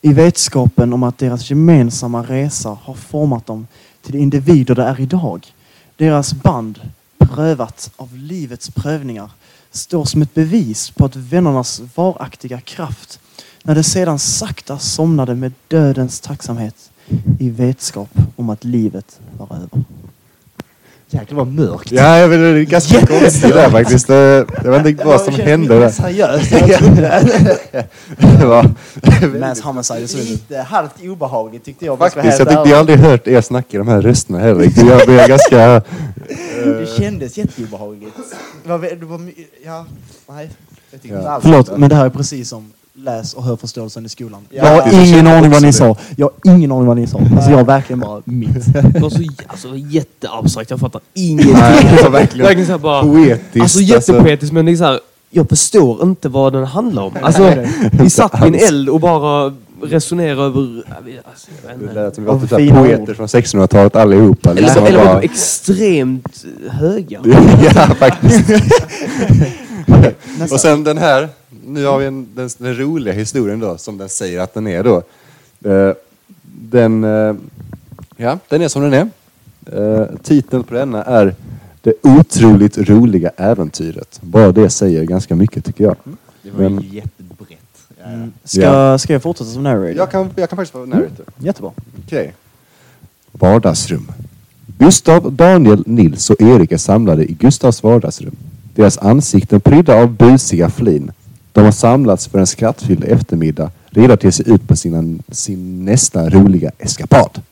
I 0.00 0.12
vetskapen 0.12 0.92
om 0.92 1.02
att 1.02 1.18
deras 1.18 1.50
gemensamma 1.50 2.22
resa 2.22 2.78
har 2.82 2.94
format 2.94 3.46
dem 3.46 3.66
till 4.02 4.12
de 4.12 4.18
individer 4.18 4.74
de 4.74 4.82
är 4.82 5.00
idag. 5.00 5.46
Deras 5.96 6.32
band, 6.34 6.80
prövat 7.18 7.90
av 7.96 8.16
livets 8.16 8.70
prövningar, 8.70 9.30
står 9.70 10.04
som 10.04 10.22
ett 10.22 10.34
bevis 10.34 10.90
på 10.90 11.04
att 11.04 11.16
vännernas 11.16 11.82
varaktiga 11.94 12.60
kraft 12.60 13.20
när 13.62 13.74
de 13.74 13.82
sedan 13.82 14.18
sakta 14.18 14.78
somnade 14.78 15.34
med 15.34 15.52
dödens 15.68 16.20
tacksamhet 16.20 16.90
i 17.38 17.50
vetskap 17.50 18.10
om 18.36 18.50
att 18.50 18.64
livet 18.64 19.20
var 19.38 19.56
över. 19.56 19.84
Jäklar 21.12 21.36
vad 21.38 21.46
mörkt. 21.46 21.92
Ja, 21.92 22.18
jag 22.18 22.28
vet, 22.28 22.38
det 22.40 22.46
är 22.60 22.62
ganska 22.62 23.06
konstigt 23.06 23.54
där 23.54 23.70
faktiskt. 23.70 24.06
Det- 24.06 24.46
Jag 24.64 24.70
vet 24.70 24.86
inte 24.86 25.04
vad 25.06 25.20
som 25.20 25.34
hände 25.34 25.80
där. 25.80 25.90
Seriöst. 25.90 26.50
Det 28.40 28.46
var 28.46 28.70
Mass 29.40 29.60
homicide. 29.60 30.24
Lite 30.24 30.58
halvt 30.58 30.92
obehagligt 31.04 31.64
tyckte 31.64 31.84
jag. 31.84 31.92
jag 31.92 31.98
faktiskt, 32.12 32.38
jag 32.38 32.48
tyckte 32.48 32.68
jag 32.68 32.78
aldrig 32.78 32.98
hört 32.98 33.26
er 33.26 33.40
snacka 33.40 33.68
i 33.70 33.78
de 33.78 33.88
här 33.88 34.00
rösterna 34.02 34.38
heller. 34.38 34.72
Jag 34.88 35.06
blev 35.06 35.28
ganska... 35.28 35.82
Det 36.64 36.88
kändes 36.98 37.38
jätteobehagligt. 37.38 38.16
Det 38.64 38.68
var, 38.68 38.78
det 38.78 39.06
var, 39.06 39.20
ja, 39.64 39.86
nej. 40.28 40.50
Jag 40.90 41.02
tycker 41.02 41.14
Ja. 41.14 41.20
inte 41.20 41.30
alls 41.30 41.42
Förlåt, 41.42 41.78
men 41.78 41.88
det 41.88 41.94
här 41.96 42.06
är 42.06 42.10
precis 42.10 42.48
som 42.48 42.72
läs 43.04 43.34
och 43.34 43.44
hör 43.44 43.56
förståelsen 43.56 44.06
i 44.06 44.08
skolan. 44.08 44.40
Ja, 44.50 44.64
jag 44.66 44.82
har 44.82 45.06
ingen 45.06 45.26
aning 45.26 45.50
vad 45.50 45.62
ni 45.62 45.72
sa. 45.72 45.96
Jag 46.16 46.30
har 46.44 46.54
ingen 46.56 46.72
aning 46.72 46.86
vad 46.86 46.96
ni 46.96 47.06
sa. 47.06 47.18
Alltså 47.18 47.50
jag 47.50 47.56
har 47.58 47.64
verkligen 47.64 48.00
bara 48.00 48.22
mitt. 48.24 48.72
Det 48.92 49.00
var 49.00 49.10
så 49.10 49.22
alltså, 49.46 49.68
jätteabstrakt, 49.76 50.70
jag 50.70 50.80
fattar 50.80 51.00
ingenting. 51.14 51.52
Nej, 51.52 51.96
det 51.96 52.02
var 52.02 52.10
verkligen 52.10 52.46
Verkligen 52.46 52.66
så 52.66 52.72
här 52.72 52.78
bara... 52.78 53.02
poetiskt. 53.02 53.60
Alltså 53.60 53.80
jättepoetiskt 53.80 54.52
men 54.52 54.66
det 54.66 54.72
är 54.72 54.76
så 54.76 54.84
här, 54.84 55.00
jag 55.30 55.48
förstår 55.48 56.02
inte 56.02 56.28
vad 56.28 56.52
den 56.52 56.64
handlar 56.64 57.02
om. 57.02 57.12
Alltså, 57.22 57.54
vi 57.92 58.10
satt 58.10 58.42
vid 58.44 58.54
en 58.54 58.60
eld 58.68 58.88
och 58.88 59.00
bara 59.00 59.52
resonerade 59.82 60.42
över... 60.42 60.82
Alltså, 61.30 61.48
jag 61.68 61.78
vet 61.78 61.94
Det 61.94 62.02
lät 62.02 62.14
som 62.14 62.24
vi 62.24 62.30
var 62.30 62.58
typ 62.58 62.74
poeter 62.74 63.14
från 63.14 63.26
1600-talet 63.26 63.96
allihopa. 63.96 64.50
Eller, 64.50 64.62
Liksom 64.62 64.84
eller 64.84 65.04
bara- 65.04 65.22
extremt 65.22 66.44
höga. 66.70 67.20
ja, 67.74 67.86
faktiskt. 67.98 68.50
Och 70.52 70.60
sen 70.60 70.84
den 70.84 70.98
här. 70.98 71.28
Nu 71.72 71.84
har 71.86 71.98
vi 71.98 72.06
en, 72.06 72.26
den, 72.34 72.50
den 72.58 72.76
roliga 72.78 73.14
historien 73.14 73.60
då, 73.60 73.78
som 73.78 73.98
den 73.98 74.08
säger 74.08 74.40
att 74.40 74.54
den 74.54 74.66
är 74.66 74.82
då. 74.84 75.02
Eh, 75.70 75.92
den, 76.62 77.04
eh, 77.04 77.34
ja, 78.16 78.38
den 78.48 78.62
är 78.62 78.68
som 78.68 78.82
den 78.90 78.92
är. 78.92 79.08
Eh, 80.00 80.06
titeln 80.22 80.64
på 80.64 80.74
denna 80.74 81.02
är 81.04 81.34
Det 81.82 81.92
otroligt 82.02 82.78
roliga 82.78 83.30
äventyret. 83.36 84.18
Bara 84.22 84.52
det 84.52 84.70
säger 84.70 85.04
ganska 85.04 85.36
mycket 85.36 85.64
tycker 85.64 85.84
jag. 85.84 85.96
Det 86.42 86.50
var 86.50 86.62
ju 86.62 86.68
Men- 86.70 86.82
jättebrett. 86.90 87.58
Ja, 87.88 87.94
ja. 88.04 88.08
Mm. 88.12 88.32
Ska, 88.44 88.60
Ja. 88.60 88.98
ska 88.98 89.12
jag 89.12 89.22
fortsätta 89.22 89.50
som 89.50 89.62
narrator? 89.62 89.90
Jag 89.96 90.10
kan, 90.10 90.30
jag 90.36 90.48
kan 90.50 90.56
faktiskt 90.56 90.74
vara 90.74 90.86
narrator. 90.86 91.26
Jättebra. 91.38 91.70
Okej. 92.06 92.34
Vardagsrum. 93.32 94.12
Gustav, 94.78 95.32
Daniel, 95.32 95.82
Nils 95.86 96.30
och 96.30 96.40
Erik 96.42 96.72
är 96.72 96.76
samlade 96.76 97.24
i 97.30 97.32
Gustavs 97.32 97.82
vardagsrum. 97.82 98.36
Deras 98.74 98.98
ansikten 98.98 99.60
prydda 99.60 99.94
av 100.02 100.08
busiga 100.16 100.70
flin. 100.70 101.12
De 101.52 101.64
har 101.64 101.72
samlats 101.72 102.26
för 102.26 102.38
en 102.38 102.46
skrattfylld 102.46 103.04
eftermiddag, 103.04 103.70
redo 103.90 104.16
till 104.16 104.28
att 104.28 104.34
se 104.34 104.50
ut 104.50 104.68
på 104.68 104.76
sina, 104.76 105.18
sin 105.28 105.84
nästa 105.84 106.30
roliga 106.30 106.70
eskapad. 106.78 107.42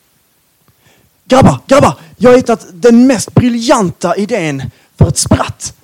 Grabbar, 1.24 1.58
grabbar! 1.66 1.98
Jag 2.16 2.30
har 2.30 2.36
hittat 2.36 2.66
den 2.72 3.06
mest 3.06 3.34
briljanta 3.34 4.16
idén 4.16 4.62
för 4.96 5.08
ett 5.08 5.18
spratt. 5.18 5.74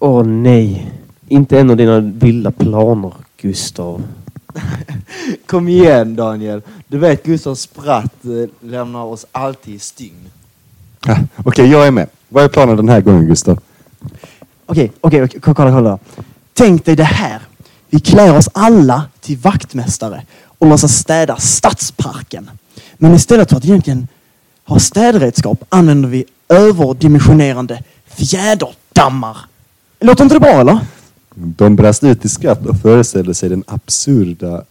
Åh 0.00 0.24
nej. 0.24 0.92
Inte 1.28 1.60
en 1.60 1.70
av 1.70 1.76
dina 1.76 2.00
vilda 2.00 2.50
planer, 2.50 3.12
Gustav. 3.36 4.02
Kom 5.46 5.68
igen 5.68 6.16
Daniel. 6.16 6.62
Du 6.88 6.98
vet 6.98 7.24
Gustav 7.24 7.54
Spratt 7.54 8.24
eh, 8.24 8.68
lämnar 8.68 9.04
oss 9.04 9.26
alltid 9.32 9.74
i 9.74 9.78
stygn. 9.78 10.30
Ja, 11.06 11.18
Okej, 11.36 11.66
jag 11.70 11.86
är 11.86 11.90
med. 11.90 12.08
Vad 12.28 12.44
är 12.44 12.48
planen 12.48 12.76
den 12.76 12.88
här 12.88 13.00
gången, 13.00 13.26
Gustav? 13.26 13.60
Okej, 14.70 14.92
okej, 15.00 15.22
okej, 15.22 15.40
kolla, 15.40 15.70
kolla. 15.70 15.98
Tänk 16.54 16.84
dig 16.84 16.96
det 16.96 17.04
här. 17.04 17.40
Vi 17.90 18.00
klär 18.00 18.36
oss 18.36 18.48
alla 18.52 19.04
till 19.20 19.36
vaktmästare 19.36 20.22
och 20.58 20.66
låtsas 20.66 20.92
städa 20.92 21.36
stadsparken. 21.36 22.50
Men 22.96 23.14
istället 23.14 23.50
för 23.50 23.56
att 23.56 23.64
egentligen 23.64 24.08
ha 24.64 24.78
städredskap 24.78 25.64
använder 25.68 26.08
vi 26.08 26.24
överdimensionerande 26.48 27.82
fjäderdammar. 28.06 29.36
Låter 30.00 30.24
inte 30.24 30.34
det 30.34 30.40
bra 30.40 30.60
eller? 30.60 30.78
De 31.34 31.76
brast 31.76 32.04
ut 32.04 32.24
i 32.24 32.28
skratt 32.28 32.66
och 32.66 32.80
föreställde 32.80 33.34
sig 33.34 33.48
den 33.48 33.64
absurda, 33.66 34.62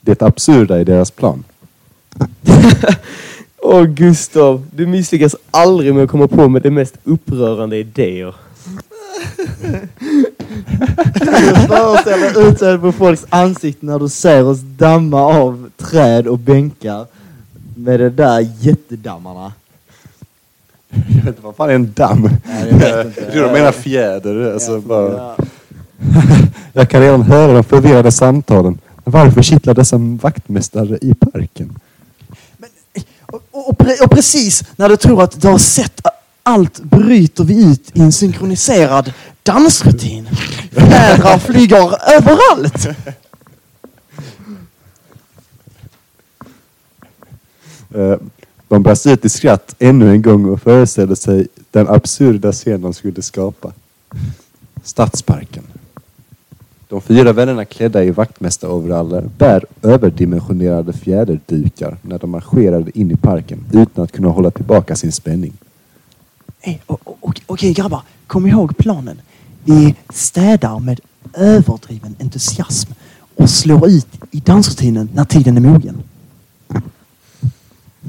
det 0.00 0.22
absurda 0.22 0.80
i 0.80 0.84
deras 0.84 1.10
plan. 1.10 1.44
Åh 3.62 3.84
Gustav, 3.84 4.66
du 4.74 4.86
misslyckas 4.86 5.36
aldrig 5.50 5.94
med 5.94 6.04
att 6.04 6.10
komma 6.10 6.28
på 6.28 6.48
med 6.48 6.62
de 6.62 6.70
mest 6.70 6.94
upprörande 7.04 7.76
idéer. 7.76 8.34
Föreställ 11.68 12.20
dig 12.20 12.48
utseendet 12.48 12.80
på 12.80 12.92
folks 12.92 13.26
ansikten 13.28 13.88
när 13.88 13.98
du 13.98 14.08
ser 14.08 14.44
oss 14.44 14.58
damma 14.60 15.22
av 15.22 15.70
träd 15.76 16.26
och 16.26 16.38
bänkar 16.38 17.06
med 17.74 18.00
de 18.00 18.10
där 18.10 18.48
jättedammarna. 18.60 19.52
Jag 20.90 21.14
vet 21.14 21.26
inte, 21.26 21.42
vad 21.42 21.56
fan 21.56 21.70
är 21.70 21.74
en 21.74 21.92
damm? 21.92 22.30
Nej, 22.44 22.68
jag 22.70 22.78
vet 22.78 23.06
inte. 23.06 23.20
Jag 23.20 23.32
tror 23.32 23.42
de 23.42 23.52
menar 23.52 23.72
fjäder. 23.72 24.52
Alltså, 24.52 24.80
bara... 24.80 25.12
Ja. 25.12 25.36
Jag 26.72 26.90
kan 26.90 27.00
redan 27.00 27.22
höra 27.22 27.52
de 27.52 27.64
förvirrade 27.64 28.12
samtalen. 28.12 28.78
Varför 29.04 29.42
kittlar 29.42 29.74
dessa 29.74 29.96
vaktmästare 29.98 30.98
i 31.02 31.14
parken? 31.14 31.78
Och, 33.26 33.42
och, 33.50 33.68
och, 33.68 33.78
pre- 33.78 34.04
och 34.04 34.10
precis 34.10 34.64
när 34.76 34.88
du 34.88 34.96
tror 34.96 35.22
att 35.22 35.40
du 35.40 35.48
har 35.48 35.58
sett 35.58 36.00
allt 36.42 36.82
bryter 36.82 37.44
vi 37.44 37.72
ut 37.72 37.90
i 37.94 38.00
en 38.00 38.12
synkroniserad 38.12 39.12
dansrutin. 39.52 40.28
Fjädrar 40.72 41.38
flyger 41.38 41.94
överallt. 42.16 42.88
Eh, 47.94 48.16
De 48.68 48.82
brast 48.82 49.06
ut 49.06 49.24
i 49.24 49.28
skratt 49.28 49.74
ännu 49.78 50.10
en 50.10 50.22
gång 50.22 50.44
och 50.44 50.62
föreställde 50.62 51.16
sig 51.16 51.46
den 51.70 51.88
absurda 51.88 52.52
scen 52.52 52.80
de 52.80 52.94
skulle 52.94 53.22
skapa. 53.22 53.72
Stadsparken. 54.82 55.64
De 56.88 57.00
fyra 57.00 57.32
vännerna 57.32 57.64
klädda 57.64 58.04
i 58.04 58.10
vaktmästaroveraller 58.10 59.22
bär 59.38 59.64
överdimensionerade 59.82 60.92
fjäderdukar 60.92 61.96
när 62.02 62.18
de 62.18 62.30
marscherade 62.30 62.90
in 62.98 63.10
i 63.10 63.16
parken 63.16 63.64
utan 63.72 64.04
att 64.04 64.12
kunna 64.12 64.28
hålla 64.28 64.50
tillbaka 64.50 64.96
sin 64.96 65.12
spänning. 65.12 65.52
Hey, 66.60 66.78
o- 66.86 66.98
Okej 67.20 67.42
okej, 67.46 67.72
grabbar, 67.72 68.02
kom 68.26 68.46
ihåg 68.46 68.76
planen. 68.78 69.20
Vi 69.64 69.94
städar 70.10 70.78
med 70.78 71.00
överdriven 71.34 72.16
entusiasm 72.20 72.92
och 73.36 73.50
slår 73.50 73.88
ut 73.88 74.06
i 74.30 74.40
dansrutinen 74.40 75.08
när 75.14 75.24
tiden 75.24 75.56
är 75.56 75.60
mogen. 75.60 76.02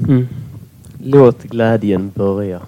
Mm. 0.08 0.28
Låt 1.02 1.42
glädjen 1.42 2.12
börja. 2.14 2.60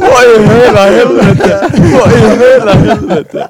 Vad 0.00 0.24
i 0.24 0.46
hela 0.48 0.80
helvete? 0.90 1.70
Vad 1.92 2.12
i 2.12 2.38
hela 2.38 2.72
helvete? 2.72 3.48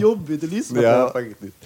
Jobbigt 0.00 0.44
att 0.44 0.50
lyssna 0.50 0.82
Ja, 0.82 1.10
på. 1.12 1.18
faktiskt. 1.18 1.56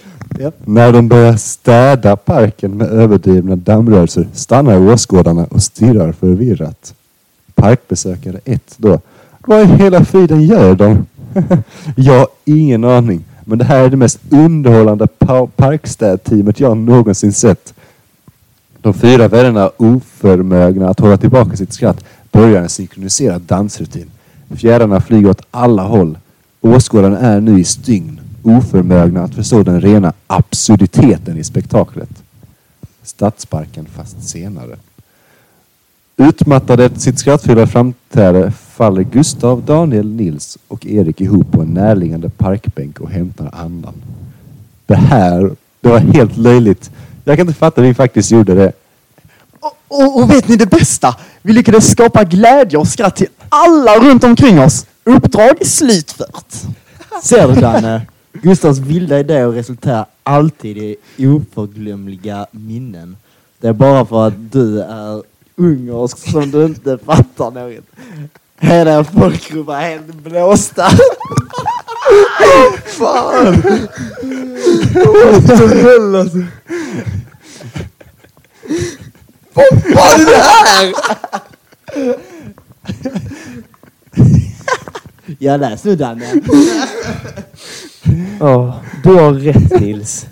När 0.64 0.92
de 0.92 1.08
börjar 1.08 1.36
städa 1.36 2.16
parken 2.16 2.76
med 2.76 2.86
överdrivna 2.88 3.56
dammrörelser 3.56 4.28
stannar 4.32 4.92
åskådarna 4.92 5.44
och 5.50 5.62
stirrar 5.62 6.12
förvirrat. 6.12 6.94
Parkbesökare 7.54 8.40
1 8.44 8.74
då. 8.76 9.00
Vad 9.40 9.62
i 9.62 9.64
hela 9.64 10.04
friden 10.04 10.42
gör 10.42 10.74
de? 10.74 11.06
jag 11.96 12.18
har 12.18 12.28
ingen 12.44 12.84
aning. 12.84 13.24
Men 13.44 13.58
det 13.58 13.64
här 13.64 13.84
är 13.84 13.90
det 13.90 13.96
mest 13.96 14.20
underhållande 14.30 15.06
parkstädteamet 15.56 16.60
jag 16.60 16.76
någonsin 16.76 17.32
sett. 17.32 17.74
De 18.80 18.94
fyra 18.94 19.28
vännerna 19.28 19.70
oförmögna 19.76 20.88
att 20.88 21.00
hålla 21.00 21.16
tillbaka 21.16 21.56
sitt 21.56 21.72
skratt 21.72 22.04
börjar 22.32 22.62
en 22.62 22.68
synkroniserad 22.68 23.42
dansrutin. 23.42 24.10
Fjärilarna 24.50 25.00
flyger 25.00 25.30
åt 25.30 25.42
alla 25.50 25.82
håll. 25.82 26.18
Åskådarna 26.60 27.18
är 27.18 27.40
nu 27.40 27.60
i 27.60 27.64
stygn, 27.64 28.20
oförmögna 28.42 29.22
att 29.22 29.34
förstå 29.34 29.62
den 29.62 29.80
rena 29.80 30.12
absurditeten 30.26 31.38
i 31.38 31.44
spektaklet. 31.44 32.10
Stadsparken 33.02 33.86
fast 33.86 34.28
senare. 34.28 34.76
Utmattade 36.16 36.84
efter 36.84 37.00
sitt 37.00 37.18
skrattfyllda 37.18 37.66
framträdande 37.66 38.50
faller 38.50 39.02
Gustav, 39.02 39.62
Daniel, 39.62 40.06
Nils 40.06 40.58
och 40.68 40.86
Erik 40.86 41.20
ihop 41.20 41.52
på 41.52 41.62
en 41.62 41.74
närliggande 41.74 42.28
parkbänk 42.28 43.00
och 43.00 43.10
hämtar 43.10 43.50
andan. 43.52 43.94
Det 44.86 44.94
här, 44.94 45.50
det 45.80 45.88
var 45.88 45.98
helt 45.98 46.36
löjligt. 46.36 46.90
Jag 47.24 47.36
kan 47.36 47.48
inte 47.48 47.58
fatta 47.58 47.80
att 47.80 47.86
vi 47.86 47.94
faktiskt 47.94 48.30
gjorde 48.30 48.54
det. 48.54 48.72
Och, 49.60 49.76
och, 49.88 50.22
och 50.22 50.30
vet 50.30 50.48
ni 50.48 50.56
det 50.56 50.66
bästa? 50.66 51.16
Vi 51.42 51.52
lyckades 51.52 51.90
skapa 51.90 52.24
glädje 52.24 52.78
och 52.78 52.88
skratt 52.88 53.16
till 53.16 53.28
alla 53.48 53.98
runt 53.98 54.24
omkring 54.24 54.60
oss. 54.60 54.86
Uppdrag 55.04 55.66
slutfört. 55.66 56.54
Ser 57.22 57.48
du 57.48 57.60
Danne? 57.60 58.06
Gustavs 58.32 58.78
vilda 58.78 59.20
idéer 59.20 59.48
resulterar 59.48 60.06
alltid 60.22 60.76
i 60.76 60.96
oförglömliga 61.26 62.46
minnen. 62.50 63.16
Det 63.60 63.68
är 63.68 63.72
bara 63.72 64.04
för 64.04 64.26
att 64.26 64.52
du 64.52 64.80
är 64.82 65.22
ungersk 65.56 66.30
som 66.30 66.50
du 66.50 66.64
inte 66.64 66.98
fattar 66.98 67.50
något. 67.50 67.84
Hela 68.60 69.04
folkgruppen 69.04 69.64
var 69.64 69.80
helt 69.80 70.14
blåsta. 70.14 70.90
Fan! 72.84 73.62
Vad 79.54 80.20
är 80.20 80.26
det 80.26 80.36
här? 80.36 80.94
Jag 85.38 85.60
läs 85.60 85.84
nu 85.84 85.96
Danne. 85.96 86.32
Ja, 88.40 88.80
du 89.02 89.14
har 89.14 89.32
rätt 89.32 89.80
Nils. 89.80 90.26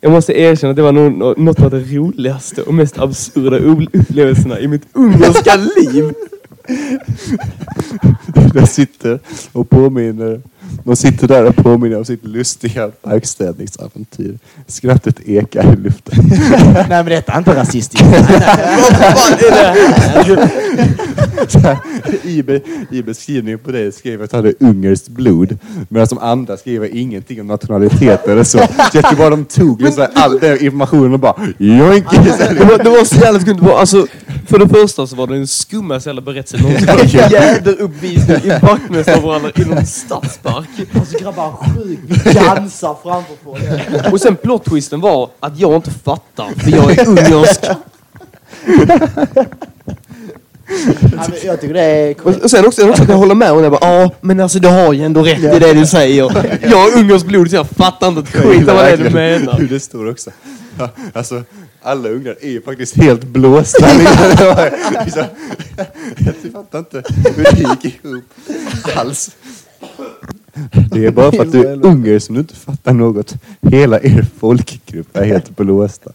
Jag 0.00 0.12
måste 0.12 0.32
erkänna 0.32 0.70
att 0.70 0.76
det 0.76 0.82
var 0.82 0.92
nog 0.92 1.38
något 1.38 1.60
av 1.60 1.70
de 1.70 1.80
roligaste 1.80 2.62
och 2.62 2.74
mest 2.74 2.98
absurda 2.98 3.58
upplevelserna 3.58 4.60
i 4.60 4.68
mitt 4.68 4.82
ungerska 4.92 5.56
liv. 5.56 6.14
Jag 8.54 8.68
sitter 8.68 9.20
och 9.52 9.70
påminner. 9.70 10.40
De 10.84 10.96
sitter 10.96 11.28
där 11.28 11.44
och 11.44 11.56
påminner 11.56 11.98
om 11.98 12.04
sitt 12.04 12.24
lustiga 12.24 12.88
parkstädningsäventyr. 12.88 14.38
Skrattet 14.66 15.28
ekar 15.28 15.72
i 15.72 15.76
luften. 15.76 16.24
Nej 16.74 16.86
men 16.88 17.06
detta 17.06 17.32
är 17.32 17.38
inte 17.38 17.56
rasistiskt. 17.56 18.06
I, 22.22 22.42
be, 22.42 22.60
I 22.90 23.02
beskrivningen 23.02 23.58
på 23.58 23.70
det 23.70 23.94
skrev 23.94 24.22
att 24.22 24.32
han 24.32 24.38
hade 24.38 24.54
ungerskt 24.60 25.08
blod. 25.08 25.58
Medan 25.88 26.06
de 26.10 26.18
andra 26.18 26.56
skriver 26.56 26.96
ingenting 26.96 27.40
om 27.40 27.46
nationalitet 27.46 28.28
eller 28.28 28.44
så. 28.44 28.58
Så 28.58 28.66
jag 28.92 29.04
tror 29.04 29.18
bara 29.18 29.30
de 29.30 29.44
tog 29.44 29.82
liksom 29.82 30.06
all 30.14 30.38
den 30.38 30.64
informationen 30.64 31.12
och 31.12 31.18
bara 31.18 31.34
joink! 31.58 32.04
Det 32.10 32.64
var, 32.64 32.84
det 32.84 32.90
var 32.90 33.04
så 33.04 33.16
jävla 33.16 33.40
skumt. 33.40 33.60
Alltså, 33.62 34.06
för 34.48 34.58
det 34.58 34.68
första 34.68 35.06
så 35.06 35.16
var 35.16 35.26
det 35.26 35.34
den 35.34 35.46
skummaste 35.46 36.08
jävla 36.08 36.22
berättelsen 36.22 36.60
någonsin. 36.60 37.20
Jäderuppvisning 37.30 38.36
i 38.36 38.58
vaktmästarbrallor 38.62 39.60
i 39.60 39.64
någon 39.64 39.86
stadspark. 39.86 40.59
Alltså 40.94 41.18
grabbar, 41.18 41.52
sjukt. 41.76 42.02
Vi 42.26 42.32
dansar 42.32 42.96
framför 43.02 43.34
folk. 43.44 44.12
Och 44.12 44.20
sen 44.20 44.36
plot 44.36 44.64
twisten 44.64 45.00
var 45.00 45.30
att 45.40 45.58
jag 45.58 45.74
inte 45.74 45.90
fattar 45.90 46.48
för 46.56 46.70
jag 46.70 46.98
är 46.98 47.08
ungersk. 47.08 47.60
Ja, 51.12 51.26
men 51.28 51.38
Jag 51.44 51.60
tycker 51.60 51.74
det 51.74 51.82
är 51.82 52.14
Och 52.22 52.34
och 52.44 52.50
sen 52.50 52.66
också, 52.66 52.88
också 52.88 53.02
kan 53.02 53.10
jag 53.10 53.18
hålla 53.18 53.34
med 53.34 53.52
och 53.52 53.64
jag 53.64 53.72
bara 53.72 54.02
ja 54.02 54.10
men 54.20 54.40
alltså 54.40 54.58
du 54.58 54.68
har 54.68 54.92
ju 54.92 55.04
ändå 55.04 55.22
rätt 55.22 55.38
i 55.56 55.58
det 55.58 55.72
du 55.74 55.86
säger. 55.86 56.16
Jag 56.62 56.76
har 56.78 56.98
ungerskt 56.98 57.26
blod 57.26 57.50
så 57.50 57.56
jag 57.56 57.68
fattar 57.68 58.08
inte 58.08 58.20
ett 58.20 58.44
skit 58.44 58.68
av 58.68 58.76
vad 58.76 58.84
det 58.84 58.90
är 58.90 58.96
du 58.96 59.10
menar. 59.10 59.52
Hur 59.58 59.68
det 59.68 59.80
står 59.80 60.10
också. 60.10 60.30
Ja, 60.78 60.88
alltså, 61.12 61.42
alla 61.82 62.08
ungar 62.08 62.36
är 62.40 62.48
ju 62.50 62.62
faktiskt 62.62 62.96
helt 62.96 63.22
blåsta. 63.24 63.86
Var 63.86 64.70
liksom- 65.04 65.24
Jag 66.44 66.52
fattar 66.52 66.78
inte 66.78 67.02
hur 67.36 67.44
det 67.44 67.84
gick 67.84 68.04
ihop 68.04 68.24
alls. 68.96 69.30
Det 70.90 71.06
är 71.06 71.10
bara 71.10 71.32
för 71.32 71.42
att 71.42 71.52
du 71.52 71.66
är 71.68 71.86
unger 71.86 72.18
som 72.18 72.34
du 72.34 72.40
inte 72.40 72.54
fattar 72.54 72.92
något. 72.92 73.34
Hela 73.62 74.00
er 74.00 74.26
folkgrupp 74.38 75.16
är 75.16 75.24
helt 75.24 75.56
blåsta. 75.56 76.10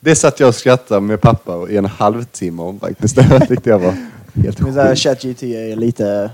Det 0.00 0.14
satt 0.16 0.40
jag 0.40 0.48
och 0.48 0.54
skrattade 0.54 1.00
med 1.00 1.20
pappa 1.20 1.70
i 1.70 1.76
en 1.76 1.84
halvtimme 1.86 2.62
om 2.62 2.80
faktiskt. 2.80 3.16
Det 3.16 3.46
tyckte 3.48 3.70
jag 3.70 3.78
var 3.78 3.94
helt 4.34 4.60
sjukt. 4.60 4.98
ChatGT 4.98 5.42
är 5.42 5.76
lite 5.76 6.30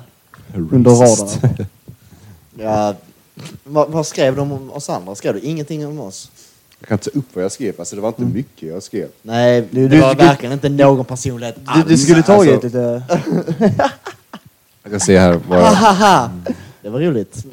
under 0.71 0.91
radarn. 0.91 1.67
Ja, 2.59 2.95
vad, 3.65 3.91
vad 3.91 4.07
skrev 4.07 4.37
de 4.37 4.53
om 4.53 4.71
oss 4.71 4.91
andra? 4.91 5.15
Skrev 5.15 5.35
du 5.35 5.41
ingenting 5.41 5.87
om 5.87 6.01
oss? 6.01 6.31
Jag 6.81 6.89
kan 6.89 6.99
ta 6.99 7.11
upp 7.15 7.25
vad 7.35 7.45
jag 7.45 7.53
skrev. 7.53 7.75
Alltså 7.79 7.97
det 7.97 8.03
var 8.03 8.09
inte 8.09 8.23
mycket 8.23 8.69
jag 8.69 8.83
skrev. 8.83 9.09
Nej, 9.23 9.65
det 9.71 9.89
du- 9.89 10.01
var 10.01 10.15
du- 10.15 10.25
verkligen 10.25 10.53
inte 10.53 10.69
någon 10.69 11.05
personlighet 11.05 11.57
Du, 11.75 11.83
du 11.89 11.97
skulle 11.99 12.17
Alltså- 12.19 12.33
tagit 12.37 12.65
lite... 12.65 13.03
Jag 14.83 14.91
kan 14.93 15.01
se 15.01 15.19
här 15.19 15.41
vad 15.49 15.59
jag... 15.61 16.31
Det 16.87 16.91
var 16.91 17.01
roligt. 17.01 17.47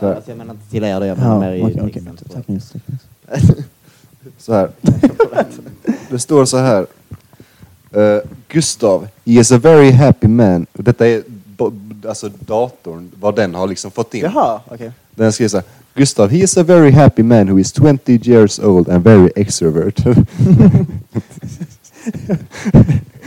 Så 0.00 0.06
här. 0.06 0.14
Alltså, 0.14 0.30
jag 0.30 0.38
menar 0.38 0.54
inte 0.54 0.70
till 0.70 0.84
er, 0.84 1.00
det 1.00 1.06
jag 1.06 1.18
menar 1.18 1.40
mer 1.40 1.52
i 1.52 1.62
okej. 1.62 1.92
texten. 1.92 2.16
Tack 2.32 2.48
Nils. 2.48 2.72
tack, 2.72 2.82
Nils. 2.86 3.50
Så 4.38 4.54
här. 4.54 4.70
Det 6.10 6.18
står 6.18 6.44
så 6.44 6.56
här. 6.56 6.86
Eh, 7.92 8.18
Gustav, 8.48 9.08
he 9.24 9.32
is 9.32 9.52
a 9.52 9.58
very 9.58 9.90
happy 9.90 10.28
man. 10.28 10.66
Detta 10.72 11.06
är 11.06 11.22
alltså 12.08 12.28
datorn, 12.28 13.10
vad 13.20 13.36
den 13.36 13.54
har 13.54 13.66
liksom 13.66 13.90
fått 13.90 14.14
in. 14.14 14.22
Jaha, 14.22 14.60
okej. 14.68 14.92
Den 15.14 15.32
skriver 15.32 15.48
så 15.48 15.56
här. 15.56 15.66
Gustav, 15.94 16.30
he 16.30 16.38
is 16.38 16.56
a 16.56 16.62
very 16.62 16.90
happy 16.90 17.22
man 17.22 17.48
who 17.48 17.58
is 17.58 17.72
20 17.72 18.30
years 18.30 18.60
old 18.60 18.88
and 18.88 19.04
very 19.04 19.30
extroverted. 19.36 20.26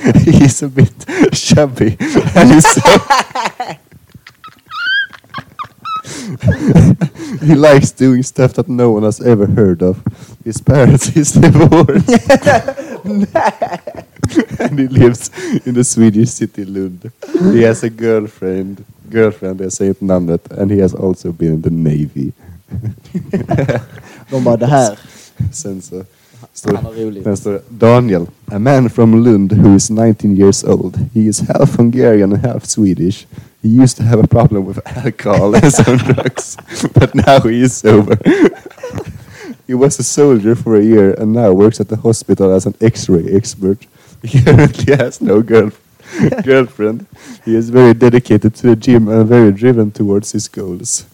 he 0.26 0.46
is 0.46 0.64
a 0.64 0.68
bit 0.68 1.06
chubby. 1.34 1.98
He 7.42 7.56
likes 7.56 7.92
doing 7.92 8.24
stuff 8.24 8.54
that 8.54 8.68
no 8.68 8.92
one 8.92 9.04
has 9.04 9.22
ever 9.22 9.46
heard 9.46 9.82
of. 9.82 9.98
His 10.46 10.62
parents 10.62 11.08
is 11.18 11.34
divorced. 11.34 12.10
and 14.60 14.80
he 14.80 14.88
lives 14.88 15.32
in 15.66 15.74
the 15.74 15.84
Swedish 15.84 16.30
city 16.30 16.66
Lund. 16.66 17.12
He 17.54 17.64
has 17.64 17.84
a 17.84 17.90
girlfriend. 17.90 18.84
Girlfriend, 19.10 19.62
jag 19.62 19.72
säger 19.72 19.90
inte 19.90 20.06
namnet. 20.06 20.52
And 20.52 20.72
he 20.72 20.82
has 20.82 20.94
also 20.94 21.32
been 21.32 21.54
in 21.54 21.62
the 21.62 21.70
Navy. 21.70 22.32
De 24.30 24.44
bara, 24.44 24.58
det 24.58 24.66
här. 24.66 25.00
Sen 25.52 25.82
så 25.82 26.04
står. 26.54 27.24
Sen 27.24 27.38
står 27.38 27.62
Daniel, 27.70 28.28
a 28.46 28.60
man 28.60 28.90
from 28.90 29.24
Lund 29.24 29.54
who 29.54 29.76
is 29.76 29.90
19 29.90 30.36
years 30.36 30.64
old. 30.64 30.98
He 31.14 31.22
is 31.22 31.40
half 31.40 31.78
Hungarian 31.78 32.34
and 32.34 32.46
half 32.46 32.66
Swedish. 32.66 33.28
He 33.62 33.70
used 33.70 33.98
to 33.98 34.04
have 34.04 34.20
a 34.24 34.28
problem 34.28 34.66
with 34.66 34.80
alcohol 34.98 35.56
and 35.56 35.72
some 35.72 35.98
drugs, 36.10 36.58
but 36.94 37.16
now 37.16 37.40
he 37.42 37.62
is 37.62 37.76
sober. 37.76 38.18
he 39.68 39.74
was 39.74 40.00
a 40.00 40.04
soldier 40.04 40.56
for 40.56 40.76
a 40.76 40.84
year 40.84 41.14
and 41.14 41.34
now 41.34 41.52
works 41.54 41.80
at 41.80 41.90
the 41.90 41.98
hospital 41.98 42.52
as 42.52 42.66
an 42.66 42.76
X-ray 42.82 43.26
expert. 43.34 43.86
He 44.24 44.42
currently 44.42 44.96
has 44.96 45.22
no 45.22 45.42
girl 45.42 45.72
girlfriend. 46.44 47.06
He 47.44 47.56
is 47.56 47.70
very 47.70 47.94
dedicated 47.94 48.56
to 48.56 48.68
the 48.68 48.76
gym 48.76 49.08
and 49.10 49.28
very 49.28 49.52
driven 49.52 49.92
towards 49.92 50.32
his 50.32 50.48
goals. 50.48 51.06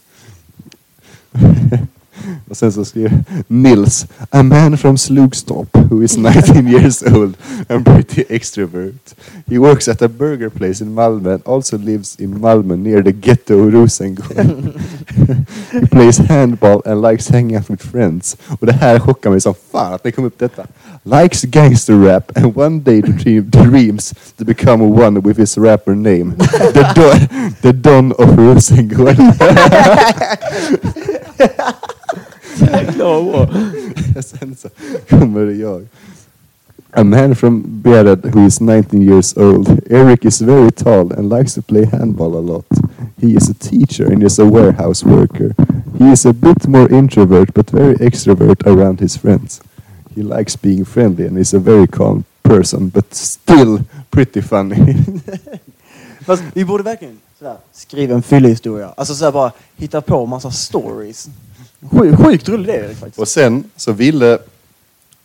Och 2.50 2.58
sen 2.58 2.72
så 2.72 2.86
skriver 2.86 3.24
Nils, 3.48 4.06
a 4.30 4.44
man 4.44 4.78
from 4.78 4.98
Slugstorp 4.98 5.84
who 5.94 6.02
is 6.02 6.18
19 6.18 6.68
years 6.74 7.04
old 7.04 7.38
and 7.70 7.86
pretty 7.86 8.24
extrovert. 8.30 9.16
He 9.48 9.60
works 9.60 9.88
at 9.88 10.02
a 10.02 10.08
burger 10.08 10.50
place 10.50 10.84
in 10.84 10.96
Malmö 10.96 11.34
and 11.34 11.48
also 11.48 11.78
lives 11.78 12.16
in 12.20 12.40
Malmö 12.40 12.76
near 12.76 13.04
the 13.04 13.12
ghetto 13.12 13.70
Rosengård. 13.70 14.36
He 15.72 15.86
plays 15.86 16.18
handball 16.18 16.82
and 16.86 17.02
likes 17.02 17.30
hanging 17.30 17.58
out 17.58 17.70
with 17.70 17.84
friends. 17.92 18.38
Och 18.60 18.68
det 18.68 18.74
här 18.74 19.00
chockar 19.00 19.30
mig 19.30 19.42
som 19.42 19.54
fan 19.72 19.94
att 19.94 20.04
det 20.04 20.12
kom 20.12 20.26
upp 20.26 20.40
detta. 20.40 20.68
Likes 21.04 21.44
gangster 21.44 21.94
rap 21.94 22.32
and 22.38 22.58
one 22.58 22.80
day 22.80 23.02
dream, 23.02 23.50
dreams 23.50 24.14
to 24.38 24.46
become 24.46 24.84
one 24.84 25.20
with 25.20 25.40
his 25.40 25.58
rapper 25.58 25.96
name. 25.96 26.36
The 26.74 26.94
Don, 26.96 27.54
the 27.62 27.72
Don 27.74 28.12
of 28.12 28.30
Rosengård. 28.38 29.18
jäkla 32.74 33.22
vad. 33.22 33.50
Sen 34.26 34.56
så 34.56 34.70
kommer 35.10 35.46
jag. 35.46 35.88
A 36.96 37.04
man 37.04 37.36
from 37.36 37.64
Beirut 37.66 38.26
who 38.26 38.46
is 38.46 38.62
19 38.62 39.02
years 39.02 39.38
old. 39.38 39.82
Eric 39.90 40.26
is 40.26 40.42
very 40.42 40.72
tall 40.72 41.12
and 41.12 41.30
likes 41.30 41.54
to 41.56 41.62
play 41.62 41.86
handball 41.86 42.36
a 42.38 42.42
lot. 42.42 42.66
He 43.22 43.28
is 43.28 43.50
a 43.50 43.54
teacher 43.54 44.14
and 44.14 44.24
is 44.24 44.40
a 44.40 44.46
warehouse 44.46 45.04
worker. 45.06 45.56
He 46.00 46.12
is 46.12 46.26
a 46.26 46.34
bit 46.34 46.68
more 46.68 46.88
introvert 46.92 47.54
but 47.54 47.72
very 47.72 47.96
extrovert 47.96 48.68
around 48.68 49.00
his 49.00 49.18
friends. 49.18 49.62
He 50.16 50.22
likes 50.22 50.56
being 50.62 50.86
friendly 50.86 51.26
and 51.26 51.38
is 51.38 51.54
a 51.54 51.60
very 51.60 51.88
calm 51.88 52.26
person 52.44 52.90
but 52.90 53.16
still 53.16 53.80
pretty 54.12 54.42
funny. 54.42 54.96
Fast 56.26 56.44
vi 56.54 56.66
borde 56.66 56.84
verkligen 56.84 57.18
sådär, 57.40 57.58
skriva 57.74 58.16
en 58.16 58.22
fyllehistoria. 58.22 58.94
Alltså 58.98 59.16
sådär 59.16 59.32
bara 59.32 59.52
hitta 59.78 60.02
på 60.02 60.26
massa 60.26 60.52
stories. 60.52 61.30
Sjukt, 61.92 62.18
sjukt 62.26 62.50
rolig 62.50 62.64
idé 62.70 62.78
Erik 62.86 62.98
faktiskt. 62.98 63.20
Och 63.20 63.28
sen 63.28 63.64
så 63.76 63.92
ville 63.92 64.38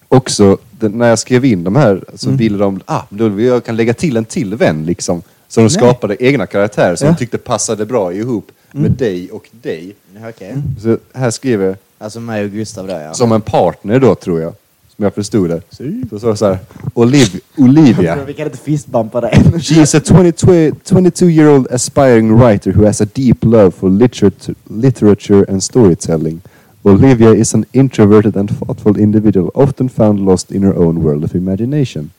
också, 0.08 0.58
när 0.80 1.08
jag 1.08 1.18
skrev 1.18 1.44
in 1.44 1.64
de 1.64 1.76
här, 1.76 2.04
så 2.14 2.26
Mm. 2.26 2.36
ville 2.38 2.58
de, 2.58 2.80
ah, 2.86 3.02
då 3.10 3.28
vill 3.28 3.46
jag 3.46 3.64
kan 3.64 3.76
lägga 3.76 3.94
till 3.94 4.16
en 4.16 4.24
till 4.24 4.54
vän 4.54 4.84
liksom. 4.86 5.22
Så 5.48 5.60
de 5.60 5.64
Nej. 5.64 5.70
skapade 5.70 6.24
egna 6.24 6.46
karaktärer 6.46 6.96
som 6.96 7.06
Ja. 7.06 7.12
de 7.12 7.18
tyckte 7.18 7.38
passade 7.38 7.86
bra 7.86 8.12
ihop 8.12 8.50
med 8.72 8.84
Mm. 8.86 8.96
dig 8.96 9.30
och 9.30 9.48
dig. 9.62 9.94
Okej. 10.28 10.54
Så 10.82 10.98
här 11.12 11.30
skriver 11.30 11.66
jag, 11.66 11.76
Alltså 12.00 12.20
mig 12.20 12.44
och 12.44 12.50
Gustav 12.50 12.86
då 12.86 12.92
ja. 12.92 13.14
som 13.14 13.32
en 13.32 13.40
partner 13.40 13.98
då 14.00 14.14
tror 14.14 14.40
jag. 14.40 14.52
Som 14.98 15.04
jag 15.04 15.14
förstod 15.14 15.50
det. 15.50 15.62
Så 16.10 16.18
står 16.18 16.30
det 16.30 16.36
så 16.36 16.46
här, 16.46 16.58
Oliv, 16.94 17.40
Olivia. 17.56 18.24
Vi 18.24 18.34
kan 18.34 18.46
inte 18.46 18.58
fistbumpa 18.58 19.20
det. 19.20 19.60
She 19.60 19.82
is 19.82 19.94
a 19.94 20.00
22, 20.00 20.72
22 20.84 21.26
year 21.26 21.48
old 21.48 21.72
aspiring 21.72 22.36
writer 22.36 22.72
who 22.72 22.84
has 22.86 23.00
a 23.00 23.06
deep 23.14 23.44
love 23.44 23.70
for 23.70 23.90
literature, 23.90 24.54
literature 24.64 25.44
and 25.48 25.62
storytelling. 25.62 26.40
Olivia 26.84 27.30
is 27.30 27.54
an 27.54 27.64
introverted 27.72 28.36
and 28.36 28.50
thoughtful 28.58 28.98
individual, 28.98 29.50
often 29.54 29.88
found 29.88 30.18
lost 30.20 30.50
in 30.50 30.62
her 30.62 30.74
own 30.74 31.02
world 31.02 31.24
of 31.24 31.34
imagination. 31.34 32.10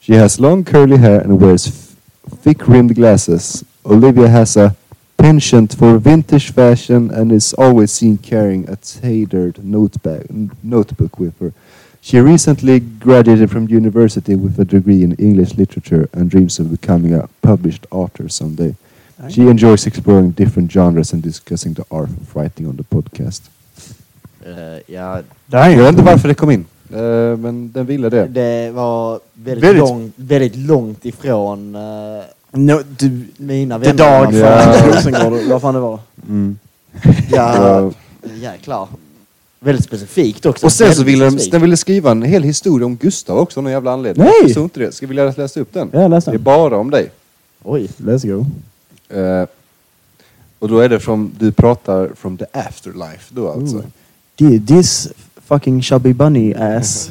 She 0.00 0.14
has 0.14 0.40
long 0.40 0.64
curly 0.64 0.96
hair 0.96 1.20
and 1.20 1.40
wears 1.40 1.94
thick 2.42 2.66
rimmed 2.68 2.94
glasses. 2.94 3.64
Olivia 3.84 4.28
has 4.28 4.56
a 4.56 4.74
penchant 5.16 5.74
for 5.78 5.98
vintage 5.98 6.52
fashion 6.52 7.10
and 7.10 7.32
is 7.32 7.54
always 7.54 7.92
seen 7.92 8.18
carrying 8.18 8.68
a 8.68 8.76
tailored 8.76 9.64
notebook 9.64 11.18
with 11.20 11.38
her. 11.40 11.52
She 12.06 12.20
recently 12.20 12.80
graduated 12.80 13.50
from 13.50 13.66
university 13.70 14.34
with 14.36 14.60
a 14.60 14.64
degree 14.64 15.02
in 15.02 15.14
English 15.18 15.54
literature 15.54 16.06
and 16.12 16.30
dreams 16.30 16.60
of 16.60 16.66
becoming 16.66 17.14
a 17.14 17.28
published 17.40 17.86
author 17.90 18.28
someday. 18.28 18.74
She 19.30 19.40
enjoys 19.42 19.86
exploring 19.86 20.30
different 20.36 20.72
genres 20.72 21.12
and 21.14 21.22
discussing 21.22 21.74
the 21.74 21.82
art 21.88 22.08
of 22.10 22.36
writing 22.36 22.68
on 22.68 22.76
the 22.76 22.82
podcast. 22.82 23.42
Eh, 24.46 24.82
ja, 24.94 25.20
Jag 25.50 25.76
vet 25.76 25.88
inte 25.88 26.02
varför 26.02 26.28
det 26.28 26.34
kom 26.34 26.50
in, 26.50 26.64
eh, 26.92 27.36
men 27.38 27.72
den 27.72 27.86
ville 27.86 28.08
det. 28.08 28.26
det 28.26 28.70
var 28.70 29.20
väldigt, 29.34 29.64
Väldigt- 29.64 29.80
Långt, 29.88 30.12
väldigt 30.16 30.56
långt 30.56 31.04
ifrån 31.04 31.74
eh, 31.74 31.80
No, 32.52 32.80
du, 32.98 33.20
mina 33.36 33.78
The 33.80 33.92
vänner. 33.92 34.24
Dog 34.24 34.34
Ja. 34.34 34.86
Rosengård, 34.96 35.32
vad 35.50 35.60
fan 35.62 35.74
det 35.74 35.80
var. 35.80 35.98
Mm. 36.28 36.58
Ja, 37.30 37.90
Ja. 38.22 38.30
jäklar. 38.34 38.88
Väldigt 39.64 39.84
specifikt 39.84 40.46
också. 40.46 40.66
Och 40.66 40.72
sen 40.72 40.94
så 40.94 41.02
ville 41.04 41.24
de, 41.24 41.30
specifikt. 41.30 41.52
den 41.52 41.60
ville 41.62 41.76
skriva 41.76 42.10
en 42.10 42.22
hel 42.22 42.42
historia 42.42 42.86
om 42.86 42.96
Gustav 42.96 43.38
också, 43.38 43.60
av 43.60 43.64
någon 43.64 43.72
jävla 43.72 43.92
anledning. 43.92 44.24
Nej! 44.24 44.34
Jag 44.40 44.46
förstod 44.48 44.64
inte 44.64 44.80
det. 44.80 44.92
Ska 44.92 45.06
vi 45.06 45.14
läsa 45.14 45.60
upp 45.60 45.72
den? 45.72 45.88
Ja, 45.92 46.08
läs 46.08 46.24
Det 46.24 46.30
är 46.30 46.32
den. 46.32 46.42
bara 46.42 46.76
om 46.76 46.90
dig. 46.90 47.10
Oj. 47.62 47.88
Let's 47.96 48.26
go. 48.26 48.46
Eh, 49.20 49.46
och 50.58 50.68
då 50.68 50.78
är 50.78 50.88
det 50.88 51.00
från, 51.00 51.32
du 51.38 51.52
pratar 51.52 52.10
from 52.16 52.36
the 52.36 52.44
afterlife 52.52 53.24
då 53.34 53.50
alltså. 53.52 53.82
Thi- 54.38 54.66
This 54.66 55.08
fucking 55.46 55.82
chubby 55.82 56.12
bunny 56.12 56.54
ass. 56.54 57.10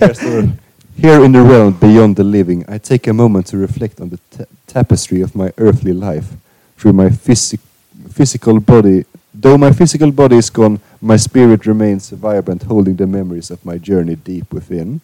Här 0.00 0.14
står 0.14 0.42
det, 0.42 0.50
Here 1.08 1.24
in 1.24 1.32
the 1.32 1.38
realm 1.40 1.74
beyond 1.80 2.16
the 2.16 2.22
living, 2.22 2.64
I 2.74 2.78
take 2.78 3.10
a 3.10 3.12
moment 3.12 3.46
to 3.46 3.56
reflect 3.56 4.00
on 4.00 4.10
the 4.10 4.16
ta- 4.36 4.44
tapestry 4.72 5.24
of 5.24 5.34
my 5.34 5.50
earthly 5.56 5.92
life 5.92 6.26
through 6.82 6.96
my 6.96 7.08
physic- 7.10 7.60
physical 8.16 8.60
body. 8.60 9.02
Though 9.42 9.58
my 9.58 9.72
physical 9.72 10.10
body 10.10 10.36
is 10.36 10.50
gone, 10.50 10.78
my 11.00 11.16
spirit 11.18 11.66
remains 11.66 12.10
vibrant, 12.10 12.62
holding 12.64 12.96
the 12.96 13.06
memories 13.06 13.50
of 13.50 13.58
my 13.64 13.78
journey 13.78 14.16
deep 14.16 14.52
within. 14.52 15.00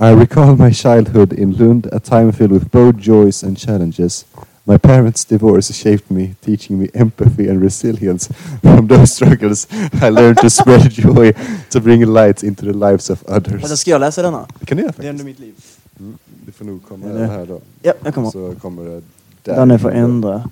I 0.00 0.10
recall 0.14 0.56
my 0.56 0.70
childhood 0.72 1.32
in 1.32 1.52
Lund, 1.58 1.86
a 1.92 2.00
time 2.00 2.32
filled 2.32 2.52
with 2.52 2.70
both 2.70 2.96
joys 2.96 3.42
and 3.42 3.56
challenges. 3.58 4.24
My 4.66 4.78
parents' 4.78 5.24
divorce 5.24 5.72
shaped 5.74 6.10
me, 6.10 6.34
teaching 6.40 6.78
me 6.78 6.88
empathy 6.94 7.48
and 7.48 7.60
resilience. 7.62 8.28
From 8.62 8.86
those 8.86 9.12
struggles, 9.14 9.66
I 10.00 10.08
learned 10.10 10.38
to 10.38 10.50
spread 10.50 10.90
joy, 11.02 11.32
to 11.70 11.80
bring 11.80 12.00
light 12.06 12.42
into 12.44 12.64
the 12.64 12.72
lives 12.72 13.10
of 13.10 13.22
others. 13.28 13.80
Ska 13.80 13.90
jag 13.90 14.00
läsa 14.00 14.22
denna? 14.22 14.46
Det 14.60 14.66
kan 14.66 14.76
du 14.76 14.82
göra 14.82 14.92
Det 14.96 15.06
är 15.06 15.10
ändå 15.10 15.24
faktiskt. 15.24 15.38
mitt 15.40 15.46
liv. 15.48 15.54
Mm. 16.00 16.18
Det 16.46 16.52
får 16.52 16.64
nog 16.64 16.80
komma 16.88 17.06
Eller- 17.06 17.26
här 17.26 17.46
då. 17.46 17.60
Ja, 17.82 17.92
jag 18.04 18.14
kommer. 18.14 18.30
Så 18.30 18.54
kommer 18.62 18.84
det 18.84 19.02
där. 19.44 19.56
Danne 19.56 19.78
får 19.78 19.90
ändra. 19.92 20.50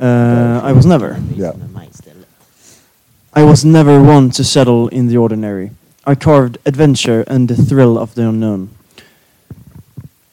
Uh, 0.00 0.60
I 0.70 0.72
was 0.72 0.86
never. 0.86 1.16
Ja. 1.36 1.52
Med 1.58 1.70
mig 1.74 1.88
istället. 1.94 2.26
I 3.36 3.42
was 3.44 3.64
never 3.64 3.98
one 4.00 4.30
to 4.30 4.44
settle 4.44 4.88
in 4.92 5.08
the 5.08 5.16
ordinary. 5.18 5.70
I 6.06 6.14
carved 6.14 6.58
adventure 6.64 7.24
and 7.26 7.48
the 7.48 7.56
thrill 7.56 7.98
of 7.98 8.14
the 8.14 8.22
unknown. 8.28 8.68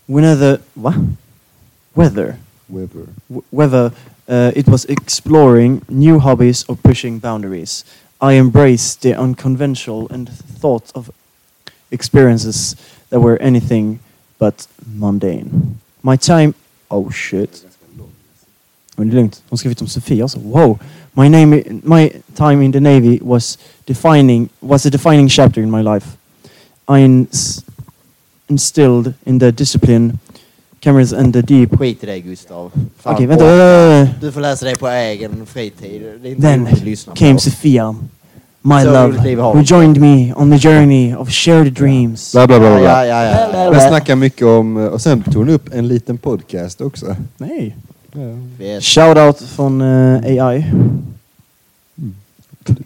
Whenever, 0.07 0.59
what? 0.75 0.95
Whether, 1.95 2.35
Weber. 2.69 3.07
w- 3.29 3.43
whether 3.51 3.91
uh, 4.27 4.51
it 4.55 4.67
was 4.67 4.85
exploring 4.85 5.81
new 5.89 6.19
hobbies 6.19 6.65
or 6.67 6.75
pushing 6.75 7.19
boundaries, 7.19 7.85
I 8.21 8.33
embraced 8.33 9.01
the 9.01 9.13
unconventional 9.17 10.07
and 10.09 10.29
thought 10.29 10.91
of 10.95 11.09
experiences 11.91 12.75
that 13.09 13.19
were 13.21 13.37
anything 13.41 13.99
but 14.39 14.67
mundane. 14.85 15.79
My 16.01 16.15
time, 16.17 16.53
oh 16.89 17.09
shit. 17.09 17.63
Men 19.03 19.09
det 19.09 19.15
är 19.15 19.19
lugnt. 19.21 19.41
Hon 19.49 19.57
skrivit 19.57 19.81
om 19.81 19.87
Sofia 19.87 20.25
också. 20.25 20.39
Wow. 20.39 20.79
My, 21.13 21.29
name, 21.29 21.63
my 21.83 22.09
time 22.35 22.65
in 22.65 22.71
the 22.71 22.79
Navy 22.79 23.19
was 23.21 23.57
defining 23.85 24.49
was 24.59 24.85
a 24.85 24.89
defining 24.89 25.29
chapter 25.29 25.61
in 25.61 25.71
my 25.71 25.83
life. 25.83 26.07
I 26.89 26.91
ins- 26.91 27.63
instilled 28.47 29.13
in 29.25 29.39
the 29.39 29.51
discipline, 29.51 30.19
cameras 30.79 31.13
and 31.13 31.33
the 31.33 31.41
deep. 31.41 31.77
Skit 31.79 32.03
i 32.03 32.05
det 32.05 32.19
Gustav. 32.19 32.71
Okej, 33.03 33.13
orka. 33.13 33.27
vänta, 33.27 33.45
vänta. 33.45 34.13
Du 34.21 34.31
får 34.31 34.41
läsa 34.41 34.65
det 34.65 34.79
på 34.79 34.87
egen 34.87 35.45
fritid. 35.45 36.01
Det 36.21 36.27
är 36.27 36.31
inte 36.31 36.41
Then 36.41 36.67
came 37.15 37.33
på. 37.33 37.39
Sophia, 37.39 37.95
my 38.61 38.83
love, 38.83 39.35
who 39.35 39.61
joined 39.61 39.97
me 39.97 40.33
on 40.33 40.51
the 40.51 40.69
journey 40.69 41.15
of 41.15 41.29
shared 41.29 41.73
dreams. 41.73 42.31
Bla 42.31 42.47
bla 42.47 42.59
bla. 42.59 42.69
Ja, 42.69 42.79
bla. 42.79 43.05
ja, 43.05 43.23
ja. 43.23 43.49
ja. 43.53 43.71
Den 43.71 43.89
snackar 43.89 44.15
mycket 44.15 44.47
om, 44.47 44.77
och 44.77 45.01
sen 45.01 45.23
tog 45.23 45.35
hon 45.35 45.49
upp 45.49 45.73
en 45.73 45.87
liten 45.87 46.17
podcast 46.17 46.81
också. 46.81 47.15
Nej. 47.37 47.75
Shoutout 48.81 49.41
från 49.41 49.81
eh, 49.81 50.45
AI. 50.45 50.65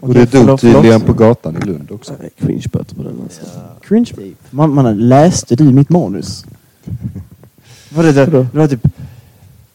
Och 0.00 0.14
det 0.14 0.32
dog 0.32 0.60
tydligen 0.60 1.00
på 1.00 1.12
gatan 1.12 1.56
i 1.56 1.66
Lund 1.66 1.90
också. 1.90 2.14
Cringe-böter 2.38 2.94
på 2.94 3.02
den 3.02 3.20
alltså. 3.22 3.40
Ja, 3.54 3.76
Cringe. 3.82 4.04
typ. 4.04 4.38
Man, 4.50 4.74
man 4.74 5.08
läste 5.08 5.56
du 5.56 5.64
mitt 5.64 5.88
manus? 5.88 6.44
Vad 7.90 8.04
det, 8.04 8.12
det, 8.12 8.46
var 8.52 8.68
typ... 8.68 8.86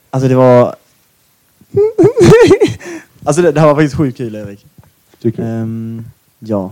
Alltså 0.09 0.29
det 0.29 0.35
var... 0.35 0.75
alltså 3.23 3.41
det, 3.41 3.51
det 3.51 3.59
här 3.59 3.67
var 3.67 3.75
faktiskt 3.75 3.95
sjukt 3.95 4.17
kul 4.17 4.35
Erik. 4.35 4.65
Tycker 5.21 5.43
du? 5.43 5.49
Ehm, 5.49 6.05
ja. 6.39 6.71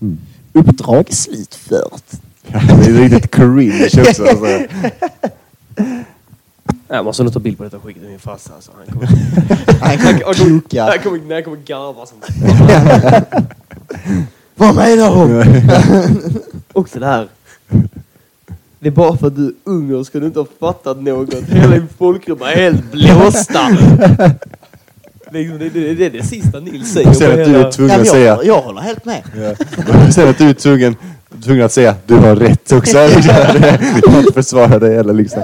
Mm. 0.00 0.18
Uppdrag 0.52 1.12
slutfört. 1.12 2.04
Det 2.46 2.56
är 2.56 2.92
riktigt 2.92 3.30
cringe 3.30 3.84
också. 3.84 4.00
Alltså. 4.00 4.66
Jag 6.92 7.04
måste 7.04 7.22
nog 7.22 7.32
ta 7.32 7.38
bild 7.38 7.58
på 7.58 7.64
detta 7.64 7.78
skicka 7.78 8.00
till 8.00 8.08
min 8.08 8.18
farsa. 8.18 8.50
Alltså. 8.54 8.70
Han 8.76 8.86
kommer, 8.86 9.06
Han 9.80 9.98
kan 9.98 10.20
koka. 10.20 10.84
han 10.84 10.98
kommer, 10.98 11.34
han 11.34 11.42
kommer 11.42 11.56
garva 11.56 12.06
som 12.06 12.18
Vad 14.54 14.74
menar 14.74 15.10
hon? 15.10 15.44
Också 16.72 16.98
det 16.98 17.06
här. 17.06 17.28
Det 18.78 18.88
är 18.88 18.92
bara 18.92 19.16
för 19.16 19.26
att 19.26 19.36
du 19.36 19.46
är 19.46 19.52
ung 19.64 19.94
och 19.94 20.06
ska 20.06 20.20
du 20.20 20.26
inte 20.26 20.38
ha 20.38 20.46
fattat 20.60 21.02
något. 21.02 21.34
Hela 21.34 21.74
din 21.74 21.88
folkgrupp 21.98 22.42
är 22.42 22.46
helt 22.46 22.92
blåsta. 22.92 23.68
Det, 25.32 25.44
det, 25.58 25.94
det 25.94 26.06
är 26.06 26.10
det 26.10 26.22
sista 26.26 26.60
Nils 26.60 26.92
säger. 26.92 27.08
Och 27.08 27.16
sen 27.16 27.40
att 27.40 27.46
du 27.46 27.56
är 27.56 27.70
tvungen 27.70 27.94
Ja, 27.94 28.00
att 28.00 28.08
säga... 28.08 28.26
jag, 28.26 28.44
jag 28.44 28.60
håller 28.62 28.80
helt 28.80 29.04
med. 29.04 29.22
Ja. 29.36 29.50
Och 30.06 30.14
Sen 30.14 30.28
att 30.28 30.38
du 30.38 30.48
är 30.48 30.54
tvungen, 30.54 30.96
tvungen 31.44 31.64
att 31.64 31.72
säga 31.72 31.94
du 32.06 32.14
har 32.14 32.36
rätt 32.36 32.72
också. 32.72 32.98
Jag 32.98 33.22
kan 34.04 34.18
inte 34.18 34.32
försvara 34.34 34.78
dig 34.78 34.96
heller 34.96 35.12
liksom. 35.12 35.42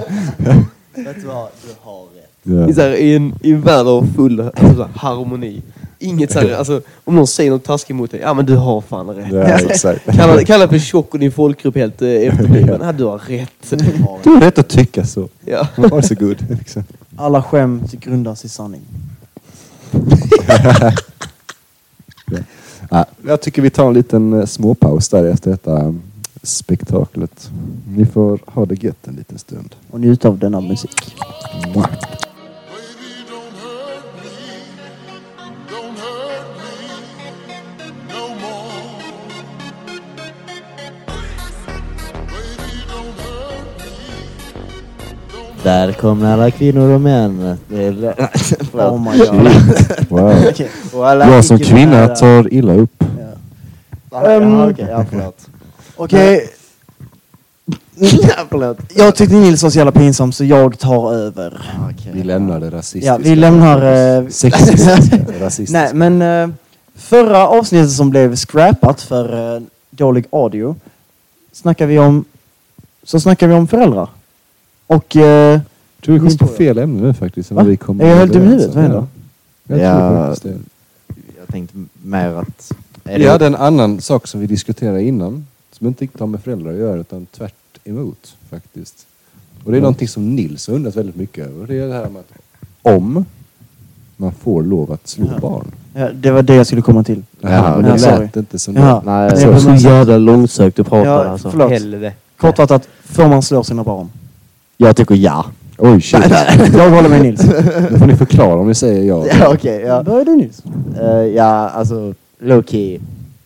Vet 1.05 1.21
du 1.21 1.27
vad? 1.27 1.47
Du 1.63 1.69
har 1.81 2.01
rätt. 2.01 2.27
Ja. 2.43 2.69
I, 2.69 2.73
så 2.73 2.81
här, 2.81 2.91
i, 2.91 3.15
en, 3.15 3.33
I 3.41 3.51
en 3.51 3.61
värld 3.61 3.87
av 3.87 4.07
full 4.15 4.39
alltså, 4.39 4.75
så 4.75 4.83
här, 4.83 4.89
harmoni. 4.95 5.61
Inget 5.99 6.31
så 6.31 6.39
här, 6.39 6.53
alltså, 6.53 6.81
om 7.03 7.15
någon 7.15 7.27
säger 7.27 7.51
något 7.51 7.63
taskigt 7.63 7.95
mot 7.95 8.11
dig, 8.11 8.19
ja 8.19 8.33
men 8.33 8.45
du 8.45 8.55
har 8.55 8.81
fan 8.81 9.09
rätt. 9.09 9.33
Ja, 9.33 9.43
exakt. 9.43 10.05
Kalla, 10.17 10.43
kalla 10.43 10.67
för 10.67 10.79
tjock 10.79 11.13
och 11.13 11.19
din 11.19 11.31
folkgrupp 11.31 11.75
helt 11.75 12.01
eh, 12.01 12.09
efterbliven. 12.09 12.81
Ja, 12.83 12.91
du 12.91 13.03
har 13.03 13.17
rätt. 13.17 13.73
Du 14.23 14.29
har 14.29 14.41
rätt 14.41 14.59
att 14.59 14.69
tycka 14.69 15.05
så. 15.05 15.29
Ja. 15.45 15.67
Varsågod. 15.75 16.37
Liksom. 16.59 16.83
Alla 17.17 17.43
skämt 17.43 17.91
grundas 17.91 18.45
i 18.45 18.49
sanning. 18.49 18.81
Ja, 22.89 23.05
jag 23.27 23.41
tycker 23.41 23.61
vi 23.61 23.69
tar 23.69 23.87
en 23.87 23.93
liten 23.93 24.33
eh, 24.33 24.45
småpaus 24.45 25.09
där 25.09 25.25
efter 25.25 25.51
detta 25.51 25.81
um, 25.81 26.01
spektaklet. 26.43 27.49
Ni 27.87 28.05
får 28.05 28.39
ha 28.45 28.65
det 28.65 28.83
gött 28.83 29.07
en 29.07 29.15
liten 29.15 29.39
stund. 29.39 29.75
Och 29.91 29.99
njut 29.99 30.25
av 30.25 30.39
denna 30.39 30.61
musik. 30.61 31.15
Mwah. 31.73 31.89
Där 45.63 45.91
kommer 45.93 46.33
alla 46.33 46.51
kvinnor 46.51 46.89
och 46.89 47.01
män. 47.01 47.57
Oh 48.73 49.11
my 49.11 49.17
god. 49.17 50.09
Wow. 50.09 50.51
Alla 51.05 51.29
Jag 51.29 51.45
som 51.45 51.59
kvinna 51.59 52.07
tar 52.07 52.53
illa 52.53 52.73
upp. 52.73 53.03
Ja, 54.11 54.31
ja, 54.31 54.69
okej, 54.69 54.87
ja, 54.89 55.05
förlåt. 55.09 55.49
Okej, 55.97 56.49
förlåt. 58.49 58.77
jag 58.95 59.15
tyckte 59.15 59.35
Nils 59.35 59.63
var 59.63 59.69
så 59.69 59.77
jävla 59.77 59.91
pinsam 59.91 60.31
så 60.31 60.43
jag 60.43 60.79
tar 60.79 61.13
över. 61.13 61.61
Vi 62.13 62.23
lämnar 62.23 62.59
det 62.59 62.69
rasistiska. 62.69 63.07
Ja, 63.07 63.17
vi 63.17 63.35
lämnar... 63.35 63.81
Eh, 64.21 64.27
Sexistiska, 64.29 64.97
rasistiska. 65.39 65.79
Nej, 65.79 65.93
men 65.93 66.21
eh, 66.21 66.55
förra 66.95 67.47
avsnittet 67.47 67.91
som 67.91 68.09
blev 68.09 68.35
scrappat 68.35 69.01
för 69.01 69.55
eh, 69.55 69.61
dålig 69.89 70.25
audio 70.29 70.75
snackar 71.51 71.85
vi 71.85 71.99
om 71.99 72.25
så 73.03 73.19
snackar 73.19 73.47
vi 73.47 73.53
om 73.53 73.67
föräldrar. 73.67 74.09
Och 74.87 75.15
eh, 75.15 75.23
Jag 75.23 75.61
tror 76.05 76.13
vi 76.13 76.19
kom 76.19 76.25
Visst 76.27 76.39
på 76.39 76.47
fel 76.47 76.77
ämne 76.77 77.01
nu 77.07 77.13
faktiskt. 77.13 77.51
än 77.51 77.57
Va? 77.57 77.63
Vi 77.63 77.77
kom 77.77 78.01
Är 78.01 78.07
jag 78.07 78.15
helt 78.15 78.33
dum 78.33 78.41
i 78.43 78.45
överens 78.45 78.75
huvudet? 78.75 78.95
om. 78.95 79.07
Vad 79.63 79.79
händer? 79.79 79.85
Jag 79.85 80.01
Ja. 80.03 80.09
tror 80.09 80.27
faktiskt 80.27 80.43
det. 80.43 80.57
Jag 81.39 81.47
tänkte 81.47 81.77
mer 82.03 82.27
att... 82.35 82.71
Är 83.03 83.17
Vi 83.17 83.23
det- 83.23 83.29
hade 83.31 83.45
en 83.47 83.55
annan 83.55 84.01
sak 84.01 84.27
som 84.27 84.39
vi 84.41 84.47
diskuterade 84.47 85.03
innan. 85.03 85.47
Som 85.77 85.87
inte 85.87 86.03
riktigt 86.03 86.19
har 86.19 86.27
med 86.27 86.43
föräldrar 86.43 86.71
att 86.71 86.77
göra 86.79 86.99
utan 86.99 87.25
tvärt 87.25 87.53
emot 87.83 88.35
faktiskt. 88.49 89.05
Och 89.63 89.71
det 89.71 89.77
är 89.77 89.81
någonting 89.81 90.07
som 90.07 90.35
Nils 90.35 90.67
har 90.67 90.75
undrat 90.75 90.95
väldigt 90.95 91.15
mycket 91.15 91.47
över. 91.47 91.67
Det 91.67 91.79
är 91.79 91.87
det 91.87 91.93
här 91.93 92.09
med 92.09 92.19
att 92.19 92.95
om 92.95 93.25
man 94.17 94.31
får 94.31 94.63
lov 94.63 94.91
att 94.91 95.07
slå 95.07 95.25
Ja. 95.33 95.39
barn. 95.39 95.71
ja, 95.93 96.09
det 96.13 96.31
var 96.31 96.41
det 96.41 96.55
jag 96.55 96.65
skulle 96.67 96.81
komma 96.81 97.03
till. 97.03 97.23
Ja, 97.41 97.49
Ja, 97.51 97.91
det 97.91 98.01
lät 98.19 98.35
inte 98.35 98.59
som 98.59 98.75
Ja. 98.75 99.01
det. 99.05 99.11
Nej, 99.11 99.29
Det 99.29 99.35
är 99.35 99.59
så, 99.59 99.69
på 99.71 99.77
Så 99.79 99.87
jävla 99.87 100.17
långsökt 100.17 100.77
du 100.77 100.83
pratar 100.83 101.05
Ja, 101.05 101.25
alltså. 101.29 101.51
förlåt. 101.51 101.71
Helvete. 101.71 102.15
Kortfattat, 102.37 102.87
får 103.03 103.27
man 103.27 103.41
slå 103.41 103.63
sina 103.63 103.83
barn? 103.83 104.09
jag 104.77 104.95
tycker 104.95 105.15
ja. 105.15 105.45
Oj 105.77 106.01
shit. 106.01 106.19
Jag 106.73 106.89
håller 106.89 107.09
med 107.09 107.21
Nils. 107.21 107.43
Nu 107.91 107.99
får 107.99 108.05
ni 108.05 108.15
förklara 108.15 108.55
om 108.59 108.67
ni 108.67 108.75
säger 108.75 109.03
ja. 109.03 109.25
Ja, 109.39 109.53
okej. 109.53 109.81
ja. 109.81 110.03
Börjar 110.03 110.25
du 110.25 110.35
Nils? 110.35 110.63
Eh, 111.01 111.07
ja, 111.35 111.69
alltså 111.69 112.13
low 112.39 112.63
key. 112.63 112.99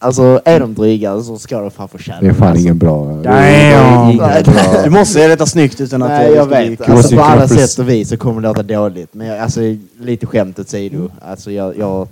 Alltså 0.04 0.42
är 0.46 0.60
de 0.60 0.74
dryga 0.74 1.22
så 1.24 1.38
ska 1.38 1.62
de 1.62 1.72
fan 1.72 1.88
få 1.88 1.98
känna 1.98 2.22
Det 2.22 2.28
är 2.28 2.34
fan 2.34 2.48
alltså. 2.48 2.62
ingen 2.64 2.78
bra... 2.78 3.06
det 3.06 3.24
Damn. 3.24 3.34
är 3.36 4.04
ingen 4.12 4.18
bra- 4.18 4.84
Du 4.84 4.90
måste 4.90 5.14
säga 5.14 5.28
detta 5.28 5.46
snyggt 5.46 5.82
utan 5.82 6.04
att 6.04 6.10
Nej, 6.10 6.30
det 6.30 6.36
jag 6.36 6.46
vet. 6.46 6.84
kul. 6.86 6.96
Alltså, 6.96 7.16
på 7.16 7.22
alla 7.22 7.48
sätt 7.48 7.80
och 7.80 7.90
vis 7.90 8.10
så 8.10 8.18
kommer 8.18 8.42
det 8.42 8.48
låta 8.48 8.64
dåligt. 8.64 9.14
Men 9.14 9.28
jag, 9.28 9.40
alltså, 9.40 9.60
lite 10.00 10.26
skämt 10.26 10.60
åsido. 10.60 11.10
Alltså, 11.22 11.52
jag, 11.52 11.78
jag 11.78 12.08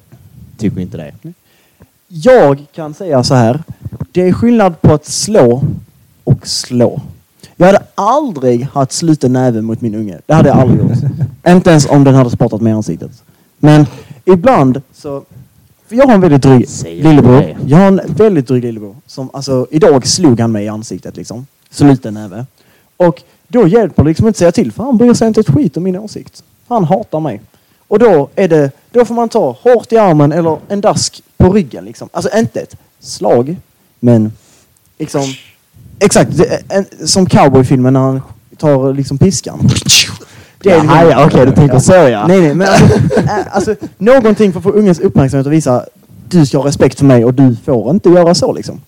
tycker 0.57 0.79
inte 0.81 0.97
det. 0.97 1.33
Jag 2.07 2.65
kan 2.75 2.93
säga 2.93 3.23
så 3.23 3.35
här. 3.35 3.63
Det 4.11 4.21
är 4.27 4.33
skillnad 4.33 4.81
på 4.81 4.93
att 4.93 5.05
slå 5.05 5.61
och 6.23 6.47
slå. 6.47 7.01
Jag 7.55 7.65
hade 7.65 7.79
aldrig 7.95 8.63
haft 8.73 8.91
sluten 8.91 9.33
näve 9.33 9.61
mot 9.61 9.81
min 9.81 9.95
unge. 9.95 10.17
Det 10.25 10.33
hade 10.33 10.49
jag 10.49 10.57
aldrig 10.57 10.79
gjort. 10.79 10.97
Inte 11.47 11.69
ens 11.69 11.89
om 11.89 12.03
den 12.03 12.15
hade 12.15 12.29
spottat 12.29 12.61
mig 12.61 12.71
i 12.71 12.75
ansiktet. 12.75 13.11
Men 13.59 13.85
ibland 14.25 14.81
så... 14.93 15.23
För 15.89 15.95
jag 15.95 16.05
har 16.05 16.13
en 16.13 16.21
väldigt 16.21 16.41
dryg 16.41 16.69
Säger 16.69 17.03
lillebror. 17.03 17.57
Jag 17.65 17.77
har 17.77 17.87
en 17.87 18.01
väldigt 18.07 18.47
dryg 18.47 18.63
lillebror. 18.63 18.95
Som, 19.07 19.29
alltså, 19.33 19.67
idag 19.71 20.07
slog 20.07 20.39
han 20.39 20.51
mig 20.51 20.65
i 20.65 20.67
ansiktet 20.67 21.17
liksom. 21.17 21.47
Sluten 21.69 22.13
näve. 22.13 22.45
Och 22.97 23.23
då 23.47 23.67
hjälper 23.67 24.03
det 24.03 24.09
liksom 24.09 24.27
inte 24.27 24.35
att 24.35 24.37
säga 24.37 24.51
till 24.51 24.71
för 24.71 24.83
han 24.83 24.97
bryr 24.97 25.13
sig 25.13 25.27
inte 25.27 25.39
ett 25.39 25.49
skit 25.49 25.77
om 25.77 25.83
min 25.83 25.95
åsikt. 25.95 26.43
Han 26.67 26.83
hatar 26.83 27.19
mig. 27.19 27.41
Och 27.87 27.99
då 27.99 28.29
är 28.35 28.47
det, 28.47 28.71
då 28.91 29.05
får 29.05 29.15
man 29.15 29.29
ta 29.29 29.57
hårt 29.61 29.91
i 29.91 29.97
armen 29.97 30.31
eller 30.31 30.57
en 30.67 30.81
dask 30.81 31.23
på 31.37 31.53
ryggen 31.53 31.85
liksom. 31.85 32.09
Alltså 32.11 32.37
inte 32.37 32.59
ett 32.59 32.75
slag, 32.99 33.57
men 33.99 34.31
liksom 34.97 35.23
exakt 35.99 36.31
en, 36.69 36.85
som 37.07 37.25
cowboyfilmen 37.25 37.93
när 37.93 37.99
han 37.99 38.21
tar 38.57 38.93
liksom 38.93 39.17
piskan. 39.17 39.59
Det 40.63 40.69
är 40.71 40.83
Jaha, 40.83 41.09
ja, 41.09 41.25
okej, 41.25 41.45
du 41.45 41.51
tänker 41.51 41.79
så 41.79 41.91
ja. 41.93 42.27
Nej, 42.27 42.41
nej, 42.41 42.53
men 42.55 42.67
alltså, 42.67 43.19
äh, 43.19 43.39
alltså 43.55 43.75
någonting 43.97 44.51
för 44.53 44.59
att 44.59 44.63
få 44.63 44.69
ungens 44.71 44.99
uppmärksamhet 44.99 45.47
och 45.47 45.53
visa 45.53 45.85
du 46.29 46.45
ska 46.45 46.57
ha 46.57 46.67
respekt 46.67 46.97
för 46.99 47.05
mig 47.05 47.25
och 47.25 47.33
du 47.33 47.55
får 47.65 47.89
inte 47.91 48.09
göra 48.09 48.35
så 48.35 48.53
liksom. 48.53 48.81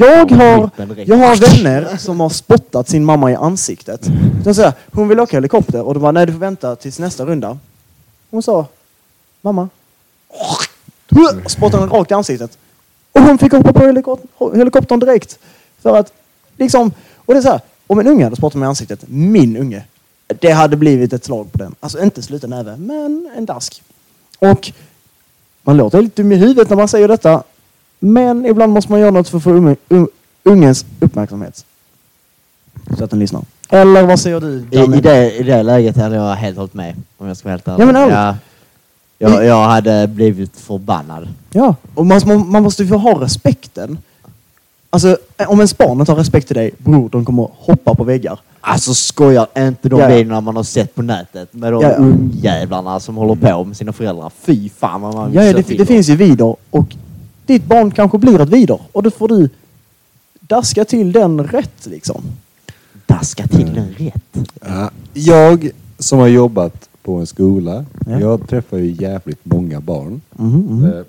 Jag 0.00 0.30
har, 0.30 0.70
jag 1.06 1.16
har 1.16 1.36
vänner 1.36 1.96
som 1.96 2.20
har 2.20 2.28
spottat 2.28 2.88
sin 2.88 3.04
mamma 3.04 3.30
i 3.30 3.34
ansiktet. 3.34 4.00
De 4.44 4.54
säger, 4.54 4.72
hon 4.92 5.08
vill 5.08 5.20
åka 5.20 5.36
helikopter 5.36 5.82
och 5.82 5.94
de 5.94 6.00
bara, 6.00 6.12
nej 6.12 6.26
du 6.26 6.32
får 6.32 6.38
vänta 6.40 6.76
tills 6.76 6.98
nästa 6.98 7.24
runda. 7.26 7.58
Hon 8.30 8.42
sa, 8.42 8.66
mamma. 9.42 9.68
Spottade 11.46 11.82
henne 11.82 11.94
rakt 11.96 12.10
i 12.10 12.14
ansiktet. 12.14 12.58
Och 13.12 13.20
hon 13.22 13.38
fick 13.38 13.52
hoppa 13.52 13.72
på 13.72 13.80
helikop- 13.80 14.56
helikoptern 14.56 14.98
direkt. 15.00 15.38
För 15.82 15.96
att, 15.96 16.12
liksom, 16.58 16.92
och 17.16 17.34
det 17.34 17.40
är 17.40 17.42
så 17.42 17.48
här, 17.50 17.60
om 17.86 17.98
en 17.98 18.06
unge 18.06 18.24
hade 18.24 18.36
spottat 18.36 18.54
mig 18.58 18.66
i 18.66 18.68
ansiktet, 18.68 19.04
min 19.08 19.56
unge, 19.56 19.84
det 20.26 20.50
hade 20.50 20.76
blivit 20.76 21.12
ett 21.12 21.24
slag 21.24 21.52
på 21.52 21.58
den. 21.58 21.74
Alltså 21.80 22.02
inte 22.02 22.22
sluten 22.22 22.50
näve, 22.50 22.76
men 22.76 23.30
en 23.36 23.46
dask. 23.46 23.82
Och 24.38 24.72
man 25.62 25.76
låter 25.76 26.02
lite 26.02 26.22
dum 26.22 26.32
i 26.32 26.36
huvudet 26.36 26.70
när 26.70 26.76
man 26.76 26.88
säger 26.88 27.08
detta. 27.08 27.42
Men 27.98 28.46
ibland 28.46 28.72
måste 28.72 28.92
man 28.92 29.00
göra 29.00 29.10
något 29.10 29.28
för 29.28 29.36
att 29.36 29.44
få 29.44 29.50
unge, 29.50 29.76
un, 29.88 30.08
ungens 30.42 30.86
uppmärksamhet. 31.00 31.64
Så 32.98 33.04
att 33.04 33.10
den 33.10 33.18
lyssnar. 33.18 33.42
Eller 33.68 34.02
vad 34.02 34.20
säger 34.20 34.40
du? 34.40 34.66
I, 34.70 34.96
i, 34.96 35.00
det, 35.00 35.36
I 35.36 35.42
det 35.42 35.62
läget 35.62 35.96
hade 35.96 36.16
jag 36.16 36.34
helt 36.34 36.56
hållit 36.56 36.74
med. 36.74 36.94
Om 37.18 37.28
jag 37.28 37.36
ska 37.36 37.48
vara 37.48 37.52
helt 37.52 37.68
ärlig. 37.68 37.82
Ja, 37.82 37.92
men 37.92 38.10
ja, 38.10 38.36
jag, 39.18 39.44
jag 39.44 39.64
hade 39.64 40.06
blivit 40.06 40.56
förbannad. 40.56 41.28
Ja, 41.50 41.74
och 41.94 42.06
man, 42.06 42.20
man, 42.26 42.62
måste 42.62 42.82
ju 42.82 42.88
få 42.88 42.96
ha 42.96 43.22
respekten. 43.22 43.98
Alltså, 44.90 45.18
om 45.46 45.58
barn 45.78 46.00
inte 46.00 46.12
har 46.12 46.18
respekt 46.18 46.46
till 46.46 46.56
dig, 46.56 46.70
bror, 46.78 47.08
de 47.08 47.24
kommer 47.24 47.48
hoppa 47.56 47.94
på 47.94 48.04
väggar. 48.04 48.40
Alltså 48.68 48.94
skojar 48.94 49.46
inte 49.58 49.88
de 49.88 50.00
Ja, 50.00 50.10
ja. 50.10 50.16
videorna 50.16 50.40
man 50.40 50.56
har 50.56 50.62
sett 50.62 50.94
på 50.94 51.02
nätet 51.02 51.52
med 51.54 51.72
de 51.72 51.82
Ja, 51.82 51.88
ja. 51.90 51.96
ungjävlarna 51.96 53.00
som 53.00 53.16
håller 53.16 53.34
på 53.34 53.64
med 53.64 53.76
sina 53.76 53.92
föräldrar. 53.92 54.32
Fy 54.40 54.68
fan 54.68 55.00
vad 55.00 55.14
man 55.14 55.32
Ja, 55.32 55.44
ja 55.44 55.52
det, 55.52 55.62
det 55.78 55.86
finns 55.86 56.08
ju 56.08 56.16
vidor 56.16 56.56
och 56.70 56.96
ditt 57.46 57.64
barn 57.64 57.90
kanske 57.90 58.18
blir 58.18 58.40
ett 58.40 58.48
vidor 58.48 58.80
och 58.92 59.02
då 59.02 59.10
får 59.10 59.28
du 59.28 59.48
daska 60.40 60.84
till 60.84 61.12
den 61.12 61.44
rätt 61.44 61.86
liksom. 61.86 62.22
Daska 63.06 63.46
till 63.46 63.74
den 63.74 63.88
rätt. 63.98 64.48
Ja, 64.66 64.90
jag 65.14 65.70
som 65.98 66.18
har 66.18 66.26
jobbat 66.28 66.88
på 67.02 67.14
en 67.16 67.26
skola, 67.26 67.84
Ja. 68.06 68.20
jag 68.20 68.48
träffar 68.48 68.76
ju 68.78 68.90
jävligt 69.02 69.44
många 69.44 69.80
barn. 69.80 70.20
Mhm, 70.36 70.84
Eh, 70.84 71.02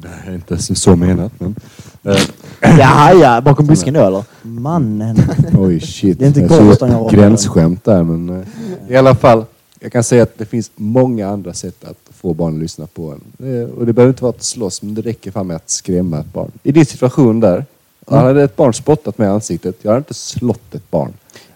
Det 0.00 0.30
är 0.30 0.34
inte 0.34 0.58
så- 0.58 0.74
så 0.74 0.96
menat 0.96 1.32
men... 1.38 1.54
eh, 2.02 2.20
Ja, 2.60 3.12
ja, 3.14 3.40
bakom 3.40 3.66
busken 3.66 3.94
då 3.94 4.00
eller? 4.00 4.24
Mannen. 4.42 5.16
Oj 5.58 5.80
shit. 5.80 6.18
Det 6.18 6.24
är 6.24 6.26
inte 6.28 6.40
Jag 6.40 6.48
har. 6.88 7.10
Gränsskämt 7.10 7.84
där 7.84 8.02
men... 8.02 8.28
eh, 8.40 8.46
I 8.92 8.96
alla 8.96 9.14
fall, 9.14 9.44
jag 9.80 9.92
kan 9.92 10.04
säga 10.04 10.22
att 10.22 10.38
det 10.38 10.44
finns 10.44 10.70
många 10.76 11.28
andra 11.28 11.52
sätt 11.52 11.84
att 11.84 12.14
få 12.14 12.34
barn 12.34 12.54
att 12.54 12.60
lyssna 12.60 12.86
på 12.86 13.14
en. 13.38 13.48
Eh, 13.62 13.68
Och 13.68 13.86
det 13.86 13.92
behöver 13.92 14.10
inte 14.12 14.22
vara 14.24 14.34
att 14.36 14.42
slåss 14.42 14.82
men 14.82 14.94
det 14.94 15.02
räcker 15.02 15.30
fan 15.30 15.46
med 15.46 15.56
att 15.56 15.70
skrämma 15.70 16.18
ett 16.18 16.32
barn. 16.32 16.50
I 16.62 16.72
din 16.72 16.86
situation 16.86 17.40
där, 17.40 17.64
Mm. 18.10 18.24
hade 18.24 18.42
ett 18.42 18.56
barn 18.56 18.74
spottat 18.74 19.18
mig 19.18 19.28
i 19.28 19.30
ansiktet, 19.30 19.76
jag 19.82 19.90
hade 19.90 19.98
inte 19.98 20.14
slått 20.14 20.74
ett 20.74 20.90
barn. 20.90 21.12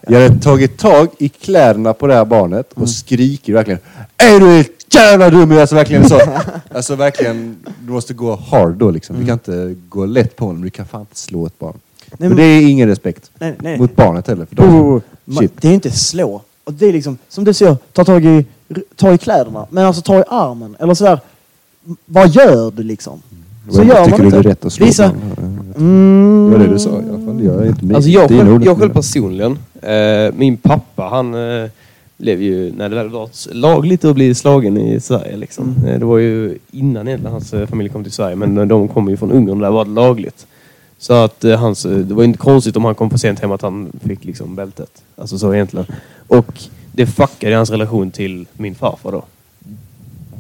Jag 0.09 0.21
hade 0.23 0.39
tagit 0.39 0.79
tag 0.79 1.09
i 1.19 1.29
kläderna 1.29 1.93
på 1.93 2.07
det 2.07 2.15
här 2.15 2.25
barnet 2.25 2.71
och 2.73 2.77
Mm. 2.79 2.87
skrikit 2.89 3.55
verkligen 3.55 3.81
Är 4.17 4.41
du 4.41 4.47
helt 4.47 4.76
jävla 5.03 5.31
dum? 5.31 5.53
Alltså 5.59 5.75
verkligen 5.75 6.09
så. 6.09 6.21
Alltså 6.75 6.95
verkligen, 6.97 7.57
du 7.87 7.93
måste 7.93 8.15
gå 8.15 8.37
hard 8.37 8.75
då 8.75 8.91
liksom. 8.91 9.17
Du 9.21 9.27
kan 9.27 9.33
inte 9.33 9.75
gå 9.89 10.07
lätt 10.07 10.37
på 10.37 10.47
honom. 10.47 10.63
Du 10.63 10.71
kan 10.71 10.87
fan 10.87 11.01
inte 11.01 11.17
slå 11.19 11.47
ett 11.47 11.59
barn. 11.59 11.73
Nej, 12.07 12.17
Men 12.19 12.29
men- 12.29 12.37
det 12.37 12.43
är 12.45 12.69
ingen 12.69 12.89
respekt 12.89 13.31
Nej, 13.39 13.55
nej. 13.59 13.79
mot 13.79 13.97
barnet 13.97 14.27
heller. 14.29 14.47
För 14.47 14.63
Oh, 14.65 15.01
de, 15.25 15.37
Shit. 15.37 15.53
Det 15.61 15.69
är 15.69 15.73
inte 15.73 15.91
slå. 15.91 16.43
Och 16.65 16.73
det 16.73 16.87
är 16.87 16.93
liksom, 16.93 17.19
som 17.29 17.45
du 17.45 17.53
säger, 17.55 17.77
ta 17.93 18.05
tag 18.05 18.25
i, 18.25 18.45
ta 18.97 19.13
i 19.15 19.19
kläderna. 19.19 19.67
Men 19.71 19.85
alltså 19.87 20.03
ta 20.03 20.19
i 20.19 20.23
armen. 20.29 20.77
Eller 20.79 20.95
sådär. 20.95 21.21
Vad 22.07 22.29
gör 22.29 22.71
du 22.71 22.83
liksom? 22.83 23.23
Så 23.71 23.79
Vad- 23.79 23.87
gör 23.87 24.05
tycker 24.05 24.11
man 24.11 24.21
du 24.21 24.25
inte. 24.27 24.37
det 24.37 24.49
är 24.49 24.51
rätt 24.51 24.65
att 24.65 24.73
slå 24.73 24.87
Visa. 24.87 25.05
Mm. 25.77 26.51
Det 26.51 26.59
var 26.59 26.65
det 26.67 26.73
du 26.73 26.79
sa 26.79 26.91
i 26.91 26.93
alla 26.93 27.27
fall. 27.27 27.45
Jag 27.45 27.55
är 27.63 27.67
inte 27.67 27.85
med. 27.85 27.97
Alltså 27.97 28.11
jag 28.11 28.29
själv, 28.29 28.65
jag 28.65 28.79
själv 28.79 28.93
personligen, 28.93 29.59
eh, 29.83 30.35
min 30.35 30.57
pappa 30.57 31.03
han, 31.03 31.35
eh, 31.35 31.71
blev 32.17 32.43
ju, 32.43 32.73
när 32.77 32.89
det 32.89 32.95
väl 32.97 33.09
var 33.09 33.29
lagligt 33.55 34.05
att 34.05 34.15
bli 34.15 34.35
slagen 34.35 34.77
i 34.79 35.01
Sverige 35.01 35.37
liksom. 35.37 35.75
Eh, 35.87 35.99
Det 35.99 36.05
var 36.05 36.19
ju 36.19 36.59
innan 36.71 37.09
egentligen 37.09 37.33
hans 37.33 37.55
eh, 37.55 37.67
familj 37.67 37.89
kom 37.91 38.03
till 38.03 38.13
Sverige, 38.13 38.37
men 38.37 38.69
de 38.69 38.89
kom 38.89 39.09
ju 39.09 39.17
från 39.17 39.33
Ungern 39.33 39.57
och 39.57 39.63
där 39.63 39.71
var 39.71 39.85
det 39.85 39.91
lagligt. 39.91 40.47
Så 40.99 41.13
att 41.13 41.45
eh, 41.45 41.59
hans, 41.61 41.87
eh, 41.87 41.99
det 41.99 42.15
var 42.15 42.25
inte 42.25 42.39
konstigt 42.39 42.77
om 42.77 42.85
han 42.85 42.95
kom 42.95 43.11
för 43.11 43.19
sent 43.19 43.41
hem 43.41 43.53
att 43.53 43.63
han 43.63 43.93
fick 44.05 44.25
liksom 44.25 44.55
bältet. 44.55 45.03
Alltså 45.17 45.39
så 45.39 45.55
egentligen. 45.55 45.87
Och 46.29 46.63
det 46.93 47.07
fuckade 47.07 47.57
hans 47.57 47.71
relation 47.71 48.11
till 48.11 48.47
min 48.53 48.75
farfar 48.75 49.13
då. 49.13 49.23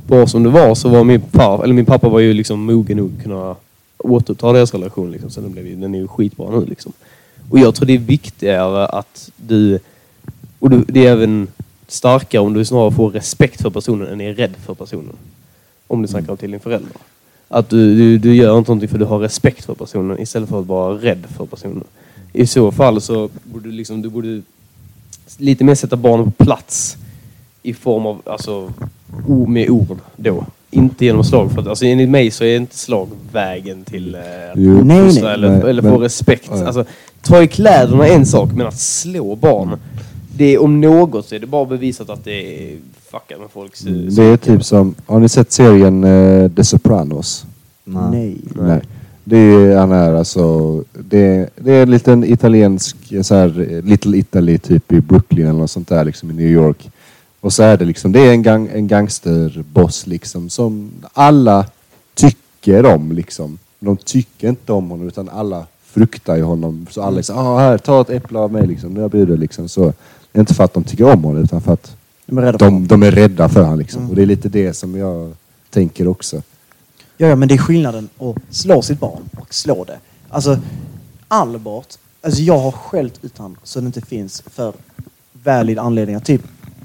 Bra 0.07 0.27
som 0.27 0.43
det 0.43 0.49
var 0.49 0.74
så 0.74 0.89
var 0.89 1.05
min 1.05 1.22
far, 1.33 1.64
eller 1.64 1.74
min 1.74 1.85
pappa 1.87 2.09
var 2.09 2.20
ju 2.20 2.33
liksom 2.33 2.61
mogen 2.64 2.97
nog 2.97 3.12
att 3.16 3.22
kunna 3.22 3.57
återuppta 3.99 4.53
deras 4.53 4.72
relation 4.74 5.11
liksom. 5.11 5.31
Så 5.31 5.41
den, 5.41 5.53
blev, 5.53 5.66
ju- 5.66 5.77
den 5.77 5.95
är 5.95 5.99
ju 5.99 6.09
skitbra 6.09 6.51
nu 6.51 6.64
liksom. 6.66 6.93
Och 7.51 7.59
jag 7.59 7.74
tror 7.74 7.87
det 7.87 7.95
är 7.95 7.99
viktigare 7.99 8.87
att 8.87 9.31
du, 9.37 9.79
och 10.59 10.70
det 10.70 11.07
är 11.07 11.12
även 11.12 11.49
starkare 11.89 12.43
om 12.43 12.55
du 12.55 12.64
snarare 12.64 12.91
får 12.91 13.11
respekt 13.11 13.62
för 13.62 13.70
personen 13.70 14.09
än 14.09 14.20
är 14.20 14.34
rädd 14.34 14.55
för 14.66 14.74
personen. 14.74 15.16
Om 15.87 16.03
du 16.03 16.09
snackar 16.09 16.37
till 16.37 16.51
din 16.51 16.61
förälder. 16.61 16.97
Att 17.49 17.70
du, 17.70 17.97
du, 17.97 18.18
du 18.18 18.34
gör 18.34 18.59
inte 18.59 18.70
någonting 18.70 18.89
för 18.89 18.99
du 18.99 19.05
har 19.05 19.18
respekt 19.18 19.64
för 19.64 19.74
personen 19.74 20.20
istället 20.20 20.49
för 20.49 20.61
att 20.61 20.66
vara 20.66 20.95
rädd 20.95 21.24
för 21.37 21.47
personen. 21.47 21.84
I 22.32 22.47
så 22.47 22.72
fall 22.72 23.01
så 23.01 23.30
borde 23.45 23.68
du 23.68 23.72
liksom, 23.72 24.03
du 24.03 24.09
borde 24.09 24.43
lite 25.39 25.64
mer 25.64 25.74
sätta 25.74 25.97
barnen 25.97 26.32
på 26.32 26.45
plats 26.45 26.97
i 27.62 27.74
form 27.74 28.07
av, 28.07 28.22
alltså, 28.24 28.72
med 29.47 29.70
ord 29.70 29.99
då. 30.16 30.45
Inte 30.70 31.05
genom 31.05 31.24
slag. 31.24 31.53
För 31.53 31.61
att, 31.61 31.66
alltså, 31.66 31.84
enligt 31.84 32.09
mig 32.09 32.30
så 32.30 32.45
är 32.45 32.57
inte 32.57 32.76
slag 32.76 33.09
vägen 33.32 33.84
till 33.84 34.14
eh, 34.14 34.20
att 34.20 34.26
Jo. 34.57 34.84
Nej, 34.84 35.01
uppfostra 35.01 35.24
nej. 35.24 35.34
eller, 35.34 35.51
Nej, 35.51 35.70
eller 35.70 35.82
få 35.82 35.99
respekt. 35.99 36.51
Alltså, 36.51 36.84
ta 37.22 37.43
i 37.43 37.49
kläderna 37.49 38.09
är 38.09 38.14
en 38.14 38.26
sak, 38.26 38.51
men 38.53 38.66
att 38.66 38.78
slå 38.80 39.37
barn, 39.37 39.78
det 40.37 40.45
är 40.45 40.62
om 40.62 40.80
något 40.80 41.26
så 41.26 41.34
är 41.34 41.39
det 41.39 41.47
bara 41.47 41.64
bevisat 41.64 42.11
att 42.11 42.24
det 42.24 42.70
är 42.72 42.76
fuckat 43.11 43.41
med 43.41 43.51
folks... 43.51 43.87
eh, 43.87 43.93
Det 43.93 44.24
är 44.24 44.37
typ 44.37 44.64
som, 44.64 44.95
har 45.07 45.20
ni 45.20 45.28
sett 45.28 45.53
serien 45.53 46.05
eh, 46.05 46.51
The 46.51 46.64
Sopranos? 46.64 47.47
Nej. 47.84 48.37
Nej. 48.55 48.80
Det 49.24 49.37
är, 49.39 49.76
han 49.76 49.93
är 49.93 50.14
alltså, 50.14 50.76
det, 50.93 51.51
det 51.57 51.72
är 51.72 51.82
en 51.82 51.91
liten 51.91 52.24
italiensk, 52.24 52.97
så 53.22 53.34
här, 53.34 53.82
Little 53.84 54.18
Italy 54.18 54.59
typ 54.59 54.93
i 54.93 55.01
Brooklyn 55.01 55.47
eller 55.47 55.59
något 55.59 55.70
sånt 55.70 55.89
där 55.89 56.05
liksom 56.05 56.30
i 56.30 56.34
New 56.34 56.51
York. 56.51 56.91
Och 57.41 57.53
så 57.53 57.62
är 57.62 57.76
det 57.76 57.84
liksom, 57.84 58.12
det 58.12 58.20
är 58.20 58.30
en, 58.30 58.43
gang, 58.43 58.68
en 58.72 58.89
gangsterboss 58.89 60.07
liksom 60.07 60.51
som 60.51 60.91
alla 61.12 61.66
tycker 62.14 62.87
om 62.87 63.12
liksom. 63.12 63.59
De 63.78 63.97
tycker 63.97 64.49
inte 64.49 64.72
om 64.72 64.91
honom 64.91 65.09
utan 65.09 65.28
alla 65.28 65.66
fruktar 65.84 66.37
ju 66.37 66.43
honom. 66.43 66.87
Så 66.91 67.03
alla 67.03 67.22
så 67.22 67.34
ah, 67.34 67.59
här, 67.59 67.78
ta 67.78 68.01
ett 68.01 68.11
äpple 68.11 68.39
av 68.39 68.53
mig 68.53 68.66
liksom, 68.66 68.95
nu 68.95 69.01
jag 69.01 69.11
bjuder 69.11 69.37
liksom. 69.37 69.68
Så, 69.68 69.93
inte 70.41 70.55
för 70.55 70.64
att 70.64 70.74
de 70.74 70.84
tycker 70.84 71.05
om 71.05 71.24
honom 71.24 71.43
utan 71.43 71.61
för 71.61 71.72
att 71.72 71.97
De 72.26 72.39
är 72.39 72.43
rädda 72.43 72.59
för 72.59 72.66
de, 72.66 72.87
de 72.87 73.03
är 73.03 73.11
rädda 73.11 73.49
för 73.49 73.62
honom 73.62 73.78
liksom. 73.78 74.01
Mm. 74.01 74.11
Och 74.11 74.16
det 74.16 74.22
är 74.22 74.26
lite 74.26 74.49
det 74.49 74.72
som 74.72 74.97
jag 74.97 75.32
tänker 75.70 76.09
också. 76.09 76.43
Ja, 77.16 77.26
ja, 77.26 77.37
men 77.37 77.49
det 77.49 77.55
är 77.55 77.59
skillnaden 77.59 78.09
att 78.18 78.37
slå 78.51 78.82
sitt 78.82 79.01
barn 79.01 79.22
och 79.37 79.55
slå 79.55 79.84
det. 79.84 79.99
Alltså, 80.28 80.59
Albert, 81.28 81.99
alltså 82.22 82.43
jag 82.43 82.59
har 82.59 82.72
skällt 82.72 83.24
ut 83.24 83.39
han 83.39 83.57
så 83.62 83.80
det 83.80 83.87
inte 83.87 84.01
finns 84.01 84.41
för 84.41 84.72
valid 85.45 85.78
anledningar. 85.78 86.20
Typ 86.20 86.43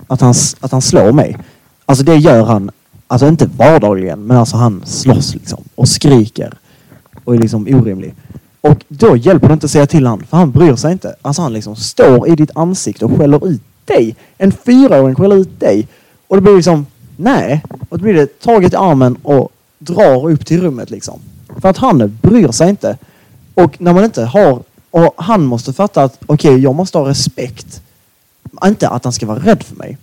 att 0.07 0.21
han, 0.21 0.33
att 0.59 0.71
han 0.71 0.81
slår 0.81 1.11
mig. 1.11 1.37
Alltså 1.85 2.03
det 2.03 2.15
gör 2.15 2.43
han, 2.43 2.71
alltså 3.07 3.27
inte 3.27 3.45
vardagligen, 3.45 4.27
men 4.27 4.37
alltså 4.37 4.57
han 4.57 4.83
slåss 4.85 5.33
liksom 5.33 5.63
och 5.75 5.89
skriker 5.89 6.57
och 7.23 7.35
är 7.35 7.39
liksom 7.39 7.67
orimlig. 7.67 8.15
Och 8.61 8.83
då 8.87 9.17
hjälper 9.17 9.47
det 9.47 9.53
inte 9.53 9.65
att 9.65 9.71
säga 9.71 9.87
till 9.87 10.07
han, 10.07 10.23
för 10.29 10.37
han 10.37 10.51
bryr 10.51 10.75
sig 10.75 10.91
inte. 10.91 11.15
Alltså 11.21 11.41
han 11.41 11.53
liksom 11.53 11.75
står 11.75 12.27
i 12.27 12.35
ditt 12.35 12.51
ansikte 12.55 13.05
och 13.05 13.17
skäller 13.17 13.47
ut 13.47 13.61
dig. 13.85 14.15
En 14.37 14.51
fyraåring 14.51 15.15
skäller 15.15 15.35
ut 15.35 15.59
dig. 15.59 15.87
Och 16.27 16.35
det 16.35 16.41
blir 16.41 16.55
liksom, 16.55 16.85
nej. 17.17 17.63
Och 17.89 17.97
då 17.97 18.03
blir 18.03 18.13
det 18.13 18.39
taget 18.39 18.73
i 18.73 18.75
armen 18.75 19.15
och 19.23 19.51
drar 19.79 20.31
upp 20.31 20.45
till 20.45 20.61
rummet 20.61 20.89
liksom. 20.89 21.19
För 21.61 21.69
att 21.69 21.77
han 21.77 22.17
bryr 22.21 22.51
sig 22.51 22.69
inte. 22.69 22.97
Och 23.53 23.81
när 23.81 23.93
man 23.93 24.03
inte 24.03 24.23
har, 24.23 24.63
och 24.91 25.13
han 25.17 25.45
måste 25.45 25.73
fatta 25.73 26.03
att 26.03 26.19
okej, 26.25 26.59
jag 26.59 26.75
måste 26.75 26.97
ha 26.97 27.09
respekt. 27.09 27.81
Inte 28.65 28.89
att 28.89 29.03
han 29.03 29.13
ska 29.13 29.25
vara 29.25 29.39
rädd 29.39 29.63
för 29.63 29.75
mig. 29.75 29.97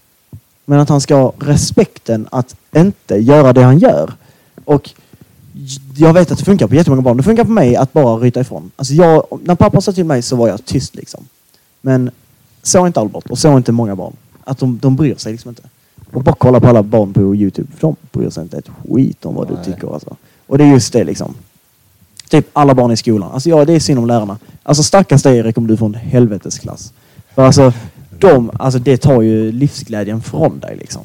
Men 0.64 0.80
att 0.80 0.88
han 0.88 1.00
ska 1.00 1.14
ha 1.16 1.32
respekten 1.38 2.28
att 2.30 2.56
inte 2.76 3.16
göra 3.16 3.52
det 3.52 3.62
han 3.62 3.78
gör. 3.78 4.12
Och 4.64 4.90
jag 5.96 6.12
vet 6.12 6.30
att 6.30 6.38
det 6.38 6.44
funkar 6.44 6.66
på 6.66 6.74
jättemånga 6.74 7.02
barn. 7.02 7.16
Det 7.16 7.22
funkar 7.22 7.44
på 7.44 7.50
mig 7.50 7.76
att 7.76 7.92
bara 7.92 8.16
ryta 8.16 8.40
ifrån. 8.40 8.70
Alltså 8.76 8.94
jag, 8.94 9.24
när 9.44 9.54
pappa 9.54 9.80
sa 9.80 9.92
till 9.92 10.04
mig 10.04 10.22
så 10.22 10.36
var 10.36 10.48
jag 10.48 10.64
tyst 10.64 10.94
liksom. 10.94 11.24
Men 11.80 12.10
så 12.62 12.82
är 12.82 12.86
inte 12.86 13.00
Albert 13.00 13.30
och 13.30 13.38
så 13.38 13.52
är 13.52 13.56
inte 13.56 13.72
många 13.72 13.96
barn. 13.96 14.12
Att 14.44 14.58
de, 14.58 14.78
de 14.78 14.96
bryr 14.96 15.14
sig 15.14 15.32
liksom 15.32 15.48
inte. 15.48 15.62
Och 16.12 16.22
bara 16.22 16.34
kolla 16.38 16.60
på 16.60 16.68
alla 16.68 16.82
barn 16.82 17.12
på 17.12 17.36
Youtube. 17.36 17.68
För 17.76 17.80
de 17.80 17.96
bryr 18.12 18.30
sig 18.30 18.42
inte 18.42 18.58
ett 18.58 18.70
skit 18.88 19.24
om 19.24 19.34
vad 19.34 19.50
Nej. 19.50 19.58
du 19.64 19.72
tycker 19.72 19.94
alltså. 19.94 20.16
Och 20.46 20.58
det 20.58 20.64
är 20.64 20.68
just 20.68 20.92
det 20.92 21.04
liksom. 21.04 21.34
Typ 22.28 22.48
alla 22.52 22.74
barn 22.74 22.90
i 22.90 22.96
skolan. 22.96 23.30
Alltså 23.32 23.48
ja, 23.48 23.64
det 23.64 23.72
är 23.72 23.80
synd 23.80 23.98
om 23.98 24.06
lärarna. 24.06 24.38
Alltså 24.62 24.82
stackars 24.82 25.22
dig 25.22 25.38
Erik 25.38 25.58
om 25.58 25.66
du 25.66 25.76
får 25.76 25.86
en 25.86 25.94
helvetesklass. 25.94 26.92
För 27.34 27.42
alltså, 27.42 27.72
de, 28.18 28.50
alltså 28.58 28.78
det 28.78 28.96
tar 28.96 29.22
ju 29.22 29.52
livsglädjen 29.52 30.22
från 30.22 30.58
dig 30.58 30.76
liksom. 30.76 31.02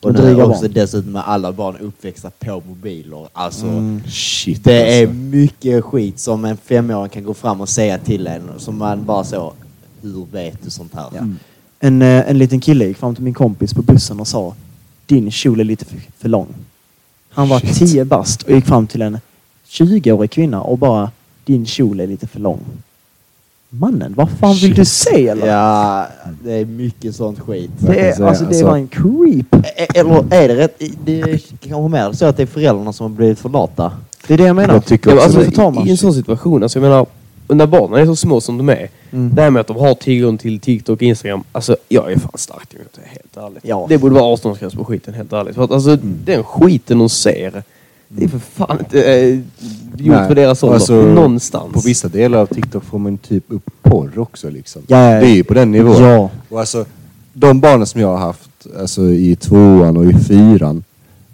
Och 0.00 0.12
nu 0.14 0.18
dryga 0.20 0.44
också 0.44 0.62
barn. 0.62 0.72
dessutom 0.74 1.12
med 1.12 1.22
alla 1.28 1.52
barn 1.52 1.76
uppväxta 1.76 2.30
på 2.38 2.62
mobiler. 2.68 3.28
Alltså, 3.32 3.66
Mm. 3.66 4.02
Shit 4.08 4.64
det 4.64 4.98
är 4.98 5.02
alltså. 5.02 5.14
mycket 5.14 5.84
skit 5.84 6.18
som 6.18 6.44
en 6.44 6.56
femåring 6.56 7.10
kan 7.10 7.24
gå 7.24 7.34
fram 7.34 7.60
och 7.60 7.68
säga 7.68 7.98
till 7.98 8.26
en. 8.26 8.42
Som 8.58 8.78
man 8.78 9.04
bara 9.04 9.24
så, 9.24 9.52
hur 10.02 10.26
vet 10.32 10.62
du 10.64 10.70
sånt 10.70 10.94
här? 10.94 11.06
Ja. 11.14 11.20
En, 11.80 12.02
eh, 12.02 12.30
en 12.30 12.38
liten 12.38 12.60
kille 12.60 12.84
gick 12.86 12.96
fram 12.96 13.14
till 13.14 13.24
min 13.24 13.34
kompis 13.34 13.74
på 13.74 13.82
bussen 13.82 14.20
och 14.20 14.28
sa 14.28 14.54
din 15.06 15.30
kjol 15.30 15.60
är 15.60 15.64
lite 15.64 15.84
för, 15.84 15.98
för 16.18 16.28
lång. 16.28 16.46
Han 17.30 17.48
var 17.48 17.60
Shit. 17.60 17.78
10 17.90 18.04
bast 18.04 18.42
och 18.42 18.50
gick 18.50 18.66
fram 18.66 18.86
till 18.86 19.02
en 19.02 19.18
20-årig 19.68 20.30
kvinna 20.30 20.62
och 20.62 20.78
bara 20.78 21.10
din 21.44 21.66
kjol 21.66 22.00
är 22.00 22.06
lite 22.06 22.26
för 22.26 22.40
lång. 22.40 22.60
Mannen, 23.70 24.14
vad 24.16 24.30
fan 24.30 24.54
vill 24.56 24.74
du 24.74 24.84
säga 24.84 25.32
eller? 25.32 25.46
Ja, 25.46 26.06
det 26.44 26.52
är 26.52 26.64
mycket 26.64 27.14
sånt 27.16 27.40
skit. 27.40 27.70
Det, 27.78 28.00
är, 28.00 28.06
alltså, 28.22 28.22
det 28.44 28.48
Alltså- 28.48 28.66
var 28.66 28.76
en 28.76 28.88
creep. 28.88 29.54
E- 29.76 29.86
Eller 29.94 30.24
är 30.34 30.48
det 30.48 30.56
rätt? 30.56 30.82
Det 31.04 31.20
är 31.20 31.40
kanske 31.60 31.88
mer 31.88 32.12
så 32.12 32.26
att 32.26 32.36
det 32.36 32.42
är 32.42 32.46
föräldrarna 32.46 32.92
som 32.92 33.04
har 33.10 33.16
blivit 33.16 33.38
för 33.38 33.48
lata. 33.48 33.92
Det 34.26 34.34
är 34.34 34.38
det 34.38 34.44
jag 34.46 34.56
menar. 34.56 34.74
Jag 34.74 34.84
tycker 34.84 35.10
Ja, 35.10 35.16
också 35.16 35.38
alltså, 35.38 35.50
det. 35.50 35.70
man 35.74 35.86
I 35.86 35.90
en 35.90 35.96
sån 35.96 36.14
situation, 36.14 36.62
alltså 36.62 36.78
jag 36.78 36.82
menar, 36.88 37.06
när 37.48 37.66
barnen 37.66 38.00
är 38.00 38.06
så 38.06 38.16
små 38.16 38.40
som 38.40 38.58
de 38.58 38.68
är, 38.68 38.88
Mm. 39.10 39.34
det 39.34 39.42
här 39.42 39.50
med 39.50 39.60
att 39.60 39.66
de 39.66 39.76
har 39.76 39.94
tillgång 39.94 40.38
till 40.38 40.60
TikTok 40.60 40.96
och 40.98 41.02
Instagram, 41.02 41.42
alltså 41.52 41.76
jag 41.88 42.12
är 42.12 42.18
fan 42.18 42.30
starkt 42.34 42.74
emot 42.74 42.86
det, 42.94 43.00
helt 43.08 43.36
ärligt. 43.36 43.64
Ja. 43.64 43.86
Det 43.88 43.98
borde 43.98 44.14
vara 44.14 44.36
18-årsgräns 44.36 44.76
på 44.76 44.84
skiten, 44.84 45.14
helt 45.14 45.32
ärligt. 45.32 45.54
För 45.54 45.64
att 45.64 45.70
alltså, 45.70 45.96
den 46.02 46.44
skiten 46.44 46.98
de 46.98 47.08
ser, 47.08 47.62
det 48.08 48.24
är 48.24 48.28
för 48.28 48.38
fan 48.38 48.78
inte 48.78 49.02
eh, 49.04 49.34
gjort 49.96 50.16
Nej, 50.16 50.28
för 50.28 50.34
deras 50.34 50.62
ålder. 50.62 50.74
alltså, 50.74 51.02
Någonstans. 51.02 51.72
På 51.72 51.80
vissa 51.80 52.08
delar 52.08 52.38
av 52.38 52.46
TikTok 52.46 52.84
får 52.84 52.98
man 52.98 53.18
typ 53.18 53.44
upp 53.48 53.70
porr 53.82 54.18
också 54.18 54.50
liksom. 54.50 54.82
Ja, 54.86 54.96
ja, 54.96 55.14
ja. 55.14 55.20
Det 55.20 55.26
är 55.26 55.34
ju 55.34 55.44
på 55.44 55.54
den 55.54 55.72
nivån. 55.72 56.02
Ja. 56.02 56.30
Och 56.48 56.60
alltså, 56.60 56.84
de 57.32 57.60
barnen 57.60 57.86
som 57.86 58.00
jag 58.00 58.08
har 58.08 58.18
haft 58.18 58.50
alltså, 58.80 59.02
i 59.02 59.36
tvåan 59.36 59.96
och 59.96 60.04
i 60.04 60.14
fyran. 60.14 60.84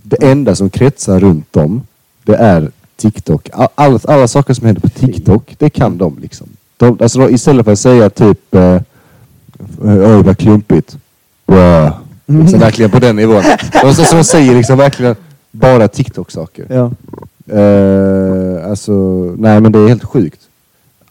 Det 0.02 0.16
enda 0.22 0.54
som 0.54 0.70
kretsar 0.70 1.20
runt 1.20 1.52
dem, 1.52 1.82
det 2.24 2.36
är 2.36 2.70
TikTok. 2.96 3.48
All, 3.52 3.68
alla, 3.74 4.00
alla 4.04 4.28
saker 4.28 4.54
som 4.54 4.66
händer 4.66 4.80
på 4.82 4.88
TikTok, 4.88 5.54
det 5.58 5.70
kan 5.70 5.98
de 5.98 6.18
liksom. 6.22 6.46
De, 6.76 6.98
alltså, 7.00 7.18
de, 7.18 7.34
istället 7.34 7.64
för 7.64 7.72
att 7.72 7.78
säga 7.78 8.10
typ 8.10 8.54
eh, 8.54 8.80
Oj 9.82 10.22
vad 10.22 10.38
klumpigt. 10.38 10.98
Wow. 11.46 11.90
Så 12.50 12.58
verkligen 12.58 12.90
på 12.90 12.98
den 12.98 13.16
nivån. 13.16 13.42
De, 13.82 13.94
så, 13.94 14.04
så 14.04 14.16
de 14.16 14.24
säger 14.24 14.54
liksom 14.54 14.78
verkligen 14.78 15.16
bara 15.54 15.88
TikTok-saker. 15.88 16.66
Ja. 16.68 16.90
Eh, 17.58 18.70
alltså, 18.70 18.92
nej 19.38 19.60
men 19.60 19.72
det 19.72 19.78
är 19.78 19.88
helt 19.88 20.04
sjukt. 20.04 20.40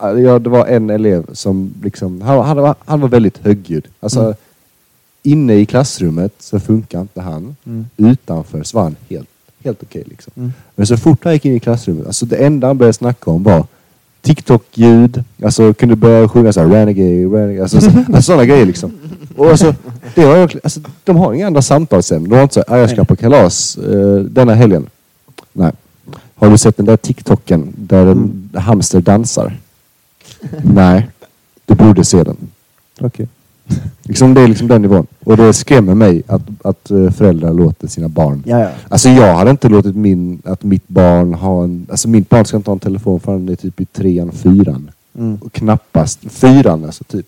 Eh, 0.02 0.10
Ja, 0.10 0.40
det 0.40 0.50
var 0.50 0.66
en 0.68 0.90
elev 0.90 1.26
som 1.34 1.74
liksom, 1.84 2.22
han, 2.22 2.46
han, 2.46 2.58
var, 2.58 2.76
han 2.86 3.02
var 3.02 3.08
väldigt 3.10 3.38
högljudd. 3.38 3.88
Alltså, 4.00 4.20
Mm. 4.22 4.34
inne 5.24 5.54
i 5.56 5.66
klassrummet 5.66 6.34
så 6.40 6.60
funkar 6.60 7.02
inte 7.02 7.22
han. 7.22 7.56
Mm. 7.66 7.86
Utanför 7.98 8.64
så 8.64 8.78
var 8.78 8.84
han 8.84 8.96
helt, 9.10 9.30
helt 9.64 9.84
okej 9.84 10.04
liksom. 10.08 10.34
Mm. 10.38 10.54
Men 10.76 10.88
så 10.88 10.98
fort 10.98 11.24
han 11.24 11.34
gick 11.34 11.46
in 11.46 11.56
i 11.56 11.60
klassrummet, 11.60 12.08
alltså 12.08 12.26
det 12.26 12.36
enda 12.36 12.68
han 12.68 12.78
började 12.78 12.94
snacka 12.94 13.32
om 13.32 13.44
var 13.44 13.66
TikTok-ljud, 14.24 15.24
alltså 15.44 15.74
kunde 15.74 15.96
börja 15.96 16.28
sjunga 16.30 16.54
såhär 16.54 16.68
renegade, 16.68 17.10
renegade, 17.10 17.62
alltså, 17.62 17.82
så, 17.82 17.88
alltså 18.08 18.22
sådana 18.22 18.46
grejer 18.46 18.66
liksom. 18.66 18.92
Och 19.38 19.50
alltså, 19.50 19.76
det 20.16 20.26
var, 20.26 20.36
verkligen- 20.36 20.62
alltså, 20.64 20.80
de 21.04 21.16
har 21.18 21.34
inga 21.34 21.48
andra 21.48 21.62
samtalsämnen. 21.62 22.30
De 22.30 22.36
har 22.36 22.44
inte 22.44 22.54
såhär, 22.54 22.74
"Ah, 22.74 22.78
jag 22.78 22.90
ska 22.90 23.04
på 23.04 23.16
kalas 23.16 23.78
eh, 23.78 24.16
denna 24.16 24.54
helgen. 24.54 24.86
Nej. 25.54 25.72
Har 26.36 26.50
du 26.50 26.58
sett 26.58 26.78
den 26.78 26.86
där 26.86 26.98
TikToken 26.98 27.74
där 27.78 28.06
en 28.06 28.50
hamster 28.56 29.02
dansar? 29.02 29.58
Nej. 30.64 31.08
Du 31.66 31.76
borde 31.76 32.04
se 32.06 32.24
den. 32.24 32.38
Okej. 33.00 33.28
Liksom 34.04 34.34
det 34.34 34.42
är 34.42 34.48
liksom 34.48 34.68
den 34.68 34.82
nivån. 34.82 35.08
Och 35.24 35.38
det 35.38 35.54
skrämmer 35.54 35.96
mig 35.96 36.24
att, 36.28 36.42
att 36.64 36.92
eh, 36.92 37.10
föräldrar 37.12 37.54
låter 37.54 37.88
sina 37.88 38.08
barn 38.10 38.44
Ja, 38.46 38.60
ja. 38.60 38.70
Alltså 38.90 39.10
jag 39.10 39.36
hade 39.36 39.52
inte 39.52 39.70
låtit 39.70 39.96
min, 39.96 40.42
att 40.46 40.64
mitt 40.64 40.88
barn 40.88 41.34
ha 41.34 41.64
en, 41.64 41.88
alltså 41.90 42.08
mitt 42.10 42.30
barn 42.30 42.46
ska 42.46 42.58
inte 42.58 42.70
ha 42.70 42.74
en 42.76 42.80
telefon 42.80 43.20
förrän 43.20 43.46
det 43.46 43.52
är 43.54 43.56
typ 43.56 43.82
i 43.82 43.86
trean, 43.86 44.32
fyran. 44.32 44.92
Mm. 45.18 45.38
Och 45.42 45.54
knappast 45.54 46.20
fyran 46.30 46.86
alltså 46.86 47.04
typ. 47.04 47.26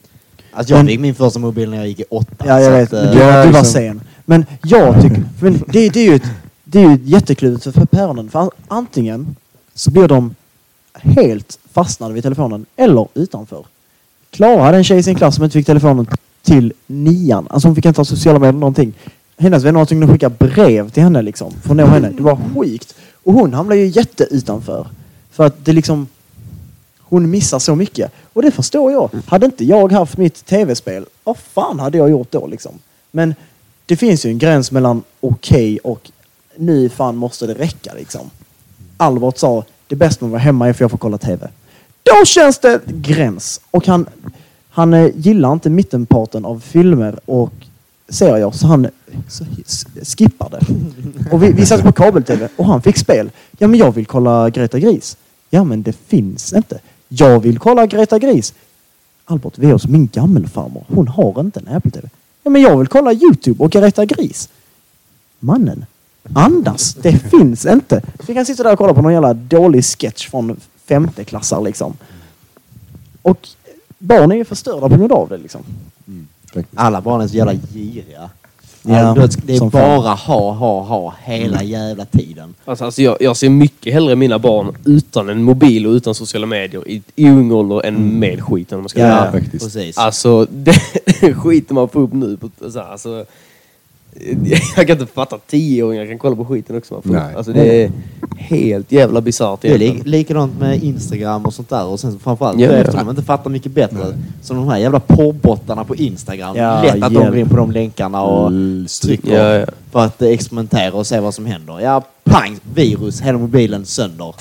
Alltså 0.52 0.74
jag 0.74 0.80
Men- 0.80 0.88
fick 0.88 1.00
min 1.00 1.16
första 1.16 1.40
mobil 1.40 1.70
när 1.70 1.78
jag 1.78 1.88
gick 1.88 2.00
i 2.00 2.04
åtta. 2.10 2.46
Ja, 2.48 2.60
jag 2.62 2.72
vet. 2.72 2.94
att, 2.94 3.04
Men 3.04 3.18
eh, 3.18 3.20
Ja, 3.28 3.46
du 3.46 3.52
var 3.52 3.60
liksom. 3.60 3.66
sen. 3.66 4.02
Men 4.26 4.46
jag 4.64 5.02
tycker... 5.02 5.24
För 5.40 5.50
det, 5.50 5.90
det 5.90 6.00
är 6.00 6.10
ju 6.10 6.16
ett, 6.16 6.24
det 6.64 6.80
är 6.84 6.88
ju 6.90 6.94
ett 6.96 7.06
jättekluvet 7.08 7.64
för, 7.64 7.86
päronen. 7.86 8.30
För 8.30 8.40
an- 8.40 8.50
antingen 8.68 9.36
så 9.76 9.92
blir 9.92 10.08
de 10.08 10.36
helt 10.94 11.60
fastnade 11.74 12.14
vid 12.14 12.24
telefonen 12.24 12.66
eller 12.76 13.08
utanför. 13.14 13.64
Klara 14.30 14.64
hade 14.64 14.78
en 14.78 14.84
tjej 14.84 14.98
i 15.00 15.04
sin 15.04 15.16
klass 15.16 15.36
som 15.36 15.44
inte 15.44 15.54
fick 15.54 15.66
telefonen 15.66 16.08
till 16.46 16.74
nian. 16.88 17.48
Alltså 17.50 17.68
hon 17.68 17.76
fick 17.76 17.86
inte 17.86 18.00
ha 18.00 18.06
sociala 18.06 18.40
medier 18.40 18.60
någonting. 18.60 18.94
Hennes 19.38 19.64
vänner 19.64 19.80
var 19.80 19.86
tvungna 19.86 20.06
att 20.06 20.12
skicka 20.12 20.30
brev 20.30 20.90
till 20.90 21.04
henne 21.04 21.22
liksom. 21.22 21.54
För 21.64 21.70
att 21.70 21.76
nå 21.76 21.86
henne. 21.86 22.12
Det 22.18 22.24
var 22.24 22.40
sjukt. 22.56 22.96
Och 23.24 23.34
hon 23.34 23.54
hamnade 23.54 23.82
ju 23.82 23.88
jätteutanför. 23.88 24.88
För 25.32 25.46
att 25.46 25.66
det 25.66 25.74
liksom... 25.74 26.08
Hon 27.00 27.30
missar 27.30 27.60
så 27.60 27.76
mycket. 27.76 28.12
Och 28.34 28.42
det 28.42 28.52
förstår 28.52 28.92
jag. 28.92 29.10
Hade 29.26 29.46
inte 29.46 29.66
jag 29.66 29.92
haft 29.92 30.18
mitt 30.18 30.46
tv-spel, 30.46 31.06
vad 31.24 31.38
fan 31.38 31.80
hade 31.80 31.98
jag 31.98 32.10
gjort 32.10 32.32
då 32.32 32.48
liksom? 32.48 32.72
Men 33.12 33.36
det 33.86 33.96
finns 33.98 34.26
ju 34.26 34.30
en 34.30 34.38
gräns 34.38 34.72
mellan 34.72 35.04
okej 35.20 35.80
och 35.84 36.12
nu 36.56 36.90
fan 36.90 37.16
måste 37.16 37.48
det 37.48 37.54
räcka 37.54 37.94
liksom. 37.94 38.30
Albert 38.98 39.38
sa, 39.38 39.64
det 39.88 39.96
bästa 39.96 40.26
med 40.26 40.30
att 40.30 40.32
vara 40.32 40.42
hemma 40.42 40.68
är 40.68 40.74
för 40.74 40.84
jag 40.84 40.92
får 40.92 40.98
kolla 40.98 41.18
tv. 41.18 41.50
Då 42.04 42.26
känns 42.26 42.60
det 42.60 42.82
gräns. 42.86 43.62
Och 43.72 43.88
han, 43.88 44.06
han 44.76 44.94
eh, 44.94 45.10
gillar 45.16 45.54
inte 45.54 45.70
mittenparten 45.70 46.46
av 46.46 46.60
filmer 46.60 47.20
och 47.26 47.54
serier 48.10 48.52
så 48.52 48.68
han 48.68 48.88
så, 49.28 49.46
s- 49.66 49.86
skippar 50.18 50.50
det. 50.50 50.66
Och 51.32 51.44
vi, 51.44 51.52
vi 51.52 51.66
satt 51.66 51.84
på 51.84 51.92
kabel-tv 51.92 52.50
och 52.56 52.66
han 52.66 52.82
fick 52.82 52.98
spel. 52.98 53.30
Ja 53.58 53.68
men 53.68 53.80
jag 53.80 53.92
vill 53.92 54.06
kolla 54.06 54.50
Greta 54.50 54.80
Gris. 54.80 55.18
Ja 55.50 55.64
men 55.64 55.82
det 55.84 55.94
finns 55.94 56.54
inte. 56.54 56.80
Jag 57.08 57.40
vill 57.40 57.60
kolla 57.60 57.86
Greta 57.86 58.20
Gris. 58.20 58.54
Albert, 59.26 59.54
vi 59.58 59.68
är 59.68 59.72
hos 59.74 59.88
min 59.88 60.10
gammelfarmor. 60.14 60.84
Hon 60.88 61.08
har 61.08 61.40
inte 61.40 61.60
en 61.60 61.76
Apple-TV. 61.76 62.10
Ja 62.44 62.50
men 62.50 62.62
jag 62.62 62.78
vill 62.78 62.88
kolla 62.88 63.14
Youtube 63.14 63.64
och 63.64 63.72
Greta 63.72 64.06
Gris. 64.06 64.50
Mannen, 65.40 65.86
andas. 66.34 66.94
Det 66.94 67.20
finns 67.30 67.66
inte. 67.66 68.02
Så 68.20 68.24
vi 68.28 68.34
kan 68.34 68.46
sitta 68.46 68.64
där 68.64 68.72
och 68.72 68.78
kolla 68.78 68.94
på 68.94 69.02
någon 69.02 69.14
jävla 69.14 69.34
dålig 69.34 69.86
sketch 69.86 70.30
från 70.30 70.60
femteklassare 70.88 71.64
liksom. 71.64 71.94
Och 73.22 73.48
barn 74.06 74.32
är 74.32 74.36
ju 74.36 74.46
förstörda 74.46 74.90
på 74.90 74.96
grund 74.98 75.12
av 75.12 75.30
det 75.30 75.38
liksom. 75.38 75.62
Faktiskt. 76.54 76.68
Alla 76.82 77.02
barn 77.02 77.22
är 77.22 77.28
så 77.28 77.36
jävla 77.36 77.54
giriga. 77.54 78.30
Ja, 78.88 79.16
Ja, 79.18 79.28
det 79.46 79.56
är 79.56 79.60
fan. 79.60 79.70
bara 79.70 80.14
ha, 80.14 80.52
ha, 80.52 80.82
ha 80.82 81.14
hela 81.24 81.64
jävla 81.64 82.06
tiden. 82.06 82.56
Alltså, 82.66 82.86
alltså 82.86 83.02
jag, 83.02 83.18
jag 83.20 83.38
ser 83.38 83.50
mycket 83.50 83.94
hellre 83.94 84.16
mina 84.16 84.40
barn 84.40 84.76
utan 84.86 85.30
en 85.30 85.44
mobil 85.44 85.88
och 85.88 85.92
utan 85.92 86.16
sociala 86.16 86.46
medier 86.48 86.88
i, 86.90 87.02
i 87.16 87.30
ung 87.30 87.52
ålder 87.52 87.86
än 87.86 88.20
med 88.20 88.44
skiten 88.44 88.78
om 88.78 88.82
man 88.84 88.90
ska 88.90 89.00
Ja, 89.00 89.06
ärlig. 89.08 89.42
faktiskt. 89.44 89.64
Precis. 89.66 89.98
Alltså, 89.98 90.46
den 90.52 91.36
skiten 91.36 91.76
man 91.76 91.90
får 91.90 92.00
upp 92.02 92.14
nu. 92.14 92.38
På, 92.38 92.50
alltså, 92.64 92.80
alltså, 92.80 93.26
jag 94.78 94.88
kan 94.88 95.00
inte 95.02 95.14
fatta 95.14 95.36
att 95.36 95.48
tioåringar 95.48 96.06
kan 96.06 96.18
kolla 96.20 96.36
på 96.36 96.46
skiten 96.46 96.78
också. 96.78 96.94
Man 96.94 97.04
får 97.04 97.10
Nej. 97.10 97.32
upp. 97.32 97.38
Alltså, 97.38 97.54
det 97.54 97.84
är 97.84 97.92
helt 98.38 98.92
jävla 98.92 99.22
bisarrt 99.22 99.62
Det 99.62 99.68
är 99.74 99.78
li 99.78 99.86
egentligen. 99.86 100.12
likadant 100.12 100.60
med 100.60 100.84
Instagram 100.84 101.46
och 101.46 101.54
sånt 101.54 101.70
där. 101.70 101.86
Och 101.86 102.00
sen 102.00 102.20
framförallt 102.20 102.60
Ja, 102.60 102.68
ja. 102.68 102.74
eftersom 102.74 103.00
de 103.00 103.10
inte 103.10 103.24
fattar 103.24 103.50
mycket 103.50 103.72
bättre. 103.72 104.18
Som 104.42 104.58
de 104.58 104.68
här 104.68 104.78
jävla 104.78 105.00
porrbottarna 105.00 105.84
på 105.84 105.96
Instagram. 105.96 106.56
Ja, 106.56 106.82
Lätt 106.84 106.94
att 107.04 107.14
de 107.14 107.14
hjälp. 107.14 107.30
går 107.30 107.38
in 107.38 107.50
på 107.50 107.56
de 107.58 107.72
länkarna 107.72 108.22
och 108.22 108.48
Mm, 108.48 108.86
trycker. 109.02 109.38
Ja, 109.44 109.60
ja. 109.60 109.66
För 109.92 110.00
att 110.00 110.22
eh, 110.22 110.28
experimentera 110.30 110.94
och 110.94 111.08
se 111.08 111.20
vad 111.20 111.34
som 111.34 111.46
händer. 111.46 111.80
Ja, 111.80 112.04
pang! 112.24 112.60
Virus. 112.74 113.22
Hela 113.22 113.38
mobilen 113.38 113.86
sönder. 113.86 114.36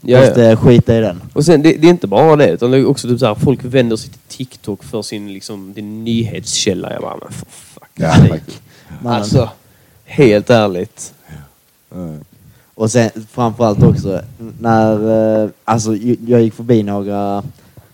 Ja, 0.00 0.20
Måste 0.20 0.42
ja. 0.42 0.56
skita 0.56 0.96
i 0.96 1.00
den. 1.00 1.22
Och 1.32 1.44
sen, 1.44 1.62
det, 1.62 1.72
det 1.72 1.86
är 1.86 1.90
inte 1.90 2.06
bara 2.06 2.36
det, 2.36 2.50
utan 2.50 2.70
det 2.70 2.78
är 2.78 2.86
också 2.88 3.08
typ 3.08 3.18
så 3.18 3.26
här, 3.26 3.34
folk 3.34 3.64
vänder 3.64 3.96
sig 3.96 4.10
till 4.10 4.20
TikTok 4.46 4.84
för 4.84 5.02
sin 5.02 5.32
liksom, 5.32 5.72
din 5.72 6.04
nyhetskälla. 6.04 6.92
Jag 6.92 7.02
bara, 7.02 7.16
men 7.22 7.32
för 7.32 7.46
fuck 7.46 7.88
Ja, 7.94 8.12
faktiskt. 8.28 8.62
Mannen. 9.02 9.18
Alltså, 9.18 9.50
helt 10.04 10.50
ärligt. 10.50 11.14
Ja. 11.28 11.36
Och 12.74 12.90
sen 12.90 13.10
framförallt 13.30 13.82
också 13.82 14.20
när, 14.60 15.42
eh, 15.44 15.50
alltså 15.64 15.96
jag 16.26 16.42
gick 16.42 16.54
förbi 16.54 16.82
några, 16.82 17.42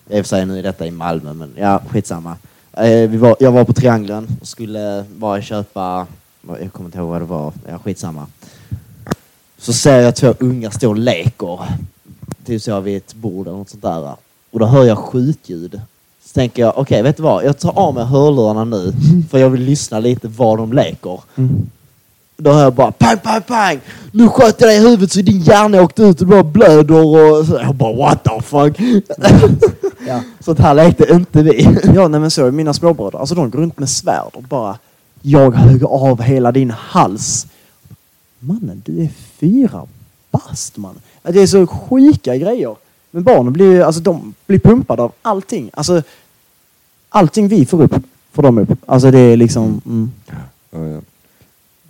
i 0.08 0.20
och 0.20 0.26
för 0.26 0.28
sig 0.28 0.46
nu 0.46 0.58
är 0.58 0.62
detta 0.62 0.86
i 0.86 0.90
Malmö 0.90 1.32
men 1.32 1.50
ja 1.56 1.82
skitsamma. 1.88 2.36
Eh, 2.72 3.10
vi 3.10 3.16
var, 3.16 3.36
jag 3.40 3.52
var 3.52 3.64
på 3.64 3.72
Triangeln 3.72 4.36
och 4.40 4.48
skulle 4.48 5.04
bara 5.16 5.42
köpa, 5.42 6.06
jag 6.60 6.72
kommer 6.72 6.88
inte 6.88 6.98
ihåg 6.98 7.08
vad 7.08 7.20
det 7.20 7.24
var, 7.24 7.52
ja 7.68 7.78
skitsamma. 7.78 8.26
Så 9.58 9.72
ser 9.72 10.00
jag 10.00 10.16
två 10.16 10.34
unga 10.38 10.70
stå 10.70 10.88
och 10.88 10.96
leker, 10.98 11.58
typ 12.44 12.62
så 12.62 12.80
vid 12.80 12.96
ett 12.96 13.14
bord 13.14 13.46
eller 13.46 13.56
något 13.56 13.68
sånt 13.68 13.82
där. 13.82 14.14
Och 14.50 14.58
då 14.58 14.66
hör 14.66 14.84
jag 14.84 14.98
skjutljud. 14.98 15.80
Så 16.32 16.34
tänker 16.34 16.62
jag, 16.62 16.78
okej 16.78 17.02
vet 17.02 17.16
du 17.16 17.22
vad, 17.22 17.44
jag 17.44 17.58
tar 17.58 17.78
av 17.78 17.94
mig 17.94 18.04
hörlurarna 18.04 18.64
nu 18.64 18.92
för 19.30 19.38
jag 19.38 19.50
vill 19.50 19.62
lyssna 19.62 19.98
lite 19.98 20.28
vad 20.28 20.58
de 20.58 20.72
leker. 20.72 21.20
Mm. 21.36 21.70
Då 22.36 22.52
hör 22.52 22.62
jag 22.62 22.74
bara 22.74 22.92
pang, 22.92 23.18
pang, 23.18 23.42
pang! 23.42 23.80
Nu 24.12 24.28
sköt 24.28 24.60
jag 24.60 24.70
dig 24.70 24.76
i 24.76 24.80
huvudet 24.80 25.12
så 25.12 25.20
din 25.20 25.40
hjärna 25.40 25.82
åkte 25.82 26.02
ut 26.02 26.20
och 26.20 26.26
du 26.26 26.30
bara 26.32 26.42
blöder 26.42 26.94
och 27.04 27.46
så 27.46 27.54
jag 27.62 27.74
bara 27.74 27.92
what 27.96 28.24
the 28.24 28.40
fuck? 28.42 28.76
Ja. 30.08 30.20
Sånt 30.40 30.58
här 30.58 30.74
lekte 30.74 31.06
inte 31.12 31.42
vi. 31.42 31.68
Ja, 31.94 32.08
nej 32.08 32.20
men 32.20 32.30
så 32.30 32.46
är 32.46 32.50
mina 32.50 32.74
småbröder. 32.74 33.18
Alltså 33.18 33.34
de 33.34 33.50
går 33.50 33.58
runt 33.58 33.78
med 33.78 33.88
svärd 33.90 34.30
och 34.32 34.42
bara 34.42 34.78
Jag 35.22 35.50
högg 35.56 35.84
av 35.84 36.22
hela 36.22 36.52
din 36.52 36.70
hals. 36.70 37.46
Mannen, 38.38 38.82
du 38.84 39.02
är 39.02 39.08
fyra 39.40 39.82
bast 40.30 40.76
man. 40.76 40.94
Det 41.22 41.40
är 41.42 41.46
så 41.46 41.66
sjuka 41.66 42.36
grejer. 42.36 42.76
Men 43.10 43.22
barnen 43.22 43.52
blir 43.52 43.72
ju- 43.72 43.82
alltså 43.82 44.00
de 44.00 44.34
blir 44.46 44.58
pumpade 44.58 45.02
av 45.02 45.12
allting. 45.22 45.70
Alltså 45.74 46.02
allting 47.12 47.48
vi 47.48 47.66
får 47.66 47.82
upp 47.82 47.94
får 48.32 48.42
de 48.42 48.58
upp. 48.58 48.70
Alltså 48.86 49.10
det 49.10 49.18
är 49.18 49.36
liksom... 49.36 49.80
Mm. 49.86 50.10
Ja, 50.70 50.78
ja. 50.88 51.00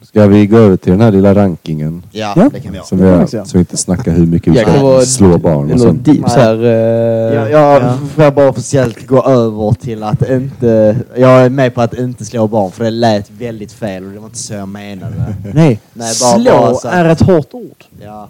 Ska 0.03 0.27
vi 0.27 0.47
gå 0.47 0.57
över 0.57 0.77
till 0.77 0.93
den 0.93 1.01
här 1.01 1.11
lilla 1.11 1.35
rankingen? 1.35 2.03
Ja, 2.11 2.33
Ja. 2.37 2.49
det 2.53 2.61
kan 2.61 2.73
vi 2.73 2.77
göra. 2.77 2.87
Som 2.87 2.99
vi 3.21 3.27
säga. 3.29 3.45
så 3.45 3.53
vi 3.53 3.59
inte 3.59 3.77
snackar 3.77 4.13
hur 4.13 4.27
mycket 4.27 4.53
vi 4.53 4.57
Jag 4.57 4.65
kan 4.67 4.75
ska 4.75 4.83
vara- 4.85 5.03
slå 5.03 5.39
barn 5.39 5.73
och 5.73 5.81
sånt. 5.81 6.05
deep 6.05 6.31
så 6.31 6.41
här... 6.41 6.55
Ja, 6.55 7.43
eh, 7.45 7.51
jag 7.51 7.83
Ja. 7.83 7.99
får 8.15 8.25
jag 8.25 8.35
bara 8.35 8.49
officiellt 8.49 9.07
gå 9.07 9.23
över 9.25 9.73
till 9.73 10.03
att 10.03 10.31
inte... 10.31 10.97
Jag 11.17 11.45
är 11.45 11.49
med 11.51 11.75
på 11.75 11.81
att 11.81 11.95
inte 11.95 12.25
slå 12.25 12.47
barn 12.47 12.73
för 12.73 12.85
det 12.85 12.91
lät 12.91 13.31
väldigt 13.31 13.73
fel 13.73 14.05
och 14.07 14.11
det 14.13 14.19
var 14.19 14.27
inte 14.27 14.39
så 14.39 14.55
jag 14.55 14.69
menade. 14.69 15.15
Nej, 15.55 15.55
Nej, 15.55 15.81
bara- 15.95 16.39
slå 16.41 16.51
bara 16.53 16.75
så- 16.75 16.89
är 16.89 17.05
ett 17.05 17.21
hårt 17.21 17.55
ord. 17.55 17.85
Ja, 18.03 18.29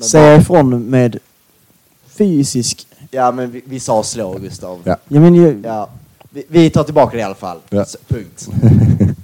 Säga 0.00 0.36
ifrån 0.36 0.84
med 0.90 1.16
fysisk... 2.08 2.86
ja, 3.10 3.30
men 3.32 3.50
vi, 3.50 3.62
vi 3.66 3.80
sa 3.80 4.02
slå 4.02 4.38
Gustav. 4.38 4.78
Ja. 4.84 4.96
Ja 5.08 5.20
men 5.20 5.34
ju, 5.34 5.60
Ja. 5.64 5.88
Vi, 6.34 6.44
vi 6.48 6.70
tar 6.70 6.84
tillbaka 6.84 7.16
det 7.16 7.20
i 7.20 7.22
alla 7.24 7.34
fall. 7.34 7.56
Ja. 7.70 7.82
S- 7.82 7.96
Punkt. 8.08 8.48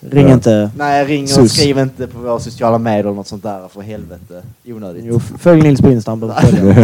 ring 0.00 0.26
Ja. 0.28 0.32
inte. 0.34 0.70
Nej, 0.76 1.04
ring 1.04 1.22
och 1.24 1.28
Sus. 1.30 1.52
skriv 1.52 1.78
inte 1.78 2.06
på 2.06 2.18
våra 2.18 2.40
sociala 2.40 2.78
medier 2.78 3.00
eller 3.00 3.12
något 3.12 3.26
sånt 3.28 3.42
där 3.42 3.68
för 3.74 3.80
helvete. 3.80 4.42
Onödigt. 4.66 5.04
Jo, 5.06 5.20
följ 5.38 5.62
Nils 5.62 5.80
på 5.80 5.88
följa. 5.88 6.34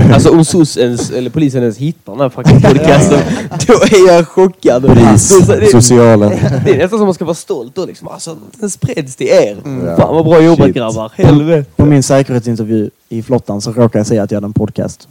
Alltså 0.14 0.30
om 0.30 0.44
SOS 0.44 0.76
ens, 0.76 1.10
eller 1.10 1.30
polisen 1.30 1.62
ens 1.62 1.78
hittar 1.78 2.12
den 2.12 2.20
här 2.20 2.28
fucking 2.28 2.60
podcasten, 2.62 3.18
då 3.66 3.72
är 3.72 4.06
jag 4.08 4.28
chockad. 4.28 4.86
Polis, 4.86 5.28
Det, 5.28 5.34
är 5.34 5.40
så- 5.44 5.52
det, 5.56 5.66
socialen. 5.66 6.30
det 6.64 6.70
är 6.70 6.78
nästan 6.78 6.98
som 6.98 7.04
man 7.06 7.14
ska 7.14 7.24
vara 7.24 7.34
stolt 7.34 7.74
då 7.74 7.86
liksom. 7.86 8.08
Alltså, 8.08 8.36
den 8.60 8.70
spreds 8.70 9.16
till 9.16 9.26
er. 9.26 9.56
Ja. 9.86 9.96
Fan 9.96 10.14
vad 10.14 10.24
bra 10.24 10.42
jobbat 10.42 10.66
Shit. 10.66 10.76
grabbar. 10.76 11.12
Helvete. 11.14 11.70
På 11.76 11.86
min 11.86 12.02
säkerhetsintervju 12.02 12.90
i 13.08 13.22
flottan 13.22 13.60
så 13.60 13.70
råkade 13.72 13.98
jag 13.98 14.06
säga 14.06 14.22
att 14.22 14.30
jag 14.30 14.36
hade 14.36 14.46
en 14.46 14.52
podcast. 14.52 15.08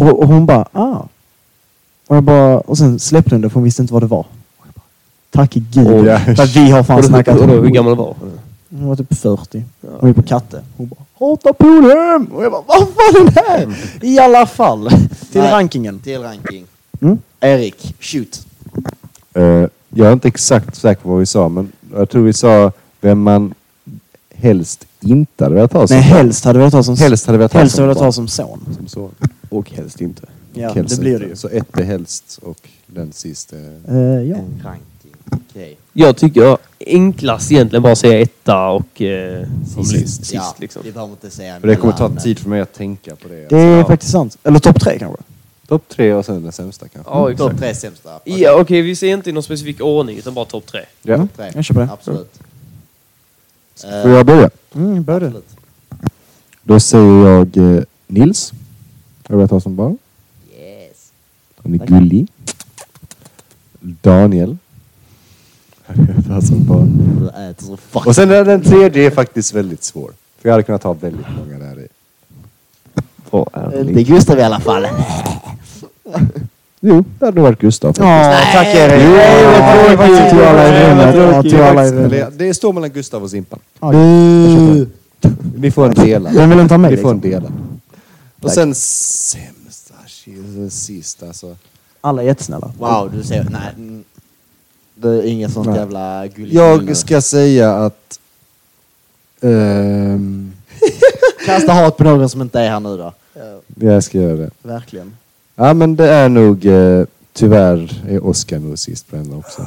Och, 0.00 0.18
och 0.20 0.28
hon 0.28 0.46
bara, 0.46 0.68
ah. 0.72 1.02
Och, 2.06 2.16
jag 2.16 2.22
bara, 2.24 2.58
och 2.60 2.78
sen 2.78 2.98
släppte 2.98 3.34
hon 3.34 3.40
det 3.42 3.48
för 3.50 3.54
hon 3.54 3.64
visste 3.64 3.82
inte 3.82 3.92
vad 3.94 4.02
det 4.02 4.06
var. 4.06 4.26
Bara, 4.74 4.82
Tack 5.30 5.54
gud. 5.54 5.86
Oj. 5.88 6.18
För 6.36 6.42
att 6.42 6.56
vi 6.56 6.70
har 6.70 6.82
fan 6.82 6.98
Och 6.98 7.04
snackat 7.04 7.40
om 7.40 7.48
hur 7.50 7.68
gammal 7.68 7.96
var 7.96 8.14
hon? 8.20 8.30
Hon 8.70 8.88
var 8.88 8.96
typ 8.96 9.14
40. 9.18 9.64
Hon 10.00 10.10
är 10.10 10.14
på 10.14 10.22
katte. 10.22 10.62
Hon 10.76 10.88
bara, 10.88 11.26
hatar 11.30 11.52
Polhem! 11.52 12.26
Och 12.34 12.44
jag 12.44 12.52
bara, 12.52 12.62
vad 12.66 12.78
fan 12.88 13.26
är 13.26 13.30
det 13.30 13.40
här? 13.48 13.76
I 14.00 14.18
alla 14.18 14.46
fall, 14.46 14.90
till 15.32 15.40
Nej. 15.40 15.52
rankingen. 15.52 15.98
Till 16.00 16.18
ranking. 16.22 16.64
Mm. 17.00 17.18
Erik, 17.40 17.94
shoot. 18.00 18.46
Eh, 19.34 19.42
jag 19.94 20.08
är 20.08 20.12
inte 20.12 20.28
exakt 20.28 20.76
säker 20.76 21.02
på 21.02 21.08
vad 21.08 21.18
vi 21.18 21.26
sa, 21.26 21.48
men 21.48 21.72
jag 21.94 22.10
tror 22.10 22.22
vi 22.24 22.32
sa 22.32 22.72
vem 23.00 23.22
man 23.22 23.54
helst 24.34 24.86
inte 25.00 25.44
hade 25.44 25.54
velat 25.54 25.72
ha 25.72 25.86
som 25.86 25.96
Nej, 25.96 26.04
helst 26.06 26.44
hade 26.44 26.58
velat 26.58 26.72
ha 26.72 26.82
som, 26.82 26.96
Helst 26.96 27.26
hade 27.26 27.38
velat 27.38 27.52
ha 27.52 27.60
helst 27.60 27.74
som 27.76 27.82
hade 27.82 27.94
vi 27.94 27.94
velat 27.94 27.98
barn. 27.98 28.06
ha 28.06 28.12
som 28.12 28.28
son. 28.28 28.76
Som 28.76 28.86
son. 28.88 29.10
Och 29.48 29.70
helst 29.70 30.00
inte. 30.00 30.22
Ja, 30.54 30.72
det 30.74 31.00
blir 31.00 31.18
det 31.18 31.26
ju. 31.26 31.36
Så 31.36 31.48
ett 31.48 31.78
är 31.78 31.82
helst 31.84 32.38
och 32.42 32.58
den 32.86 33.12
sista 33.12 33.56
är... 33.56 33.80
Eh, 33.88 34.22
ja. 34.28 34.36
En 34.36 34.62
ranking. 34.64 35.12
Okej. 35.50 35.76
Jag 35.92 36.16
tycker 36.16 36.58
enklast 36.86 37.52
egentligen 37.52 37.82
bara 37.82 37.96
säga 37.96 38.20
etta 38.20 38.68
och 38.68 39.02
eh, 39.02 39.46
Sist. 39.76 39.90
sist, 39.90 40.16
sist 40.16 40.34
ja, 40.34 40.54
liksom. 40.58 40.82
Vi 40.84 40.92
behöver 40.92 41.12
inte 41.12 41.30
säga 41.30 41.60
För 41.60 41.68
det 41.68 41.76
kommer 41.76 41.92
ta 41.92 42.08
tid 42.14 42.38
för 42.38 42.48
mig 42.48 42.60
att 42.60 42.72
tänka 42.74 43.16
på 43.16 43.28
det. 43.28 43.48
Det 43.48 43.58
är 43.58 43.78
Ja. 43.78 43.84
faktiskt 43.84 44.12
sant. 44.12 44.38
Eller 44.42 44.58
topp 44.58 44.80
tre 44.80 44.98
kanske. 44.98 45.22
Topp 45.68 45.82
tre 45.88 46.12
och 46.14 46.24
sen 46.24 46.42
den 46.42 46.52
sämsta 46.52 46.88
kanske. 46.88 47.12
Ja, 47.12 47.30
exakt. 47.30 47.50
Topp 47.50 47.60
tre 47.60 47.74
sämsta. 47.74 48.20
Ja, 48.24 48.60
okej, 48.60 48.82
vi 48.82 48.96
ser 48.96 49.12
inte 49.14 49.30
i 49.30 49.32
någon 49.32 49.42
specifik 49.42 49.80
ordning 49.80 50.18
utan 50.18 50.34
bara 50.34 50.44
topp 50.44 50.66
tre. 50.66 50.80
Ja. 51.02 51.14
Mm. 51.14 51.28
Tre. 51.36 51.50
Jag 51.54 51.64
köper 51.64 51.80
det. 51.80 51.92
Absolut. 51.92 52.38
Får 54.02 54.10
jag 54.10 54.26
börja? 54.26 54.50
Mm, 54.74 55.02
börja. 55.04 55.32
Då 56.62 56.80
säger 56.80 57.26
jag 57.28 57.56
eh, 57.76 57.82
Nils. 58.06 58.52
Du 59.28 59.36
velat 59.36 59.50
ha 59.50 59.60
som 59.60 59.76
barn? 59.76 59.98
Han 61.62 61.74
är 61.74 61.78
Tack. 61.78 61.88
gullig. 61.88 62.26
Daniel. 63.80 64.56
Är 65.86 67.50
äter 67.50 67.66
så. 67.66 67.78
Och 67.92 68.14
sen 68.14 68.28
den, 68.28 68.46
den 68.46 68.62
tredje 68.62 69.06
är 69.06 69.10
faktiskt 69.10 69.54
väldigt 69.54 69.84
svår. 69.84 70.12
För 70.40 70.48
jag 70.48 70.52
hade 70.52 70.62
kunnat 70.62 70.82
ha 70.82 70.92
väldigt 70.92 71.26
många 71.38 71.58
där 71.58 71.80
i. 71.80 71.88
Bra 73.30 73.46
ärlig. 73.52 73.88
Inte 73.98 74.02
Gustav 74.12 74.38
i 74.38 74.42
alla 74.42 74.60
fall. 74.60 74.86
Jo, 76.80 77.04
det 77.18 77.24
hade 77.24 77.34
nog 77.36 77.44
varit 77.44 77.60
Gustav. 77.60 77.94
Ja, 77.98 78.40
tack 78.52 78.66
Erik. 78.74 79.02
Jo, 79.04 79.12
vad 79.88 79.98
faktiskt 79.98 80.32
i 80.32 80.36
rummet. 80.36 81.44
I 81.44 81.56
rummet. 81.96 82.38
Det 82.38 82.54
står 82.54 82.72
mellan 82.72 82.90
Gustav 82.90 83.22
och 83.22 83.30
Simpan. 83.30 83.58
Bu! 83.80 84.86
Ni 85.56 85.70
får 85.70 85.86
en 85.86 85.94
dela. 85.94 86.30
Vem 86.30 86.50
vill 86.50 86.60
inte 86.60 86.74
ha 86.74 86.78
med 86.78 86.90
Ni 86.90 86.96
får 86.96 87.10
en 87.10 87.16
liksom? 87.16 87.30
dela. 87.30 87.52
Och 88.40 88.50
sen 88.50 88.74
shit, 88.74 89.40
sist 90.70 91.22
alltså. 91.22 91.56
Alla 92.00 92.22
är 92.22 92.26
jättesnälla. 92.26 92.72
Wow, 92.78 93.10
du 93.14 93.22
ser. 93.22 93.46
Nej. 93.50 94.02
Det 94.94 95.08
är 95.08 95.22
inget 95.22 95.52
sånt 95.52 95.66
Nej. 95.66 95.76
jävla 95.76 96.26
gulligt. 96.26 96.54
Jag 96.54 96.96
ska 96.96 97.20
säga 97.20 97.74
att... 97.76 98.18
ehm, 99.40 100.52
Kasta 101.46 101.72
hat 101.72 101.96
på 101.96 102.04
någon 102.04 102.28
som 102.28 102.42
inte 102.42 102.60
är 102.60 102.68
här 102.70 102.80
nu 102.80 102.96
då. 102.96 103.12
jag 103.86 104.04
ska 104.04 104.18
göra 104.18 104.36
det. 104.36 104.50
Verkligen. 104.62 105.16
Ja 105.56 105.74
men 105.74 105.96
det 105.96 106.08
är 106.08 106.28
nog... 106.28 106.66
Eh, 106.66 107.04
tyvärr 107.32 108.02
är 108.08 108.26
Oskar 108.26 108.58
nog 108.58 108.78
sist 108.78 109.10
på 109.10 109.16
den 109.16 109.34
också. 109.34 109.66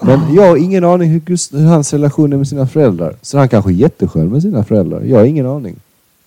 Men 0.00 0.34
jag 0.34 0.48
har 0.48 0.56
ingen 0.56 0.84
aning 0.84 1.10
hur, 1.10 1.20
Gust- 1.20 1.58
hur 1.58 1.66
hans 1.66 1.92
relation 1.92 2.32
är 2.32 2.36
med 2.36 2.48
sina 2.48 2.66
föräldrar. 2.66 3.16
Så 3.22 3.38
han 3.38 3.48
kanske 3.48 3.70
är 3.70 3.74
jätteskön 3.74 4.28
med 4.28 4.42
sina 4.42 4.64
föräldrar. 4.64 5.00
Jag 5.00 5.18
har 5.18 5.24
ingen 5.24 5.46
aning. 5.46 5.76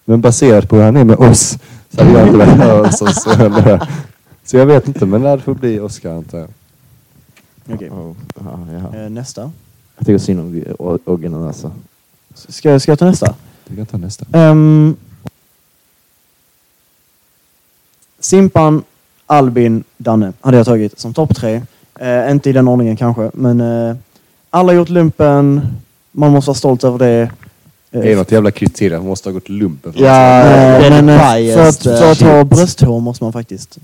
Men 0.05 0.21
baserat 0.21 0.69
på 0.69 0.75
hur 0.75 0.83
han 0.83 0.95
är 0.95 1.03
med 1.03 1.17
oss 1.17 1.57
hade 2.03 2.11
jag 2.19 2.27
inte 2.27 2.37
velat 2.37 2.57
höra 2.57 2.91
så, 2.91 3.07
så, 3.07 3.79
så 4.43 4.57
jag 4.57 4.65
vet 4.65 4.87
inte, 4.87 5.05
men 5.05 5.21
det 5.21 5.39
får 5.39 5.53
bli 5.53 5.79
Oskar 5.79 6.13
antar 6.13 6.37
jag. 6.37 6.47
Okej. 7.73 7.89
Oh, 7.89 8.15
ja, 8.35 8.59
ja. 8.93 8.99
Eh, 8.99 9.09
Nästa. 9.09 9.51
Jag 9.97 10.05
tycker 10.07 10.17
synd 10.17 10.39
om 10.39 10.63
O- 10.79 10.99
Ogge 11.05 11.29
nu 11.29 11.47
alltså. 11.47 11.71
Ska, 12.35 12.79
ska 12.79 12.91
jag 12.91 12.99
ta 12.99 13.05
nästa? 13.05 13.35
Vi 13.65 13.75
kan 13.75 13.85
ta 13.85 13.97
nästa. 13.97 14.25
Ehm, 14.33 14.95
Simpan, 18.19 18.83
Albin, 19.25 19.83
Danne 19.97 20.33
hade 20.41 20.57
jag 20.57 20.65
tagit 20.65 20.99
som 20.99 21.13
topp 21.13 21.35
tre. 21.35 21.61
Eh, 21.99 22.31
inte 22.31 22.49
i 22.49 22.53
den 22.53 22.67
ordningen 22.67 22.95
kanske, 22.97 23.31
men 23.33 23.61
eh, 23.61 23.95
alla 24.49 24.73
gjort 24.73 24.89
lumpen. 24.89 25.67
Man 26.11 26.31
måste 26.31 26.49
vara 26.49 26.55
stolt 26.57 26.83
över 26.83 26.97
det. 26.99 27.31
Eh, 27.95 28.01
Det 28.01 28.11
är 28.11 28.15
något 28.15 28.31
jävla 28.31 28.51
kriterium. 28.51 28.99
Han 28.99 29.07
måste 29.09 29.29
ha 29.29 29.33
gått 29.33 29.49
lumpen. 29.49 29.93
för 29.93 30.01
Ja, 30.01 30.39
att- 30.41 30.81
det 30.81 30.87
är 30.87 31.01
men 31.01 31.09
eh, 31.49 31.55
för 31.55 31.67
att, 31.69 31.83
för 31.99 32.11
att 32.11 32.21
ha 32.21 32.43
brösthår 32.43 32.99
måste 32.99 33.23
man 33.23 33.33
faktiskt. 33.33 33.77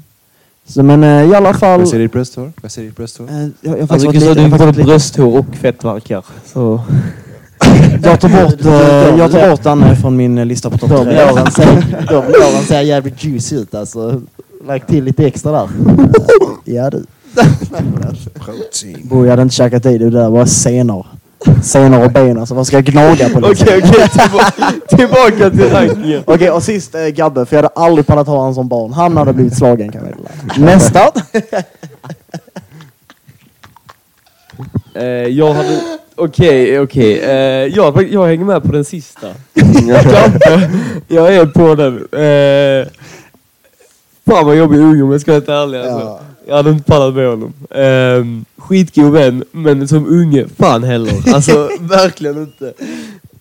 Så, 0.67 0.83
men 0.83 1.03
eh, 1.03 1.29
i 1.31 1.35
alla 1.35 1.53
fall... 1.53 1.79
Vad 1.79 1.89
säger 1.89 2.03
ditt 2.03 2.11
brösthår? 2.11 2.51
Vad 2.61 2.71
säger 2.71 2.87
ditt 2.87 2.97
brösthår? 2.97 3.27
Jag, 3.61 3.79
jag, 3.79 3.91
Alltså 3.91 4.11
Gustav, 4.11 4.29
lite- 4.29 4.33
du 4.33 4.49
har 4.49 4.57
både 4.59 4.83
brösthår 4.83 5.37
och 5.39 5.45
fettverkar. 5.55 6.23
Så... 6.53 6.81
jag 8.03 8.19
tar 8.19 8.29
bort, 8.29 8.55
jag 9.19 9.31
tar 9.31 9.49
bort 9.49 9.63
Danne 9.63 9.95
från 9.95 10.15
min 10.15 10.47
lista 10.47 10.69
på 10.69 10.77
topp 10.77 10.89
De 10.89 11.03
tre. 11.05 11.25
låren 11.29 11.51
ser, 11.51 11.65
de 12.09 12.13
låren 12.15 12.65
ser 12.67 12.81
jävligt 12.81 13.23
juicy 13.23 13.55
ut 13.55 13.75
alltså. 13.75 14.21
Lägg 14.67 14.87
till 14.87 15.03
lite 15.03 15.25
extra 15.27 15.51
där. 15.51 15.69
Ja 16.65 16.89
du. 16.89 17.03
Protein. 18.33 18.97
Bo, 19.03 19.23
jag 19.25 19.29
hade 19.29 19.41
inte 19.41 19.55
käkat 19.55 19.85
i 19.85 19.97
det, 19.97 20.09
det 20.09 20.19
där 20.19 20.29
var 20.29 20.45
senor. 20.45 21.05
Senor 21.63 22.05
och 22.05 22.11
ben 22.11 22.39
alltså, 22.39 22.55
vad 22.55 22.67
ska 22.67 22.75
jag 22.77 22.85
gnaga 22.85 23.29
på 23.29 23.39
liksom? 23.39 23.67
Okej, 23.67 23.83
okej. 23.83 24.07
tillbaka- 24.09 24.73
Tillbaka 24.97 25.49
till 25.49 25.69
rankingen. 25.69 26.23
Okej, 26.25 26.49
och 26.51 26.63
sist 26.63 26.95
eh, 26.95 27.01
Gabbe, 27.07 27.45
för 27.45 27.55
jag 27.55 27.63
hade 27.63 27.75
aldrig 27.75 28.07
pallat 28.07 28.27
ha 28.27 28.35
honom 28.37 28.53
som 28.55 28.67
barn. 28.67 28.93
Han 28.93 29.17
hade 29.17 29.33
blivit 29.33 29.57
slagen 29.57 29.91
kan 29.91 30.01
jag 30.05 30.09
meddela. 30.09 30.29
Nästa! 30.73 31.11
Eh, 34.95 35.03
jag 35.27 35.53
hade... 35.53 35.81
Okej, 36.15 36.79
okej. 36.79 37.19
Eh, 37.19 37.33
jag, 37.75 38.07
jag 38.11 38.25
hänger 38.27 38.45
med 38.45 38.63
på 38.63 38.71
den 38.71 38.85
sista. 38.85 39.27
Gabbe, 39.87 40.69
jag 41.07 41.35
är 41.35 41.45
på 41.45 41.75
den. 41.75 41.95
Eh, 41.97 42.87
fan 44.27 44.45
vad 44.45 44.55
jobbig 44.55 44.79
unge 44.79 45.03
om 45.03 45.11
jag 45.11 45.21
ska 45.21 45.31
vara 45.31 45.39
helt 45.39 45.49
ärlig. 45.49 45.77
Alltså. 45.79 45.99
Ja. 45.99 46.19
Jag 46.47 46.55
hade 46.55 46.69
inte 46.69 46.83
pallat 46.83 47.15
med 47.15 47.27
honom. 47.27 47.53
Eh, 47.69 48.61
skitgod 48.63 49.11
vän, 49.13 49.43
men 49.51 49.87
som 49.87 50.05
unge, 50.07 50.45
fan 50.57 50.83
heller. 50.83 51.33
Alltså 51.33 51.69
verkligen 51.79 52.37
inte. 52.41 52.73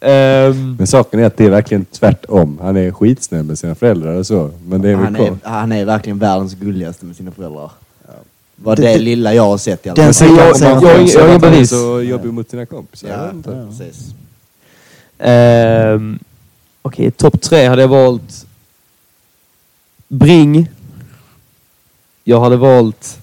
Ehm, 0.00 0.74
Men 0.78 0.86
saken 0.86 1.20
är 1.20 1.24
att 1.24 1.36
det 1.36 1.44
är 1.44 1.50
verkligen 1.50 1.84
tvärtom. 1.84 2.58
Han 2.62 2.76
är 2.76 2.90
skitsnäll 2.90 3.44
med 3.44 3.58
sina 3.58 3.74
föräldrar 3.74 4.14
och 4.14 4.26
så. 4.26 4.50
Men 4.66 4.82
det 4.82 4.88
är 4.90 4.94
Han 4.96 5.16
är, 5.16 5.36
han 5.42 5.72
är 5.72 5.84
verkligen 5.84 6.18
världens 6.18 6.54
gulligaste 6.54 7.04
med 7.06 7.16
sina 7.16 7.30
föräldrar. 7.30 7.70
Vad 8.56 8.76
det, 8.76 8.98
lilla 8.98 9.34
jag 9.34 9.42
har 9.42 9.58
sett 9.58 9.86
i 9.86 9.88
alla 9.88 9.94
Den 9.96 10.04
fall. 10.04 10.14
Sen 10.14 10.28
jag- 10.28 10.36
jag- 10.36 11.00
jag- 11.00 11.08
jag 11.08 11.20
har 11.20 11.34
att 11.36 11.42
han 11.42 11.50
är 11.50 11.54
bevis. 11.54 11.70
så 11.70 12.02
jobbig 12.02 12.32
mot 12.32 12.50
sina 12.50 12.66
kompisar. 12.66 13.08
Jag 13.08 13.18
Ja, 13.18 13.30
inte. 13.30 13.66
precis. 13.78 14.14
Ehm, 15.18 16.18
Okej, 16.82 17.10
topp 17.10 17.40
tre 17.40 17.66
hade 17.66 17.82
jag 17.82 17.88
valt 17.88 18.46
Bring. 20.08 20.68
Jag 22.30 22.40
hade 22.40 22.56
valt... 22.56 23.20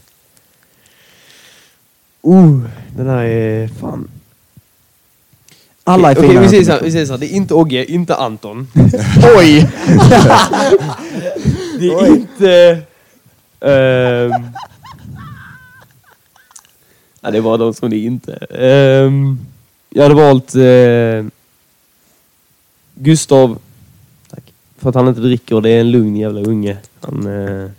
Uh, 2.28 2.62
den 2.96 3.08
här 3.08 3.24
är 3.24 3.68
fan... 3.68 4.10
Alla 5.84 6.12
är 6.12 6.18
Okej, 6.18 6.30
fina. 6.30 6.42
vi 6.42 6.50
säger 6.50 6.64
så 6.64 6.72
här, 6.72 6.82
vi 6.82 6.92
säger 6.92 7.06
så 7.06 7.14
här, 7.14 7.20
det 7.20 7.26
är 7.26 7.36
inte 7.36 7.54
Ogge, 7.54 7.92
inte 7.92 8.16
Anton. 8.16 8.68
Oj! 9.38 9.70
Det 11.80 11.88
är 11.88 12.08
inte... 12.08 12.82
ehm, 13.60 14.32
ja, 17.22 17.32
det 17.32 17.42
var 17.42 17.58
de 17.58 17.74
som 17.74 17.90
det 17.90 17.98
inte. 17.98 18.34
Ehm, 18.36 19.40
jag 19.90 20.04
hade 20.04 20.16
valt 20.16 20.56
eh, 20.56 21.26
Gustav. 22.96 23.58
Tack. 24.30 24.54
För 24.78 24.90
att 24.90 24.96
han 24.96 25.08
inte 25.08 25.22
dricker 25.22 25.56
och 25.56 25.62
det 25.62 25.70
är 25.70 25.80
en 25.80 25.92
lugn 25.92 26.16
jävla 26.16 26.42
unge. 26.42 26.78
Han, 27.02 27.46
eh, 27.46 27.70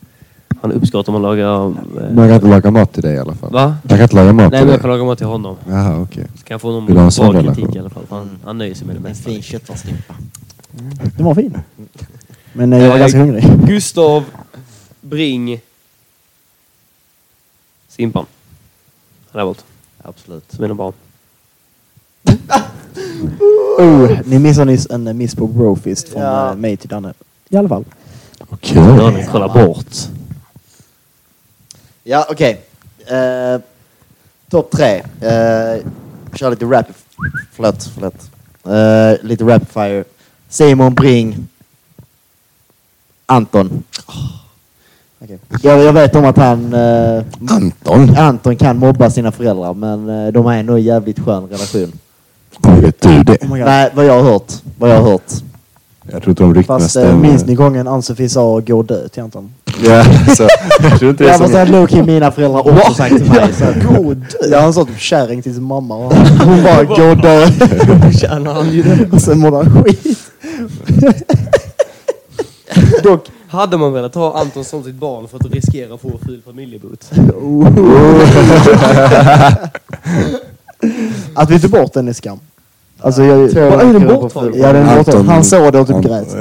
han 0.61 0.73
uppskattar 0.73 1.13
om 1.13 1.23
man 1.23 1.31
lagar... 1.31 1.67
Eh, 1.67 2.15
Man 2.15 2.27
kan 2.29 2.35
inte 2.35 2.47
laga 2.47 2.71
mat 2.71 2.93
till 2.93 3.03
dig 3.03 3.15
i 3.15 3.19
alla 3.19 3.35
fall. 3.35 3.53
va? 3.53 3.77
Man 3.83 3.99
kan 3.99 4.03
inte 4.03 4.17
laga 4.17 4.33
mat 4.33 4.37
Nej, 4.37 4.51
till 4.51 4.59
men 4.59 4.69
jag 4.69 4.69
dig. 4.79 4.81
kan 4.81 4.91
laga 4.91 5.05
mat 5.05 5.19
till 5.19 5.27
honom. 5.27 5.57
Jaha, 5.69 6.01
okej. 6.01 6.27
Så 6.37 6.45
kan 6.45 6.55
jag 6.55 6.61
få 6.61 6.71
någon 6.73 6.87
Vill 6.87 6.95
du 6.95 7.01
ha 7.01 7.05
en 7.05 7.13
sån 7.13 7.31
bra 7.33 7.41
relation? 7.41 7.55
kritik 7.65 7.77
i 7.77 7.79
alla 7.79 7.91
fall. 7.91 8.03
Han, 8.11 8.39
han 8.45 8.59
nöjer 8.59 8.75
sig 8.75 8.87
med 8.87 8.97
det 8.97 8.99
En 8.99 9.03
mesta. 9.03 9.31
fin 9.31 9.43
köttfärsslimpa. 9.43 10.15
Den 11.17 11.25
var 11.27 11.35
fin. 11.35 11.59
Men 12.53 12.73
eh, 12.73 12.79
jag 12.83 12.89
var 12.89 12.95
Eh, 12.97 13.01
ganska 13.01 13.19
hungrig. 13.19 13.45
Gustav, 13.67 14.25
Bring, 15.01 15.61
Simpan. 17.89 18.27
Han 19.33 19.39
har 19.41 19.47
valt. 19.47 19.65
Absolut. 20.03 20.53
Som 20.53 20.63
mina 20.63 20.75
barn. 20.75 20.93
Oh, 23.79 24.19
ni 24.25 24.39
missade 24.39 24.71
nyss 24.73 24.87
en 24.91 25.07
eh, 25.07 25.15
miss 25.15 25.35
på 25.35 25.47
brofist 25.47 26.09
från 26.09 26.23
Ja. 26.23 26.51
eh, 26.51 26.57
mig 26.57 26.77
till 26.77 26.89
Danne. 26.89 27.13
I 27.49 27.57
alla 27.57 27.69
fall. 27.69 27.85
Okej. 28.49 28.83
Ni 29.17 29.27
kollar 29.33 29.49
bort. 29.67 29.87
Ja, 32.11 32.27
okej. 32.31 32.61
Eh, 33.07 33.61
Topp 34.51 34.71
tre. 34.71 34.97
Uh, 34.97 35.85
kör 36.35 36.51
lite 36.51 36.65
rap... 36.65 36.87
Förlåt, 37.53 37.91
förlåt. 37.95 38.31
Eh, 38.67 39.27
lite 39.27 39.45
rapid 39.45 39.69
fire. 39.69 40.05
Simon 40.49 40.95
Bring. 40.95 41.49
Anton. 43.27 43.83
Okej. 45.23 45.39
Jag, 45.63 45.83
jag 45.83 45.93
vet 45.93 46.15
om 46.17 46.25
att 46.25 46.37
han... 46.37 46.75
eh, 46.75 47.25
Anton? 47.51 48.17
Anton 48.17 48.57
kan 48.57 48.79
mobba 48.79 49.11
sina 49.11 49.33
föräldrar, 49.33 49.75
men 49.75 50.09
eh, 50.09 50.33
de 50.33 50.45
har 50.45 50.55
ändå 50.55 50.73
en 50.75 50.83
jävligt 50.83 51.19
skön 51.19 51.47
relation. 51.47 51.93
Vet 52.83 53.01
du 53.01 53.23
det? 53.23 53.43
Oh. 53.43 53.59
Nej, 53.59 53.91
vad 53.95 54.05
jag 54.07 54.23
har 54.23 54.33
hört. 54.33 54.53
Vad 54.79 54.91
jag 54.91 55.01
har 55.01 55.11
hört. 55.11 55.33
Jag 56.03 56.23
tror 56.23 56.31
inte 56.31 56.43
de 56.43 56.55
ryktena 56.55 56.79
Fast 56.79 56.91
stämmer. 56.91 57.29
minns 57.29 57.47
ni 57.47 57.55
gången 57.55 57.89
Ann-Sofie 57.89 58.29
sa 58.29 58.61
gå 58.61 58.79
och 58.79 58.85
dö 58.85 59.09
till 59.09 59.23
Anton? 59.23 59.55
Ja, 59.85 60.05
så, 60.37 60.49
jag 60.83 60.99
tror 60.99 61.11
inte 61.11 61.25
det 61.25 61.29
är 61.31 61.33
Ja, 61.33 61.39
fast 61.39 61.53
som... 61.53 61.53
det 61.53 61.59
har 61.59 61.67
low-key 61.67 62.03
mina 62.07 62.31
föräldrar 62.33 62.61
också 62.61 62.95
sagt 62.95 63.17
till 63.17 63.31
mig. 63.31 63.53
Så. 63.53 63.65
Gå 63.89 64.09
och 64.09 64.17
dö? 64.17 64.27
Ja, 64.51 64.61
han 64.61 64.73
sa 64.73 64.85
typ 64.85 64.99
kärring 64.99 65.43
till 65.43 65.55
sin 65.55 65.63
mamma 65.65 65.97
och 65.97 66.15
hon 66.15 66.63
bara 66.63 66.85
gå 66.85 67.05
och 67.05 67.17
dö. 67.17 67.47
Tjänar 68.21 68.55
han 68.55 68.71
ju 68.71 68.83
det. 68.83 69.09
Och 69.13 69.21
sen 69.21 69.39
mådde 69.39 69.57
han 69.57 69.85
skit. 69.85 70.19
Dock 73.03 73.27
hade 73.49 73.77
man 73.77 73.93
velat 73.93 74.15
ha 74.15 74.41
Anton 74.41 74.65
som 74.65 74.85
sitt 74.85 74.95
barn 74.95 75.29
för 75.29 75.37
att 75.37 75.55
riskera 75.55 75.95
att 75.95 76.01
få 76.01 76.19
ful 76.27 76.43
familjebot. 76.47 77.11
Att 81.35 81.51
vi 81.51 81.61
tog 81.61 81.71
bort 81.71 81.93
den 81.93 82.09
är 82.09 82.13
skam. 82.13 82.39
Alltså, 83.01 83.23
jag, 83.23 83.51
Två 83.53 83.61
Vad 83.61 83.81
är 83.81 83.85
den 83.85 83.93
veckor 83.93 84.15
på 84.15 84.21
borttagen? 84.21 84.53
ja, 84.61 84.73
den 84.73 84.89
är 84.89 84.97
borta. 84.97 85.23
Han 85.23 85.45
såg 85.45 85.73
det 85.73 85.81
och 85.81 85.87
typ 85.87 86.01
grät. 86.03 86.37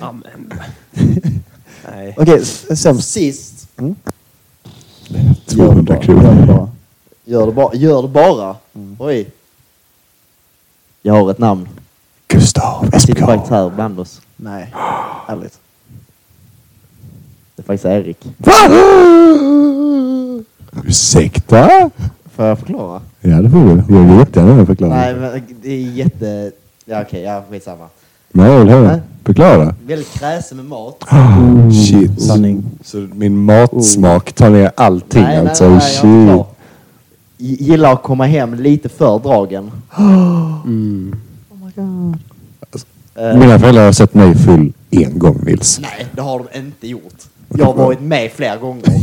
Amen. 0.00 0.52
Nej. 1.98 2.14
Okej, 2.18 2.44
sämst. 2.76 3.10
Sist. 3.10 3.68
Mm. 3.78 3.94
200 5.46 5.94
Gör 5.94 6.00
det 6.00 6.06
kronor. 6.06 6.46
bara. 6.46 6.68
Gör 7.24 7.46
det, 7.46 7.52
ba- 7.52 7.74
gör 7.74 8.02
det 8.02 8.08
bara. 8.08 8.56
Oj. 8.98 9.28
Jag 11.02 11.14
har 11.14 11.30
ett 11.30 11.38
namn. 11.38 11.68
Gustav 12.28 12.88
Jag 12.92 13.00
sitter 13.02 13.14
SPK. 13.14 13.26
faktiskt 13.26 13.50
här 13.50 13.70
bland 13.70 14.00
oss. 14.00 14.20
Nej, 14.36 14.74
ärligt. 15.28 15.58
Det 17.56 17.62
är 17.62 17.64
faktiskt 17.64 17.84
Erik. 17.84 18.18
Ursäkta? 20.84 21.90
Får 22.36 22.44
jag 22.44 22.58
förklara? 22.58 23.00
Ja, 23.20 23.36
det 23.42 23.50
får 23.50 23.58
du. 23.58 23.94
Jag 23.94 24.02
vill 24.08 24.18
jättegärna 24.18 24.66
förklara. 24.66 24.94
Nej, 24.94 25.14
men 25.14 25.42
det 25.62 25.70
är 25.72 25.78
jätte... 25.80 26.52
Ja, 26.84 27.02
okej, 27.02 27.22
ja, 27.22 27.44
skitsamma. 27.50 27.88
Nej, 28.32 28.50
jag 28.52 28.58
vill 28.58 28.68
höra. 28.68 28.86
Nej. 28.88 29.00
Förklara. 29.24 29.74
Väldigt 29.86 30.12
kräsen 30.12 30.56
med 30.56 30.66
mat. 30.66 31.04
Shit. 31.88 32.22
Sanning. 32.22 32.64
Så 32.84 32.96
min 33.12 33.38
matsmak 33.44 34.32
tar 34.32 34.50
ner 34.50 34.70
allting 34.74 35.22
nej, 35.22 35.36
nej, 35.38 35.48
alltså? 35.48 35.68
nej, 35.68 35.78
nej, 35.78 36.26
jag 36.26 36.34
är 36.38 36.44
Shit. 36.44 37.60
Gillar 37.60 37.92
att 37.92 38.02
komma 38.02 38.26
hem 38.26 38.54
lite 38.54 38.88
för 38.88 39.18
dragen. 39.18 39.70
Mm. 40.64 41.14
Eh, 43.14 43.38
Mina 43.38 43.58
föräldrar 43.58 43.84
har 43.84 43.92
sett 43.92 44.14
mig 44.14 44.34
full 44.34 44.72
en 44.90 45.18
gång 45.18 45.40
Nils. 45.44 45.78
Nej, 45.82 46.06
det 46.12 46.22
har 46.22 46.38
de 46.52 46.58
inte 46.58 46.86
gjort. 46.88 47.14
Jag 47.48 47.64
har 47.64 47.74
varit 47.74 48.00
med 48.00 48.30
flera 48.32 48.56
gånger. 48.56 48.84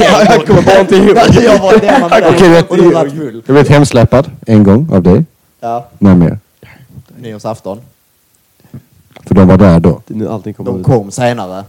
Jag 0.00 0.46
kommer 0.46 0.62
bara 0.62 0.80
inte 0.80 0.96
ihåg. 0.96 1.16
jag 1.42 1.58
har 1.58 1.58
varit 1.58 1.84
hemma 1.84 2.08
med 2.08 2.24
Okej, 2.28 2.40
dig 2.40 2.48
vet- 2.50 2.70
och 2.70 2.76
du 2.76 2.82
har 2.84 2.92
varit 2.92 3.12
full. 3.12 3.42
Jag 3.46 3.54
blev 3.54 3.68
hemsläpad 3.68 4.30
en 4.46 4.62
gång 4.64 4.88
av 4.92 5.02
dig. 5.02 5.24
Ja, 5.60 5.88
När 5.98 6.14
mer? 6.14 6.38
nyårsafton. 7.20 7.78
För 9.26 9.34
de 9.34 9.48
var 9.48 9.58
där 9.58 9.80
då. 9.80 10.00
Det 10.06 10.14
är 10.14 10.18
nu 10.18 10.28
allting 10.28 10.54
kommer 10.54 10.70
De 10.70 10.80
ut. 10.80 10.86
kom 10.86 11.10
senare. 11.10 11.64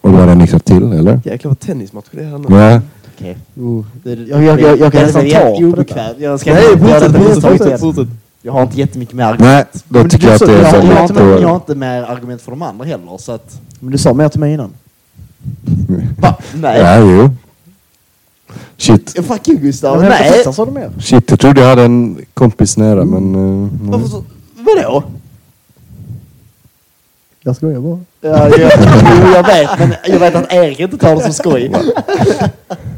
Och 0.00 0.10
då 0.10 0.16
hade 0.16 0.28
jag 0.30 0.38
nyktrat 0.38 0.64
till, 0.64 0.92
eller? 0.92 1.20
Jäklar 1.24 1.48
vad 1.50 1.60
tennismatch 1.60 2.06
det 2.10 2.20
är 2.20 2.24
här 2.26 2.38
nu. 2.38 2.46
Ja. 2.56 2.80
Okej. 3.16 3.36
Oh. 3.56 3.84
Jag, 4.04 4.44
jag- 4.44 4.60
jag- 4.60 4.78
jag 4.78 4.92
kan 4.92 5.00
det 5.00 5.06
nästan 5.06 5.26
är 5.26 5.30
ta 5.30 5.38
på 5.40 5.50
detta. 5.52 5.64
obekvämt. 5.66 6.16
Jag 6.18 6.40
ska 6.40 6.52
Nej, 6.54 6.72
inte 6.72 6.88
göra 6.88 7.00
fortsätt, 7.00 7.12
detta 7.12 7.24
fortsätt, 7.24 7.34
misstaget 7.34 7.58
fortsätt, 7.58 7.66
igen. 7.66 7.94
fortsätt. 7.94 8.08
Jag 8.42 8.52
har 8.52 8.62
inte 8.62 8.78
jättemycket 8.78 9.14
mer 9.14 9.24
argument. 9.24 9.40
Nej, 9.74 9.82
då 9.88 9.98
Men 9.98 10.08
tycker 10.10 10.26
du 10.26 10.32
jag 10.32 10.34
att 10.34 10.38
sa- 10.40 10.46
det 10.46 10.52
är 10.52 10.62
Jag, 10.62 10.84
jag, 10.84 10.94
har 10.96 11.02
inte, 11.08 11.22
jag 11.22 11.34
lite... 11.36 11.46
har 11.48 11.54
inte 11.56 11.74
mer 11.74 12.02
argument 12.02 12.42
för 12.42 12.50
de 12.50 12.62
andra 12.62 12.84
heller, 12.84 13.18
så 13.18 13.32
att... 13.32 13.60
Men 13.80 13.92
du 13.92 13.98
sa 13.98 14.12
mer 14.14 14.28
till 14.28 14.40
mig 14.40 14.52
innan. 14.54 14.70
Va? 16.18 16.34
Nej. 16.54 16.80
Ja, 16.80 16.98
jo. 16.98 17.30
Shit. 18.76 19.26
Fuck 19.26 19.48
you 19.48 19.58
Gustav. 19.58 20.00
Nej. 20.00 20.10
Nej. 20.44 20.54
sa 20.54 20.64
du 20.64 20.70
mer. 20.70 20.90
Shit, 21.00 21.30
jag 21.30 21.40
trodde 21.40 21.60
jag 21.60 21.68
hade 21.68 21.82
en 21.84 22.18
kompis 22.34 22.76
nära, 22.76 23.04
men... 23.04 23.34
Uh, 23.34 23.68
Varför 23.90 24.08
så? 24.08 24.24
Vadå? 24.56 25.02
Jag 27.46 27.56
skojar 27.56 27.80
bara. 27.80 27.98
Ja, 28.20 28.48
jag, 28.48 28.72
jo, 29.20 29.32
jag 29.34 29.46
vet, 29.46 29.78
men 29.78 29.94
jag 30.04 30.18
vet 30.18 30.34
att 30.34 30.52
Erik 30.52 30.80
inte 30.80 30.98
tar 30.98 31.16
det 31.16 31.22
som 31.22 31.32
skoj. 31.32 31.72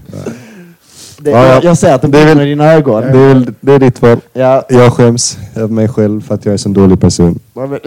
Det, 1.27 1.33
Ja, 1.33 1.47
ja. 1.47 1.55
jag, 1.55 1.65
jag 1.65 1.79
ser 1.79 1.95
att 1.95 2.03
det 2.03 2.09
Det 2.09 2.19
är 2.19 2.25
väl- 2.27 2.35
brinner 2.37 2.47
i 2.47 2.51
dina 2.51 2.73
ögon. 2.73 3.03
det, 3.03 3.09
är, 3.19 3.29
väl- 3.35 3.55
det 3.61 3.73
är 3.73 3.79
ditt 3.79 4.03
val. 4.03 4.19
Ja, 4.33 4.65
Jag 4.69 4.93
skäms 4.93 5.39
över 5.55 5.69
mig 5.69 5.89
själv 5.89 6.21
för 6.27 6.35
att 6.35 6.45
jag 6.45 6.51
är 6.51 6.55
en 6.55 6.59
sån 6.59 6.73
dålig 6.73 7.01
person. 7.01 7.39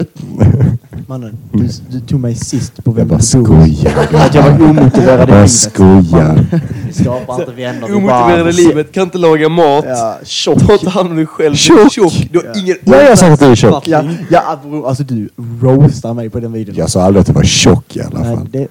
Mannen, 1.06 1.36
du, 1.52 1.68
du 1.88 2.00
tog 2.00 2.20
mig 2.20 2.34
sist 2.34 2.84
på 2.84 2.90
Jag 2.90 2.94
vem 2.94 3.08
bara 3.08 3.18
du 3.32 3.38
bor. 3.38 3.44
skojar. 3.44 4.08
Att 4.26 4.34
jag 4.34 4.42
var 4.42 4.70
omotiverad 4.70 5.28
i 5.28 5.32
Jag 5.32 5.36
livet. 5.36 5.50
skojar. 5.50 6.44
vi 6.86 6.92
skapar 7.02 7.40
inte 7.40 7.52
vänner. 7.52 7.86
vi 7.88 7.94
Omotiverade 7.94 8.42
bara- 8.44 8.50
livet, 8.52 8.92
kan 8.92 9.02
inte 9.02 9.18
laga 9.18 9.48
mat. 9.48 9.84
Ja, 9.88 10.18
Ta 10.20 10.24
tjock. 10.26 10.70
inte 10.72 10.90
hand 10.90 11.10
om 11.10 11.16
dig 11.16 11.26
själv. 11.26 11.54
Tjock. 11.54 11.92
Tjock. 11.92 12.28
Du 12.32 12.38
har 12.38 12.58
ingen 12.58 12.76
Ja, 12.84 13.02
jag 13.02 13.18
sagt 13.18 13.32
att 13.32 13.40
du 13.40 13.46
är 13.46 13.54
tjock. 13.54 13.88
Ja, 13.88 14.04
ja, 14.30 14.58
bro, 14.64 14.86
alltså 14.86 15.02
du 15.02 15.28
roastar 15.62 16.14
mig 16.14 16.30
på 16.30 16.40
den 16.40 16.52
videon. 16.52 16.74
Jag 16.76 16.90
sa 16.90 17.02
aldrig 17.02 17.20
att 17.20 17.26
du 17.26 17.32
var 17.32 17.42
tjock 17.42 17.96
i 17.96 18.00
alla 18.02 18.20
Nej, 18.20 18.36
fall. 18.36 18.48
det, 18.50 18.68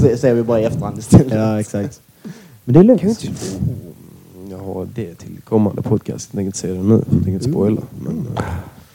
Se- 0.00 0.16
ser 0.16 0.34
vi 0.34 0.42
bara 0.42 0.60
i 0.60 0.64
efterhand 0.64 0.98
istället. 0.98 1.32
ja, 1.34 1.60
exakt. 1.60 2.00
Men 2.68 2.72
det 2.74 2.80
är 2.80 2.84
lugnt. 2.84 3.00
Kan 3.00 3.10
inte... 3.10 3.30
Jag 4.50 4.58
har 4.58 4.86
det 4.94 5.14
till 5.14 5.36
kommande 5.44 5.82
podcast. 5.82 6.28
Jag 6.32 6.36
tänker 6.36 6.46
inte 6.46 6.58
säga 6.58 6.74
det 6.74 6.82
nu, 6.82 6.94
jag 6.94 7.04
tänker 7.10 7.30
inte 7.32 7.44
spoila. 7.50 7.80
Men, 8.04 8.26
eh, 8.36 8.42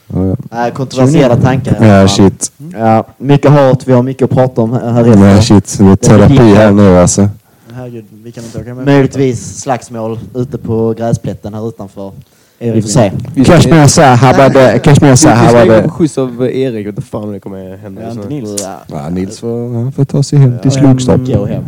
Ja, 0.08 0.26
ja. 0.28 0.36
Nej, 0.52 0.72
kontroversiella 0.72 1.36
tankar. 1.36 1.86
Ja, 1.86 2.08
shit. 2.08 2.52
Ja, 2.74 3.06
mycket 3.18 3.52
hat, 3.52 3.88
vi 3.88 3.94
har 3.94 4.04
mycket 4.04 4.24
att 4.24 4.30
prata 4.30 4.62
om 4.62 4.72
här 4.74 5.00
efter. 5.06 5.16
Nej, 5.16 5.42
shit. 5.42 5.78
Det 5.80 5.86
är 5.86 5.96
terapi 5.96 6.36
här 6.54 6.72
nu 6.72 6.98
alltså. 6.98 7.30
Herregud, 7.74 8.06
vi 8.24 8.32
kan 8.32 8.44
inte 8.44 8.60
åka 8.60 8.74
med. 8.74 8.86
Möjligtvis 8.86 9.60
slagsmål 9.60 10.20
ute 10.36 10.58
på 10.58 10.94
gräsplätten 10.98 11.54
här 11.54 11.68
utanför. 11.70 12.12
Erik 12.60 12.76
Vi 12.76 12.82
får 12.82 12.90
se. 12.90 13.12
Kashmir 13.46 13.88
Sahabade, 13.88 14.80
Kashmir 14.84 15.10
Vi 15.10 15.18
ska 15.18 15.30
gå 15.30 15.36
på 15.36 15.42
Sahabade. 15.48 15.90
skjuts 15.90 16.18
av 16.18 16.46
Erik. 16.52 16.88
Inte 16.88 17.02
fan 17.02 17.32
det 17.32 17.40
kommer 17.40 17.78
hända. 17.78 18.02
Ja, 18.02 18.12
inte. 18.12 18.28
Nils. 18.30 18.62
Ja. 18.64 18.78
Ja, 18.88 19.10
Nils 19.10 19.40
får, 19.40 19.74
han 19.74 19.92
får 19.92 20.06
ta 20.06 20.24
sig 20.24 20.40
hem 20.40 20.60
till 20.62 20.72
Ja, 20.74 20.80
Slugstad. 20.80 21.18
Gå 21.18 21.46
hem. 21.46 21.64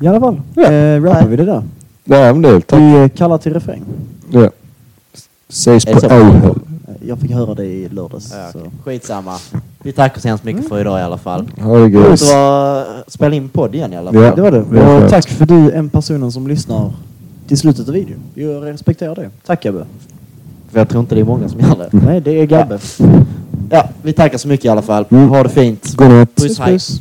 I 0.00 0.06
alla 0.06 0.20
fall, 0.20 0.34
eh, 0.56 1.02
rappar 1.02 1.26
vi 1.26 1.36
det 1.36 1.44
där. 1.44 1.62
Ja, 2.04 2.32
men 2.32 2.42
det 2.42 2.48
är 2.48 2.60
tack. 2.60 2.80
Vi 2.80 2.94
eh, 3.02 3.08
kallar 3.08 3.38
till 3.38 3.54
refräng. 3.54 3.82
Ja. 4.30 4.40
Är 4.40 5.92
på 5.94 6.00
det 6.00 6.00
så? 6.00 6.06
åhör. 6.06 6.48
Eh, 6.50 7.08
Jag 7.08 7.18
fick 7.18 7.30
höra 7.30 7.54
det 7.54 7.64
i 7.64 7.88
lördags. 7.88 8.32
Ja, 8.32 8.52
så. 8.52 8.58
okej. 8.58 8.70
Skitsamma. 8.84 9.36
Vi 9.82 9.92
tackar 9.92 10.20
så 10.20 10.28
hemskt 10.28 10.44
mycket 10.44 10.68
för 10.68 10.80
idag 10.80 11.00
i 11.00 11.02
alla 11.02 11.18
fall. 11.18 11.46
Ha 11.60 11.74
det 11.78 11.80
Roligt 11.84 11.94
gött. 11.94 12.12
att 12.22 12.28
vara- 12.34 12.84
spela 13.08 13.34
in 13.34 13.48
podd 13.48 13.74
igen 13.74 13.92
i 13.92 13.96
alla 13.96 14.12
fall. 14.12 14.22
Ja. 14.22 14.34
Det 14.34 14.42
var 14.42 14.50
det. 14.50 14.64
det 14.70 14.78
är 14.80 14.94
Och 14.94 14.98
skönt. 15.00 15.10
tack 15.10 15.28
för 15.28 15.46
du, 15.46 15.70
en 15.72 15.88
personen 15.88 16.32
som 16.32 16.46
lyssnar 16.48 16.92
till 17.48 17.58
slutet 17.58 17.88
av 17.88 17.94
videon. 17.94 18.18
Jag 18.34 18.64
respekterar 18.66 19.14
det. 19.14 19.30
Tack 19.46 19.62
Gabbe. 19.62 19.84
För 20.70 20.78
jag 20.78 20.88
tror 20.88 21.00
inte 21.00 21.14
det 21.14 21.20
är 21.20 21.24
många 21.24 21.48
som 21.48 21.60
gör 21.60 21.76
det. 21.76 21.88
Nej, 22.06 22.20
det 22.20 22.30
är 22.40 22.46
Gabbe. 22.46 22.78
Ja, 23.70 23.88
vi 24.02 24.12
tackar 24.12 24.38
så 24.38 24.48
mycket 24.48 24.64
i 24.64 24.68
alla 24.68 24.82
fall. 24.82 25.04
Mm. 25.10 25.28
Ha 25.28 25.42
det 25.42 25.48
fint. 25.48 25.94
Godnatt. 25.96 26.34
Puss, 26.34 26.58
hej. 26.58 26.72
puss. 26.72 27.00